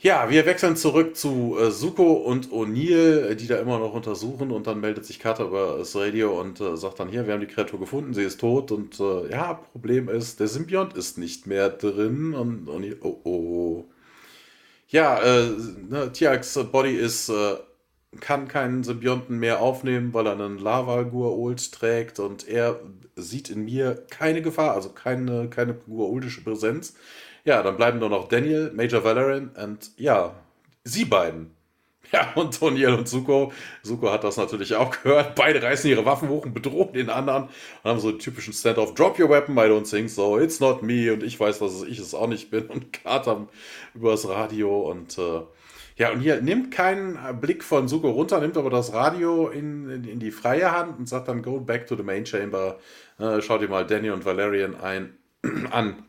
Ja, 0.00 0.30
wir 0.30 0.46
wechseln 0.46 0.76
zurück 0.76 1.16
zu 1.16 1.56
äh, 1.58 1.72
Suko 1.72 2.12
und 2.12 2.50
O'Neill, 2.52 3.34
die 3.34 3.48
da 3.48 3.56
immer 3.56 3.80
noch 3.80 3.94
untersuchen 3.94 4.52
und 4.52 4.68
dann 4.68 4.80
meldet 4.80 5.04
sich 5.04 5.18
Carter 5.18 5.46
über 5.46 5.78
das 5.78 5.96
Radio 5.96 6.40
und 6.40 6.60
äh, 6.60 6.76
sagt 6.76 7.00
dann 7.00 7.08
hier, 7.08 7.26
wir 7.26 7.34
haben 7.34 7.40
die 7.40 7.48
Kreatur 7.48 7.80
gefunden, 7.80 8.14
sie 8.14 8.22
ist 8.22 8.38
tot 8.38 8.70
und 8.70 9.00
äh, 9.00 9.28
ja, 9.28 9.54
Problem 9.54 10.08
ist, 10.08 10.38
der 10.38 10.46
Symbiont 10.46 10.96
ist 10.96 11.18
nicht 11.18 11.48
mehr 11.48 11.68
drin 11.68 12.32
und 12.34 12.68
O'Neill, 12.68 12.98
oh 13.02 13.18
oh, 13.24 13.84
ja, 14.88 15.20
äh, 15.20 15.50
ne, 15.88 16.12
Tiax 16.12 16.54
Body 16.70 16.94
ist, 16.94 17.28
äh, 17.28 17.56
kann 18.20 18.48
keinen 18.48 18.84
Symbionten 18.84 19.38
mehr 19.38 19.60
aufnehmen, 19.60 20.14
weil 20.14 20.26
er 20.26 20.32
einen 20.32 20.58
Lava-Guault 20.58 21.72
trägt 21.72 22.18
und 22.20 22.48
er 22.48 22.80
sieht 23.16 23.50
in 23.50 23.64
mir 23.64 24.06
keine 24.10 24.42
Gefahr, 24.42 24.74
also 24.74 24.90
keine, 24.90 25.48
keine 25.48 25.74
guaultische 25.74 26.42
Präsenz. 26.42 26.94
Ja, 27.44 27.62
dann 27.62 27.76
bleiben 27.76 27.98
nur 27.98 28.08
noch 28.08 28.28
Daniel, 28.28 28.72
Major 28.74 29.04
Valerian 29.04 29.50
und 29.50 29.90
ja, 29.96 30.34
sie 30.84 31.04
beiden. 31.04 31.54
Ja, 32.12 32.32
und 32.36 32.58
Toniel 32.58 32.94
und 32.94 33.06
Suko. 33.06 33.52
Suko 33.82 34.10
hat 34.10 34.24
das 34.24 34.38
natürlich 34.38 34.74
auch 34.74 34.90
gehört. 35.02 35.34
Beide 35.34 35.62
reißen 35.62 35.90
ihre 35.90 36.06
Waffen 36.06 36.30
hoch 36.30 36.46
und 36.46 36.54
bedrohen 36.54 36.94
den 36.94 37.10
anderen 37.10 37.44
und 37.82 37.90
haben 37.90 38.00
so 38.00 38.10
den 38.10 38.18
typischen 38.18 38.54
Stand-off: 38.54 38.94
Drop 38.94 39.18
your 39.18 39.28
weapon, 39.28 39.56
I 39.58 39.68
don't 39.68 39.88
think 39.88 40.08
so. 40.08 40.38
It's 40.38 40.58
not 40.58 40.82
me. 40.82 41.12
Und 41.12 41.22
ich 41.22 41.38
weiß, 41.38 41.58
dass 41.58 41.82
ich 41.82 41.98
es 41.98 42.14
auch 42.14 42.26
nicht 42.26 42.50
bin. 42.50 42.64
Und 42.66 42.94
Carter 42.94 43.46
übers 43.94 44.26
Radio. 44.26 44.90
Und 44.90 45.18
äh, 45.18 45.42
ja, 45.98 46.12
und 46.12 46.20
hier 46.20 46.40
nimmt 46.40 46.70
keinen 46.70 47.18
Blick 47.40 47.64
von 47.64 47.88
Suko 47.88 48.10
runter, 48.10 48.40
nimmt 48.40 48.56
aber 48.56 48.70
das 48.70 48.92
Radio 48.92 49.48
in, 49.48 49.90
in, 49.90 50.04
in, 50.04 50.20
die 50.20 50.30
freie 50.30 50.70
Hand 50.70 50.96
und 50.96 51.08
sagt 51.08 51.26
dann: 51.26 51.42
Go 51.42 51.60
back 51.60 51.88
to 51.88 51.96
the 51.96 52.04
main 52.04 52.24
chamber. 52.24 52.78
Äh, 53.18 53.42
schaut 53.42 53.62
dir 53.62 53.68
mal 53.68 53.84
Danny 53.84 54.10
und 54.10 54.24
Valerian 54.24 54.76
ein, 54.76 55.16
an. 55.72 56.04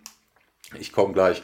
Ich 0.80 0.92
komme 0.92 1.14
gleich. 1.14 1.42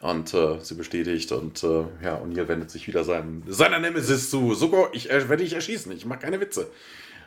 Und 0.00 0.32
äh, 0.32 0.58
sie 0.60 0.74
bestätigt 0.74 1.30
und 1.30 1.62
äh, 1.62 1.84
ja, 2.02 2.20
hier 2.32 2.48
wendet 2.48 2.70
sich 2.70 2.88
wieder 2.88 3.04
seinem, 3.04 3.44
seiner 3.46 3.78
Nemesis 3.78 4.30
zu. 4.30 4.54
Suko, 4.54 4.88
ich 4.92 5.08
werde 5.10 5.36
dich 5.36 5.52
erschießen, 5.52 5.92
ich 5.92 6.06
mache 6.06 6.20
keine 6.20 6.40
Witze. 6.40 6.68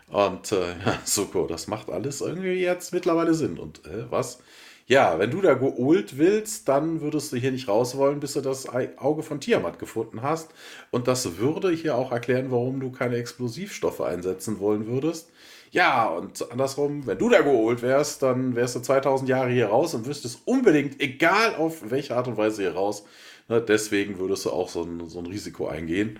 Und 0.07 0.51
äh, 0.51 0.69
ja, 0.85 0.99
Suko, 1.05 1.45
das 1.47 1.67
macht 1.67 1.89
alles 1.89 2.21
irgendwie 2.21 2.59
jetzt 2.59 2.91
mittlerweile 2.91 3.33
Sinn. 3.35 3.59
Und 3.59 3.85
äh, 3.85 4.09
was? 4.09 4.39
Ja, 4.87 5.17
wenn 5.17 5.31
du 5.31 5.41
da 5.41 5.55
geholt 5.55 6.19
willst, 6.19 6.67
dann 6.67 7.01
würdest 7.01 7.31
du 7.31 7.37
hier 7.37 7.51
nicht 7.51 7.67
raus 7.67 7.97
wollen, 7.97 8.19
bis 8.19 8.33
du 8.33 8.41
das 8.41 8.67
Auge 8.69 9.23
von 9.23 9.39
Tiamat 9.39 9.79
gefunden 9.79 10.21
hast. 10.21 10.51
Und 10.91 11.07
das 11.07 11.37
würde 11.37 11.71
hier 11.71 11.95
auch 11.95 12.11
erklären, 12.11 12.51
warum 12.51 12.79
du 12.79 12.91
keine 12.91 13.15
Explosivstoffe 13.17 14.01
einsetzen 14.01 14.59
wollen 14.59 14.85
würdest. 14.85 15.31
Ja, 15.71 16.05
und 16.05 16.51
andersrum, 16.51 17.07
wenn 17.07 17.17
du 17.17 17.29
da 17.29 17.41
geholt 17.41 17.81
wärst, 17.81 18.21
dann 18.21 18.55
wärst 18.55 18.75
du 18.75 18.79
2000 18.81 19.27
Jahre 19.27 19.49
hier 19.49 19.67
raus 19.67 19.95
und 19.95 20.05
wüsstest 20.05 20.41
unbedingt, 20.45 21.01
egal 21.01 21.55
auf 21.55 21.89
welche 21.89 22.15
Art 22.15 22.27
und 22.27 22.37
Weise 22.37 22.61
hier 22.61 22.75
raus. 22.75 23.05
Ne, 23.47 23.61
deswegen 23.61 24.19
würdest 24.19 24.45
du 24.45 24.51
auch 24.51 24.69
so 24.69 24.83
ein, 24.83 25.07
so 25.09 25.19
ein 25.19 25.25
Risiko 25.25 25.67
eingehen. 25.67 26.19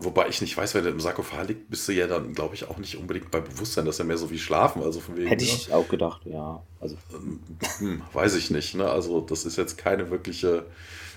Wobei 0.00 0.28
ich 0.28 0.40
nicht 0.40 0.56
weiß, 0.56 0.76
wenn 0.76 0.84
der 0.84 0.92
im 0.92 1.00
Sarkophag 1.00 1.48
liegt, 1.48 1.70
bist 1.70 1.88
du 1.88 1.92
ja 1.92 2.06
dann, 2.06 2.32
glaube 2.32 2.54
ich, 2.54 2.68
auch 2.68 2.78
nicht 2.78 2.96
unbedingt 2.96 3.32
bei 3.32 3.40
Bewusstsein, 3.40 3.84
dass 3.84 3.98
er 3.98 4.04
mehr 4.04 4.16
so 4.16 4.30
wie 4.30 4.38
schlafen. 4.38 4.80
Also 4.84 5.00
von 5.00 5.16
wegen, 5.16 5.26
Hätte 5.26 5.42
ich 5.42 5.66
ja. 5.66 5.74
auch 5.74 5.88
gedacht, 5.88 6.24
ja. 6.24 6.62
Also. 6.80 6.96
Hm, 7.78 8.02
weiß 8.12 8.36
ich 8.36 8.50
nicht. 8.50 8.76
Ne? 8.76 8.88
Also 8.88 9.20
das 9.20 9.44
ist 9.44 9.56
jetzt 9.56 9.76
keine 9.76 10.08
wirkliche, 10.10 10.66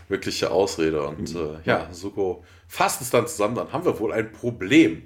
wirkliche 0.09 0.49
Ausrede. 0.49 1.05
Und 1.05 1.31
mhm. 1.35 1.39
äh, 1.39 1.59
ja, 1.63 1.93
Suko 1.93 2.43
fasst 2.67 3.01
es 3.01 3.11
dann 3.11 3.27
zusammen, 3.27 3.53
dann 3.53 3.71
haben 3.71 3.85
wir 3.85 3.99
wohl 3.99 4.13
ein 4.13 4.31
Problem. 4.31 5.03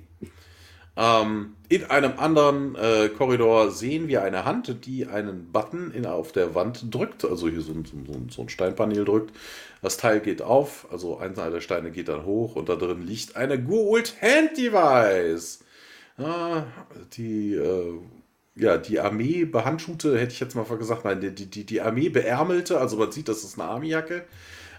Ähm, 0.97 1.55
in 1.67 1.83
einem 1.85 2.13
anderen 2.17 2.75
äh, 2.75 3.09
Korridor 3.09 3.71
sehen 3.71 4.07
wir 4.07 4.23
eine 4.23 4.45
Hand, 4.45 4.85
die 4.85 5.07
einen 5.07 5.51
Button 5.51 5.91
in, 5.91 6.05
auf 6.05 6.31
der 6.31 6.55
Wand 6.55 6.93
drückt, 6.93 7.25
also 7.25 7.49
hier 7.49 7.61
so, 7.61 7.73
so, 7.73 7.97
so 8.29 8.41
ein 8.43 8.49
Steinpanel 8.49 9.03
drückt. 9.03 9.35
Das 9.81 9.97
Teil 9.97 10.19
geht 10.21 10.41
auf, 10.41 10.87
also 10.91 11.17
einer 11.17 11.51
der 11.51 11.61
Steine 11.61 11.91
geht 11.91 12.07
dann 12.07 12.25
hoch 12.25 12.55
und 12.55 12.69
da 12.69 12.75
drin 12.75 13.01
liegt 13.01 13.35
eine 13.35 13.61
Gould 13.61 14.15
Hand 14.21 14.57
Device. 14.57 15.59
Ah, 16.17 16.63
die, 17.17 17.55
äh, 17.55 17.99
ja, 18.55 18.77
die 18.77 19.01
Armee 19.01 19.43
behandschuhte, 19.43 20.17
hätte 20.17 20.31
ich 20.31 20.39
jetzt 20.39 20.55
mal 20.55 20.63
gesagt, 20.77 21.03
nein, 21.03 21.19
die, 21.19 21.49
die, 21.49 21.65
die 21.65 21.81
Armee 21.81 22.07
beärmelte, 22.07 22.79
also 22.79 22.95
man 22.95 23.11
sieht, 23.11 23.27
das 23.27 23.43
ist 23.43 23.59
eine 23.59 23.69
Armeejacke, 23.69 24.23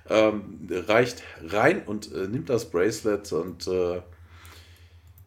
ähm, 0.08 0.66
reicht 0.70 1.22
rein 1.46 1.82
und 1.84 2.10
äh, 2.12 2.26
nimmt 2.26 2.48
das 2.48 2.70
Bracelet 2.70 3.30
und 3.32 3.66
äh, 3.66 4.00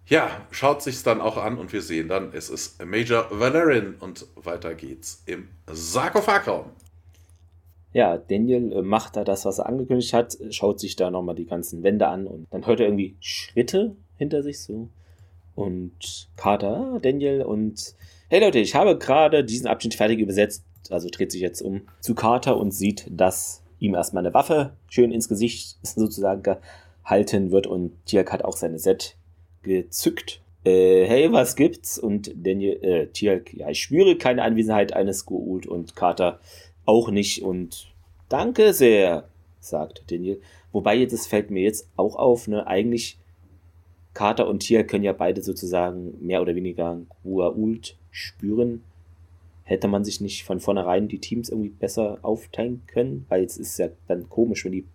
ja, 0.10 0.30
schaut 0.50 0.82
sich's 0.82 1.04
dann 1.04 1.22
auch 1.22 1.38
an 1.38 1.58
und 1.58 1.72
wir 1.72 1.82
sehen 1.82 2.08
dann, 2.08 2.32
es 2.34 2.50
ist 2.50 2.84
Major 2.84 3.28
Valerian 3.30 3.96
und 4.00 4.26
weiter 4.36 4.74
geht's 4.74 5.24
im 5.28 5.48
Sarkophagraum. 5.72 6.66
Ja, 7.94 8.18
Daniel 8.18 8.72
äh, 8.74 8.82
macht 8.82 9.16
da 9.16 9.24
das, 9.24 9.46
was 9.46 9.60
er 9.60 9.68
angekündigt 9.68 10.14
hat, 10.14 10.38
schaut 10.50 10.80
sich 10.80 10.96
da 10.96 11.10
nochmal 11.10 11.36
die 11.36 11.46
ganzen 11.46 11.84
Wände 11.84 12.08
an 12.08 12.28
und 12.28 12.48
dann 12.52 12.66
hört 12.66 12.80
er 12.80 12.88
irgendwie 12.88 13.16
Schritte 13.20 13.96
hinter 14.18 14.44
sich 14.44 14.62
so. 14.62 14.90
Und 15.56 16.30
Carter, 16.38 16.94
ah, 16.96 17.00
Daniel 17.00 17.44
und 17.44 17.96
hey 18.30 18.40
Leute, 18.40 18.60
ich 18.60 18.76
habe 18.76 18.98
gerade 18.98 19.44
diesen 19.44 19.68
Abschnitt 19.68 19.96
fertig 19.96 20.20
übersetzt, 20.20 20.64
also 20.90 21.08
dreht 21.10 21.32
sich 21.32 21.42
jetzt 21.42 21.62
um 21.62 21.82
zu 22.00 22.16
Carter 22.16 22.58
und 22.58 22.72
sieht, 22.72 23.06
dass 23.10 23.64
ihm 23.80 23.94
erstmal 23.94 24.26
eine 24.26 24.34
Waffe 24.34 24.74
schön 24.88 25.12
ins 25.12 25.30
Gesicht 25.30 25.78
sozusagen 25.84 26.44
gehalten 27.04 27.52
wird 27.52 27.68
und 27.68 27.94
Tiak 28.06 28.32
hat 28.32 28.44
auch 28.44 28.56
seine 28.56 28.80
Set 28.80 29.16
gezückt. 29.62 30.42
Äh, 30.64 31.06
hey, 31.06 31.32
was 31.32 31.56
gibt's? 31.56 31.98
Und 31.98 32.32
Daniel, 32.36 32.84
äh, 32.84 33.08
Tiak, 33.08 33.54
ja, 33.54 33.70
ich 33.70 33.82
spüre 33.82 34.18
keine 34.18 34.44
Anwesenheit 34.44 34.94
eines 34.94 35.26
Goult 35.26 35.66
und 35.66 35.96
Carter 35.96 36.40
auch 36.86 37.10
nicht 37.12 37.44
und 37.44 37.88
danke 38.28 38.74
sehr, 38.74 39.30
sagt 39.60 40.04
Daniel. 40.12 40.42
Wobei 40.72 40.96
jetzt, 40.96 41.14
das 41.14 41.28
fällt 41.28 41.52
mir 41.52 41.64
jetzt 41.64 41.88
auch 41.96 42.16
auf, 42.16 42.48
ne, 42.48 42.68
eigentlich 42.68 43.18
Carter 44.14 44.48
und 44.48 44.60
Tier 44.60 44.84
können 44.86 45.04
ja 45.04 45.14
beide 45.14 45.42
sozusagen 45.42 46.14
mehr 46.20 46.42
oder 46.42 46.56
weniger 46.56 47.00
Guault 47.24 47.96
spüren. 48.12 48.84
Hätte 49.64 49.88
man 49.88 50.04
sich 50.04 50.20
nicht 50.20 50.44
von 50.44 50.60
vornherein 50.60 51.08
die 51.08 51.20
Teams 51.20 51.50
irgendwie 51.50 51.70
besser 51.70 52.18
aufteilen 52.24 52.82
können, 52.88 53.26
weil 53.30 53.44
es 53.44 53.58
ist 53.58 53.78
ja 53.78 53.90
dann 54.08 54.28
komisch, 54.28 54.66
wenn 54.66 54.72
die 54.72 54.86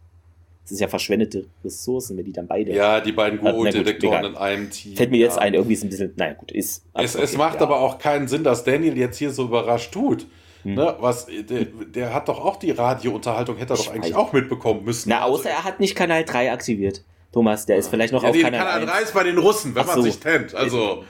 es 0.65 0.73
ist 0.73 0.81
ja 0.81 0.89
verschwendete 0.89 1.47
Ressourcen, 1.63 2.17
wenn 2.17 2.25
die 2.25 2.33
dann 2.33 2.47
beide. 2.47 2.73
Ja, 2.73 3.01
die 3.01 3.13
beiden 3.13 3.39
Go-Detektoren 3.39 4.25
in 4.25 4.37
einem 4.37 4.71
Team. 4.71 4.97
Fällt 4.97 5.11
mir 5.11 5.19
jetzt 5.19 5.37
ja. 5.37 5.43
ein, 5.43 5.55
irgendwie 5.55 5.75
ist 5.75 5.85
ein 5.85 5.91
bisschen, 5.91 6.15
naja, 6.17 6.33
gut, 6.33 6.53
ist. 6.53 6.85
Es, 6.95 7.15
okay, 7.15 7.25
es 7.25 7.37
macht 7.37 7.57
ja. 7.57 7.63
aber 7.63 7.81
auch 7.81 7.99
keinen 7.99 8.29
Sinn, 8.29 8.45
dass 8.45 8.65
Daniel 8.65 8.97
jetzt 8.97 9.19
hier 9.19 9.31
so 9.31 9.45
überrascht 9.45 9.93
tut. 9.93 10.27
Hm. 10.63 10.75
Ne, 10.77 10.97
was, 10.99 11.27
der, 11.27 11.67
der, 11.67 12.15
hat 12.15 12.29
doch 12.29 12.43
auch 12.43 12.57
die 12.57 12.71
Radiounterhaltung, 12.71 13.59
hätte 13.59 13.75
er 13.75 13.77
doch 13.77 13.93
eigentlich 13.93 14.15
auch 14.15 14.33
mitbekommen 14.33 14.85
müssen. 14.85 15.11
Na, 15.11 15.25
außer 15.25 15.51
er 15.51 15.65
hat 15.65 15.81
nicht 15.81 15.95
Kanal 15.95 16.25
3 16.25 16.53
aktiviert. 16.53 17.05
Thomas, 17.33 17.67
der 17.67 17.77
ist 17.77 17.89
vielleicht 17.89 18.15
noch 18.15 18.23
ja, 18.23 18.31
auf 18.31 18.37
Kanal, 18.41 18.61
Kanal 18.61 18.87
3 18.87 19.03
ist 19.03 19.13
bei 19.13 19.25
den 19.25 19.37
Russen, 19.37 19.75
wenn 19.75 19.83
Ach 19.83 19.97
man 19.97 20.03
sich 20.03 20.21
kennt. 20.21 20.55
Also. 20.55 21.05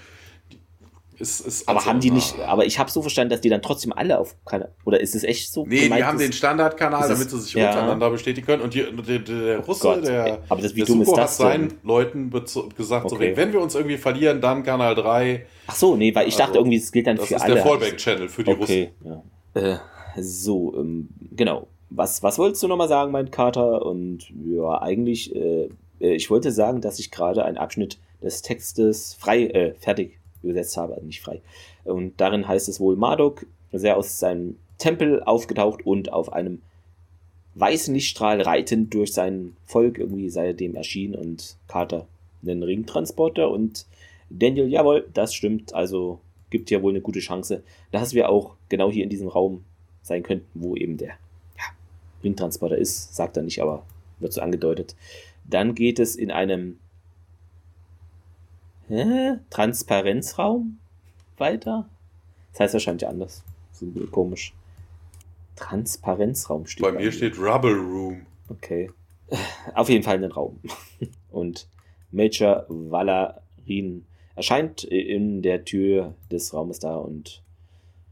Ist, 1.18 1.40
ist 1.40 1.68
aber 1.68 1.84
haben 1.84 2.00
die 2.00 2.10
nicht, 2.10 2.38
aber 2.40 2.66
ich 2.66 2.78
habe 2.78 2.90
so 2.90 3.00
verstanden, 3.00 3.30
dass 3.30 3.40
die 3.40 3.48
dann 3.48 3.62
trotzdem 3.62 3.92
alle 3.92 4.18
auf 4.18 4.34
Kanal, 4.44 4.72
oder 4.84 5.00
ist 5.00 5.14
es 5.14 5.22
echt 5.22 5.52
so? 5.52 5.64
Nee, 5.64 5.82
gemeint, 5.82 6.00
die 6.00 6.04
haben 6.04 6.18
den 6.18 6.32
Standardkanal, 6.32 7.08
damit 7.08 7.30
sie 7.30 7.40
sich 7.40 7.54
ja. 7.54 7.68
untereinander 7.68 8.10
bestätigen 8.10 8.46
können. 8.46 8.62
Und 8.62 8.74
die, 8.74 8.84
der, 8.84 9.18
der 9.20 9.58
Russe, 9.60 9.88
oh 9.88 10.00
der, 10.00 10.40
aber 10.48 10.62
das, 10.62 10.74
wie 10.74 10.80
der 10.80 10.86
dumm 10.86 11.02
ist 11.02 11.12
das 11.12 11.18
hat 11.18 11.30
seinen 11.30 11.68
denn? 11.68 11.78
Leuten 11.84 12.30
gesagt, 12.76 13.12
okay. 13.12 13.30
so, 13.30 13.36
wenn 13.36 13.52
wir 13.52 13.60
uns 13.60 13.74
irgendwie 13.74 13.96
verlieren, 13.96 14.40
dann 14.40 14.64
Kanal 14.64 14.94
3. 14.94 15.46
Ach 15.68 15.74
so, 15.74 15.94
nee, 15.94 16.14
weil 16.14 16.26
ich 16.26 16.36
dachte 16.36 16.50
also, 16.52 16.60
irgendwie, 16.60 16.78
es 16.78 16.90
gilt 16.90 17.06
dann 17.06 17.18
für 17.18 17.22
alle. 17.22 17.32
Das 17.34 17.48
ist 17.48 17.54
der 17.54 17.62
Fallback-Channel 17.62 18.28
für 18.28 18.44
die 18.44 18.50
okay, 18.50 18.92
Russen. 19.04 19.22
Ja. 19.54 19.72
Äh, 19.72 19.78
so, 20.20 20.74
ähm, 20.76 21.08
genau. 21.30 21.68
Was, 21.90 22.22
was 22.24 22.38
wolltest 22.38 22.62
du 22.62 22.68
nochmal 22.68 22.88
sagen, 22.88 23.12
mein 23.12 23.30
Kater? 23.30 23.86
Und 23.86 24.32
ja, 24.44 24.82
eigentlich, 24.82 25.34
äh, 25.34 25.68
äh, 26.00 26.14
ich 26.14 26.28
wollte 26.30 26.50
sagen, 26.50 26.80
dass 26.80 26.98
ich 26.98 27.12
gerade 27.12 27.44
einen 27.44 27.56
Abschnitt 27.56 27.98
des 28.20 28.42
Textes 28.42 29.14
frei, 29.14 29.46
äh, 29.46 29.74
fertig 29.74 30.18
übersetzt 30.44 30.76
habe, 30.76 30.94
also 30.94 31.06
nicht 31.06 31.20
frei. 31.20 31.40
Und 31.84 32.20
darin 32.20 32.46
heißt 32.46 32.68
es 32.68 32.80
wohl, 32.80 32.96
Marduk 32.96 33.46
sehr 33.72 33.96
aus 33.96 34.18
seinem 34.18 34.56
Tempel 34.78 35.22
aufgetaucht 35.22 35.84
und 35.86 36.12
auf 36.12 36.32
einem 36.32 36.62
weißen 37.54 37.94
Lichtstrahl 37.94 38.40
reitend 38.40 38.92
durch 38.94 39.12
sein 39.12 39.56
Volk 39.64 39.98
irgendwie 39.98 40.28
seitdem 40.28 40.74
erschienen 40.74 41.14
und 41.14 41.56
Carter 41.68 42.06
einen 42.42 42.62
Ringtransporter 42.62 43.50
und 43.50 43.86
Daniel, 44.30 44.68
jawohl, 44.68 45.08
das 45.14 45.34
stimmt, 45.34 45.74
also 45.74 46.20
gibt 46.50 46.70
ja 46.70 46.82
wohl 46.82 46.92
eine 46.92 47.00
gute 47.00 47.20
Chance, 47.20 47.62
dass 47.90 48.14
wir 48.14 48.28
auch 48.28 48.54
genau 48.68 48.90
hier 48.90 49.04
in 49.04 49.10
diesem 49.10 49.28
Raum 49.28 49.64
sein 50.02 50.22
könnten, 50.22 50.48
wo 50.54 50.76
eben 50.76 50.96
der 50.96 51.10
ja, 51.56 51.64
Ringtransporter 52.22 52.76
ist, 52.76 53.14
sagt 53.14 53.36
er 53.36 53.42
nicht, 53.42 53.60
aber 53.60 53.84
wird 54.18 54.32
so 54.32 54.40
angedeutet. 54.40 54.94
Dann 55.44 55.74
geht 55.74 55.98
es 55.98 56.16
in 56.16 56.30
einem 56.30 56.78
hä, 58.88 59.38
Transparenzraum 59.50 60.78
weiter. 61.38 61.88
Das 62.52 62.60
heißt 62.60 62.74
wahrscheinlich 62.74 63.06
anders. 63.06 63.42
So 63.72 63.86
komisch. 64.10 64.54
Transparenzraum 65.56 66.66
steht. 66.66 66.82
Bei 66.82 66.92
mir 66.92 67.12
steht 67.12 67.38
Rubble 67.38 67.76
Room. 67.76 68.26
Okay. 68.48 68.90
Auf 69.74 69.88
jeden 69.88 70.04
Fall 70.04 70.22
ein 70.22 70.30
Raum. 70.30 70.58
Und 71.30 71.66
Major 72.12 72.64
Valarin 72.68 74.04
erscheint 74.36 74.84
in 74.84 75.42
der 75.42 75.64
Tür 75.64 76.14
des 76.30 76.54
Raumes 76.54 76.78
da 76.78 76.96
und 76.96 77.42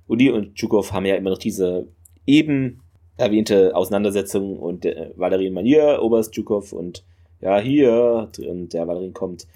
Udi 0.08 0.30
und 0.30 0.54
Tschukov 0.54 0.92
haben 0.92 1.06
ja 1.06 1.16
immer 1.16 1.30
noch 1.30 1.38
diese 1.38 1.86
eben 2.26 2.80
erwähnte 3.16 3.74
Auseinandersetzung 3.74 4.58
und 4.58 4.84
Valerin 5.16 5.54
Manier, 5.54 6.00
Oberst 6.02 6.32
Tschukov 6.32 6.72
und 6.72 7.04
ja, 7.40 7.58
hier, 7.58 8.28
und 8.46 8.72
der 8.72 8.86
Valerin 8.86 9.12
kommt. 9.12 9.46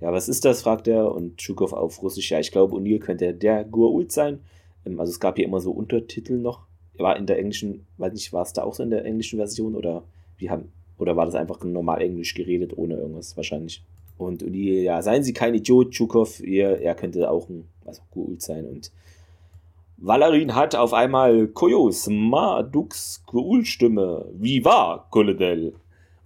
Ja, 0.00 0.12
was 0.12 0.28
ist 0.28 0.44
das? 0.44 0.62
fragt 0.62 0.88
er 0.88 1.12
und 1.14 1.38
Tschukov 1.38 1.72
auf 1.72 2.02
Russisch. 2.02 2.30
Ja, 2.30 2.38
ich 2.38 2.52
glaube, 2.52 2.76
O'Neill 2.76 3.00
könnte 3.00 3.32
der 3.32 3.66
Gua'uld 3.66 4.12
sein. 4.12 4.40
Ähm, 4.84 5.00
also 5.00 5.10
es 5.10 5.20
gab 5.20 5.36
hier 5.36 5.46
immer 5.46 5.60
so 5.60 5.70
Untertitel 5.70 6.34
noch. 6.34 6.66
War 6.98 7.16
in 7.16 7.26
der 7.26 7.38
englischen, 7.38 7.86
weiß 7.98 8.12
nicht, 8.12 8.32
war 8.32 8.42
es 8.42 8.52
da 8.52 8.62
auch 8.64 8.74
so 8.74 8.82
in 8.82 8.90
der 8.90 9.04
englischen 9.04 9.38
Version 9.38 9.74
oder 9.74 10.02
wie 10.38 10.50
haben, 10.50 10.70
oder 10.98 11.16
war 11.16 11.26
das 11.26 11.34
einfach 11.34 11.62
normal 11.62 12.00
Englisch 12.02 12.34
geredet, 12.34 12.76
ohne 12.76 12.96
irgendwas 12.96 13.36
wahrscheinlich? 13.36 13.82
Und 14.18 14.42
O'Neill, 14.42 14.82
ja, 14.82 15.02
seien 15.02 15.22
Sie 15.22 15.32
kein 15.32 15.54
Idiot, 15.54 15.90
Tschukov, 15.90 16.40
er, 16.40 16.80
er 16.80 16.94
könnte 16.94 17.30
auch 17.30 17.48
ein 17.48 17.68
also 17.84 18.02
Gua'uld 18.14 18.42
sein 18.42 18.66
und 18.66 18.90
Valerin 19.98 20.54
hat 20.54 20.74
auf 20.74 20.92
einmal 20.92 21.48
Koyos 21.48 22.06
Marduks 22.10 23.22
Gruul-Stimme. 23.24 24.26
Wie 24.34 24.62
war, 24.62 25.08
Colonel? 25.10 25.72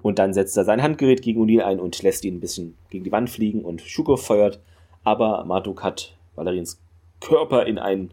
Und 0.03 0.19
dann 0.19 0.33
setzt 0.33 0.57
er 0.57 0.65
sein 0.65 0.83
Handgerät 0.83 1.23
gegen 1.23 1.43
O'Neill 1.43 1.63
ein 1.63 1.81
und 1.81 2.03
lässt 2.03 2.25
ihn 2.25 2.37
ein 2.37 2.41
bisschen 2.41 2.77
gegen 2.89 3.05
die 3.05 3.13
Wand 3.13 3.31
fliegen 3.31 3.65
und 3.65 3.83
Shukov 3.83 4.25
feuert. 4.25 4.61
Aber 5.05 5.45
Marduk 5.45 5.83
hat 5.83 6.17
Valerins 6.35 6.81
Körper 7.21 7.67
in 7.67 7.79
ein 7.79 8.13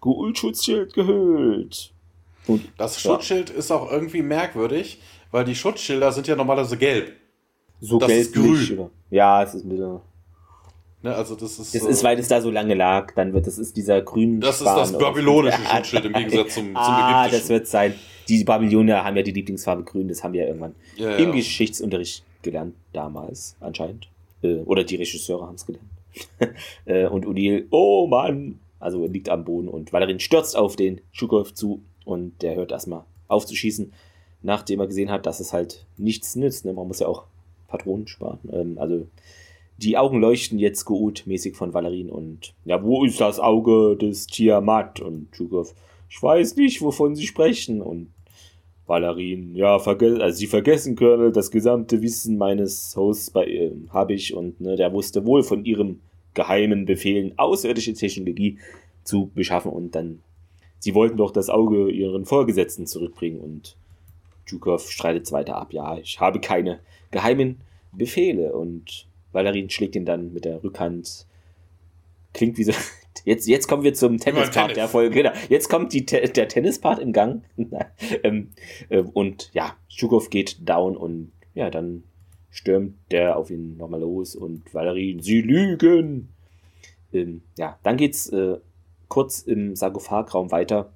Gruul-Schutzschild 0.00 0.94
gehüllt. 0.94 1.92
Und, 2.46 2.68
das 2.76 3.00
Schutzschild 3.00 3.50
ja. 3.50 3.56
ist 3.56 3.70
auch 3.70 3.90
irgendwie 3.90 4.22
merkwürdig, 4.22 5.00
weil 5.30 5.44
die 5.44 5.54
Schutzschilder 5.54 6.12
sind 6.12 6.26
ja 6.26 6.34
normalerweise 6.34 6.76
gelb. 6.76 7.12
So 7.80 7.98
das 7.98 8.08
gelb 8.08 8.20
ist 8.22 8.34
grün. 8.34 8.90
Ja, 9.10 9.42
es 9.42 9.54
ist 9.54 9.64
ein 9.64 9.68
bisschen. 9.68 10.00
Ne, 11.02 11.14
also 11.14 11.34
das 11.34 11.58
ist. 11.58 11.74
Das 11.74 11.82
ist, 11.82 12.04
weil 12.04 12.18
es 12.18 12.28
da 12.28 12.40
so 12.40 12.50
lange 12.50 12.74
lag, 12.74 13.12
dann 13.14 13.32
wird 13.32 13.46
das 13.46 13.58
ist 13.58 13.76
dieser 13.76 14.02
grün. 14.02 14.40
Das 14.40 14.60
ist 14.60 14.66
das 14.66 14.96
babylonische 14.96 15.60
Schutzschild 15.64 16.04
im 16.04 16.12
Gegensatz 16.12 16.54
zum, 16.54 16.66
zum 16.66 16.76
ah, 16.76 17.28
das 17.28 17.48
wird 17.48 17.66
sein. 17.66 17.94
Die 18.28 18.44
Babylonier 18.44 19.02
haben 19.02 19.16
ja 19.16 19.22
die 19.22 19.32
Lieblingsfarbe 19.32 19.82
grün, 19.82 20.08
das 20.08 20.22
haben 20.22 20.32
wir 20.32 20.42
ja 20.42 20.46
irgendwann 20.46 20.76
ja, 20.96 21.16
im 21.16 21.30
ja. 21.30 21.34
Geschichtsunterricht 21.34 22.24
gelernt, 22.42 22.74
damals 22.92 23.56
anscheinend. 23.60 24.08
Äh, 24.42 24.58
oder 24.58 24.84
die 24.84 24.96
Regisseure 24.96 25.46
haben 25.46 25.56
es 25.56 25.66
gelernt. 25.66 25.88
Äh, 26.84 27.06
und 27.06 27.24
O'Neill, 27.24 27.64
oh 27.70 28.06
Mann, 28.06 28.60
also 28.78 29.06
liegt 29.06 29.30
am 29.30 29.44
Boden 29.44 29.68
und 29.68 29.92
Valerin 29.92 30.20
stürzt 30.20 30.56
auf 30.56 30.76
den 30.76 31.00
Schukov 31.12 31.54
zu 31.54 31.80
und 32.04 32.42
der 32.42 32.56
hört 32.56 32.70
erstmal 32.70 33.04
auf 33.28 33.46
zu 33.46 33.54
schießen, 33.54 33.92
nachdem 34.42 34.80
er 34.80 34.88
gesehen 34.88 35.10
hat, 35.10 35.24
dass 35.24 35.40
es 35.40 35.52
halt 35.52 35.86
nichts 35.96 36.36
nützt. 36.36 36.64
Ne? 36.64 36.74
Man 36.74 36.86
muss 36.86 36.98
ja 36.98 37.06
auch 37.06 37.24
Patronen 37.68 38.08
sparen. 38.08 38.40
Ähm, 38.52 38.76
also 38.78 39.06
die 39.82 39.98
Augen 39.98 40.20
leuchten 40.20 40.58
jetzt 40.58 40.84
gut-mäßig 40.84 41.56
von 41.56 41.74
Valerin 41.74 42.08
und 42.08 42.54
ja, 42.64 42.82
wo 42.82 43.04
ist 43.04 43.20
das 43.20 43.40
Auge 43.40 43.96
des 43.96 44.26
Tiamat? 44.26 45.00
Und 45.00 45.28
Schukov, 45.32 45.74
ich 46.08 46.22
weiß 46.22 46.56
nicht, 46.56 46.80
wovon 46.82 47.16
sie 47.16 47.26
sprechen. 47.26 47.82
Und 47.82 48.12
Valerin, 48.86 49.54
ja, 49.56 49.76
also 49.76 50.30
sie 50.30 50.46
vergessen, 50.46 50.94
Colonel, 50.94 51.32
das 51.32 51.50
gesamte 51.50 52.00
Wissen 52.00 52.38
meines 52.38 52.94
Hosts 52.96 53.34
äh, 53.34 53.72
habe 53.90 54.14
ich. 54.14 54.34
Und 54.34 54.60
ne, 54.60 54.76
der 54.76 54.92
wusste 54.92 55.24
wohl 55.26 55.42
von 55.42 55.64
ihrem 55.64 56.00
geheimen 56.34 56.84
Befehlen, 56.84 57.32
außerirdische 57.36 57.94
Technologie 57.94 58.58
zu 59.02 59.30
beschaffen. 59.34 59.72
Und 59.72 59.94
dann, 59.94 60.20
sie 60.78 60.94
wollten 60.94 61.16
doch 61.16 61.32
das 61.32 61.50
Auge 61.50 61.90
ihren 61.90 62.24
Vorgesetzten 62.24 62.86
zurückbringen. 62.86 63.40
Und 63.40 63.76
Zhukov 64.46 64.90
streitet 64.90 65.30
weiter 65.32 65.56
ab, 65.56 65.72
ja, 65.72 65.98
ich 65.98 66.20
habe 66.20 66.40
keine 66.40 66.78
geheimen 67.10 67.60
Befehle. 67.92 68.52
Und 68.52 69.06
Valerin 69.32 69.70
schlägt 69.70 69.96
ihn 69.96 70.04
dann 70.04 70.32
mit 70.32 70.44
der 70.44 70.62
Rückhand, 70.62 71.26
klingt 72.32 72.58
wie 72.58 72.64
so, 72.64 72.72
jetzt, 73.24 73.46
jetzt 73.48 73.68
kommen 73.68 73.82
wir 73.82 73.94
zum 73.94 74.18
Tennispart 74.18 74.52
Tennis. 74.52 74.74
der 74.74 74.88
Folge, 74.88 75.14
genau, 75.14 75.32
jetzt 75.48 75.68
kommt 75.68 75.92
die, 75.92 76.04
der 76.04 76.48
Tennispart 76.48 76.98
im 76.98 77.12
Gang 77.12 77.42
ähm, 78.22 78.50
äh, 78.88 79.02
und 79.02 79.50
ja, 79.52 79.76
Zhukov 79.88 80.30
geht 80.30 80.68
down 80.68 80.96
und 80.96 81.32
ja, 81.54 81.70
dann 81.70 82.04
stürmt 82.50 82.94
der 83.10 83.36
auf 83.36 83.50
ihn 83.50 83.76
nochmal 83.78 84.00
los 84.00 84.36
und 84.36 84.72
Valerie, 84.74 85.18
sie 85.20 85.40
lügen. 85.40 86.28
Ähm, 87.12 87.42
ja, 87.58 87.78
dann 87.82 87.96
geht's 87.96 88.28
äh, 88.28 88.58
kurz 89.08 89.42
im 89.42 89.74
Sarkophagraum 89.74 90.50
weiter. 90.50 90.92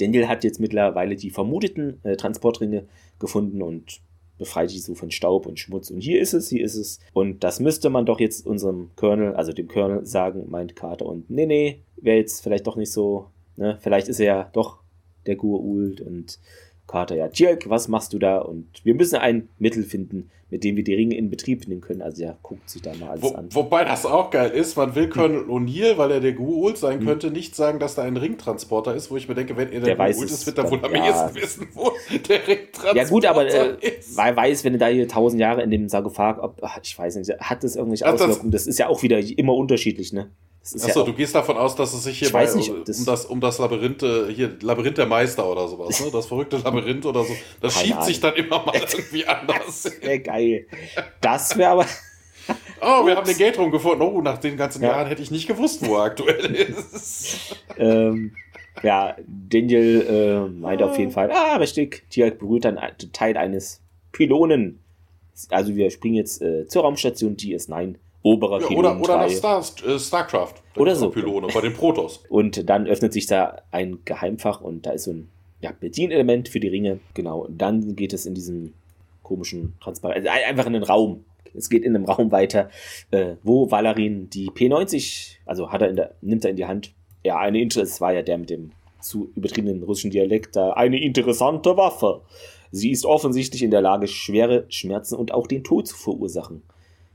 Daniel 0.00 0.28
hat 0.28 0.44
jetzt 0.44 0.60
mittlerweile 0.60 1.16
die 1.16 1.30
vermuteten 1.30 2.00
äh, 2.04 2.16
Transportringe 2.16 2.86
gefunden 3.18 3.62
und 3.62 4.00
befreit 4.38 4.70
die 4.70 4.78
so 4.78 4.94
von 4.94 5.10
Staub 5.10 5.46
und 5.46 5.58
Schmutz. 5.58 5.90
Und 5.90 6.00
hier 6.00 6.20
ist 6.20 6.32
es, 6.32 6.48
hier 6.48 6.64
ist 6.64 6.76
es. 6.76 7.00
Und 7.12 7.44
das 7.44 7.60
müsste 7.60 7.90
man 7.90 8.06
doch 8.06 8.20
jetzt 8.20 8.46
unserem 8.46 8.90
Colonel, 8.96 9.34
also 9.34 9.52
dem 9.52 9.68
Colonel, 9.68 10.06
sagen, 10.06 10.46
meint 10.48 10.76
Carter. 10.76 11.06
Und 11.06 11.28
nee, 11.28 11.46
nee, 11.46 11.82
wäre 11.96 12.18
jetzt 12.18 12.42
vielleicht 12.42 12.66
doch 12.66 12.76
nicht 12.76 12.92
so, 12.92 13.26
ne? 13.56 13.78
Vielleicht 13.80 14.08
ist 14.08 14.20
er 14.20 14.26
ja 14.26 14.50
doch 14.52 14.78
der 15.26 15.36
Gur-Ult 15.36 16.00
und 16.00 16.38
Carter, 16.88 17.14
ja, 17.14 17.28
Dirk, 17.28 17.68
was 17.70 17.86
machst 17.86 18.12
du 18.12 18.18
da? 18.18 18.38
Und 18.38 18.66
wir 18.82 18.94
müssen 18.94 19.16
ein 19.16 19.48
Mittel 19.58 19.84
finden, 19.84 20.30
mit 20.50 20.64
dem 20.64 20.76
wir 20.76 20.84
die 20.84 20.94
Ringe 20.94 21.14
in 21.16 21.28
Betrieb 21.28 21.68
nehmen 21.68 21.82
können. 21.82 22.00
Also 22.00 22.24
er 22.24 22.38
guckt 22.42 22.68
sich 22.70 22.80
da 22.80 22.94
mal 22.94 23.10
alles 23.10 23.22
Wo, 23.22 23.28
an. 23.34 23.48
Wobei 23.52 23.84
das 23.84 24.06
auch 24.06 24.30
geil 24.30 24.50
ist, 24.50 24.76
man 24.76 24.94
will 24.94 25.08
Colonel 25.10 25.42
hm. 25.42 25.50
O'Neill, 25.50 25.98
weil 25.98 26.10
er 26.12 26.20
der 26.20 26.34
Gu'uld 26.34 26.76
sein 26.76 27.00
hm. 27.00 27.06
könnte, 27.06 27.30
nicht 27.30 27.54
sagen, 27.54 27.78
dass 27.78 27.94
da 27.94 28.04
ein 28.04 28.16
Ringtransporter 28.16 28.94
ist, 28.94 29.10
wo 29.10 29.18
ich 29.18 29.28
mir 29.28 29.34
denke, 29.34 29.54
wenn 29.58 29.70
er 29.70 29.80
der, 29.80 29.96
der 29.96 30.14
Gu'uld 30.14 30.24
ist, 30.24 30.46
wird 30.46 30.56
er 30.56 30.70
wohl 30.70 30.82
am 30.82 30.94
ja. 30.94 31.06
ehesten 31.06 31.34
wissen, 31.34 31.68
wo 31.74 31.92
der 32.10 32.48
Ringtransporter 32.48 32.90
ist. 32.90 32.96
Ja 32.96 33.04
gut, 33.04 33.26
aber 33.26 33.46
äh, 33.46 33.76
weil 34.14 34.34
weiß, 34.36 34.64
wenn 34.64 34.72
er 34.72 34.78
da 34.78 34.86
hier 34.86 35.06
tausend 35.06 35.40
Jahre 35.40 35.62
in 35.62 35.70
dem 35.70 35.90
Sarkophag, 35.90 36.42
ob, 36.42 36.58
ach, 36.62 36.80
ich 36.82 36.98
weiß 36.98 37.16
nicht, 37.16 37.30
hat 37.38 37.62
das 37.62 37.76
irgendwelche 37.76 38.10
Auswirkungen? 38.10 38.50
Das, 38.50 38.64
das 38.64 38.66
ist 38.66 38.78
ja 38.78 38.88
auch 38.88 39.02
wieder 39.02 39.18
immer 39.18 39.54
unterschiedlich, 39.54 40.14
ne? 40.14 40.30
Achso, 40.74 41.00
ja 41.00 41.06
du 41.06 41.12
gehst 41.12 41.34
davon 41.34 41.56
aus, 41.56 41.74
dass 41.76 41.94
es 41.94 42.04
sich 42.04 42.18
hier 42.18 42.30
bei, 42.30 42.44
nicht, 42.44 42.72
das 42.86 42.98
um, 42.98 43.04
das, 43.04 43.24
um 43.26 43.40
das 43.40 43.58
Labyrinth, 43.58 44.02
äh, 44.02 44.32
hier, 44.32 44.56
Labyrinth 44.60 44.98
der 44.98 45.06
Meister 45.06 45.50
oder 45.50 45.68
sowas, 45.68 46.00
ne? 46.00 46.10
Das 46.12 46.26
verrückte 46.26 46.58
Labyrinth 46.58 47.06
oder 47.06 47.24
so. 47.24 47.32
Das 47.60 47.74
schiebt 47.74 47.94
Ahnung. 47.94 48.06
sich 48.06 48.20
dann 48.20 48.34
immer 48.34 48.64
mal 48.64 48.74
irgendwie 48.92 49.26
anders. 49.26 49.82
Das 49.98 50.02
wäre 50.02 50.20
geil. 50.20 50.66
Das 51.20 51.56
wäre 51.56 51.70
aber. 51.70 51.86
Oh, 52.80 53.04
wir 53.06 53.16
haben 53.16 53.26
den 53.26 53.36
Gate 53.36 53.56
gefunden. 53.56 54.02
Oh, 54.02 54.22
nach 54.22 54.38
den 54.38 54.56
ganzen 54.56 54.82
ja. 54.82 54.90
Jahren 54.90 55.06
hätte 55.06 55.22
ich 55.22 55.30
nicht 55.30 55.46
gewusst, 55.46 55.86
wo 55.86 55.96
er 55.96 56.04
aktuell 56.04 56.54
ist. 56.54 57.56
ähm, 57.76 58.32
ja, 58.82 59.16
Daniel 59.26 60.06
äh, 60.08 60.48
meint 60.48 60.82
auf 60.82 60.98
jeden 60.98 61.10
Fall, 61.10 61.30
ah, 61.30 61.56
richtig, 61.56 62.04
Tiak 62.10 62.38
berührt 62.38 62.64
dann 62.64 62.78
Teil 63.12 63.36
eines 63.36 63.80
Pylonen. 64.12 64.80
Also 65.50 65.74
wir 65.76 65.90
springen 65.90 66.16
jetzt 66.16 66.42
äh, 66.42 66.66
zur 66.66 66.82
Raumstation 66.82 67.36
DS9 67.36 67.96
oberer 68.28 68.60
ja, 68.60 68.76
Oder, 68.76 69.00
oder 69.00 69.16
nach 69.18 69.30
Star, 69.30 69.64
äh, 69.86 69.98
StarCraft. 69.98 70.54
Oder 70.76 70.94
so. 70.94 71.10
Pylone, 71.10 71.48
bei 71.52 71.60
den 71.60 71.72
Protoss. 71.72 72.24
Und 72.28 72.68
dann 72.68 72.86
öffnet 72.86 73.12
sich 73.12 73.26
da 73.26 73.62
ein 73.70 73.98
Geheimfach 74.04 74.60
und 74.60 74.86
da 74.86 74.90
ist 74.90 75.04
so 75.04 75.12
ein 75.12 75.28
ja, 75.60 75.72
Bedienelement 75.72 76.48
für 76.48 76.60
die 76.60 76.68
Ringe. 76.68 77.00
Genau. 77.14 77.40
Und 77.46 77.58
dann 77.58 77.96
geht 77.96 78.12
es 78.12 78.26
in 78.26 78.34
diesem 78.34 78.74
komischen 79.22 79.74
Transparent, 79.80 80.26
also 80.28 80.46
einfach 80.46 80.66
in 80.66 80.74
den 80.74 80.82
Raum. 80.82 81.24
Es 81.54 81.70
geht 81.70 81.82
in 81.82 81.96
einem 81.96 82.04
Raum 82.04 82.30
weiter, 82.30 82.68
äh, 83.10 83.34
wo 83.42 83.70
Valarin 83.70 84.30
die 84.30 84.50
P90, 84.50 85.38
also 85.46 85.72
hat 85.72 85.82
er 85.82 85.88
in 85.88 85.96
der, 85.96 86.14
nimmt 86.20 86.44
er 86.44 86.50
in 86.50 86.56
die 86.56 86.66
Hand. 86.66 86.92
Ja, 87.24 87.38
eine 87.38 87.60
Interesse 87.60 88.00
war 88.00 88.12
ja 88.12 88.22
der 88.22 88.38
mit 88.38 88.50
dem 88.50 88.72
zu 89.00 89.30
übertriebenen 89.34 89.82
russischen 89.82 90.10
Dialekt 90.10 90.54
da. 90.54 90.72
Eine 90.72 91.02
interessante 91.02 91.76
Waffe. 91.76 92.22
Sie 92.70 92.90
ist 92.90 93.06
offensichtlich 93.06 93.62
in 93.62 93.70
der 93.70 93.80
Lage, 93.80 94.06
schwere 94.06 94.66
Schmerzen 94.68 95.14
und 95.16 95.32
auch 95.32 95.46
den 95.46 95.64
Tod 95.64 95.88
zu 95.88 95.96
verursachen 95.96 96.62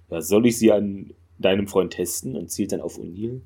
ja, 0.09 0.21
soll 0.21 0.45
ich 0.45 0.57
sie 0.57 0.71
an 0.71 1.11
deinem 1.39 1.67
Freund 1.67 1.93
testen 1.93 2.35
und 2.35 2.51
zielt 2.51 2.71
dann 2.71 2.81
auf 2.81 2.99
O'Neill. 2.99 3.41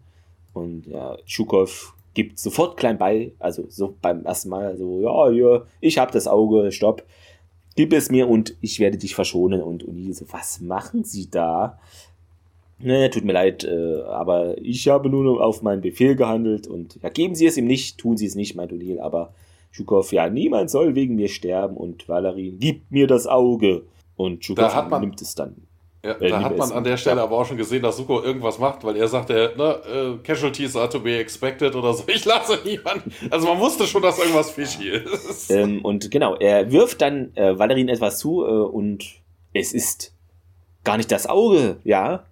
Und 0.54 0.88
ja, 0.88 1.18
Schukov 1.26 1.94
gibt 2.14 2.40
sofort 2.40 2.78
klein 2.78 2.98
bei, 2.98 3.32
also 3.40 3.66
so 3.70 3.96
beim 4.02 4.26
ersten 4.26 4.50
Mal 4.50 4.78
so, 4.78 5.02
ja, 5.02 5.30
ja, 5.30 5.64
ich 5.82 5.98
habe 5.98 6.12
das 6.12 6.28
Auge, 6.28 6.72
stopp, 6.72 7.04
gib 7.76 7.94
es 7.94 8.10
mir 8.10 8.28
und 8.28 8.56
ich 8.62 8.80
werde 8.80 8.98
dich 8.98 9.16
verschonen. 9.16 9.62
Und 9.62 9.86
O'Neill 9.86 10.14
so, 10.14 10.26
was 10.32 10.62
machen 10.62 11.04
Sie 11.04 11.30
da? 11.30 11.80
Ne, 12.80 13.10
tut 13.10 13.24
mir 13.24 13.34
leid, 13.34 13.64
äh, 13.64 14.02
aber 14.04 14.58
ich 14.60 14.88
habe 14.88 15.10
nur 15.10 15.44
auf 15.44 15.64
meinen 15.64 15.82
Befehl 15.82 16.16
gehandelt 16.16 16.68
und 16.68 17.00
ja, 17.02 17.10
geben 17.10 17.34
Sie 17.34 17.48
es 17.48 17.58
ihm 17.58 17.66
nicht, 17.66 17.98
tun 17.98 18.18
Sie 18.18 18.28
es 18.28 18.36
nicht, 18.36 18.56
meint 18.56 18.72
O'Neill, 18.72 19.00
aber 19.00 19.34
Schukov, 19.72 20.12
ja, 20.12 20.30
niemand 20.30 20.70
soll 20.70 20.96
wegen 20.96 21.16
mir 21.16 21.28
sterben 21.28 21.78
und 21.78 22.08
Valerin, 22.10 22.58
gib 22.60 22.90
mir 22.90 23.08
das 23.08 23.28
Auge. 23.28 23.84
Und 24.16 24.44
Schukov 24.44 24.74
nimmt 25.00 25.22
es 25.22 25.36
dann. 25.36 25.67
Ja, 26.08 26.14
da 26.14 26.42
hat 26.42 26.58
man 26.58 26.72
an 26.72 26.84
der 26.84 26.96
Stelle 26.96 27.22
aber 27.22 27.38
auch 27.38 27.46
schon 27.46 27.58
gesehen, 27.58 27.82
dass 27.82 27.98
Suko 27.98 28.22
irgendwas 28.22 28.60
macht, 28.60 28.84
weil 28.86 28.96
er 28.96 29.08
sagt, 29.08 29.30
ne, 29.30 29.52
uh, 29.58 30.18
Casualties 30.24 30.76
are 30.76 30.88
to 30.88 31.00
be 31.00 31.18
expected 31.18 31.76
oder 31.76 31.94
so. 31.94 32.04
Ich 32.18 32.24
lasse 32.24 32.60
niemanden. 32.64 33.12
Also 33.30 33.48
man 33.48 33.60
wusste 33.60 33.86
schon, 33.86 34.02
dass 34.02 34.18
irgendwas 34.18 34.52
fishy 34.52 34.90
ist. 34.90 35.52
Ähm, 35.52 35.84
und 35.84 36.10
genau, 36.10 36.36
er 36.36 36.72
wirft 36.72 37.02
dann 37.02 37.36
äh, 37.36 37.60
Valerin 37.60 37.90
etwas 37.90 38.20
zu 38.20 38.44
äh, 38.44 38.48
und 38.48 39.06
es 39.54 39.74
ist 39.74 40.14
gar 40.84 40.98
nicht 40.98 41.12
das 41.12 41.28
Auge, 41.28 41.78
ja. 41.84 42.24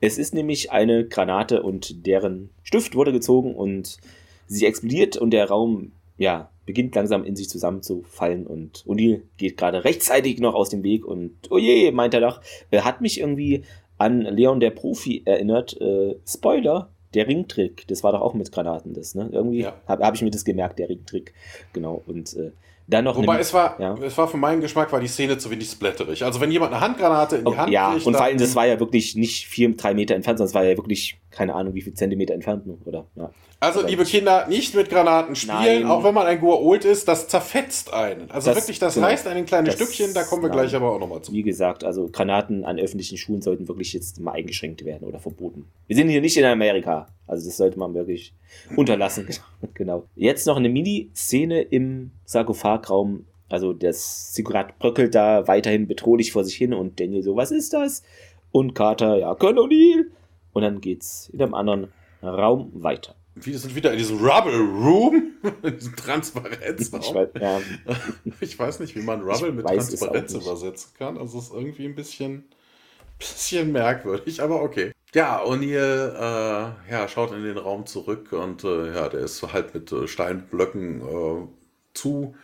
Es 0.00 0.16
ist 0.16 0.32
nämlich 0.32 0.70
eine 0.70 1.06
Granate 1.06 1.62
und 1.62 2.06
deren 2.06 2.50
Stift 2.62 2.94
wurde 2.94 3.12
gezogen 3.12 3.54
und 3.54 3.98
sie 4.46 4.64
explodiert 4.64 5.16
und 5.16 5.30
der 5.30 5.48
Raum, 5.48 5.90
ja, 6.16 6.50
beginnt 6.66 6.94
langsam 6.94 7.24
in 7.24 7.36
sich 7.36 7.48
zusammenzufallen 7.48 8.46
und 8.46 8.84
O'Neill 8.86 9.22
geht 9.38 9.56
gerade 9.56 9.84
rechtzeitig 9.84 10.40
noch 10.40 10.54
aus 10.54 10.68
dem 10.68 10.82
Weg 10.82 11.06
und 11.06 11.32
oh 11.50 11.58
je, 11.58 11.90
meint 11.92 12.12
er 12.12 12.20
doch, 12.20 12.40
er 12.70 12.84
hat 12.84 13.00
mich 13.00 13.20
irgendwie 13.20 13.62
an 13.98 14.22
Leon 14.22 14.60
der 14.60 14.70
Profi 14.70 15.22
erinnert. 15.24 15.80
Äh, 15.80 16.16
Spoiler, 16.26 16.90
der 17.14 17.28
Ringtrick, 17.28 17.86
das 17.88 18.02
war 18.02 18.12
doch 18.12 18.20
auch 18.20 18.34
mit 18.34 18.52
Granaten 18.52 18.92
das, 18.92 19.14
ne? 19.14 19.30
Irgendwie 19.32 19.60
ja. 19.60 19.74
habe 19.86 20.04
hab 20.04 20.14
ich 20.14 20.22
mir 20.22 20.30
das 20.30 20.44
gemerkt, 20.44 20.78
der 20.78 20.88
Ringtrick. 20.88 21.32
Genau. 21.72 22.02
Und 22.06 22.36
äh, 22.36 22.50
dann 22.88 23.04
noch 23.04 23.16
Wobei 23.16 23.40
es 23.40 23.52
war, 23.52 23.80
ja. 23.80 23.96
es 24.00 24.16
war 24.16 24.28
für 24.28 24.36
meinen 24.36 24.60
Geschmack 24.60 24.92
war 24.92 25.00
die 25.00 25.08
Szene 25.08 25.38
zu 25.38 25.50
wenig 25.50 25.68
splatterig. 25.68 26.22
Also 26.24 26.40
wenn 26.40 26.52
jemand 26.52 26.72
eine 26.72 26.80
Handgranate 26.80 27.36
in 27.36 27.44
die 27.44 27.50
oh, 27.50 27.56
Hand 27.56 27.72
Ja, 27.72 27.92
kriegt, 27.92 28.06
und 28.06 28.14
vor 28.14 28.24
allem, 28.24 28.38
das 28.38 28.54
war 28.54 28.66
ja 28.66 28.78
wirklich 28.78 29.16
nicht 29.16 29.46
vier, 29.46 29.74
drei 29.74 29.92
Meter 29.92 30.14
entfernt, 30.14 30.38
sondern 30.38 30.50
es 30.50 30.54
war 30.54 30.64
ja 30.64 30.76
wirklich, 30.76 31.18
keine 31.30 31.54
Ahnung, 31.54 31.74
wie 31.74 31.82
viel 31.82 31.94
Zentimeter 31.94 32.34
entfernt 32.34 32.64
nur, 32.66 32.78
oder? 32.84 33.06
Ja. 33.16 33.30
Also, 33.66 33.86
liebe 33.86 34.04
Kinder, 34.04 34.46
nicht 34.48 34.74
mit 34.74 34.88
Granaten 34.88 35.34
spielen, 35.34 35.82
nein. 35.82 35.86
auch 35.86 36.04
wenn 36.04 36.14
man 36.14 36.26
ein 36.26 36.40
Guault 36.40 36.84
ist, 36.84 37.08
das 37.08 37.26
zerfetzt 37.26 37.92
einen. 37.92 38.30
Also 38.30 38.50
das, 38.50 38.62
wirklich, 38.62 38.78
das 38.78 38.94
genau, 38.94 39.08
reißt 39.08 39.26
einen 39.26 39.44
kleine 39.44 39.66
das, 39.66 39.74
Stückchen, 39.74 40.14
da 40.14 40.22
kommen 40.22 40.42
wir 40.42 40.50
nein. 40.50 40.58
gleich 40.58 40.74
aber 40.74 40.92
auch 40.92 41.00
nochmal 41.00 41.22
zu. 41.22 41.32
Wie 41.32 41.42
gesagt, 41.42 41.82
also 41.82 42.08
Granaten 42.08 42.64
an 42.64 42.78
öffentlichen 42.78 43.18
Schulen 43.18 43.42
sollten 43.42 43.66
wirklich 43.66 43.92
jetzt 43.92 44.20
mal 44.20 44.32
eingeschränkt 44.32 44.84
werden 44.84 45.06
oder 45.06 45.18
verboten. 45.18 45.66
Wir 45.88 45.96
sind 45.96 46.08
hier 46.08 46.20
nicht 46.20 46.36
in 46.36 46.44
Amerika. 46.44 47.08
Also 47.26 47.46
das 47.46 47.56
sollte 47.56 47.78
man 47.78 47.94
wirklich 47.94 48.32
unterlassen. 48.76 49.28
genau. 49.74 50.04
Jetzt 50.14 50.46
noch 50.46 50.56
eine 50.56 50.68
Mini-Szene 50.68 51.62
im 51.62 52.12
Sarkophagraum. 52.24 53.26
Also 53.48 53.72
das 53.72 54.32
Sigurat 54.32 54.78
bröckelt 54.78 55.14
da 55.14 55.48
weiterhin 55.48 55.88
bedrohlich 55.88 56.30
vor 56.30 56.44
sich 56.44 56.54
hin 56.54 56.72
und 56.72 57.00
Daniel 57.00 57.22
so, 57.22 57.34
was 57.34 57.50
ist 57.50 57.72
das? 57.72 58.04
Und 58.52 58.74
Carter, 58.74 59.18
ja, 59.18 59.34
Colonel. 59.34 60.12
Und 60.52 60.62
dann 60.62 60.80
geht's 60.80 61.28
in 61.32 61.42
einem 61.42 61.54
anderen 61.54 61.88
Raum 62.22 62.70
weiter. 62.72 63.15
Wir 63.38 63.58
sind 63.58 63.74
wieder 63.74 63.92
in 63.92 63.98
diesem 63.98 64.18
Rubble 64.18 64.58
Room, 64.58 65.34
in 65.62 65.76
diesem 65.76 65.94
Transparenzraum. 65.94 67.00
Ich 67.00 67.14
weiß, 67.14 67.28
ja. 67.38 67.60
ich 68.40 68.58
weiß 68.58 68.80
nicht, 68.80 68.96
wie 68.96 69.02
man 69.02 69.20
Rubble 69.20 69.48
ich 69.48 69.54
mit 69.54 69.66
Transparenz 69.66 70.32
übersetzen 70.32 70.92
kann. 70.98 71.18
Also 71.18 71.38
es 71.38 71.48
ist 71.48 71.52
irgendwie 71.52 71.84
ein 71.84 71.94
bisschen, 71.94 72.44
bisschen 73.18 73.72
merkwürdig, 73.72 74.42
aber 74.42 74.62
okay. 74.62 74.92
Ja, 75.14 75.44
O'Neill 75.44 76.14
äh, 76.14 76.90
ja, 76.90 77.08
schaut 77.08 77.32
in 77.32 77.44
den 77.44 77.58
Raum 77.58 77.84
zurück 77.84 78.32
und 78.32 78.64
äh, 78.64 78.94
ja, 78.94 79.08
der 79.10 79.20
ist 79.20 79.42
halt 79.52 79.74
mit 79.74 79.92
äh, 79.92 80.08
Steinblöcken 80.08 81.02
äh, 81.02 81.46
zu. 81.92 82.34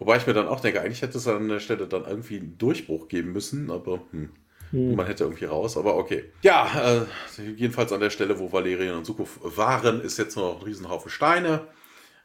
Wobei 0.00 0.16
ich 0.16 0.26
mir 0.26 0.34
dann 0.34 0.48
auch 0.48 0.60
denke, 0.60 0.80
eigentlich 0.80 1.02
hätte 1.02 1.18
es 1.18 1.28
an 1.28 1.48
der 1.48 1.60
Stelle 1.60 1.86
dann 1.86 2.04
irgendwie 2.04 2.38
einen 2.38 2.58
Durchbruch 2.58 3.06
geben 3.06 3.32
müssen, 3.32 3.70
aber 3.70 4.00
hm. 4.10 4.30
Hm. 4.74 4.96
Man 4.96 5.06
hätte 5.06 5.22
irgendwie 5.22 5.44
raus, 5.44 5.76
aber 5.76 5.96
okay. 5.96 6.24
Ja, 6.42 6.98
äh, 6.98 7.42
jedenfalls 7.56 7.92
an 7.92 8.00
der 8.00 8.10
Stelle, 8.10 8.40
wo 8.40 8.52
Valerian 8.52 8.96
und 8.96 9.04
Suko 9.04 9.28
waren, 9.40 10.00
ist 10.00 10.18
jetzt 10.18 10.36
noch 10.36 10.58
ein 10.58 10.64
Riesenhaufen 10.64 11.10
Steine. 11.10 11.68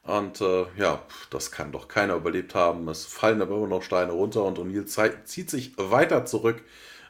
Und 0.03 0.41
äh, 0.41 0.65
ja, 0.75 1.03
das 1.29 1.51
kann 1.51 1.71
doch 1.71 1.87
keiner 1.87 2.15
überlebt 2.15 2.55
haben. 2.55 2.87
Es 2.87 3.05
fallen 3.05 3.43
aber 3.43 3.55
immer 3.55 3.67
noch 3.67 3.83
Steine 3.83 4.13
runter 4.13 4.43
und 4.43 4.57
O'Neill 4.57 5.23
zieht 5.25 5.49
sich 5.51 5.73
weiter 5.77 6.25
zurück. 6.25 6.63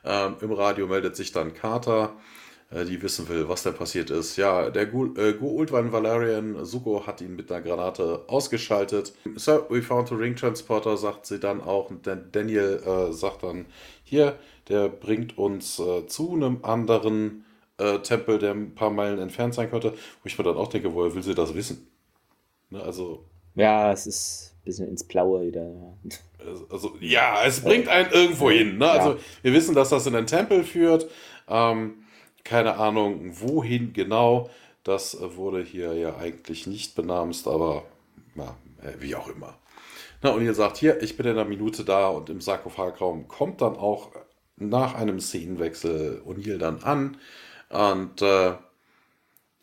Ähm, 0.04 0.36
Im 0.42 0.52
Radio 0.52 0.88
meldet 0.88 1.16
sich 1.16 1.32
dann 1.32 1.54
Carter, 1.54 2.18
äh, 2.72 2.84
die 2.84 3.02
wissen 3.02 3.30
will, 3.30 3.48
was 3.48 3.64
da 3.64 3.72
passiert 3.72 4.10
ist. 4.10 4.36
Ja, 4.36 4.70
der 4.70 4.92
Gu'ultwan 4.92 5.88
äh, 5.88 5.92
Valerian 5.94 6.66
Suko 6.66 7.08
hat 7.08 7.22
ihn 7.22 7.38
mit 7.38 7.50
einer 7.50 7.62
Granate 7.62 8.26
ausgeschaltet. 8.28 9.14
Sir, 9.36 9.66
we 9.70 9.82
found 9.82 10.12
a 10.12 10.16
ring 10.16 10.36
transporter, 10.36 10.98
sagt 10.98 11.28
sie 11.28 11.40
dann 11.40 11.62
auch. 11.62 11.90
Und 11.90 12.10
Daniel 12.34 12.82
äh, 12.86 13.14
sagt 13.14 13.44
dann, 13.44 13.68
hier, 14.04 14.38
der 14.70 14.90
bringt 14.90 15.38
uns 15.38 15.80
äh, 15.80 16.06
zu 16.08 16.34
einem 16.34 16.60
anderen 16.64 17.46
äh, 17.78 18.00
Tempel, 18.00 18.40
der 18.40 18.52
ein 18.52 18.76
paar 18.76 18.92
Meilen 18.92 19.20
entfernt 19.20 19.54
sein 19.54 19.70
könnte. 19.70 19.92
Wo 19.92 20.26
ich 20.26 20.38
mir 20.38 20.44
dann 20.44 20.58
auch 20.58 20.68
denke, 20.68 20.94
woher 20.94 21.14
will 21.14 21.24
sie 21.24 21.36
das 21.36 21.56
wissen? 21.56 21.88
Ne, 22.70 22.82
also. 22.82 23.26
Ja, 23.56 23.92
es 23.92 24.08
ist 24.08 24.56
ein 24.60 24.66
bisschen 24.66 24.88
ins 24.88 25.04
Blaue 25.04 25.48
wieder. 25.48 25.98
Also, 26.46 26.68
also 26.70 26.98
ja, 27.00 27.44
es 27.44 27.62
bringt 27.62 27.88
einen 27.88 28.12
irgendwo 28.12 28.50
hin. 28.52 28.78
Ne? 28.78 28.90
Also, 28.90 29.18
wir 29.42 29.54
wissen, 29.54 29.76
dass 29.76 29.90
das 29.90 30.06
in 30.06 30.16
einen 30.16 30.28
Tempel 30.28 30.64
führt. 30.64 31.10
Ähm, 31.48 32.04
keine 32.44 32.78
Ahnung, 32.78 33.32
wohin 33.40 33.94
genau. 33.94 34.50
Das 34.84 35.18
wurde 35.36 35.62
hier 35.64 35.94
ja 35.94 36.18
eigentlich 36.18 36.66
nicht 36.68 36.96
benamst, 36.96 37.48
aber 37.48 37.84
ja, 38.36 38.56
äh, 38.82 38.94
wie 39.00 39.16
auch 39.16 39.28
immer. 39.28 39.58
Na, 40.22 40.32
und 40.32 40.44
ihr 40.44 40.54
sagt, 40.54 40.78
hier, 40.78 41.02
ich 41.02 41.16
bin 41.16 41.26
in 41.26 41.34
einer 41.34 41.46
Minute 41.46 41.86
da 41.86 42.10
und 42.10 42.30
im 42.30 42.42
Sarkophagraum 42.42 43.28
kommt 43.28 43.62
dann 43.62 43.76
auch 43.76 44.12
nach 44.60 44.96
einem 44.96 45.20
Szenenwechsel 45.20 46.22
O'Neill 46.26 46.58
dann 46.58 46.84
an. 46.84 47.18
Und 47.70 48.22
äh, 48.22 48.54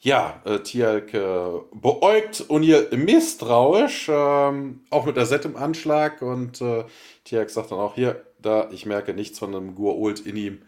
ja, 0.01 0.41
äh, 0.45 0.61
Tialk 0.61 1.15
äh, 1.15 1.49
beäugt 1.73 2.47
O'Neill 2.49 2.95
misstrauisch, 2.97 4.09
ähm, 4.09 4.81
auch 4.91 5.07
mit 5.07 5.17
der 5.17 5.27
Set 5.27 5.45
im 5.45 5.57
Anschlag. 5.57 6.23
Und 6.23 6.61
äh, 6.61 6.85
Tialk 7.25 7.51
sagt 7.51 7.73
dann 7.73 7.79
auch, 7.79 7.95
hier, 7.95 8.25
da, 8.41 8.69
ich 8.71 8.87
merke 8.87 9.15
nichts 9.15 9.39
von 9.39 9.55
einem 9.55 9.75
Gur-Old 9.75 10.21
in 10.21 10.37
ihm. 10.37 10.63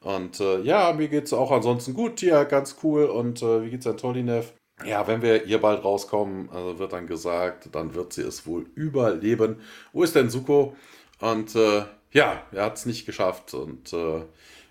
Und 0.00 0.40
äh, 0.40 0.60
ja, 0.60 0.92
mir 0.92 1.08
geht's 1.08 1.32
auch 1.32 1.52
ansonsten 1.52 1.94
gut, 1.94 2.16
Tialk, 2.16 2.48
ganz 2.48 2.76
cool. 2.82 3.04
Und 3.04 3.42
äh, 3.42 3.64
wie 3.64 3.70
geht's 3.70 3.86
an 3.86 3.96
Tolinev? 3.96 4.52
Ja, 4.84 5.06
wenn 5.06 5.22
wir 5.22 5.44
hier 5.44 5.60
bald 5.60 5.84
rauskommen, 5.84 6.50
also 6.50 6.78
wird 6.78 6.92
dann 6.92 7.06
gesagt, 7.06 7.68
dann 7.72 7.94
wird 7.94 8.12
sie 8.12 8.22
es 8.22 8.46
wohl 8.46 8.66
überleben. 8.74 9.60
Wo 9.92 10.02
ist 10.02 10.16
denn 10.16 10.28
Suko? 10.28 10.74
Und 11.20 11.54
äh, 11.54 11.84
ja, 12.12 12.42
er 12.52 12.64
hat 12.64 12.76
es 12.76 12.86
nicht 12.86 13.06
geschafft. 13.06 13.54
Und 13.54 13.92
äh, 13.92 13.96
wir 13.96 14.26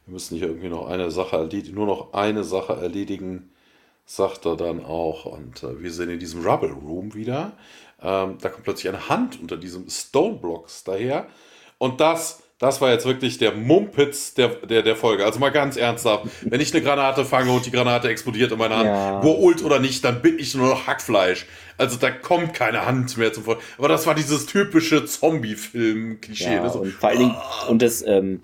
müssen 0.05 0.37
hier 0.37 0.47
irgendwie 0.47 0.69
noch 0.69 0.87
eine 0.87 1.11
Sache 1.11 1.37
erledigen, 1.37 1.75
nur 1.75 1.87
noch 1.87 2.13
eine 2.13 2.43
Sache 2.43 2.73
erledigen 2.73 3.51
sagt 4.05 4.45
er 4.45 4.57
dann 4.57 4.83
auch. 4.83 5.25
Und 5.25 5.63
äh, 5.63 5.81
wir 5.81 5.91
sind 5.91 6.09
in 6.09 6.19
diesem 6.19 6.45
Rubble 6.45 6.71
Room 6.71 7.13
wieder. 7.13 7.53
Ähm, 8.01 8.37
da 8.41 8.49
kommt 8.49 8.63
plötzlich 8.63 8.89
eine 8.89 9.09
Hand 9.09 9.39
unter 9.39 9.57
diesem 9.57 9.89
Stone 9.89 10.37
Blocks 10.37 10.83
daher. 10.83 11.27
Und 11.77 11.99
das, 12.01 12.43
das 12.61 12.79
war 12.79 12.91
jetzt 12.91 13.05
wirklich 13.05 13.39
der 13.39 13.53
Mumpitz 13.53 14.35
der, 14.35 14.49
der, 14.49 14.83
der 14.83 14.95
Folge. 14.95 15.25
Also 15.25 15.39
mal 15.39 15.49
ganz 15.49 15.77
ernsthaft. 15.77 16.27
Wenn 16.41 16.61
ich 16.61 16.73
eine 16.73 16.83
Granate 16.83 17.25
fange 17.25 17.51
und 17.51 17.65
die 17.65 17.71
Granate 17.71 18.07
explodiert 18.07 18.51
in 18.51 18.59
meiner 18.59 18.77
Hand, 18.77 18.85
ja. 18.85 19.21
Ult 19.23 19.63
oder 19.63 19.79
nicht, 19.79 20.03
dann 20.05 20.21
bin 20.21 20.37
ich 20.37 20.53
nur 20.53 20.69
noch 20.69 20.85
Hackfleisch. 20.85 21.47
Also 21.79 21.97
da 21.97 22.11
kommt 22.11 22.53
keine 22.53 22.85
Hand 22.85 23.17
mehr 23.17 23.33
zum 23.33 23.45
Folgen. 23.45 23.61
Aber 23.79 23.87
das 23.87 24.05
war 24.05 24.13
dieses 24.13 24.45
typische 24.45 25.05
Zombie-Film-Klischee. 25.05 26.55
Ja, 26.55 26.69
so, 26.69 26.81
und 26.81 26.93
vor 26.93 27.09
allen 27.09 27.19
Dingen, 27.19 27.35
und 27.67 27.81
das, 27.81 28.03
ähm, 28.05 28.43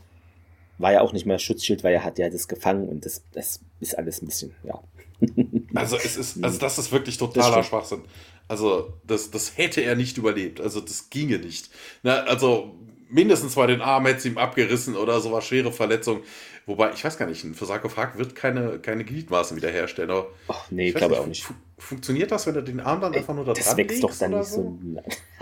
war 0.80 0.92
ja 0.94 1.02
auch 1.02 1.14
nicht 1.14 1.26
mehr 1.26 1.40
Schutzschild, 1.40 1.84
weil 1.84 1.94
er 1.94 2.04
hat 2.04 2.18
ja 2.18 2.30
das 2.30 2.48
gefangen 2.48 2.88
und 2.88 3.06
das, 3.06 3.24
das 3.34 3.60
ist 3.80 3.98
alles 3.98 4.22
ein 4.22 4.28
bisschen, 4.28 4.56
ja. 4.64 4.80
Also 5.74 5.96
es 5.96 6.18
ist, 6.18 6.44
also 6.44 6.58
das 6.58 6.80
ist 6.80 6.92
wirklich 6.92 7.18
totaler 7.18 7.64
Schwachsinn. 7.64 8.02
Also 8.48 8.94
das, 9.06 9.30
das 9.30 9.58
hätte 9.58 9.82
er 9.82 9.96
nicht 9.96 10.18
überlebt. 10.18 10.60
Also 10.60 10.82
das 10.82 11.12
ginge 11.12 11.38
nicht. 11.38 11.70
Na, 12.02 12.24
also 12.24 12.76
mindestens 13.10 13.56
mal 13.56 13.68
den 13.68 13.82
Arm 13.82 14.06
hätte 14.06 14.22
sie 14.22 14.30
ihm 14.30 14.38
abgerissen 14.38 14.96
oder 14.96 15.20
so 15.20 15.32
was 15.32 15.46
schwere 15.46 15.72
Verletzung. 15.72 16.22
Wobei, 16.66 16.92
ich 16.92 17.04
weiß 17.04 17.18
gar 17.18 17.28
nicht, 17.28 17.44
ein 17.46 17.54
Sarkophag 17.54 18.18
wird 18.18 18.36
keine, 18.36 18.80
keine 18.80 19.06
Gliedmaßen 19.06 19.56
wiederherstellen. 19.56 20.12
Aber 20.12 20.28
Ach, 20.50 20.70
nee, 20.70 20.90
ich 20.90 20.96
glaube 20.96 21.18
auch 21.18 21.26
nicht. 21.26 21.44
Fu 21.44 21.54
funktioniert 21.80 22.32
das, 22.32 22.46
wenn 22.48 22.56
du 22.56 22.64
den 22.64 22.80
Arm 22.80 23.00
dann 23.00 23.14
einfach 23.14 23.34
nur 23.36 23.46
da 23.46 23.54
das 23.54 23.68
dran 23.68 23.78
wächst 23.78 24.04
doch 24.04 24.14
dann 24.18 24.32
nicht 24.32 24.48
so. 24.48 24.78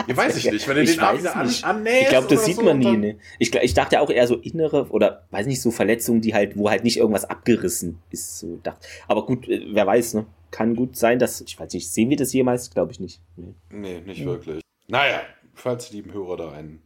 Ja, 0.06 0.18
weiß 0.18 0.36
ich 0.38 0.52
nicht. 0.52 0.68
Wenn 0.68 0.76
du 0.76 0.86
den 0.86 1.00
Arm 1.00 1.18
wieder 1.18 1.36
an, 1.36 1.50
annähst 1.64 2.02
Ich 2.02 2.10
glaube, 2.10 2.28
das 2.28 2.46
sieht 2.46 2.58
so, 2.58 2.62
man 2.62 2.78
nie. 2.78 2.98
Ne? 2.98 3.18
Ich, 3.40 3.56
ich 3.56 3.74
dachte 3.74 4.02
auch 4.02 4.10
eher 4.10 4.28
so 4.28 4.36
innere 4.36 4.88
oder 4.90 5.26
weiß 5.32 5.48
nicht, 5.48 5.62
so 5.62 5.72
Verletzungen, 5.72 6.22
die 6.22 6.34
halt, 6.34 6.58
wo 6.58 6.70
halt 6.70 6.84
nicht 6.84 6.98
irgendwas 6.98 7.26
abgerissen 7.26 8.00
ist. 8.12 8.38
So 8.38 8.60
dachte. 8.62 8.86
Aber 9.08 9.26
gut, 9.26 9.48
äh, 9.48 9.66
wer 9.72 9.88
weiß, 9.88 10.16
ne? 10.16 10.26
Kann 10.52 10.76
gut 10.76 10.96
sein, 10.96 11.18
dass, 11.20 11.42
ich 11.42 11.60
weiß 11.60 11.74
nicht, 11.74 11.90
sehen 11.90 12.10
wir 12.10 12.18
das 12.18 12.32
jemals? 12.34 12.70
Glaube 12.70 12.92
ich 12.92 13.00
nicht. 13.00 13.22
Nee, 13.36 13.56
nee 13.70 14.02
nicht 14.02 14.20
ja. 14.20 14.26
wirklich. 14.26 14.62
Naja, 14.88 15.22
falls 15.56 15.90
die 15.90 15.96
lieben 15.96 16.14
Hörer 16.14 16.38
da 16.38 16.52
einen 16.52 16.82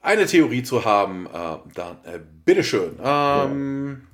eine 0.00 0.26
Theorie 0.26 0.62
zu 0.62 0.84
haben, 0.84 1.26
äh, 1.26 1.56
dann 1.74 1.98
äh, 2.04 2.20
bitteschön. 2.44 2.98
Ähm, 3.02 4.00
ja. 4.02 4.06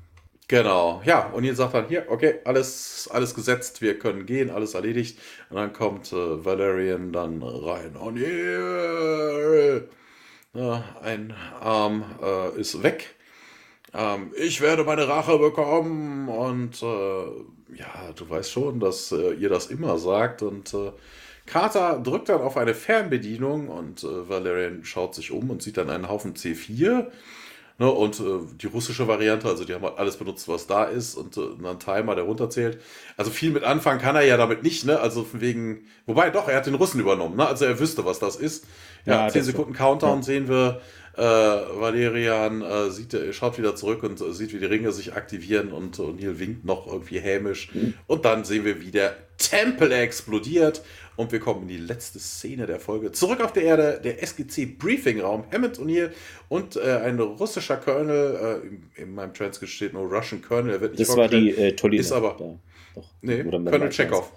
Genau, 0.49 1.03
ja, 1.05 1.27
und 1.31 1.43
ihr 1.43 1.57
sagt 1.57 1.75
dann 1.75 1.89
hier, 1.89 2.07
okay, 2.09 2.37
alles, 2.45 3.09
alles 3.13 3.35
gesetzt, 3.35 3.83
wir 3.83 3.99
können 3.99 4.27
gehen, 4.27 4.49
alles 4.49 4.75
erledigt. 4.75 5.19
Und 5.51 5.57
dann 5.57 5.73
kommt 5.73 6.13
äh, 6.13 6.45
Valerian 6.45 7.13
dann 7.13 7.43
rein. 7.43 7.97
Und 7.97 8.17
yeah, 8.17 9.81
ja, 10.55 10.85
ein 11.03 11.35
Arm 11.61 12.05
äh, 12.23 12.61
ist 12.61 12.81
weg. 12.85 13.17
Ähm, 13.93 14.33
ich 14.37 14.61
werde 14.61 14.85
meine 14.85 15.09
Rache 15.09 15.37
bekommen. 15.37 16.29
Und 16.29 16.81
äh, 16.81 17.77
ja, 17.77 18.13
du 18.15 18.31
weißt 18.31 18.53
schon, 18.53 18.79
dass 18.79 19.11
äh, 19.11 19.33
ihr 19.33 19.49
das 19.49 19.67
immer 19.67 19.99
sagt. 19.99 20.43
Und 20.43 20.73
Carter 21.47 22.01
drückt 22.03 22.29
dann 22.29 22.41
auf 22.41 22.57
eine 22.57 22.75
Fernbedienung 22.75 23.69
und 23.69 24.03
äh, 24.03 24.29
Valerian 24.29 24.85
schaut 24.85 25.15
sich 25.15 25.31
um 25.31 25.51
und 25.51 25.63
sieht 25.63 25.77
dann 25.77 25.91
einen 25.91 26.09
Haufen 26.09 26.35
C4. 26.35 27.07
Ne, 27.79 27.91
und 27.91 28.21
äh, 28.21 28.25
die 28.59 28.69
russische 28.69 29.07
Variante, 29.07 29.49
also 29.49 29.65
die 29.65 29.75
haben 29.75 29.85
halt 29.85 29.99
alles 29.99 30.17
benutzt, 30.17 30.49
was 30.49 30.67
da 30.67 30.85
ist 30.85 31.15
und 31.15 31.37
äh, 31.37 31.43
einen 31.43 31.79
Timer, 31.79 32.15
der 32.15 32.25
runterzählt. 32.25 32.81
Also 33.19 33.31
viel 33.31 33.51
mit 33.51 33.65
anfangen 33.65 34.01
kann 34.01 34.17
er 34.17 34.23
ja 34.23 34.39
damit 34.39 34.63
nicht, 34.63 34.87
ne? 34.87 34.99
Also 34.99 35.25
von 35.25 35.43
wegen, 35.43 35.85
wobei 36.07 36.31
doch, 36.31 36.49
er 36.49 36.57
hat 36.57 36.67
den 36.67 36.75
Russen 36.75 37.01
übernommen, 37.01 37.37
ne? 37.37 37.47
Also 37.47 37.67
er 37.67 37.79
wüsste, 37.79 38.07
was 38.07 38.19
das 38.19 38.37
ist. 38.37 38.65
Ja, 39.05 39.27
ja 39.27 39.29
10 39.29 39.45
Sekunden 39.45 39.75
Countdown 39.75 40.21
ja. 40.21 40.23
sehen 40.23 40.49
wir, 40.49 40.81
äh, 41.19 41.23
Valerian 41.23 42.63
äh, 42.63 42.91
sieht, 42.91 43.15
schaut 43.33 43.59
wieder 43.59 43.77
zurück 43.77 44.03
und 44.03 44.23
äh, 44.23 44.33
sieht, 44.33 44.55
wie 44.55 44.59
die 44.59 44.65
Ringe 44.65 44.93
sich 44.93 45.15
aktivieren 45.15 45.73
und 45.73 45.99
O'Neill 45.99 46.39
winkt 46.39 46.65
noch 46.65 46.87
irgendwie 46.87 47.21
hämisch. 47.21 47.75
Mhm. 47.75 47.93
Und 48.07 48.25
dann 48.25 48.45
sehen 48.45 48.65
wir, 48.65 48.81
wie 48.81 48.91
der 48.91 49.17
Tempel 49.37 49.93
explodiert 49.93 50.83
und 51.17 51.33
wir 51.33 51.41
kommen 51.41 51.63
in 51.63 51.69
die 51.69 51.77
letzte 51.79 52.19
Szene 52.19 52.67
der 52.67 52.79
Folge. 52.79 53.13
Zurück 53.13 53.41
auf 53.41 53.53
der 53.53 53.65
Erde, 53.65 54.01
der 54.03 54.23
SGC 54.23 54.67
Briefing-Raum. 54.79 55.45
Hammond 55.53 55.79
O'Neill 55.79 56.11
und 56.49 56.77
äh, 56.77 56.81
ein 57.05 57.19
russischer 57.19 57.77
Colonel, 57.77 58.63
äh, 58.63 58.67
in, 58.67 58.91
in, 58.97 59.15
meinem 59.15 59.35
Transkript 59.35 59.73
steht 59.73 59.93
nur 59.95 60.03
Russian 60.11 60.43
Colonel, 60.43 60.75
er 60.75 60.81
wird 60.81 60.99
nicht 60.99 61.09
Das 61.09 61.17
war 61.17 61.29
die 61.29 61.51
äh, 61.51 61.73
Tolina. 61.75 62.01
Ist 62.01 62.13
aber. 62.13 62.37
Da, 62.39 62.59
doch. 62.95 63.11
Nee, 63.23 63.43
Colonel 63.45 63.91
Chekhov. 63.91 64.31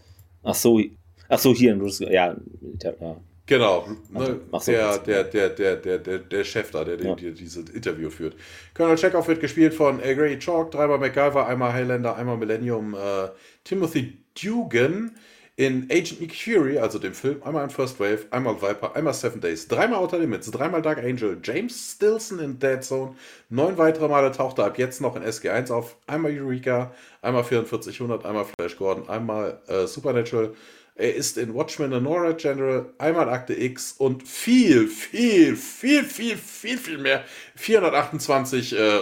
Ach 0.44 0.56
so, 0.56 0.82
ach 1.28 1.40
so, 1.40 1.54
hier 1.54 1.74
in 1.74 1.82
Russland, 1.82 2.14
ja, 2.14 2.36
ja. 2.82 3.22
Genau, 3.46 3.88
ne, 4.12 4.40
so, 4.60 4.72
der, 4.72 5.00
der, 5.00 5.24
der, 5.24 5.50
der, 5.50 5.76
der, 5.78 5.98
der, 5.98 6.20
der 6.20 6.44
Chef 6.44 6.70
da, 6.70 6.84
der, 6.84 7.02
ja. 7.04 7.16
der 7.16 7.32
dieses 7.32 7.68
Interview 7.70 8.12
führt. 8.12 8.36
Colonel 8.76 8.96
Chekhov 8.96 9.28
wird 9.28 9.40
gespielt 9.40 9.74
von 9.74 10.00
A. 10.02 10.14
Gray 10.14 10.38
Chalk, 10.38 10.70
dreimal 10.70 11.00
MacGyver, 11.00 11.48
einmal 11.48 11.74
Highlander, 11.74 12.16
einmal 12.16 12.38
Millennium, 12.38 12.94
äh, 12.94 13.30
Timothy 13.64 14.20
Dugan 14.40 15.16
in 15.60 15.92
Agent 15.92 16.22
Nick 16.22 16.34
Fury, 16.34 16.80
also 16.80 17.00
dem 17.00 17.14
Film, 17.14 17.44
einmal 17.44 17.66
in 17.66 17.70
First 17.70 18.00
Wave, 18.00 18.28
einmal 18.32 18.62
Viper, 18.62 18.96
einmal 18.96 19.14
Seven 19.14 19.42
Days, 19.42 19.68
dreimal 19.68 20.00
Outer 20.00 20.20
Limits, 20.20 20.50
dreimal 20.50 20.82
Dark 20.82 21.00
Angel, 21.00 21.38
James 21.44 21.96
Stilson 21.96 22.40
in 22.40 22.60
Dead 22.60 22.82
Zone, 22.82 23.16
neun 23.50 23.78
weitere 23.78 24.08
Male 24.08 24.32
taucht 24.32 24.58
er 24.60 24.68
ab 24.68 24.78
jetzt 24.78 25.02
noch 25.02 25.18
in 25.18 25.22
SG1 25.22 25.70
auf, 25.70 25.98
einmal 26.08 26.32
Eureka, 26.32 26.94
einmal 27.22 27.44
4400, 27.44 28.26
einmal 28.26 28.46
Flash 28.46 28.78
Gordon, 28.78 29.10
einmal 29.10 29.62
äh, 29.68 29.86
Supernatural, 29.86 30.54
er 30.96 31.16
ist 31.16 31.38
in 31.38 31.54
Watchmen 31.54 31.92
The 31.92 32.00
Nora 32.00 32.32
General, 32.32 32.94
einmal 32.98 33.28
Akte 33.28 33.54
X 33.54 33.92
und 33.92 34.26
viel, 34.26 34.88
viel, 34.88 35.58
viel, 35.58 36.06
viel, 36.06 36.38
viel, 36.38 36.78
viel 36.78 36.98
mehr. 37.00 37.26
428 37.56 38.78
äh, 38.78 39.00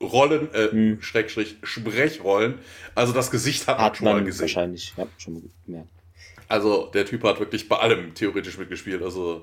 Rollen, 0.00 0.54
äh, 0.54 0.70
hm. 0.70 1.02
Schrägstrich, 1.02 1.56
Sprechrollen. 1.64 2.60
Also 2.94 3.12
das 3.12 3.32
Gesicht 3.32 3.66
hat, 3.66 3.78
hat 3.78 3.92
man 3.92 3.94
schon 3.94 4.04
mal 4.04 4.24
gesehen. 4.24 4.42
Wahrscheinlich, 4.42 4.94
ja, 4.96 5.06
schon 5.18 5.50
gemerkt. 5.64 5.95
Also 6.48 6.90
der 6.92 7.06
Typ 7.06 7.24
hat 7.24 7.40
wirklich 7.40 7.68
bei 7.68 7.76
allem 7.76 8.14
theoretisch 8.14 8.58
mitgespielt. 8.58 9.02
Also 9.02 9.42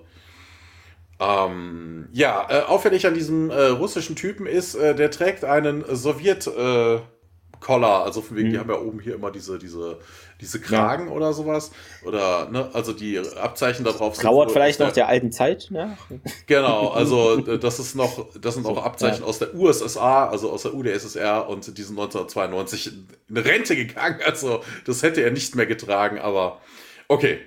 ähm, 1.20 2.08
ja, 2.12 2.48
äh, 2.50 2.62
auffällig 2.64 3.06
an 3.06 3.14
diesem 3.14 3.50
äh, 3.50 3.66
russischen 3.66 4.16
Typen 4.16 4.46
ist, 4.46 4.76
äh, 4.76 4.96
der 4.96 5.12
trägt 5.12 5.46
einen 5.46 5.84
Sowjet 5.96 6.48
äh, 6.48 7.00
also 7.66 8.22
von 8.22 8.36
wegen, 8.38 8.50
mhm. 8.50 8.52
die 8.52 8.60
haben 8.60 8.70
ja 8.70 8.78
oben 8.78 9.00
hier 9.00 9.16
immer 9.16 9.32
diese, 9.32 9.58
diese, 9.58 10.00
diese 10.42 10.60
Kragen 10.60 11.08
ja. 11.08 11.14
oder 11.14 11.34
sowas. 11.34 11.72
Oder, 12.06 12.50
ne, 12.50 12.70
also 12.74 12.94
die 12.94 13.18
Abzeichen 13.20 13.86
darauf 13.86 14.16
sind. 14.16 14.26
Trauert 14.26 14.52
vielleicht 14.52 14.80
noch 14.80 14.88
der, 14.88 15.06
der 15.06 15.08
alten 15.08 15.32
Zeit, 15.32 15.68
ne? 15.70 15.98
Genau, 16.46 16.90
also 16.90 17.38
das 17.58 17.80
ist 17.80 17.96
noch, 17.96 18.28
das 18.40 18.56
sind 18.56 18.66
auch 18.66 18.84
Abzeichen 18.84 19.22
ja. 19.22 19.28
aus 19.28 19.40
der 19.40 19.56
USSR, 19.56 20.30
also 20.30 20.52
aus 20.52 20.64
der 20.64 20.74
UdSSR 20.74 21.48
und 21.48 21.78
die 21.78 21.84
sind 21.84 21.98
1992 21.98 22.92
in 23.30 23.38
Rente 23.38 23.76
gegangen. 23.76 24.20
Also 24.26 24.62
das 24.86 25.04
hätte 25.04 25.22
er 25.22 25.32
nicht 25.32 25.56
mehr 25.56 25.66
getragen, 25.66 26.20
aber 26.20 26.60
okay. 27.14 27.40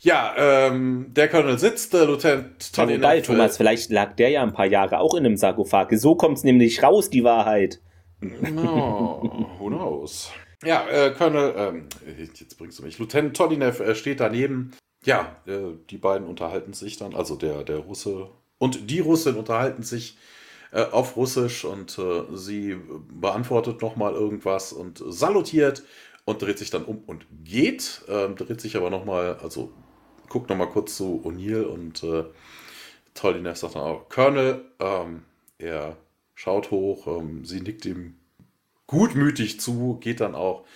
Ja, 0.00 0.34
ähm, 0.36 1.06
der 1.10 1.28
Colonel 1.28 1.58
sitzt, 1.58 1.92
der 1.92 2.06
Lieutenant 2.06 2.72
Tony. 2.72 2.92
Ja, 2.92 2.98
wobei, 2.98 3.20
Thomas, 3.20 3.56
vielleicht 3.56 3.90
lag 3.90 4.14
der 4.14 4.28
ja 4.28 4.42
ein 4.42 4.52
paar 4.52 4.66
Jahre 4.66 5.00
auch 5.00 5.14
in 5.14 5.26
einem 5.26 5.36
Sarkophag. 5.36 5.88
So 5.92 6.14
kommt 6.14 6.38
es 6.38 6.44
nämlich 6.44 6.82
raus, 6.82 7.10
die 7.10 7.24
Wahrheit. 7.24 7.80
No, 8.20 9.48
who 9.58 9.66
knows? 9.66 10.30
Ja, 10.64 10.86
äh, 10.88 11.10
Colonel, 11.10 11.54
ähm, 11.56 11.88
jetzt 12.16 12.58
bringst 12.58 12.78
du 12.78 12.84
mich. 12.84 12.98
Lieutenant 12.98 13.36
Todinev 13.36 13.80
äh, 13.80 13.94
steht 13.94 14.20
daneben. 14.20 14.72
Ja, 15.04 15.36
äh, 15.46 15.76
die 15.90 15.98
beiden 15.98 16.26
unterhalten 16.26 16.72
sich 16.72 16.96
dann, 16.96 17.14
also 17.14 17.36
der, 17.36 17.64
der 17.64 17.78
Russe 17.78 18.30
und 18.58 18.90
die 18.90 19.00
Russin 19.00 19.36
unterhalten 19.36 19.82
sich 19.82 20.16
äh, 20.72 20.82
auf 20.82 21.16
Russisch 21.16 21.64
und 21.64 21.98
äh, 21.98 22.24
sie 22.34 22.76
beantwortet 23.20 23.80
nochmal 23.80 24.12
irgendwas 24.12 24.72
und 24.72 25.02
salutiert 25.06 25.82
und 26.28 26.42
dreht 26.42 26.58
sich 26.58 26.68
dann 26.68 26.84
um 26.84 26.98
und 27.06 27.24
geht. 27.42 28.02
Ähm, 28.06 28.36
dreht 28.36 28.60
sich 28.60 28.76
aber 28.76 28.90
nochmal, 28.90 29.38
also 29.42 29.72
guckt 30.28 30.50
nochmal 30.50 30.68
kurz 30.68 30.94
zu 30.94 31.22
O'Neill 31.24 31.62
und 31.62 32.02
äh, 32.02 32.24
Todinev 33.14 33.56
sagt 33.56 33.76
dann 33.76 33.82
auch, 33.82 34.10
Colonel, 34.10 34.62
ähm, 34.78 35.22
er 35.56 35.96
schaut 36.34 36.70
hoch, 36.70 37.06
ähm, 37.06 37.46
sie 37.46 37.62
nickt 37.62 37.86
ihm 37.86 38.18
gutmütig 38.86 39.58
zu, 39.58 39.96
geht 40.02 40.20
dann 40.20 40.34
auch. 40.34 40.66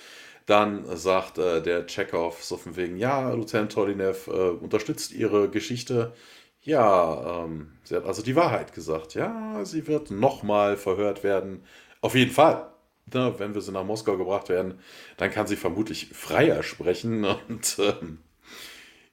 Dann 0.46 0.84
sagt 0.96 1.36
äh, 1.36 1.60
der 1.60 1.86
Chekhov 1.86 2.42
so 2.42 2.56
von 2.56 2.74
wegen, 2.76 2.96
ja, 2.96 3.30
Lieutenant 3.34 3.72
Tolinev 3.72 4.28
äh, 4.28 4.30
unterstützt 4.30 5.12
ihre 5.12 5.50
Geschichte. 5.50 6.14
Ja, 6.62 7.44
ähm, 7.44 7.72
sie 7.84 7.94
hat 7.96 8.06
also 8.06 8.22
die 8.22 8.36
Wahrheit 8.36 8.72
gesagt. 8.72 9.12
Ja, 9.14 9.62
sie 9.66 9.86
wird 9.86 10.10
nochmal 10.10 10.78
verhört 10.78 11.22
werden. 11.22 11.62
Auf 12.00 12.14
jeden 12.14 12.32
Fall. 12.32 12.72
Na, 13.12 13.38
wenn 13.38 13.54
wir 13.54 13.60
sie 13.60 13.72
nach 13.72 13.84
Moskau 13.84 14.16
gebracht 14.16 14.48
werden, 14.48 14.78
dann 15.16 15.30
kann 15.30 15.46
sie 15.46 15.56
vermutlich 15.56 16.08
freier 16.12 16.62
sprechen. 16.62 17.24
Und 17.48 17.76
ähm, 17.78 18.18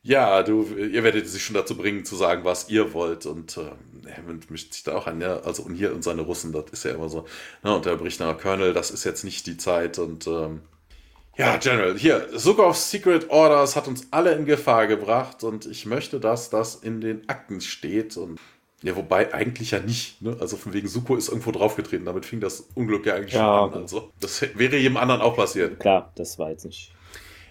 ja, 0.02 0.44
du, 0.44 0.64
ihr 0.64 1.04
werdet 1.04 1.28
sie 1.28 1.40
schon 1.40 1.56
dazu 1.56 1.76
bringen, 1.76 2.06
zu 2.06 2.16
sagen, 2.16 2.46
was 2.46 2.70
ihr 2.70 2.94
wollt. 2.94 3.26
Und 3.26 3.58
äh, 3.58 4.12
Hammond 4.16 4.50
mischt 4.50 4.74
sich 4.74 4.84
da 4.84 4.96
auch 4.96 5.08
an, 5.08 5.20
ja. 5.22 5.40
Also, 5.42 5.64
und 5.64 5.76
hier 5.76 5.94
und 5.94 6.04
seine 6.04 6.22
Russen, 6.22 6.54
das 6.54 6.66
ist 6.72 6.86
ja 6.86 6.92
immer 6.92 7.10
so. 7.10 7.26
Ne? 7.64 7.76
Und 7.76 7.86
der 7.86 7.96
bricht 7.96 8.20
nach 8.20 8.38
Colonel, 8.38 8.74
das 8.74 8.92
ist 8.92 9.04
jetzt 9.04 9.24
nicht 9.24 9.46
die 9.48 9.58
Zeit. 9.58 10.00
Und 10.00 10.26
ähm, 10.28 10.62
ja, 11.38 11.58
General, 11.58 11.98
hier, 11.98 12.28
Sukovs 12.34 12.92
Secret 12.92 13.30
Orders 13.30 13.76
hat 13.76 13.88
uns 13.88 14.08
alle 14.12 14.34
in 14.34 14.46
Gefahr 14.46 14.88
gebracht. 14.88 15.44
Und 15.44 15.66
ich 15.66 15.86
möchte, 15.86 16.20
dass 16.20 16.50
das 16.50 16.76
in 16.76 17.02
den 17.02 17.28
Akten 17.28 17.60
steht. 17.60 18.16
Und 18.16 18.40
ja, 18.82 18.96
wobei 18.96 19.34
eigentlich 19.34 19.72
ja 19.72 19.80
nicht. 19.80 20.22
Ne? 20.22 20.38
Also 20.40 20.56
von 20.58 20.74
wegen 20.74 20.88
Suko 20.88 21.16
ist 21.16 21.30
irgendwo 21.30 21.52
draufgetreten. 21.52 22.06
Damit 22.06 22.26
fing 22.26 22.40
das 22.40 22.62
Unglück 22.76 23.06
ja 23.06 23.16
eigentlich 23.16 23.34
ja, 23.34 23.40
schon 23.40 23.74
an. 23.74 23.82
Also, 23.82 24.12
das 24.20 24.42
wäre 24.56 24.78
jedem 24.78 24.98
anderen 24.98 25.22
auch 25.22 25.36
passiert. 25.36 25.80
Klar, 25.80 26.12
das 26.16 26.40
war 26.40 26.50
jetzt 26.50 26.66
nicht 26.66 26.92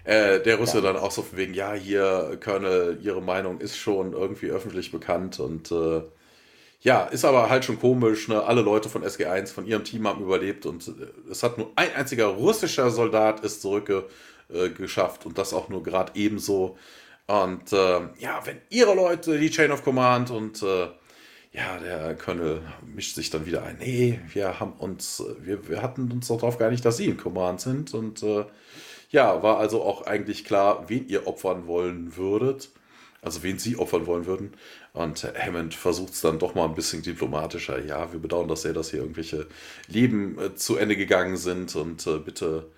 äh, 0.08 0.40
der 0.40 0.56
Russe 0.56 0.78
ja. 0.78 0.80
dann 0.80 0.96
auch 0.96 1.10
so 1.10 1.20
von 1.22 1.36
wegen, 1.36 1.52
ja, 1.52 1.74
hier, 1.74 2.38
Colonel, 2.42 2.98
Ihre 3.02 3.20
Meinung 3.20 3.60
ist 3.60 3.76
schon 3.76 4.14
irgendwie 4.14 4.46
öffentlich 4.46 4.90
bekannt 4.90 5.38
und 5.38 5.70
äh, 5.70 6.00
ja, 6.80 7.04
ist 7.04 7.26
aber 7.26 7.50
halt 7.50 7.66
schon 7.66 7.78
komisch. 7.78 8.28
Ne? 8.28 8.42
Alle 8.42 8.62
Leute 8.62 8.88
von 8.88 9.04
SG1, 9.04 9.52
von 9.52 9.66
ihrem 9.66 9.84
Team 9.84 10.08
haben 10.08 10.22
überlebt 10.22 10.64
und 10.64 10.88
äh, 10.88 11.30
es 11.30 11.42
hat 11.42 11.58
nur 11.58 11.72
ein 11.76 11.94
einziger 11.94 12.26
russischer 12.26 12.90
Soldat 12.90 13.40
ist 13.40 13.60
zurückgeschafft 13.60 15.24
äh, 15.24 15.28
und 15.28 15.36
das 15.36 15.52
auch 15.52 15.68
nur 15.68 15.82
gerade 15.82 16.12
ebenso. 16.14 16.78
Und 17.26 17.70
äh, 17.74 18.00
ja, 18.18 18.40
wenn 18.44 18.62
ihre 18.70 18.94
Leute 18.94 19.38
die 19.38 19.50
Chain 19.50 19.72
of 19.72 19.84
Command 19.84 20.30
und 20.30 20.62
äh, 20.62 20.86
ja, 21.52 21.78
der 21.78 22.14
Colonel 22.14 22.60
mischt 22.94 23.14
sich 23.14 23.30
dann 23.30 23.46
wieder 23.46 23.62
ein. 23.62 23.78
Nee, 23.78 24.20
wir 24.32 24.60
haben 24.60 24.72
uns, 24.74 25.22
wir, 25.40 25.68
wir 25.68 25.82
hatten 25.82 26.10
uns 26.12 26.28
darauf 26.28 26.58
gar 26.58 26.70
nicht, 26.70 26.84
dass 26.84 26.96
sie 26.96 27.06
in 27.06 27.16
Command 27.16 27.60
sind 27.60 27.94
und 27.94 28.22
äh, 28.22 28.44
ja, 29.10 29.42
war 29.42 29.58
also 29.58 29.82
auch 29.82 30.02
eigentlich 30.02 30.44
klar, 30.44 30.88
wen 30.88 31.08
ihr 31.08 31.26
opfern 31.26 31.66
wollen 31.66 32.16
würdet. 32.16 32.70
Also 33.20 33.42
wen 33.42 33.58
sie 33.58 33.76
opfern 33.76 34.06
wollen 34.06 34.26
würden. 34.26 34.52
Und 34.92 35.24
Hammond 35.36 35.74
versucht 35.74 36.12
es 36.12 36.20
dann 36.20 36.38
doch 36.38 36.54
mal 36.54 36.66
ein 36.66 36.76
bisschen 36.76 37.02
diplomatischer. 37.02 37.84
Ja, 37.84 38.12
wir 38.12 38.20
bedauern 38.20 38.46
das 38.46 38.62
sehr, 38.62 38.72
dass 38.72 38.90
hier 38.90 39.00
irgendwelche 39.00 39.48
Leben 39.88 40.38
äh, 40.38 40.54
zu 40.54 40.76
Ende 40.76 40.96
gegangen 40.96 41.36
sind 41.36 41.74
und 41.74 42.06
äh, 42.06 42.18
bitte 42.18 42.70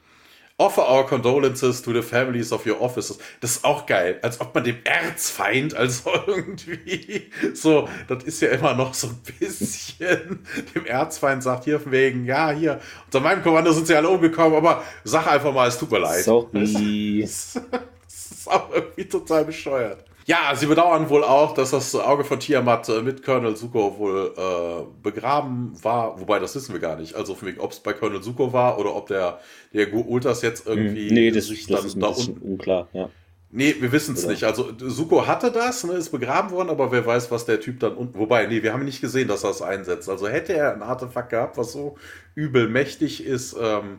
Offer 0.61 0.83
our 0.83 1.07
condolences 1.07 1.81
to 1.81 1.95
the 1.95 2.03
families 2.03 2.53
of 2.53 2.67
your 2.67 2.83
officers. 2.83 3.19
Das 3.41 3.53
ist 3.53 3.65
auch 3.65 3.87
geil. 3.87 4.19
Als 4.21 4.43
ob 4.43 4.55
man 4.55 4.63
dem 4.63 4.77
Erzfeind, 4.85 5.75
also 5.75 6.11
irgendwie 6.27 7.31
so, 7.55 7.89
das 8.09 8.25
ist 8.25 8.43
ja 8.43 8.51
immer 8.51 8.75
noch 8.75 8.93
so 8.93 9.07
ein 9.07 9.19
bisschen 9.39 10.45
dem 10.75 10.85
Erzfeind 10.85 11.43
sagt 11.43 11.65
hier 11.65 11.81
von 11.81 11.93
wegen, 11.93 12.27
ja, 12.27 12.51
hier, 12.51 12.79
unter 13.07 13.21
meinem 13.21 13.43
Kommando 13.43 13.73
sind 13.73 13.87
sie 13.87 13.95
alle 13.95 14.11
umgekommen, 14.11 14.55
aber 14.55 14.85
sag 15.03 15.27
einfach 15.29 15.55
mal, 15.55 15.67
es 15.67 15.79
tut 15.79 15.91
mir 15.91 16.01
leid. 16.01 16.25
Sorry. 16.25 17.23
Das, 17.23 17.55
das 18.05 18.31
ist 18.31 18.51
auch 18.51 18.71
irgendwie 18.71 19.07
total 19.07 19.47
bescheuert. 19.47 20.10
Ja, 20.27 20.55
sie 20.55 20.67
bedauern 20.67 21.09
wohl 21.09 21.25
auch, 21.25 21.55
dass 21.55 21.71
das 21.71 21.95
Auge 21.95 22.25
von 22.25 22.41
Tiamat 22.41 22.89
äh, 22.89 23.03
mit 23.03 23.23
Colonel 23.23 23.57
Suko 23.57 23.99
wohl 23.99 24.35
äh, 24.37 25.03
begraben 25.03 25.73
war. 25.83 26.21
Wobei, 26.21 26.39
das 26.39 26.55
wissen 26.55 26.73
wir 26.73 26.81
gar 26.81 26.97
nicht. 26.97 27.15
Also, 27.15 27.37
ob 27.59 27.73
es 27.73 27.81
bei 27.81 27.93
Colonel 27.93 28.23
Suko 28.23 28.53
war 28.53 28.79
oder 28.79 28.95
ob 28.95 29.09
der, 29.09 29.41
der 29.73 29.93
Ultas 29.93 30.43
jetzt 30.43 30.67
hm, 30.67 30.79
irgendwie. 30.79 31.11
Nee, 31.11 31.31
das, 31.31 31.47
sich 31.47 31.67
das 31.67 31.85
ist 31.85 32.01
da 32.01 32.15
unklar, 32.43 32.89
ja. 32.93 33.11
Nee, 33.53 33.75
wir 33.81 33.91
wissen 33.91 34.15
es 34.15 34.27
nicht. 34.29 34.45
Also 34.45 34.71
Suko 34.79 35.27
hatte 35.27 35.51
das, 35.51 35.83
ne, 35.83 35.95
ist 35.95 36.11
begraben 36.11 36.53
worden, 36.53 36.71
aber 36.71 36.93
wer 36.93 37.05
weiß, 37.05 37.33
was 37.33 37.47
der 37.47 37.59
Typ 37.59 37.81
dann 37.81 37.95
unten. 37.95 38.17
Wobei, 38.17 38.47
nee, 38.47 38.63
wir 38.63 38.73
haben 38.73 38.85
nicht 38.85 39.01
gesehen, 39.01 39.27
dass 39.27 39.43
er 39.43 39.51
es 39.51 39.61
einsetzt. 39.61 40.09
Also 40.09 40.29
hätte 40.29 40.53
er 40.53 40.73
ein 40.73 40.83
Artefakt 40.83 41.31
gehabt, 41.31 41.59
was 41.59 41.73
so 41.73 41.97
übel 42.37 42.69
mächtig 42.69 43.25
ist, 43.25 43.57
ähm, 43.61 43.99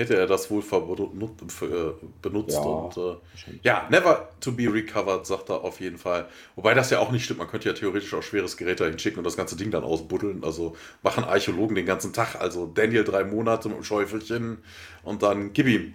hätte 0.00 0.16
er 0.16 0.26
das 0.26 0.50
wohl 0.50 0.62
äh, 0.62 1.92
benutzt. 2.22 2.56
Ja, 2.56 2.60
und 2.60 2.96
äh, 2.96 3.16
ja, 3.62 3.86
never 3.90 4.30
to 4.40 4.52
be 4.52 4.72
recovered, 4.72 5.26
sagt 5.26 5.50
er 5.50 5.62
auf 5.62 5.80
jeden 5.80 5.98
Fall. 5.98 6.26
Wobei 6.56 6.74
das 6.74 6.90
ja 6.90 6.98
auch 6.98 7.12
nicht 7.12 7.24
stimmt. 7.24 7.38
Man 7.38 7.48
könnte 7.48 7.68
ja 7.68 7.74
theoretisch 7.74 8.12
auch 8.14 8.22
schweres 8.22 8.56
Gerät 8.56 8.80
dahin 8.80 8.98
schicken 8.98 9.18
und 9.18 9.24
das 9.24 9.36
ganze 9.36 9.56
Ding 9.56 9.70
dann 9.70 9.84
ausbuddeln. 9.84 10.42
Also 10.42 10.74
machen 11.02 11.24
Archäologen 11.24 11.76
den 11.76 11.86
ganzen 11.86 12.12
Tag. 12.12 12.36
Also 12.40 12.66
Daniel 12.66 13.04
drei 13.04 13.24
Monate 13.24 13.68
mit 13.68 13.78
dem 13.78 13.84
Schäufelchen 13.84 14.58
und 15.02 15.22
dann 15.22 15.52
gib 15.52 15.66
ihm. 15.68 15.94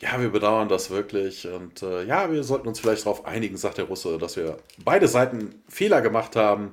Ja, 0.00 0.20
wir 0.20 0.30
bedauern 0.30 0.68
das 0.68 0.90
wirklich. 0.90 1.46
Und 1.46 1.82
äh, 1.82 2.04
ja, 2.04 2.32
wir 2.32 2.42
sollten 2.42 2.66
uns 2.66 2.80
vielleicht 2.80 3.06
darauf 3.06 3.24
einigen, 3.24 3.56
sagt 3.56 3.78
der 3.78 3.84
Russe, 3.84 4.18
dass 4.18 4.36
wir 4.36 4.56
beide 4.84 5.06
Seiten 5.06 5.62
Fehler 5.68 6.00
gemacht 6.00 6.34
haben. 6.34 6.72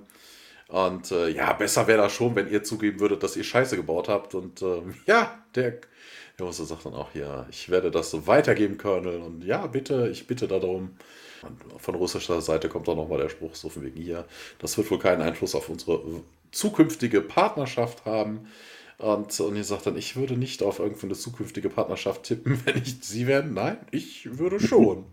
Und 0.70 1.12
äh, 1.12 1.30
ja, 1.30 1.52
besser 1.54 1.88
wäre 1.88 2.04
das 2.04 2.14
schon, 2.14 2.36
wenn 2.36 2.50
ihr 2.50 2.64
zugeben 2.64 3.00
würdet, 3.00 3.24
dass 3.24 3.36
ihr 3.36 3.44
Scheiße 3.44 3.76
gebaut 3.76 4.08
habt. 4.08 4.36
Und 4.36 4.62
äh, 4.62 4.82
ja, 5.06 5.44
der 5.56 5.80
Jose 6.40 6.66
sagt 6.66 6.86
dann 6.86 6.94
auch, 6.94 7.14
ja, 7.14 7.46
ich 7.52 7.70
werde 7.70 7.92
das 7.92 8.10
so 8.12 8.26
weitergeben, 8.26 8.78
Colonel. 8.78 9.20
Und 9.20 9.44
ja, 9.44 9.68
bitte, 9.68 10.10
ich 10.12 10.26
bitte 10.26 10.48
darum. 10.48 10.96
Und 11.42 11.82
von 11.82 11.96
russischer 11.96 12.42
Seite 12.42 12.70
kommt 12.70 12.90
auch 12.90 12.96
nochmal 12.96 13.20
der 13.20 13.30
Spruch, 13.30 13.56
so 13.56 13.70
von 13.70 13.84
wegen 13.84 14.02
hier, 14.02 14.26
das 14.60 14.78
wird 14.78 14.90
wohl 14.92 15.00
keinen 15.00 15.22
Einfluss 15.22 15.56
auf 15.56 15.70
unsere 15.70 16.02
zukünftige 16.52 17.22
Partnerschaft 17.22 18.06
haben. 18.06 18.48
Und, 18.98 19.40
und 19.40 19.56
ihr 19.56 19.64
sagt 19.64 19.86
dann, 19.86 19.96
ich 19.96 20.18
würde 20.18 20.36
nicht 20.36 20.62
auf 20.62 20.80
irgendeine 20.80 21.14
zukünftige 21.14 21.70
Partnerschaft 21.70 22.24
tippen, 22.24 22.60
wenn 22.66 22.78
ich 22.78 22.98
sie 23.02 23.28
werden. 23.28 23.54
Nein, 23.54 23.78
ich 23.92 24.38
würde 24.38 24.60
schon. 24.66 25.06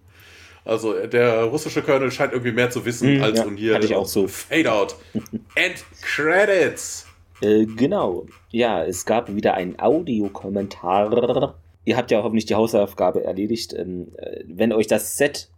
Also 0.64 0.94
der 1.06 1.44
russische 1.44 1.82
Colonel 1.82 2.10
scheint 2.10 2.32
irgendwie 2.32 2.50
mehr 2.50 2.70
zu 2.70 2.84
wissen 2.84 3.08
hm, 3.08 3.22
als 3.22 3.38
ja, 3.38 3.48
hier. 3.50 3.80
Ich 3.80 3.94
auch 3.94 4.06
so. 4.06 4.26
Fade 4.26 4.72
out. 4.72 4.96
End 5.54 5.84
Credits. 6.02 7.05
Äh, 7.40 7.66
genau. 7.66 8.26
Ja, 8.50 8.84
es 8.84 9.04
gab 9.04 9.34
wieder 9.34 9.54
einen 9.54 9.78
Audiokommentar. 9.78 11.56
Ihr 11.84 11.96
habt 11.96 12.10
ja 12.10 12.22
hoffentlich 12.22 12.46
die 12.46 12.54
Hausaufgabe 12.54 13.24
erledigt. 13.24 13.72
Ähm, 13.74 14.08
äh, 14.16 14.44
wenn 14.46 14.72
euch 14.72 14.86
das 14.86 15.16
Set 15.16 15.50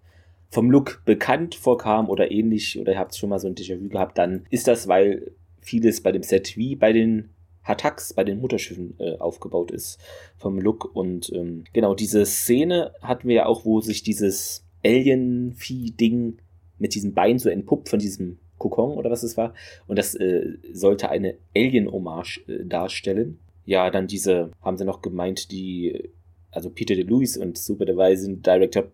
vom 0.51 0.71
Look 0.71 1.03
bekannt 1.05 1.55
vorkam 1.55 2.09
oder 2.09 2.31
ähnlich, 2.31 2.79
oder 2.79 2.93
ihr 2.93 2.99
habt 2.99 3.15
schon 3.15 3.31
mal 3.31 3.39
so 3.39 3.49
ein 3.49 3.55
Déjà-vu 3.55 3.89
gehabt, 3.89 4.19
dann 4.19 4.47
ist 4.51 4.67
das, 4.67 4.89
weil 4.89 5.33
vieles 5.61 6.03
bei 6.03 6.13
dem 6.13 6.23
Set 6.23 6.57
wie 6.57 6.75
bei 6.75 6.93
den 6.93 7.31
Hattacks, 7.63 8.15
bei 8.15 8.25
den 8.25 8.41
Mutterschiffen 8.41 8.95
äh, 8.99 9.19
aufgebaut 9.19 9.71
ist 9.71 9.99
vom 10.39 10.59
Look. 10.59 10.91
Und 10.95 11.31
ähm, 11.35 11.65
genau, 11.73 11.95
diese 11.95 12.25
Szene 12.25 12.93
hatten 13.03 13.29
wir 13.29 13.37
ja 13.37 13.47
auch, 13.47 13.65
wo 13.65 13.81
sich 13.81 14.03
dieses 14.03 14.65
Alien-Vieh-Ding 14.85 16.39
mit 16.79 16.95
diesem 16.95 17.13
Bein 17.13 17.39
so 17.39 17.51
entpuppt 17.51 17.89
von 17.89 17.99
diesem 17.99 18.39
Kokon 18.59 18.97
oder 18.97 19.11
was 19.11 19.23
es 19.23 19.37
war. 19.37 19.55
Und 19.87 19.99
das 19.99 20.15
äh, 20.15 20.55
sollte 20.73 21.11
eine 21.11 21.35
Alien-Hommage 21.57 22.41
äh, 22.49 22.65
darstellen. 22.65 23.39
Ja, 23.65 23.91
dann 23.91 24.07
diese, 24.07 24.51
haben 24.63 24.79
sie 24.79 24.85
noch 24.85 25.03
gemeint, 25.03 25.51
die, 25.51 26.11
also 26.51 26.71
Peter 26.71 26.95
DeLuise 26.95 27.41
und 27.41 27.59
Supervising 27.59 28.43
Director 28.43 28.85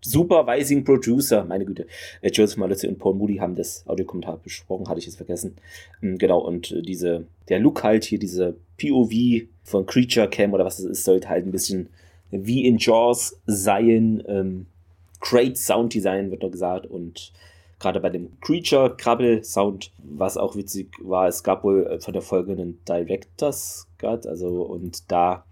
Supervising 0.00 0.84
Producer, 0.84 1.44
meine 1.44 1.64
Güte. 1.64 1.86
Äh, 2.20 2.30
Joseph 2.30 2.56
Malozzi 2.56 2.86
und 2.86 2.98
Paul 2.98 3.14
Moody 3.14 3.36
haben 3.36 3.56
das 3.56 3.84
Audiokommentar 3.86 4.38
besprochen, 4.38 4.88
hatte 4.88 5.00
ich 5.00 5.06
jetzt 5.06 5.16
vergessen. 5.16 5.56
Ähm, 6.02 6.18
genau, 6.18 6.38
und 6.38 6.70
äh, 6.70 6.82
diese, 6.82 7.26
der 7.48 7.58
Look 7.58 7.82
halt 7.82 8.04
hier, 8.04 8.18
diese 8.18 8.56
POV 8.80 9.48
von 9.64 9.86
Creature 9.86 10.28
Cam 10.30 10.52
oder 10.52 10.64
was 10.64 10.76
das 10.76 10.86
ist, 10.86 11.04
sollte 11.04 11.28
halt 11.28 11.46
ein 11.46 11.52
bisschen 11.52 11.88
wie 12.30 12.66
in 12.66 12.78
Jaws 12.78 13.40
sein. 13.46 14.22
Ähm, 14.26 14.66
great 15.20 15.56
Sound 15.56 15.94
Design 15.94 16.30
wird 16.30 16.42
noch 16.42 16.52
gesagt 16.52 16.86
und 16.86 17.32
gerade 17.78 18.00
bei 18.00 18.10
dem 18.10 18.40
Creature-Krabbel-Sound, 18.40 19.92
was 19.98 20.36
auch 20.36 20.56
witzig 20.56 20.92
war, 21.00 21.28
es 21.28 21.42
gab 21.42 21.64
wohl 21.64 21.86
äh, 21.86 22.00
von 22.00 22.12
der 22.12 22.22
Folge 22.22 22.52
einen 22.52 22.80
Director's 22.86 23.86
Cut, 23.98 24.26
also 24.26 24.62
und 24.62 25.10
da 25.10 25.44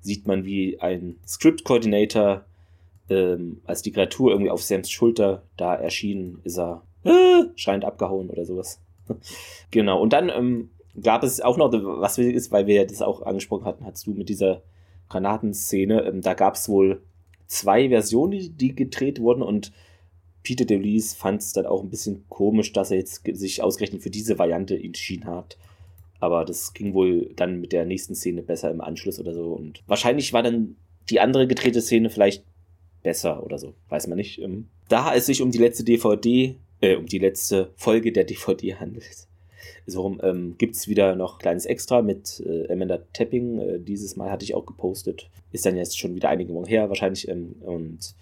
sieht 0.00 0.26
man, 0.26 0.44
wie 0.44 0.80
ein 0.80 1.16
Script-Coordinator 1.26 2.44
ähm, 3.08 3.60
als 3.64 3.82
die 3.82 3.92
Kreatur 3.92 4.30
irgendwie 4.32 4.50
auf 4.50 4.62
Sams 4.62 4.90
Schulter 4.90 5.42
da 5.56 5.74
erschien, 5.74 6.40
ist 6.44 6.58
er 6.58 6.82
äh, 7.04 7.44
schreiend 7.56 7.84
abgehauen 7.84 8.30
oder 8.30 8.44
sowas. 8.44 8.80
genau, 9.70 10.00
und 10.00 10.12
dann 10.12 10.28
ähm, 10.28 10.70
gab 11.00 11.22
es 11.22 11.40
auch 11.40 11.56
noch, 11.56 11.72
was 11.72 12.18
wichtig 12.18 12.36
ist, 12.36 12.52
weil 12.52 12.66
wir 12.66 12.86
das 12.86 13.02
auch 13.02 13.22
angesprochen 13.22 13.64
hatten, 13.64 13.84
hast 13.84 14.06
du 14.06 14.12
mit 14.12 14.28
dieser 14.28 14.62
Granatenszene, 15.08 16.02
ähm, 16.02 16.20
da 16.20 16.34
gab 16.34 16.54
es 16.54 16.68
wohl 16.68 17.02
zwei 17.46 17.88
Versionen, 17.88 18.56
die 18.56 18.74
gedreht 18.74 19.20
wurden 19.20 19.42
und 19.42 19.72
Peter 20.42 20.64
DeLees 20.64 21.14
fand 21.14 21.42
es 21.42 21.52
dann 21.52 21.66
auch 21.66 21.82
ein 21.82 21.90
bisschen 21.90 22.24
komisch, 22.28 22.72
dass 22.72 22.90
er 22.90 22.98
jetzt 22.98 23.22
sich 23.32 23.62
ausgerechnet 23.62 24.02
für 24.02 24.10
diese 24.10 24.38
Variante 24.38 24.80
entschieden 24.80 25.26
hat. 25.26 25.56
Aber 26.20 26.44
das 26.44 26.72
ging 26.72 26.94
wohl 26.94 27.32
dann 27.34 27.60
mit 27.60 27.72
der 27.72 27.84
nächsten 27.84 28.14
Szene 28.14 28.42
besser 28.42 28.70
im 28.70 28.80
Anschluss 28.80 29.18
oder 29.18 29.34
so. 29.34 29.52
Und 29.52 29.82
wahrscheinlich 29.86 30.32
war 30.32 30.42
dann 30.42 30.76
die 31.10 31.20
andere 31.20 31.46
gedrehte 31.46 31.80
Szene 31.80 32.10
vielleicht 32.10 32.44
besser 33.02 33.42
oder 33.44 33.58
so. 33.58 33.74
Weiß 33.88 34.06
man 34.06 34.18
nicht. 34.18 34.40
Ähm, 34.40 34.68
da 34.88 35.14
es 35.14 35.26
sich 35.26 35.42
um 35.42 35.50
die 35.50 35.58
letzte 35.58 35.84
DVD, 35.84 36.56
äh, 36.80 36.96
um 36.96 37.06
die 37.06 37.18
letzte 37.18 37.72
Folge 37.76 38.12
der 38.12 38.24
DVD 38.24 38.76
handelt, 38.76 39.26
so 39.86 40.16
ähm, 40.22 40.56
gibt 40.58 40.76
es 40.76 40.88
wieder 40.88 41.16
noch 41.16 41.34
ein 41.34 41.42
kleines 41.42 41.66
Extra 41.66 42.02
mit 42.02 42.40
äh, 42.46 42.72
Amanda 42.72 42.98
Tapping. 43.12 43.58
Äh, 43.58 43.78
dieses 43.80 44.16
Mal 44.16 44.30
hatte 44.30 44.44
ich 44.44 44.54
auch 44.54 44.66
gepostet. 44.66 45.28
Ist 45.50 45.66
dann 45.66 45.76
jetzt 45.76 45.98
schon 45.98 46.14
wieder 46.14 46.28
einige 46.28 46.54
Wochen 46.54 46.66
her 46.66 46.88
wahrscheinlich. 46.88 47.28
Ähm, 47.28 47.56
und 47.62 48.14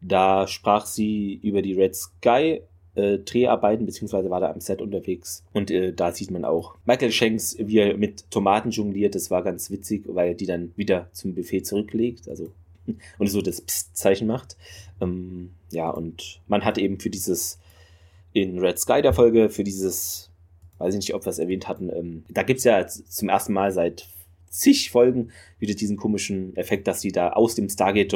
da 0.00 0.46
sprach 0.46 0.86
sie 0.86 1.40
über 1.42 1.62
die 1.62 1.74
Red 1.74 1.96
Sky 1.96 2.62
äh, 2.94 3.18
Dreharbeiten, 3.18 3.86
beziehungsweise 3.86 4.30
war 4.30 4.40
da 4.40 4.50
am 4.50 4.60
Set 4.60 4.82
unterwegs. 4.82 5.44
Und 5.52 5.70
äh, 5.70 5.92
da 5.92 6.12
sieht 6.12 6.30
man 6.30 6.44
auch 6.44 6.76
Michael 6.84 7.12
Shanks, 7.12 7.56
wie 7.58 7.78
er 7.78 7.96
mit 7.96 8.30
Tomaten 8.30 8.70
jongliert. 8.70 9.14
Das 9.14 9.30
war 9.30 9.42
ganz 9.42 9.70
witzig, 9.70 10.04
weil 10.06 10.28
er 10.28 10.34
die 10.34 10.46
dann 10.46 10.72
wieder 10.76 11.08
zum 11.12 11.34
Buffet 11.34 11.62
zurücklegt. 11.62 12.28
Also 12.28 12.50
und 13.18 13.26
so 13.28 13.40
das 13.40 13.60
Psst-Zeichen 13.60 14.26
macht. 14.26 14.56
Ähm, 15.00 15.50
ja, 15.70 15.90
und 15.90 16.40
man 16.48 16.64
hat 16.64 16.78
eben 16.78 16.98
für 16.98 17.10
dieses 17.10 17.58
in 18.32 18.58
Red 18.58 18.78
Sky 18.78 19.02
der 19.02 19.12
Folge, 19.12 19.48
für 19.48 19.64
dieses, 19.64 20.30
weiß 20.78 20.94
ich 20.94 20.98
nicht, 20.98 21.14
ob 21.14 21.24
wir 21.24 21.30
es 21.30 21.38
erwähnt 21.38 21.68
hatten, 21.68 21.90
ähm, 21.90 22.24
da 22.28 22.42
gibt 22.42 22.58
es 22.58 22.64
ja 22.64 22.86
zum 22.86 23.28
ersten 23.28 23.52
Mal 23.52 23.72
seit 23.72 24.08
zig 24.48 24.90
Folgen 24.90 25.30
wieder 25.58 25.74
diesen 25.74 25.96
komischen 25.96 26.56
Effekt, 26.56 26.88
dass 26.88 27.00
die 27.00 27.12
da 27.12 27.30
aus 27.30 27.54
dem 27.54 27.68
Stargate 27.68 28.12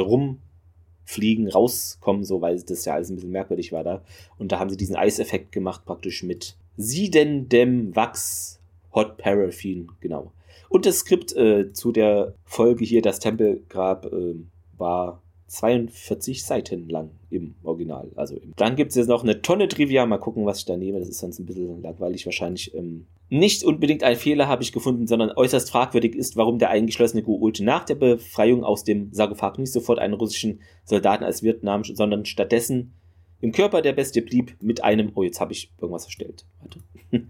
rumfliegen, 1.03 1.49
rauskommen, 1.49 2.23
so, 2.23 2.41
weil 2.41 2.61
das 2.61 2.85
ja 2.85 2.93
alles 2.93 3.09
ein 3.09 3.15
bisschen 3.15 3.31
merkwürdig 3.31 3.71
war 3.71 3.83
da. 3.83 4.01
Und 4.37 4.51
da 4.51 4.59
haben 4.59 4.69
sie 4.69 4.77
diesen 4.77 4.95
Eiseffekt 4.95 5.51
gemacht, 5.51 5.85
praktisch 5.85 6.23
mit 6.23 6.55
siedendem 6.77 7.95
Wachs 7.95 8.59
Hot 8.93 9.17
Paraffin, 9.17 9.91
genau. 10.01 10.31
Und 10.69 10.85
das 10.85 10.99
Skript 10.99 11.35
äh, 11.35 11.71
zu 11.71 11.91
der 11.91 12.33
Folge 12.45 12.85
hier, 12.85 13.01
das 13.01 13.19
Tempelgrab, 13.19 14.05
äh, 14.05 14.35
war 14.77 15.21
42 15.47 16.43
Seiten 16.43 16.89
lang 16.89 17.11
im 17.29 17.53
Original. 17.63 18.11
Also 18.15 18.39
dann 18.55 18.75
gibt 18.75 18.89
es 18.89 18.95
jetzt 18.95 19.07
noch 19.07 19.23
eine 19.23 19.41
Tonne 19.41 19.67
Trivia. 19.67 20.05
Mal 20.05 20.17
gucken, 20.17 20.47
was 20.47 20.59
ich 20.59 20.65
da 20.65 20.77
nehme. 20.77 20.99
Das 20.99 21.09
ist 21.09 21.19
sonst 21.19 21.39
ein 21.39 21.45
bisschen 21.45 21.81
langweilig 21.83 22.25
wahrscheinlich. 22.25 22.73
Ähm, 22.73 23.05
nicht 23.33 23.63
unbedingt 23.63 24.03
ein 24.03 24.15
Fehler 24.15 24.47
habe 24.47 24.61
ich 24.61 24.71
gefunden, 24.71 25.07
sondern 25.07 25.31
äußerst 25.31 25.71
fragwürdig 25.71 26.15
ist, 26.15 26.37
warum 26.37 26.59
der 26.59 26.69
eingeschlossene 26.69 27.23
Guulte 27.23 27.63
nach 27.63 27.83
der 27.83 27.95
Befreiung 27.95 28.63
aus 28.63 28.83
dem 28.83 29.11
Sarkophag 29.11 29.57
nicht 29.57 29.73
sofort 29.73 29.97
einen 29.97 30.13
russischen 30.13 30.61
Soldaten 30.85 31.23
als 31.23 31.41
Wirt 31.41 31.63
nahm, 31.63 31.83
sondern 31.83 32.25
stattdessen 32.25 32.93
im 33.41 33.51
Körper 33.51 33.81
der 33.81 33.93
Bestie 33.93 34.21
blieb 34.21 34.55
mit 34.61 34.83
einem, 34.83 35.11
oh 35.15 35.23
jetzt 35.23 35.41
habe 35.41 35.51
ich 35.51 35.71
irgendwas 35.81 36.05
erstellt. 36.05 36.45
Warte. 36.61 37.27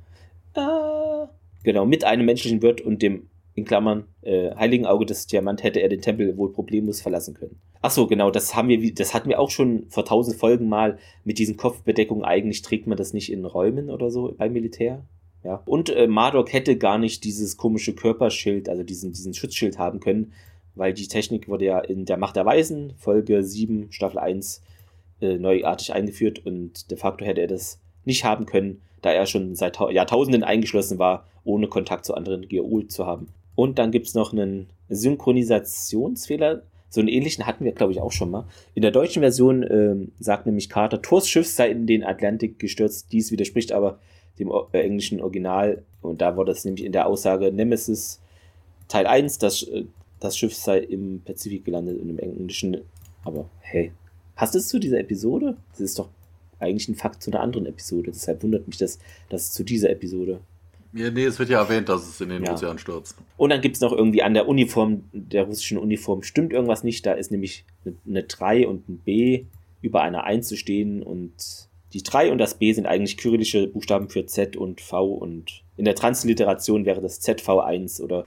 ah, 0.59 1.29
genau, 1.63 1.85
mit 1.85 2.03
einem 2.03 2.25
menschlichen 2.25 2.61
Wirt 2.61 2.81
und 2.81 3.01
dem 3.01 3.29
in 3.55 3.65
Klammern, 3.65 4.05
äh, 4.23 4.53
Heiligen 4.55 4.85
Auge 4.85 5.05
des 5.05 5.27
Diamant 5.27 5.63
hätte 5.63 5.79
er 5.79 5.87
den 5.87 6.01
Tempel 6.01 6.35
wohl 6.37 6.51
problemlos 6.51 7.01
verlassen 7.01 7.33
können. 7.33 7.61
Ach 7.81 7.91
so, 7.91 8.07
genau, 8.07 8.29
das 8.29 8.55
haben 8.55 8.67
wir, 8.67 8.93
das 8.93 9.13
hatten 9.13 9.29
wir 9.29 9.39
auch 9.39 9.51
schon 9.51 9.85
vor 9.89 10.03
tausend 10.03 10.37
Folgen 10.37 10.67
mal 10.67 10.97
mit 11.23 11.37
diesen 11.37 11.55
Kopfbedeckungen. 11.55 12.25
Eigentlich 12.25 12.61
trägt 12.61 12.87
man 12.87 12.97
das 12.97 13.13
nicht 13.13 13.31
in 13.31 13.45
Räumen 13.45 13.89
oder 13.89 14.09
so 14.09 14.33
beim 14.37 14.53
Militär. 14.53 15.05
Ja. 15.43 15.61
Und 15.65 15.89
äh, 15.89 16.07
Mardok 16.07 16.53
hätte 16.53 16.77
gar 16.77 16.97
nicht 16.97 17.23
dieses 17.23 17.57
komische 17.57 17.93
Körperschild, 17.93 18.69
also 18.69 18.83
diesen, 18.83 19.11
diesen 19.11 19.33
Schutzschild 19.33 19.77
haben 19.77 19.99
können, 19.99 20.33
weil 20.75 20.93
die 20.93 21.07
Technik 21.07 21.47
wurde 21.47 21.65
ja 21.65 21.79
in 21.79 22.05
der 22.05 22.17
Macht 22.17 22.35
der 22.35 22.45
Weisen, 22.45 22.93
Folge 22.97 23.43
7, 23.43 23.91
Staffel 23.91 24.19
1, 24.19 24.61
äh, 25.21 25.37
neuartig 25.37 25.93
eingeführt 25.93 26.45
und 26.45 26.89
de 26.89 26.97
facto 26.97 27.25
hätte 27.25 27.41
er 27.41 27.47
das 27.47 27.79
nicht 28.05 28.23
haben 28.23 28.45
können, 28.45 28.81
da 29.01 29.11
er 29.11 29.25
schon 29.25 29.55
seit 29.55 29.79
Jahrtausenden 29.79 30.43
eingeschlossen 30.43 30.97
war, 30.97 31.27
ohne 31.43 31.67
Kontakt 31.67 32.05
zu 32.05 32.15
anderen 32.15 32.47
geholt 32.47 32.91
zu 32.91 33.05
haben. 33.05 33.27
Und 33.55 33.79
dann 33.79 33.91
gibt 33.91 34.07
es 34.07 34.15
noch 34.15 34.31
einen 34.31 34.67
Synchronisationsfehler. 34.89 36.63
So 36.89 37.01
einen 37.01 37.09
ähnlichen 37.09 37.45
hatten 37.45 37.65
wir, 37.65 37.73
glaube 37.73 37.91
ich, 37.91 38.01
auch 38.01 38.11
schon 38.11 38.31
mal. 38.31 38.45
In 38.75 38.81
der 38.81 38.91
deutschen 38.91 39.21
Version 39.21 39.63
ähm, 39.69 40.11
sagt 40.19 40.45
nämlich 40.45 40.69
Carter, 40.69 41.01
Thors 41.01 41.27
Schiff 41.27 41.47
sei 41.47 41.69
in 41.69 41.85
den 41.85 42.03
Atlantik 42.03 42.59
gestürzt. 42.59 43.11
Dies 43.11 43.31
widerspricht 43.31 43.71
aber 43.71 43.99
dem 44.39 44.51
äh, 44.71 44.79
englischen 44.79 45.21
Original. 45.21 45.83
Und 46.01 46.21
da 46.21 46.35
wurde 46.35 46.51
es 46.51 46.65
nämlich 46.65 46.85
in 46.85 46.91
der 46.91 47.07
Aussage 47.07 47.51
Nemesis 47.51 48.19
Teil 48.87 49.07
1, 49.07 49.37
das, 49.37 49.63
äh, 49.63 49.85
das 50.19 50.37
Schiff 50.37 50.55
sei 50.55 50.79
im 50.79 51.21
Pazifik 51.23 51.65
gelandet, 51.65 51.99
in 51.99 52.07
dem 52.07 52.19
englischen. 52.19 52.77
Aber 53.23 53.49
hey, 53.59 53.91
passt 54.35 54.55
es 54.55 54.67
zu 54.67 54.79
dieser 54.79 54.99
Episode? 54.99 55.57
Das 55.71 55.81
ist 55.81 55.99
doch 55.99 56.09
eigentlich 56.59 56.87
ein 56.87 56.95
Fakt 56.95 57.21
zu 57.21 57.31
einer 57.31 57.41
anderen 57.41 57.65
Episode. 57.65 58.11
Deshalb 58.11 58.43
wundert 58.43 58.67
mich 58.67 58.77
das, 58.77 58.99
dass 59.29 59.43
es 59.43 59.51
zu 59.51 59.63
dieser 59.63 59.89
Episode 59.89 60.39
ja, 60.93 61.09
nee, 61.09 61.25
es 61.25 61.39
wird 61.39 61.49
ja 61.49 61.59
erwähnt, 61.59 61.89
dass 61.89 62.07
es 62.07 62.21
in 62.21 62.29
den 62.29 62.43
ja. 62.43 62.53
Ozean 62.53 62.77
stürzt. 62.77 63.17
Und 63.35 63.49
dann 63.49 63.61
gibt 63.61 63.75
es 63.75 63.81
noch 63.81 63.91
irgendwie 63.91 64.21
an 64.21 64.35
der 64.35 64.47
Uniform, 64.47 65.05
der 65.11 65.43
russischen 65.43 65.79
Uniform, 65.79 66.21
stimmt 66.21 66.53
irgendwas 66.53 66.83
nicht. 66.83 67.05
Da 67.05 67.13
ist 67.13 67.31
nämlich 67.31 67.65
eine, 67.83 67.95
eine 68.07 68.23
3 68.23 68.67
und 68.67 68.87
ein 68.87 68.97
B 68.99 69.45
über 69.81 70.01
einer 70.03 70.23
1 70.23 70.47
zu 70.47 70.55
stehen 70.55 71.01
und 71.01 71.33
die 71.93 72.03
3 72.03 72.31
und 72.31 72.37
das 72.37 72.55
B 72.55 72.73
sind 72.73 72.85
eigentlich 72.85 73.17
kyrillische 73.17 73.67
Buchstaben 73.67 74.09
für 74.09 74.25
Z 74.25 74.57
und 74.57 74.81
V 74.81 75.05
und 75.05 75.63
in 75.77 75.85
der 75.85 75.95
Transliteration 75.95 76.83
wäre 76.85 77.01
das 77.01 77.21
ZV1 77.21 78.01
oder 78.01 78.25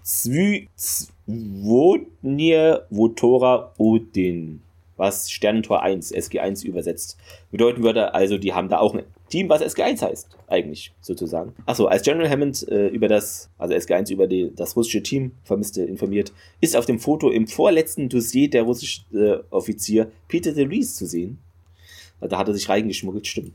Zwodnir 0.75 2.87
Votora 2.91 3.73
Odin 3.79 4.63
was 4.97 5.31
Sternentor 5.31 5.83
1, 5.83 6.15
SG1 6.15 6.65
übersetzt. 6.65 7.17
Bedeuten 7.51 7.83
würde 7.83 8.15
also, 8.15 8.39
die 8.39 8.55
haben 8.55 8.69
da 8.69 8.79
auch 8.79 8.95
ein 8.95 9.05
Team, 9.29 9.49
was 9.49 9.61
SG1 9.61 10.03
heißt, 10.03 10.37
eigentlich, 10.47 10.93
sozusagen. 11.01 11.53
Achso, 11.67 11.87
als 11.87 12.03
General 12.03 12.31
Hammond 12.31 12.67
äh, 12.69 12.89
über 12.89 13.09
das, 13.09 13.51
also 13.59 13.75
SG1 13.75 14.13
über 14.13 14.27
die, 14.27 14.53
das 14.55 14.77
russische 14.77 15.03
Team 15.03 15.33
Vermisste 15.45 15.83
informiert, 15.83 16.33
ist 16.61 16.77
auf 16.77 16.87
dem 16.87 16.99
Foto 16.99 17.31
im 17.31 17.47
vorletzten 17.47 18.09
Dossier 18.09 18.49
der 18.49 18.63
russische 18.63 19.03
äh, 19.13 19.43
Offizier 19.51 20.11
Peter 20.29 20.53
de 20.53 20.67
Rees 20.67 20.95
zu 20.95 21.07
sehen. 21.07 21.39
Da 22.21 22.39
hat 22.39 22.49
er 22.49 22.55
sich 22.55 22.69
reingeschmuggelt, 22.69 23.27
stimmt. 23.27 23.55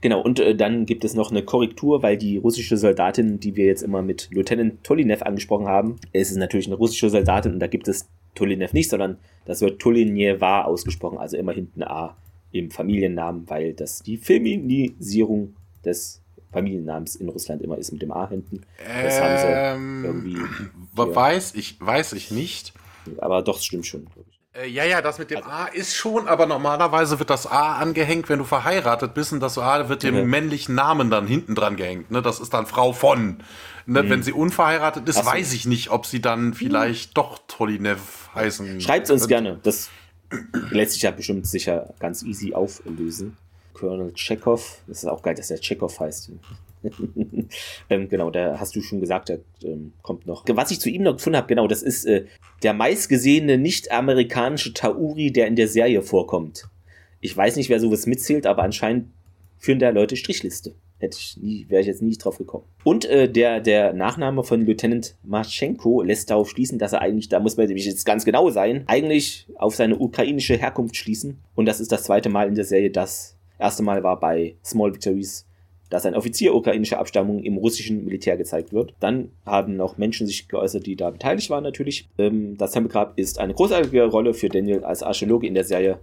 Genau, 0.00 0.20
und 0.20 0.40
äh, 0.40 0.54
dann 0.54 0.86
gibt 0.86 1.04
es 1.04 1.14
noch 1.14 1.30
eine 1.30 1.42
Korrektur, 1.42 2.02
weil 2.02 2.16
die 2.16 2.36
russische 2.36 2.76
Soldatin, 2.76 3.40
die 3.40 3.56
wir 3.56 3.66
jetzt 3.66 3.82
immer 3.82 4.02
mit 4.02 4.28
Lieutenant 4.30 4.82
Tolinev 4.84 5.22
angesprochen 5.22 5.66
haben, 5.66 5.96
es 6.12 6.30
ist 6.30 6.36
natürlich 6.36 6.66
eine 6.66 6.76
russische 6.76 7.10
Soldatin 7.10 7.52
und 7.54 7.60
da 7.60 7.66
gibt 7.66 7.88
es 7.88 8.08
Tolinev 8.34 8.72
nicht, 8.72 8.90
sondern 8.90 9.18
das 9.44 9.60
wird 9.60 9.80
Tolineva 9.80 10.62
ausgesprochen, 10.62 11.18
also 11.18 11.36
immer 11.36 11.52
hinten 11.52 11.82
A 11.82 12.16
im 12.52 12.70
Familiennamen, 12.70 13.48
weil 13.48 13.74
das 13.74 14.02
die 14.02 14.16
Feminisierung 14.16 15.54
des 15.84 16.22
Familiennamens 16.52 17.16
in 17.16 17.28
Russland 17.28 17.62
immer 17.62 17.76
ist 17.76 17.92
mit 17.92 18.00
dem 18.00 18.12
A 18.12 18.28
hinten. 18.28 18.62
Das 18.78 19.18
ähm, 19.18 19.24
haben 19.24 19.38
sie 19.38 19.46
ähm, 19.48 20.04
irgendwie. 20.04 21.14
Weiß 21.14 21.54
ich, 21.54 21.80
weiß 21.80 22.14
ich 22.14 22.30
nicht. 22.30 22.72
Aber 23.18 23.42
doch, 23.42 23.58
es 23.58 23.64
stimmt 23.64 23.86
schon, 23.86 24.06
glaube 24.06 24.28
ich. 24.30 24.37
Äh, 24.60 24.68
ja, 24.68 24.84
ja, 24.84 25.02
das 25.02 25.18
mit 25.18 25.30
dem 25.30 25.38
also, 25.38 25.50
A 25.50 25.66
ist 25.66 25.94
schon, 25.94 26.28
aber 26.28 26.46
normalerweise 26.46 27.18
wird 27.18 27.30
das 27.30 27.46
A 27.46 27.76
angehängt, 27.76 28.28
wenn 28.28 28.38
du 28.38 28.44
verheiratet 28.44 29.14
bist 29.14 29.32
und 29.32 29.40
das 29.40 29.58
A 29.58 29.88
wird 29.88 30.02
dem 30.02 30.16
okay. 30.16 30.24
männlichen 30.24 30.74
Namen 30.74 31.10
dann 31.10 31.26
hinten 31.26 31.54
dran 31.54 31.76
gehängt. 31.76 32.10
Ne? 32.10 32.22
Das 32.22 32.40
ist 32.40 32.54
dann 32.54 32.66
Frau 32.66 32.92
von. 32.92 33.38
Ne? 33.86 34.02
Mhm. 34.02 34.10
Wenn 34.10 34.22
sie 34.22 34.32
unverheiratet 34.32 35.08
ist, 35.08 35.16
so. 35.16 35.26
weiß 35.26 35.52
ich 35.52 35.66
nicht, 35.66 35.90
ob 35.90 36.06
sie 36.06 36.20
dann 36.20 36.54
vielleicht 36.54 37.10
mhm. 37.10 37.14
doch 37.14 37.38
Tolinev 37.46 38.30
heißen. 38.34 38.80
Schreibt 38.80 39.06
es 39.06 39.10
uns 39.10 39.28
gerne. 39.28 39.60
Das 39.62 39.90
lässt 40.70 40.92
sich 40.92 41.02
ja 41.02 41.10
bestimmt 41.10 41.46
sicher 41.46 41.94
ganz 41.98 42.22
easy 42.22 42.54
auflösen. 42.54 43.36
Colonel 43.74 44.12
Chekhov, 44.12 44.80
das 44.88 44.98
ist 44.98 45.08
auch 45.08 45.22
geil, 45.22 45.36
dass 45.36 45.48
der 45.48 45.60
Chekhov 45.60 46.00
heißt. 46.00 46.32
ähm, 47.90 48.08
genau, 48.08 48.30
da 48.30 48.58
hast 48.58 48.74
du 48.74 48.82
schon 48.82 49.00
gesagt, 49.00 49.28
der 49.28 49.38
ähm, 49.62 49.92
kommt 50.02 50.26
noch. 50.26 50.44
Was 50.48 50.70
ich 50.70 50.80
zu 50.80 50.90
ihm 50.90 51.02
noch 51.02 51.14
gefunden 51.14 51.36
habe, 51.36 51.46
genau, 51.46 51.66
das 51.66 51.82
ist 51.82 52.04
äh, 52.04 52.26
der 52.62 52.74
meistgesehene 52.74 53.58
nicht-amerikanische 53.58 54.74
Tauri, 54.74 55.32
der 55.32 55.46
in 55.46 55.56
der 55.56 55.68
Serie 55.68 56.02
vorkommt. 56.02 56.68
Ich 57.20 57.36
weiß 57.36 57.56
nicht, 57.56 57.68
wer 57.68 57.80
sowas 57.80 58.06
mitzählt, 58.06 58.46
aber 58.46 58.62
anscheinend 58.62 59.08
führen 59.58 59.78
da 59.78 59.90
Leute 59.90 60.16
Strichliste. 60.16 60.74
Hätte 61.00 61.16
ich 61.20 61.36
nie, 61.36 61.66
wäre 61.68 61.80
ich 61.80 61.86
jetzt 61.86 62.02
nie 62.02 62.16
drauf 62.16 62.38
gekommen. 62.38 62.64
Und 62.82 63.04
äh, 63.04 63.30
der, 63.30 63.60
der 63.60 63.92
Nachname 63.92 64.42
von 64.42 64.66
Lieutenant 64.66 65.14
Marchenko 65.22 66.02
lässt 66.02 66.30
darauf 66.30 66.50
schließen, 66.50 66.78
dass 66.78 66.92
er 66.92 67.02
eigentlich, 67.02 67.28
da 67.28 67.38
muss 67.38 67.56
man 67.56 67.66
nämlich 67.66 67.86
jetzt 67.86 68.04
ganz 68.04 68.24
genau 68.24 68.50
sein, 68.50 68.82
eigentlich 68.88 69.46
auf 69.54 69.76
seine 69.76 69.96
ukrainische 69.96 70.56
Herkunft 70.56 70.96
schließen. 70.96 71.38
Und 71.54 71.66
das 71.66 71.78
ist 71.78 71.92
das 71.92 72.02
zweite 72.02 72.28
Mal 72.28 72.48
in 72.48 72.56
der 72.56 72.64
Serie. 72.64 72.90
Das 72.90 73.36
erste 73.60 73.84
Mal 73.84 74.02
war 74.02 74.18
bei 74.18 74.56
Small 74.64 74.92
Victories, 74.92 75.46
dass 75.90 76.06
ein 76.06 76.14
Offizier 76.14 76.54
ukrainischer 76.54 76.98
Abstammung 76.98 77.42
im 77.42 77.56
russischen 77.56 78.04
Militär 78.04 78.36
gezeigt 78.36 78.72
wird. 78.72 78.94
Dann 79.00 79.30
haben 79.46 79.76
noch 79.76 79.98
Menschen 79.98 80.26
sich 80.26 80.48
geäußert, 80.48 80.86
die 80.86 80.96
da 80.96 81.10
beteiligt 81.10 81.50
waren 81.50 81.64
natürlich. 81.64 82.08
Ähm, 82.18 82.56
das 82.58 82.72
Tempelgrab 82.72 83.18
ist 83.18 83.38
eine 83.38 83.54
großartige 83.54 84.06
Rolle 84.06 84.34
für 84.34 84.48
Daniel 84.48 84.84
als 84.84 85.02
Archäologe 85.02 85.46
in 85.46 85.54
der 85.54 85.64
Serie. 85.64 85.98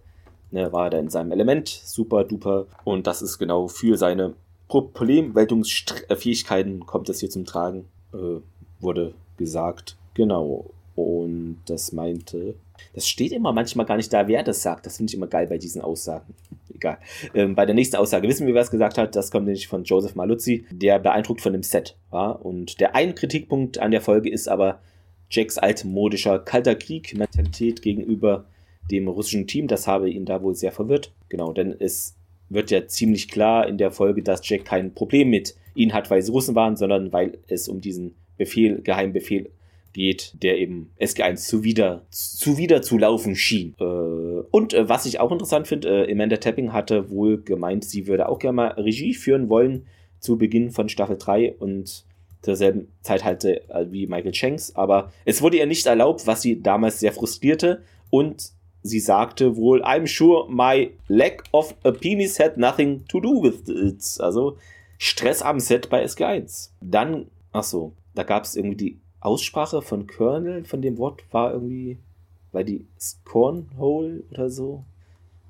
Ne, 0.52 0.72
war 0.72 0.86
er 0.86 0.92
da 0.92 1.00
in 1.00 1.10
seinem 1.10 1.32
Element, 1.32 1.68
super 1.68 2.24
duper. 2.24 2.68
Und 2.84 3.08
das 3.08 3.22
ist 3.22 3.40
genau 3.40 3.68
für 3.68 3.98
seine 3.98 4.36
Problemwältungsfähigkeiten 4.68 6.86
kommt 6.86 7.10
das 7.10 7.20
hier 7.20 7.30
zum 7.30 7.46
Tragen, 7.46 7.86
äh, 8.14 8.40
wurde 8.80 9.14
gesagt. 9.38 9.98
Genau. 10.14 10.72
Und 10.96 11.58
das 11.66 11.92
meinte, 11.92 12.56
das 12.94 13.08
steht 13.08 13.32
immer 13.32 13.54
manchmal 13.54 13.86
gar 13.86 13.98
nicht 13.98 14.14
da, 14.14 14.28
wer 14.28 14.44
das 14.44 14.62
sagt. 14.62 14.86
Das 14.86 14.98
finde 14.98 15.12
ich 15.12 15.18
immer 15.18 15.28
geil 15.28 15.48
bei 15.48 15.58
diesen 15.58 15.82
Aussagen. 15.82 16.34
Egal. 16.76 16.98
Ähm, 17.34 17.56
bei 17.56 17.66
der 17.66 17.74
nächsten 17.74 17.96
Aussage 17.96 18.28
wissen 18.28 18.46
wir, 18.46 18.54
wer 18.54 18.62
es 18.62 18.70
gesagt 18.70 18.98
hat. 18.98 19.16
Das 19.16 19.32
kommt 19.32 19.46
nämlich 19.46 19.68
von 19.68 19.86
Joseph 19.86 20.16
Maluzzi, 20.16 20.66
der 20.70 21.00
beeindruckt 21.00 21.42
von 21.42 21.54
dem 21.54 21.64
Set 21.64 21.98
war. 22.10 22.46
Und 22.46 22.82
der 22.82 22.96
ein 22.96 23.16
Kritikpunkt 23.16 23.80
an 23.80 23.92
der 23.92 24.02
Folge 24.02 24.30
ist 24.30 24.50
aber 24.50 24.82
Jacks 25.30 25.58
altmodischer 25.58 26.40
kalter 26.40 26.76
Krieg-Mentalität 26.76 27.82
gegenüber 27.82 28.46
dem 28.92 29.08
russischen 29.08 29.48
Team. 29.48 29.68
Das 29.68 29.88
habe 29.88 30.10
ihn 30.10 30.26
da 30.26 30.44
wohl 30.44 30.54
sehr 30.54 30.74
verwirrt. 30.74 31.14
Genau, 31.30 31.54
denn 31.54 31.74
es 31.80 32.18
wird 32.50 32.72
ja 32.72 32.86
ziemlich 32.88 33.30
klar 33.30 33.68
in 33.68 33.78
der 33.78 33.92
Folge, 33.92 34.22
dass 34.22 34.48
Jack 34.48 34.66
kein 34.66 34.94
Problem 34.94 35.30
mit 35.30 35.56
ihnen 35.74 35.94
hat, 35.94 36.12
weil 36.12 36.22
sie 36.22 36.32
Russen 36.32 36.56
waren, 36.56 36.76
sondern 36.76 37.14
weil 37.14 37.40
es 37.48 37.70
um 37.70 37.82
diesen 37.82 38.16
Befehl, 38.38 38.82
Geheimbefehl 38.82 39.50
geht, 39.96 40.34
der 40.44 40.58
eben 40.58 40.92
SG1 41.00 41.38
zuwider, 41.38 42.06
zuwider 42.10 42.82
zu 42.82 42.98
laufen 42.98 43.36
schien. 43.36 43.76
Äh, 43.80 43.84
und 43.84 44.74
äh, 44.74 44.90
was 44.90 45.06
ich 45.06 45.22
auch 45.22 45.32
interessant 45.32 45.68
finde, 45.68 46.06
äh, 46.06 46.12
Amanda 46.12 46.38
Tapping 46.38 46.74
hatte 46.74 47.10
wohl 47.10 47.42
gemeint, 47.42 47.86
sie 47.86 48.06
würde 48.06 48.28
auch 48.28 48.40
gerne 48.40 48.56
mal 48.56 48.68
Regie 48.72 49.14
führen 49.14 49.50
wollen 49.50 49.88
zu 50.20 50.38
Beginn 50.38 50.72
von 50.72 50.90
Staffel 50.90 51.18
3 51.18 51.56
und 51.60 52.04
zur 52.42 52.56
selben 52.58 52.90
Zeit 53.02 53.24
halt 53.24 53.44
wie 53.44 54.06
Michael 54.06 54.34
Shanks, 54.34 54.76
aber 54.76 55.12
es 55.24 55.42
wurde 55.42 55.58
ihr 55.58 55.66
nicht 55.66 55.86
erlaubt, 55.88 56.28
was 56.28 56.44
sie 56.44 56.62
damals 56.62 57.00
sehr 57.00 57.12
frustrierte 57.12 57.82
und 58.12 58.52
sie 58.84 59.00
sagte 59.00 59.56
wohl, 59.56 59.84
I'm 59.84 60.06
sure 60.06 60.48
my 60.48 60.92
lack 61.08 61.44
of 61.54 61.74
a 61.84 61.92
penis 61.92 62.40
had 62.40 62.58
nothing 62.58 63.04
to 63.08 63.20
do 63.20 63.42
with 63.42 63.68
it. 63.68 64.22
Also 64.22 64.58
Stress 65.00 65.42
am 65.42 65.60
Set 65.60 65.90
bei 65.90 66.04
SG1. 66.06 66.70
Dann, 66.82 67.32
ach 67.52 67.64
so, 67.64 67.94
da 68.14 68.22
gab 68.22 68.44
es 68.44 68.56
irgendwie 68.56 68.78
die 68.78 69.00
Aussprache 69.26 69.82
von 69.82 70.08
Colonel 70.08 70.64
von 70.66 70.82
dem 70.82 70.98
Wort 70.98 71.24
war 71.32 71.54
irgendwie, 71.54 71.98
weil 72.52 72.64
die 72.64 72.86
Scornhole 73.00 74.24
oder 74.32 74.50
so. 74.50 74.84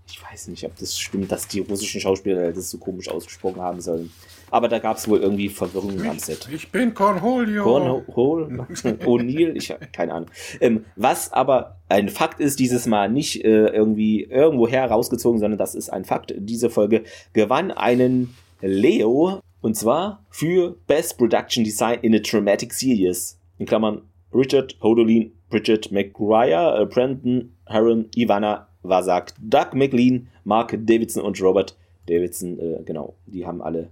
Ich 0.08 0.22
weiß 0.22 0.50
nicht, 0.50 0.64
ob 0.66 0.76
das 0.78 1.00
stimmt, 1.00 1.32
dass 1.32 1.48
die 1.48 1.62
russischen 1.62 2.00
Schauspieler 2.00 2.54
das 2.54 2.70
so 2.70 2.78
komisch 2.78 3.10
ausgesprochen 3.10 3.60
haben 3.62 3.82
sollen. 3.82 4.12
Aber 4.52 4.68
da 4.68 4.78
gab 4.78 4.98
es 4.98 5.08
wohl 5.08 5.20
irgendwie 5.20 5.50
Verwirrungen 5.50 6.08
am 6.08 6.20
Set. 6.20 6.48
Ich 6.52 6.72
bin 6.72 6.94
Cornholio. 6.94 7.64
Cornhole? 7.64 8.68
O'Neill? 9.06 9.56
Ich 9.56 9.74
keine 9.92 10.14
Ahnung. 10.14 10.30
Ähm, 10.62 10.86
was 10.96 11.34
aber 11.34 11.78
ein 11.90 12.10
Fakt 12.10 12.40
ist, 12.40 12.60
dieses 12.60 12.86
Mal 12.86 13.10
nicht 13.10 13.44
äh, 13.44 13.68
irgendwie 13.68 14.24
irgendwo 14.24 14.68
herausgezogen, 14.68 15.40
sondern 15.40 15.58
das 15.58 15.74
ist 15.74 15.90
ein 15.90 16.06
Fakt. 16.06 16.34
Diese 16.38 16.70
Folge 16.70 17.04
gewann 17.34 17.72
einen 17.72 18.36
Leo 18.62 19.42
und 19.62 19.76
zwar 19.76 20.24
für 20.30 20.78
Best 20.86 21.18
Production 21.18 21.64
Design 21.64 22.00
in 22.02 22.14
a 22.14 22.20
Dramatic 22.20 22.72
Series. 22.72 23.40
In 23.58 23.66
Klammern 23.66 24.02
Richard 24.34 24.78
Hodolin, 24.82 25.32
Bridget 25.50 25.92
McGuire, 25.92 26.82
äh, 26.82 26.86
Brandon 26.86 27.54
Heron, 27.66 28.10
Ivana 28.16 28.68
Vasak, 28.84 29.34
Doug 29.40 29.74
McLean, 29.74 30.28
Mark 30.44 30.78
Davidson 30.86 31.24
und 31.24 31.42
Robert 31.42 31.78
Davidson. 32.08 32.60
Äh, 32.60 32.84
genau, 32.84 33.16
die 33.26 33.46
haben 33.46 33.62
alle 33.62 33.90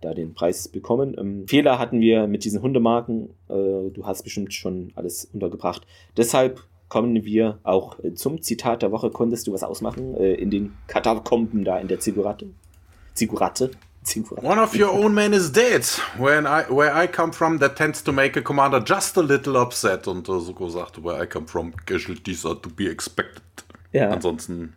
da 0.00 0.14
den 0.14 0.34
Preis 0.34 0.68
bekommen. 0.68 1.16
Ähm, 1.18 1.48
Fehler 1.48 1.78
hatten 1.78 2.00
wir 2.00 2.26
mit 2.26 2.44
diesen 2.44 2.62
Hundemarken. 2.62 3.30
Äh, 3.48 3.90
du 3.90 4.02
hast 4.04 4.22
bestimmt 4.22 4.52
schon 4.52 4.92
alles 4.94 5.24
untergebracht. 5.32 5.86
Deshalb 6.16 6.62
kommen 6.88 7.24
wir 7.24 7.58
auch 7.62 7.98
äh, 8.02 8.14
zum 8.14 8.42
Zitat 8.42 8.82
der 8.82 8.92
Woche. 8.92 9.10
Konntest 9.10 9.46
du 9.46 9.52
was 9.52 9.62
ausmachen 9.62 10.14
äh, 10.14 10.34
in 10.34 10.50
den 10.50 10.74
Katakomben 10.86 11.64
da 11.64 11.78
in 11.78 11.88
der 11.88 12.00
Zigurate? 12.00 12.50
Zigurate? 13.14 13.70
One 14.42 14.58
of 14.58 14.74
your 14.74 14.90
own 14.90 15.14
men 15.14 15.34
is 15.34 15.50
dead. 15.50 15.84
When 16.16 16.46
I, 16.46 16.64
where 16.70 16.94
I 16.94 17.06
come 17.06 17.32
from, 17.32 17.58
that 17.58 17.76
tends 17.76 18.02
to 18.04 18.12
make 18.12 18.36
a 18.36 18.42
commander 18.42 18.80
just 18.80 19.16
a 19.16 19.22
little 19.22 19.56
upset. 19.56 20.06
Und 20.06 20.28
uh, 20.28 20.40
Suko 20.40 20.70
sagte, 20.70 21.02
where 21.02 21.22
I 21.22 21.26
come 21.26 21.46
from, 21.46 21.72
casualties 21.86 22.44
are 22.44 22.56
to 22.56 22.68
be 22.68 22.88
expected. 22.88 23.42
Ja. 23.92 24.10
Ansonsten 24.10 24.74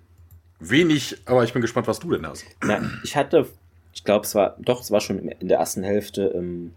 wenig, 0.59 1.17
aber 1.25 1.43
ich 1.43 1.53
bin 1.53 1.61
gespannt, 1.61 1.87
was 1.87 1.99
du 1.99 2.11
denn 2.11 2.25
hast. 2.25 2.45
Na, 2.63 2.81
ich 3.03 3.15
hatte 3.15 3.47
ich 3.93 4.03
glaube, 4.03 4.25
es 4.25 4.35
war, 4.35 4.55
doch, 4.59 4.81
es 4.81 4.91
war 4.91 5.01
schon 5.01 5.19
in 5.19 5.47
der 5.47 5.59
ersten 5.59 5.83
Hälfte, 5.83 6.31
ähm, 6.35 6.73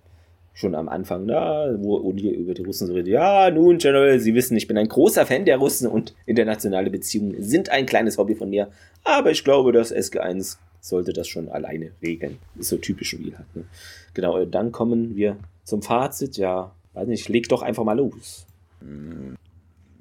schon 0.52 0.74
am 0.74 0.89
Anfang 0.89 1.26
da, 1.26 1.74
wo 1.78 1.98
O'Neill 1.98 2.31
über 2.31 2.55
die 2.55 2.62
Russen 2.62 2.86
so 2.86 2.93
redet, 2.93 3.09
ja, 3.09 3.51
nun, 3.51 3.78
General, 3.78 4.18
Sie 4.20 4.35
wissen, 4.35 4.56
ich 4.56 4.68
bin 4.68 4.78
ein 4.78 4.89
großer 4.89 5.26
Fan 5.26 5.44
der 5.44 5.56
Russen 5.56 5.89
und 5.89 6.14
internationale 6.26 6.90
Beziehungen 6.90 7.43
sind 7.43 7.70
ein 7.70 7.86
kleines 7.86 8.18
Hobby 8.18 8.35
von 8.35 8.51
mir, 8.51 8.68
aber 9.02 9.31
ich 9.31 9.43
glaube, 9.43 9.72
das 9.72 9.93
SG1 9.93 10.59
sollte 10.85 11.15
das 11.15 11.28
schon 11.28 11.48
alleine 11.48 11.93
regeln. 12.02 12.39
Ist 12.56 12.69
so 12.69 12.77
typisch 12.77 13.16
wie 13.19 13.35
halt, 13.35 13.56
ne? 13.56 13.65
Genau, 14.12 14.44
dann 14.44 14.70
kommen 14.70 15.16
wir 15.16 15.39
zum 15.65 15.82
Fazit, 15.82 16.36
ja, 16.36 16.73
weiß 16.93 17.09
nicht, 17.09 17.28
leg 17.28 17.48
doch 17.48 17.62
einfach 17.62 17.85
mal 17.85 17.97
los. 17.97 18.47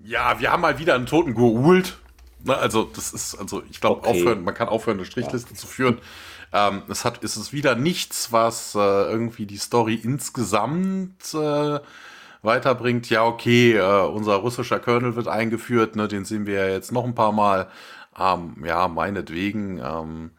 Ja, 0.03 0.39
wir 0.41 0.51
haben 0.51 0.61
mal 0.61 0.79
wieder 0.79 0.95
einen 0.95 1.05
Toten 1.05 1.35
geholt. 1.35 1.97
Ne, 2.43 2.57
also, 2.57 2.83
das 2.83 3.13
ist, 3.13 3.35
also, 3.35 3.63
ich 3.71 3.79
glaube, 3.79 4.01
okay. 4.01 4.09
aufhören, 4.09 4.43
man 4.43 4.53
kann 4.53 4.67
aufhören, 4.67 4.97
eine 4.97 5.05
Strichliste 5.05 5.51
ja. 5.51 5.55
zu 5.55 5.67
führen. 5.67 5.99
Ähm, 6.51 6.83
es 6.89 7.05
hat, 7.05 7.23
ist 7.23 7.37
es 7.37 7.53
wieder 7.53 7.75
nichts, 7.75 8.33
was 8.33 8.75
äh, 8.75 8.79
irgendwie 8.79 9.45
die 9.45 9.57
Story 9.57 9.95
insgesamt 9.95 11.33
äh, 11.33 11.79
weiterbringt. 12.41 13.09
Ja, 13.09 13.25
okay, 13.25 13.77
äh, 13.77 14.05
unser 14.07 14.35
russischer 14.35 14.81
Colonel 14.81 15.15
wird 15.15 15.29
eingeführt, 15.29 15.95
ne, 15.95 16.09
den 16.09 16.25
sehen 16.25 16.45
wir 16.45 16.55
ja 16.55 16.67
jetzt 16.67 16.91
noch 16.91 17.05
ein 17.05 17.15
paar 17.15 17.31
Mal. 17.31 17.69
Ähm, 18.19 18.57
ja, 18.65 18.89
meinetwegen. 18.89 19.79
Ähm, 19.79 20.31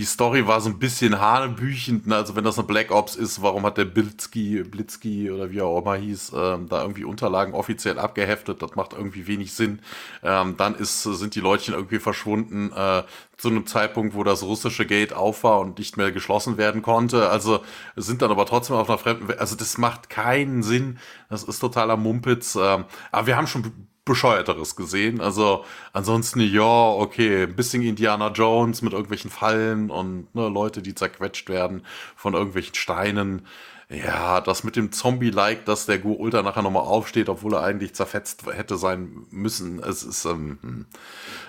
die 0.00 0.06
Story 0.06 0.46
war 0.46 0.62
so 0.62 0.70
ein 0.70 0.78
bisschen 0.78 1.20
hanebüchend. 1.20 2.06
Ne? 2.06 2.16
Also 2.16 2.34
wenn 2.34 2.42
das 2.42 2.58
eine 2.58 2.66
Black 2.66 2.90
Ops 2.90 3.16
ist, 3.16 3.42
warum 3.42 3.66
hat 3.66 3.76
der 3.76 3.84
Blitzki, 3.84 4.62
Blitzki 4.62 5.30
oder 5.30 5.50
wie 5.50 5.58
er 5.58 5.66
auch 5.66 5.82
immer 5.82 5.96
hieß, 5.96 6.32
ähm, 6.34 6.70
da 6.70 6.80
irgendwie 6.80 7.04
Unterlagen 7.04 7.52
offiziell 7.52 7.98
abgeheftet? 7.98 8.62
Das 8.62 8.76
macht 8.76 8.94
irgendwie 8.94 9.26
wenig 9.26 9.52
Sinn. 9.52 9.80
Ähm, 10.22 10.56
dann 10.56 10.74
ist, 10.74 11.02
sind 11.02 11.34
die 11.34 11.40
Leutchen 11.40 11.74
irgendwie 11.74 11.98
verschwunden 11.98 12.72
äh, 12.72 13.02
zu 13.36 13.48
einem 13.48 13.66
Zeitpunkt, 13.66 14.14
wo 14.14 14.24
das 14.24 14.42
russische 14.42 14.86
Gate 14.86 15.12
auf 15.12 15.44
war 15.44 15.60
und 15.60 15.78
nicht 15.78 15.98
mehr 15.98 16.12
geschlossen 16.12 16.56
werden 16.56 16.80
konnte. 16.80 17.28
Also 17.28 17.60
sind 17.94 18.22
dann 18.22 18.30
aber 18.30 18.46
trotzdem 18.46 18.76
auf 18.76 18.88
einer 18.88 18.96
fremden. 18.96 19.38
Also 19.38 19.54
das 19.54 19.76
macht 19.76 20.08
keinen 20.08 20.62
Sinn. 20.62 20.98
Das 21.28 21.42
ist 21.42 21.58
totaler 21.58 21.98
Mumpitz. 21.98 22.56
Ähm, 22.56 22.86
aber 23.12 23.26
wir 23.26 23.36
haben 23.36 23.46
schon 23.46 23.70
bescheuerteres 24.10 24.76
gesehen. 24.76 25.20
Also 25.20 25.64
ansonsten, 25.92 26.40
ja, 26.40 26.62
okay, 26.62 27.44
ein 27.44 27.56
bisschen 27.56 27.82
Indiana 27.82 28.28
Jones 28.28 28.82
mit 28.82 28.92
irgendwelchen 28.92 29.30
Fallen 29.30 29.90
und 29.90 30.34
ne, 30.34 30.48
Leute, 30.48 30.82
die 30.82 30.94
zerquetscht 30.94 31.48
werden 31.48 31.86
von 32.16 32.34
irgendwelchen 32.34 32.74
Steinen. 32.74 33.46
Ja, 33.88 34.40
das 34.40 34.62
mit 34.62 34.76
dem 34.76 34.92
Zombie-like, 34.92 35.64
dass 35.64 35.86
der 35.86 35.98
Gu 35.98 36.12
Ultra 36.12 36.42
nachher 36.42 36.62
nochmal 36.62 36.84
aufsteht, 36.84 37.28
obwohl 37.28 37.54
er 37.54 37.64
eigentlich 37.64 37.92
zerfetzt 37.94 38.44
hätte 38.46 38.76
sein 38.76 39.26
müssen. 39.30 39.82
Es 39.82 40.04
ist, 40.04 40.24
ähm, 40.26 40.86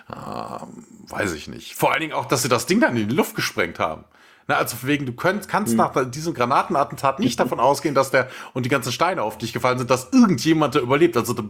äh, 0.09 0.13
weiß 0.13 1.33
ich 1.33 1.47
nicht. 1.47 1.75
Vor 1.75 1.91
allen 1.91 2.01
Dingen 2.01 2.13
auch, 2.13 2.25
dass 2.25 2.41
sie 2.41 2.49
das 2.49 2.65
Ding 2.65 2.79
dann 2.79 2.97
in 2.97 3.09
die 3.09 3.15
Luft 3.15 3.35
gesprengt 3.35 3.77
haben. 3.77 4.05
Na, 4.47 4.55
also 4.55 4.77
wegen, 4.84 5.05
du 5.05 5.13
könnt, 5.13 5.47
kannst 5.47 5.73
mhm. 5.73 5.77
nach 5.77 6.09
diesem 6.09 6.34
Granatenattentat 6.34 7.19
nicht 7.19 7.39
davon 7.39 7.59
ausgehen, 7.59 7.95
dass 7.95 8.11
der 8.11 8.30
und 8.53 8.65
die 8.65 8.69
ganzen 8.69 8.91
Steine 8.91 9.23
auf 9.23 9.38
dich 9.38 9.53
gefallen 9.53 9.77
sind, 9.77 9.89
dass 9.89 10.09
irgendjemand 10.11 10.76
da 10.76 10.80
überlebt. 10.80 11.15
Also 11.18 11.34
da 11.34 11.43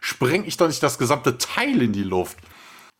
spreng 0.00 0.44
ich 0.44 0.56
doch 0.56 0.66
nicht 0.66 0.82
das 0.82 0.98
gesamte 0.98 1.38
Teil 1.38 1.82
in 1.82 1.92
die 1.92 2.04
Luft. 2.04 2.38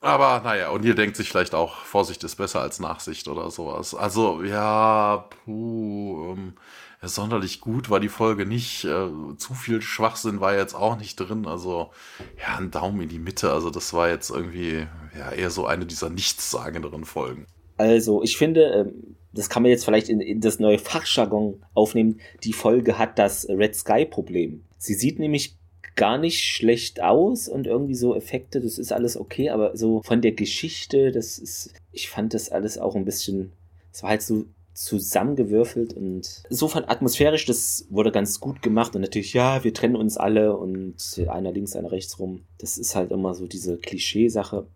Aber 0.04 0.42
naja, 0.44 0.68
und 0.68 0.84
ihr 0.84 0.94
denkt 0.94 1.16
sich 1.16 1.30
vielleicht 1.30 1.54
auch, 1.54 1.76
Vorsicht 1.76 2.22
ist 2.24 2.36
besser 2.36 2.60
als 2.60 2.78
Nachsicht 2.78 3.26
oder 3.26 3.50
sowas. 3.50 3.94
Also 3.94 4.42
ja, 4.42 5.30
puh, 5.46 6.32
ähm, 6.32 6.52
sonderlich 7.00 7.62
gut 7.62 7.88
war 7.88 8.00
die 8.00 8.10
Folge 8.10 8.44
nicht. 8.44 8.84
Äh, 8.84 9.08
zu 9.38 9.54
viel 9.54 9.80
Schwachsinn 9.80 10.40
war 10.40 10.54
jetzt 10.54 10.74
auch 10.74 10.98
nicht 10.98 11.16
drin. 11.16 11.46
Also 11.46 11.90
ja, 12.38 12.58
ein 12.58 12.70
Daumen 12.70 13.00
in 13.00 13.08
die 13.08 13.18
Mitte. 13.18 13.50
Also 13.50 13.70
das 13.70 13.94
war 13.94 14.10
jetzt 14.10 14.28
irgendwie 14.28 14.86
ja 15.18 15.30
eher 15.30 15.50
so 15.50 15.66
eine 15.66 15.86
dieser 15.86 16.10
nichtssagenderen 16.10 17.06
Folgen. 17.06 17.46
Also, 17.76 18.22
ich 18.22 18.36
finde, 18.36 18.62
ähm, 18.62 19.16
das 19.32 19.48
kann 19.48 19.62
man 19.62 19.70
jetzt 19.70 19.84
vielleicht 19.84 20.08
in, 20.08 20.20
in 20.20 20.40
das 20.40 20.58
neue 20.58 20.78
Fachjargon 20.78 21.62
aufnehmen. 21.74 22.20
Die 22.44 22.52
Folge 22.52 22.98
hat 22.98 23.18
das 23.18 23.48
Red 23.48 23.74
Sky 23.74 24.04
Problem. 24.04 24.64
Sie 24.78 24.94
sieht 24.94 25.18
nämlich 25.18 25.56
gar 25.96 26.18
nicht 26.18 26.42
schlecht 26.44 27.02
aus 27.02 27.48
und 27.48 27.66
irgendwie 27.66 27.94
so 27.94 28.14
Effekte, 28.14 28.60
das 28.60 28.78
ist 28.78 28.92
alles 28.92 29.16
okay, 29.16 29.50
aber 29.50 29.76
so 29.76 30.02
von 30.02 30.20
der 30.20 30.32
Geschichte, 30.32 31.12
das 31.12 31.38
ist, 31.38 31.72
ich 31.92 32.08
fand 32.08 32.34
das 32.34 32.50
alles 32.50 32.78
auch 32.78 32.96
ein 32.96 33.04
bisschen, 33.04 33.52
es 33.92 34.02
war 34.02 34.10
halt 34.10 34.22
so 34.22 34.44
zusammengewürfelt 34.74 35.92
und 35.92 36.42
so 36.50 36.66
von 36.66 36.84
atmosphärisch, 36.84 37.46
das 37.46 37.86
wurde 37.90 38.10
ganz 38.10 38.40
gut 38.40 38.60
gemacht 38.60 38.96
und 38.96 39.02
natürlich, 39.02 39.32
ja, 39.32 39.62
wir 39.62 39.72
trennen 39.72 39.94
uns 39.94 40.16
alle 40.16 40.56
und 40.56 40.96
einer 41.28 41.52
links, 41.52 41.76
einer 41.76 41.92
rechts 41.92 42.18
rum. 42.18 42.42
Das 42.58 42.76
ist 42.76 42.96
halt 42.96 43.12
immer 43.12 43.34
so 43.34 43.46
diese 43.46 43.76
Klischeesache 43.76 44.66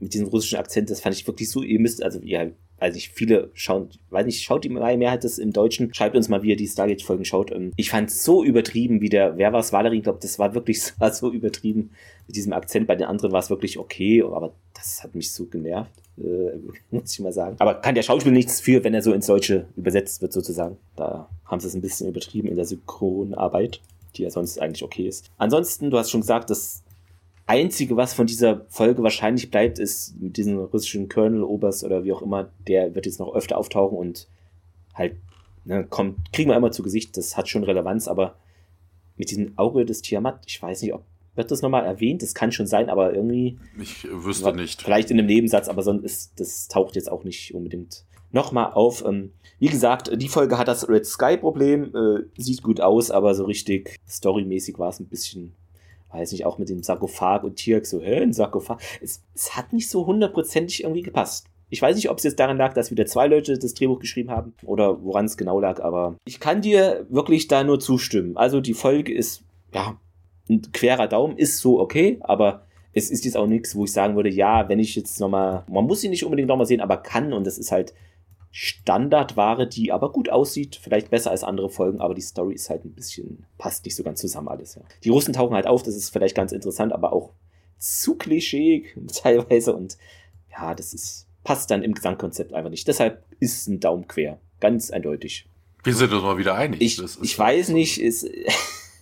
mit 0.00 0.14
diesem 0.14 0.28
russischen 0.28 0.58
Akzent, 0.58 0.90
das 0.90 1.00
fand 1.00 1.14
ich 1.14 1.26
wirklich 1.26 1.50
so, 1.50 1.62
ihr 1.62 1.80
müsst, 1.80 2.02
also 2.02 2.20
ja, 2.22 2.46
also 2.78 2.98
ich 2.98 3.10
viele 3.10 3.50
schauen, 3.54 3.88
weiß 4.10 4.26
nicht, 4.26 4.42
schaut 4.42 4.64
die 4.64 4.68
Mehrheit 4.68 5.24
das 5.24 5.38
im 5.38 5.52
Deutschen, 5.52 5.94
schreibt 5.94 6.14
uns 6.14 6.28
mal, 6.28 6.42
wie 6.42 6.50
ihr 6.50 6.56
die 6.56 6.68
Stargate-Folgen 6.68 7.24
schaut. 7.24 7.50
Ähm, 7.50 7.72
ich 7.76 7.90
fand 7.90 8.10
es 8.10 8.22
so 8.22 8.44
übertrieben, 8.44 9.00
wie 9.00 9.08
der, 9.08 9.38
wer 9.38 9.52
war 9.52 9.60
es, 9.60 9.72
Valerie, 9.72 9.98
ich 9.98 10.02
glaube, 10.02 10.18
das 10.20 10.38
war 10.38 10.54
wirklich 10.54 10.82
so, 10.82 10.92
so 11.10 11.32
übertrieben 11.32 11.90
mit 12.26 12.36
diesem 12.36 12.52
Akzent. 12.52 12.86
Bei 12.86 12.96
den 12.96 13.06
anderen 13.06 13.32
war 13.32 13.40
es 13.40 13.50
wirklich 13.50 13.78
okay, 13.78 14.22
aber 14.22 14.52
das 14.74 15.02
hat 15.02 15.14
mich 15.14 15.32
so 15.32 15.46
genervt, 15.46 15.90
äh, 16.18 16.22
muss 16.90 17.12
ich 17.12 17.20
mal 17.20 17.32
sagen. 17.32 17.56
Aber 17.58 17.76
kann 17.76 17.94
der 17.94 18.02
Schauspieler 18.02 18.34
nichts 18.34 18.60
für, 18.60 18.84
wenn 18.84 18.94
er 18.94 19.02
so 19.02 19.12
ins 19.12 19.26
Deutsche 19.26 19.66
übersetzt 19.76 20.20
wird, 20.20 20.32
sozusagen. 20.32 20.76
Da 20.96 21.30
haben 21.46 21.60
sie 21.60 21.68
es 21.68 21.74
ein 21.74 21.82
bisschen 21.82 22.08
übertrieben 22.08 22.48
in 22.48 22.56
der 22.56 22.66
Synchronarbeit, 22.66 23.80
die 24.16 24.22
ja 24.22 24.30
sonst 24.30 24.60
eigentlich 24.60 24.82
okay 24.82 25.08
ist. 25.08 25.30
Ansonsten, 25.38 25.90
du 25.90 25.98
hast 25.98 26.10
schon 26.10 26.20
gesagt, 26.20 26.50
dass 26.50 26.82
Einzige, 27.46 27.96
was 27.96 28.14
von 28.14 28.26
dieser 28.26 28.66
Folge 28.68 29.02
wahrscheinlich 29.02 29.50
bleibt, 29.50 29.78
ist 29.78 30.20
mit 30.20 30.36
diesem 30.36 30.58
russischen 30.58 31.08
Colonel, 31.08 31.44
Oberst 31.44 31.84
oder 31.84 32.04
wie 32.04 32.12
auch 32.12 32.22
immer, 32.22 32.50
der 32.66 32.94
wird 32.94 33.06
jetzt 33.06 33.20
noch 33.20 33.34
öfter 33.34 33.56
auftauchen 33.56 33.96
und 33.96 34.28
halt, 34.94 35.16
ne, 35.64 35.84
kommt, 35.84 36.32
kriegen 36.32 36.50
wir 36.50 36.56
immer 36.56 36.72
zu 36.72 36.82
Gesicht, 36.82 37.16
das 37.16 37.36
hat 37.36 37.48
schon 37.48 37.62
Relevanz, 37.62 38.08
aber 38.08 38.34
mit 39.16 39.30
diesem 39.30 39.56
Auge 39.56 39.86
des 39.86 40.02
Tiamat, 40.02 40.42
ich 40.46 40.60
weiß 40.60 40.82
nicht, 40.82 40.92
ob 40.92 41.04
wird 41.36 41.50
das 41.50 41.62
nochmal 41.62 41.84
erwähnt, 41.84 42.22
das 42.22 42.34
kann 42.34 42.50
schon 42.50 42.66
sein, 42.66 42.88
aber 42.88 43.14
irgendwie. 43.14 43.58
Ich 43.78 44.06
wüsste 44.10 44.54
nicht. 44.54 44.82
Vielleicht 44.82 45.10
in 45.10 45.18
einem 45.18 45.28
Nebensatz, 45.28 45.68
aber 45.68 45.82
sonst 45.82 46.02
ist, 46.02 46.40
das 46.40 46.68
taucht 46.68 46.96
jetzt 46.96 47.12
auch 47.12 47.24
nicht 47.24 47.54
unbedingt 47.54 48.04
nochmal 48.32 48.72
auf. 48.72 49.04
Ähm, 49.06 49.32
wie 49.58 49.68
gesagt, 49.68 50.10
die 50.14 50.28
Folge 50.28 50.58
hat 50.58 50.68
das 50.68 50.88
Red 50.88 51.06
Sky 51.06 51.36
Problem, 51.36 51.94
äh, 51.94 52.22
sieht 52.40 52.62
gut 52.62 52.80
aus, 52.80 53.10
aber 53.10 53.34
so 53.34 53.44
richtig 53.44 53.98
storymäßig 54.08 54.78
war 54.78 54.88
es 54.88 55.00
ein 55.00 55.08
bisschen 55.08 55.54
weiß 56.10 56.32
nicht, 56.32 56.46
auch 56.46 56.58
mit 56.58 56.68
dem 56.68 56.82
Sarkophag 56.82 57.42
und 57.44 57.56
Tirk, 57.56 57.86
so, 57.86 58.00
hä, 58.00 58.22
ein 58.22 58.32
Sarkophag. 58.32 58.78
Es, 59.00 59.22
es 59.34 59.56
hat 59.56 59.72
nicht 59.72 59.88
so 59.90 60.06
hundertprozentig 60.06 60.82
irgendwie 60.82 61.02
gepasst. 61.02 61.46
Ich 61.68 61.82
weiß 61.82 61.96
nicht, 61.96 62.10
ob 62.10 62.18
es 62.18 62.24
jetzt 62.24 62.38
daran 62.38 62.56
lag, 62.56 62.74
dass 62.74 62.90
wieder 62.90 63.06
zwei 63.06 63.26
Leute 63.26 63.58
das 63.58 63.74
Drehbuch 63.74 63.98
geschrieben 63.98 64.30
haben 64.30 64.54
oder 64.64 65.02
woran 65.02 65.24
es 65.24 65.36
genau 65.36 65.58
lag, 65.58 65.82
aber 65.82 66.16
ich 66.24 66.38
kann 66.38 66.62
dir 66.62 67.06
wirklich 67.08 67.48
da 67.48 67.64
nur 67.64 67.80
zustimmen. 67.80 68.36
Also 68.36 68.60
die 68.60 68.74
Folge 68.74 69.12
ist, 69.12 69.42
ja, 69.74 69.98
ein 70.48 70.62
querer 70.72 71.08
Daumen 71.08 71.36
ist 71.36 71.58
so 71.58 71.80
okay, 71.80 72.18
aber 72.20 72.62
es 72.92 73.10
ist 73.10 73.24
jetzt 73.24 73.36
auch 73.36 73.48
nichts, 73.48 73.74
wo 73.74 73.84
ich 73.84 73.92
sagen 73.92 74.14
würde, 74.14 74.30
ja, 74.30 74.68
wenn 74.68 74.78
ich 74.78 74.94
jetzt 74.94 75.18
nochmal, 75.18 75.64
man 75.68 75.86
muss 75.86 76.00
sie 76.00 76.08
nicht 76.08 76.24
unbedingt 76.24 76.48
nochmal 76.48 76.66
sehen, 76.66 76.80
aber 76.80 76.98
kann 76.98 77.32
und 77.32 77.44
das 77.44 77.58
ist 77.58 77.72
halt 77.72 77.92
Standardware, 78.58 79.66
die 79.66 79.92
aber 79.92 80.12
gut 80.12 80.30
aussieht, 80.30 80.80
vielleicht 80.82 81.10
besser 81.10 81.30
als 81.30 81.44
andere 81.44 81.68
Folgen, 81.68 82.00
aber 82.00 82.14
die 82.14 82.22
Story 82.22 82.54
ist 82.54 82.70
halt 82.70 82.86
ein 82.86 82.94
bisschen, 82.94 83.44
passt 83.58 83.84
nicht 83.84 83.94
so 83.94 84.02
ganz 84.02 84.18
zusammen 84.18 84.48
alles. 84.48 84.76
Ja. 84.76 84.82
Die 85.04 85.10
Russen 85.10 85.34
tauchen 85.34 85.54
halt 85.54 85.66
auf, 85.66 85.82
das 85.82 85.94
ist 85.94 86.08
vielleicht 86.08 86.34
ganz 86.34 86.52
interessant, 86.52 86.94
aber 86.94 87.12
auch 87.12 87.34
zu 87.76 88.14
klischee 88.14 88.86
teilweise 89.12 89.76
und 89.76 89.98
ja, 90.50 90.74
das 90.74 90.94
ist, 90.94 91.26
passt 91.44 91.70
dann 91.70 91.82
im 91.82 91.92
Gesamtkonzept 91.92 92.54
einfach 92.54 92.70
nicht. 92.70 92.88
Deshalb 92.88 93.22
ist 93.40 93.68
ein 93.68 93.78
Daumen 93.78 94.08
quer, 94.08 94.38
ganz 94.58 94.90
eindeutig. 94.90 95.46
Wir 95.84 95.94
sind 95.94 96.14
uns 96.14 96.22
mal 96.22 96.38
wieder 96.38 96.54
einig. 96.54 96.80
Ich, 96.80 96.98
ich 97.22 97.38
weiß 97.38 97.68
nicht, 97.68 97.98
es, 97.98 98.26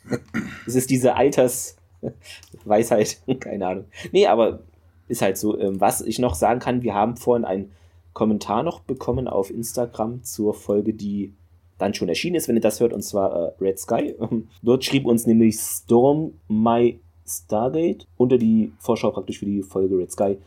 es 0.66 0.74
ist 0.74 0.90
diese 0.90 1.14
Altersweisheit, 1.14 3.18
keine 3.38 3.68
Ahnung. 3.68 3.84
Nee, 4.10 4.26
aber 4.26 4.64
ist 5.06 5.22
halt 5.22 5.38
so. 5.38 5.56
Ähm, 5.60 5.80
was 5.80 6.00
ich 6.00 6.18
noch 6.18 6.34
sagen 6.34 6.58
kann, 6.58 6.82
wir 6.82 6.94
haben 6.94 7.16
vorhin 7.16 7.44
ein 7.44 7.70
Kommentar 8.14 8.62
noch 8.62 8.80
bekommen 8.80 9.28
auf 9.28 9.50
Instagram 9.50 10.22
zur 10.22 10.54
Folge, 10.54 10.94
die 10.94 11.34
dann 11.76 11.92
schon 11.92 12.08
erschienen 12.08 12.36
ist, 12.36 12.48
wenn 12.48 12.54
ihr 12.54 12.62
das 12.62 12.80
hört, 12.80 12.92
und 12.92 13.02
zwar 13.02 13.34
äh, 13.34 13.52
Red 13.60 13.78
Sky. 13.78 14.14
Dort 14.62 14.84
schrieb 14.84 15.04
uns 15.04 15.26
nämlich 15.26 15.56
Storm 15.56 16.32
My 16.48 17.00
Stargate 17.26 18.06
unter 18.16 18.38
die 18.38 18.72
Vorschau 18.78 19.10
praktisch 19.10 19.40
für 19.40 19.46
die 19.46 19.62
Folge 19.62 19.98
Red 19.98 20.12
Sky. 20.12 20.38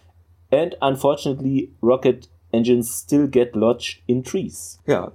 And 0.50 0.78
unfortunately, 0.82 1.74
rocket 1.84 2.30
engines 2.52 3.02
still 3.04 3.28
get 3.28 3.56
lodged 3.56 4.02
in 4.08 4.24
trees. 4.24 4.80
Ja, 4.88 5.12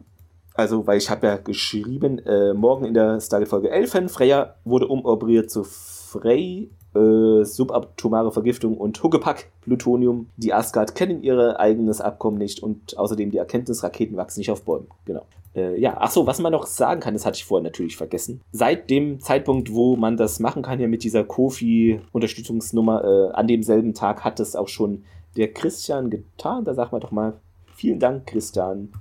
also, 0.54 0.86
weil 0.86 0.98
ich 0.98 1.08
habe 1.08 1.26
ja 1.26 1.36
geschrieben, 1.38 2.18
äh, 2.18 2.52
morgen 2.52 2.84
in 2.84 2.94
der 2.94 3.20
Stargate-Folge 3.20 3.70
11, 3.70 4.12
Freya 4.12 4.56
wurde 4.64 4.86
umoperiert 4.86 5.50
zu 5.50 5.64
Frey 5.64 6.70
äh, 6.94 7.44
subatomare 7.44 8.32
Vergiftung 8.32 8.76
und 8.76 9.02
Huckepack 9.02 9.50
Plutonium. 9.62 10.28
Die 10.36 10.52
Asgard 10.52 10.94
kennen 10.94 11.22
ihr 11.22 11.58
eigenes 11.58 12.00
Abkommen 12.00 12.38
nicht 12.38 12.62
und 12.62 12.98
außerdem 12.98 13.30
die 13.30 13.38
Erkenntnis, 13.38 13.82
Raketen 13.82 14.16
wachsen 14.16 14.40
nicht 14.40 14.50
auf 14.50 14.62
Bäumen. 14.62 14.88
Genau. 15.04 15.24
Äh, 15.54 15.78
ja, 15.78 15.96
ach 15.98 16.10
so, 16.10 16.26
was 16.26 16.40
man 16.40 16.52
noch 16.52 16.66
sagen 16.66 17.00
kann, 17.00 17.14
das 17.14 17.26
hatte 17.26 17.36
ich 17.36 17.44
vorher 17.44 17.64
natürlich 17.64 17.96
vergessen. 17.96 18.40
Seit 18.52 18.90
dem 18.90 19.20
Zeitpunkt, 19.20 19.72
wo 19.72 19.96
man 19.96 20.16
das 20.16 20.40
machen 20.40 20.62
kann, 20.62 20.80
ja 20.80 20.88
mit 20.88 21.04
dieser 21.04 21.24
Kofi-Unterstützungsnummer, 21.24 23.04
äh, 23.04 23.32
an 23.34 23.48
demselben 23.48 23.94
Tag 23.94 24.24
hat 24.24 24.40
es 24.40 24.56
auch 24.56 24.68
schon 24.68 25.04
der 25.36 25.52
Christian 25.52 26.10
getan. 26.10 26.64
Da 26.64 26.74
sagt 26.74 26.92
man 26.92 27.00
doch 27.00 27.10
mal 27.10 27.34
vielen 27.74 27.98
Dank, 28.00 28.26
Christian. 28.26 28.92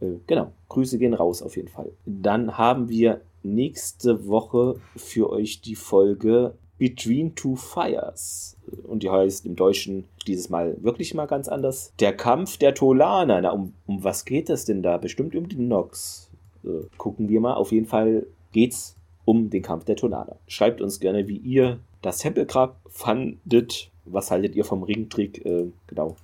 Äh, 0.00 0.12
genau, 0.26 0.52
Grüße 0.68 0.98
gehen 0.98 1.14
raus 1.14 1.42
auf 1.42 1.56
jeden 1.56 1.68
Fall. 1.68 1.90
Dann 2.06 2.56
haben 2.56 2.88
wir 2.88 3.20
nächste 3.42 4.26
Woche 4.26 4.76
für 4.96 5.30
euch 5.30 5.60
die 5.60 5.74
Folge 5.74 6.54
Between 6.80 7.34
Two 7.34 7.56
Fires. 7.56 8.56
Und 8.84 9.02
die 9.02 9.10
heißt 9.10 9.44
im 9.44 9.54
Deutschen 9.54 10.08
dieses 10.26 10.48
Mal 10.48 10.82
wirklich 10.82 11.12
mal 11.12 11.26
ganz 11.26 11.46
anders. 11.46 11.92
Der 12.00 12.16
Kampf 12.16 12.56
der 12.56 12.74
Tolaner. 12.74 13.42
Na, 13.42 13.50
um, 13.50 13.74
um 13.86 14.02
was 14.02 14.24
geht 14.24 14.48
es 14.48 14.64
denn 14.64 14.82
da? 14.82 14.96
Bestimmt 14.96 15.36
um 15.36 15.46
die 15.46 15.58
Nox. 15.58 16.30
Äh, 16.64 16.86
gucken 16.96 17.28
wir 17.28 17.38
mal. 17.38 17.52
Auf 17.52 17.70
jeden 17.70 17.84
Fall 17.84 18.26
geht's 18.52 18.96
um 19.26 19.50
den 19.50 19.62
Kampf 19.62 19.84
der 19.84 19.96
Tolaner. 19.96 20.36
Schreibt 20.48 20.80
uns 20.80 21.00
gerne, 21.00 21.28
wie 21.28 21.36
ihr 21.36 21.80
das 22.00 22.16
Tempelgrab 22.16 22.80
fandet. 22.88 23.90
Was 24.06 24.30
haltet 24.30 24.56
ihr 24.56 24.64
vom 24.64 24.82
Ringtrick? 24.82 25.44
Äh, 25.44 25.66
genau. 25.86 26.16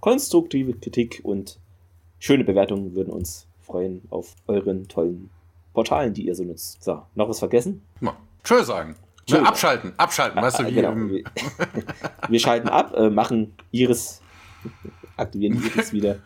Konstruktive 0.00 0.72
Kritik 0.72 1.20
und 1.22 1.60
schöne 2.18 2.42
Bewertungen 2.42 2.96
würden 2.96 3.12
uns 3.12 3.46
freuen 3.60 4.02
auf 4.10 4.34
euren 4.48 4.88
tollen 4.88 5.30
Portalen, 5.72 6.14
die 6.14 6.26
ihr 6.26 6.34
so 6.34 6.42
nutzt. 6.42 6.82
So, 6.82 7.02
noch 7.14 7.28
was 7.28 7.38
vergessen? 7.38 7.82
Ja, 8.00 8.16
Tschö 8.42 8.64
sagen. 8.64 8.96
Tschö. 9.26 9.38
Abschalten, 9.38 9.92
abschalten, 9.96 10.42
weißt 10.42 10.60
du, 10.60 10.66
wie. 10.66 10.74
Genau. 10.74 10.94
Wir 12.28 12.40
schalten 12.40 12.68
ab, 12.68 12.94
äh, 12.96 13.08
machen 13.08 13.54
Iris, 13.70 14.20
aktivieren 15.16 15.62
Iris 15.62 15.92
wieder, 15.92 16.16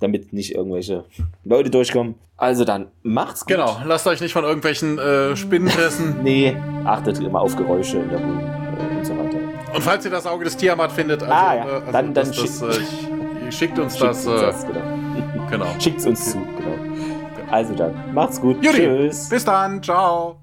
damit 0.00 0.32
nicht 0.32 0.54
irgendwelche 0.54 1.04
Leute 1.44 1.70
durchkommen. 1.70 2.16
Also 2.36 2.64
dann, 2.64 2.88
macht's 3.02 3.40
gut. 3.40 3.48
Genau, 3.56 3.80
lasst 3.84 4.06
euch 4.06 4.20
nicht 4.20 4.32
von 4.32 4.44
irgendwelchen 4.44 4.98
äh, 4.98 5.36
Spinnen 5.36 5.68
fressen. 5.68 6.16
nee, 6.22 6.56
achtet 6.84 7.18
immer 7.20 7.40
auf 7.40 7.54
Geräusche 7.54 7.98
in 7.98 8.08
der 8.08 8.18
Ruhe 8.18 8.40
äh, 8.40 8.96
und 8.96 9.04
so 9.04 9.16
weiter. 9.16 9.38
Und 9.74 9.82
falls 9.82 10.04
ihr 10.04 10.10
das 10.10 10.26
Auge 10.26 10.44
des 10.44 10.56
Tiamat 10.56 10.90
findet, 10.90 11.22
also, 11.22 11.34
ah, 11.34 11.54
ja. 11.54 11.66
äh, 11.66 11.72
also 11.72 11.92
dann, 11.92 12.14
dann 12.14 12.14
das, 12.14 12.30
das, 12.36 12.62
äh, 12.62 13.52
schickt 13.52 13.78
uns 13.78 13.92
schickt 13.98 14.10
das. 14.10 14.26
Uns 14.26 14.40
das 14.40 14.66
genau. 14.66 15.46
genau. 15.50 15.66
Schickt 15.78 16.04
uns 16.06 16.32
zu, 16.32 16.38
genau. 16.38 17.50
Also 17.50 17.74
dann, 17.74 18.14
macht's 18.14 18.40
gut. 18.40 18.64
Judy, 18.64 18.78
Tschüss. 18.78 19.28
Bis 19.28 19.44
dann, 19.44 19.82
ciao. 19.82 20.39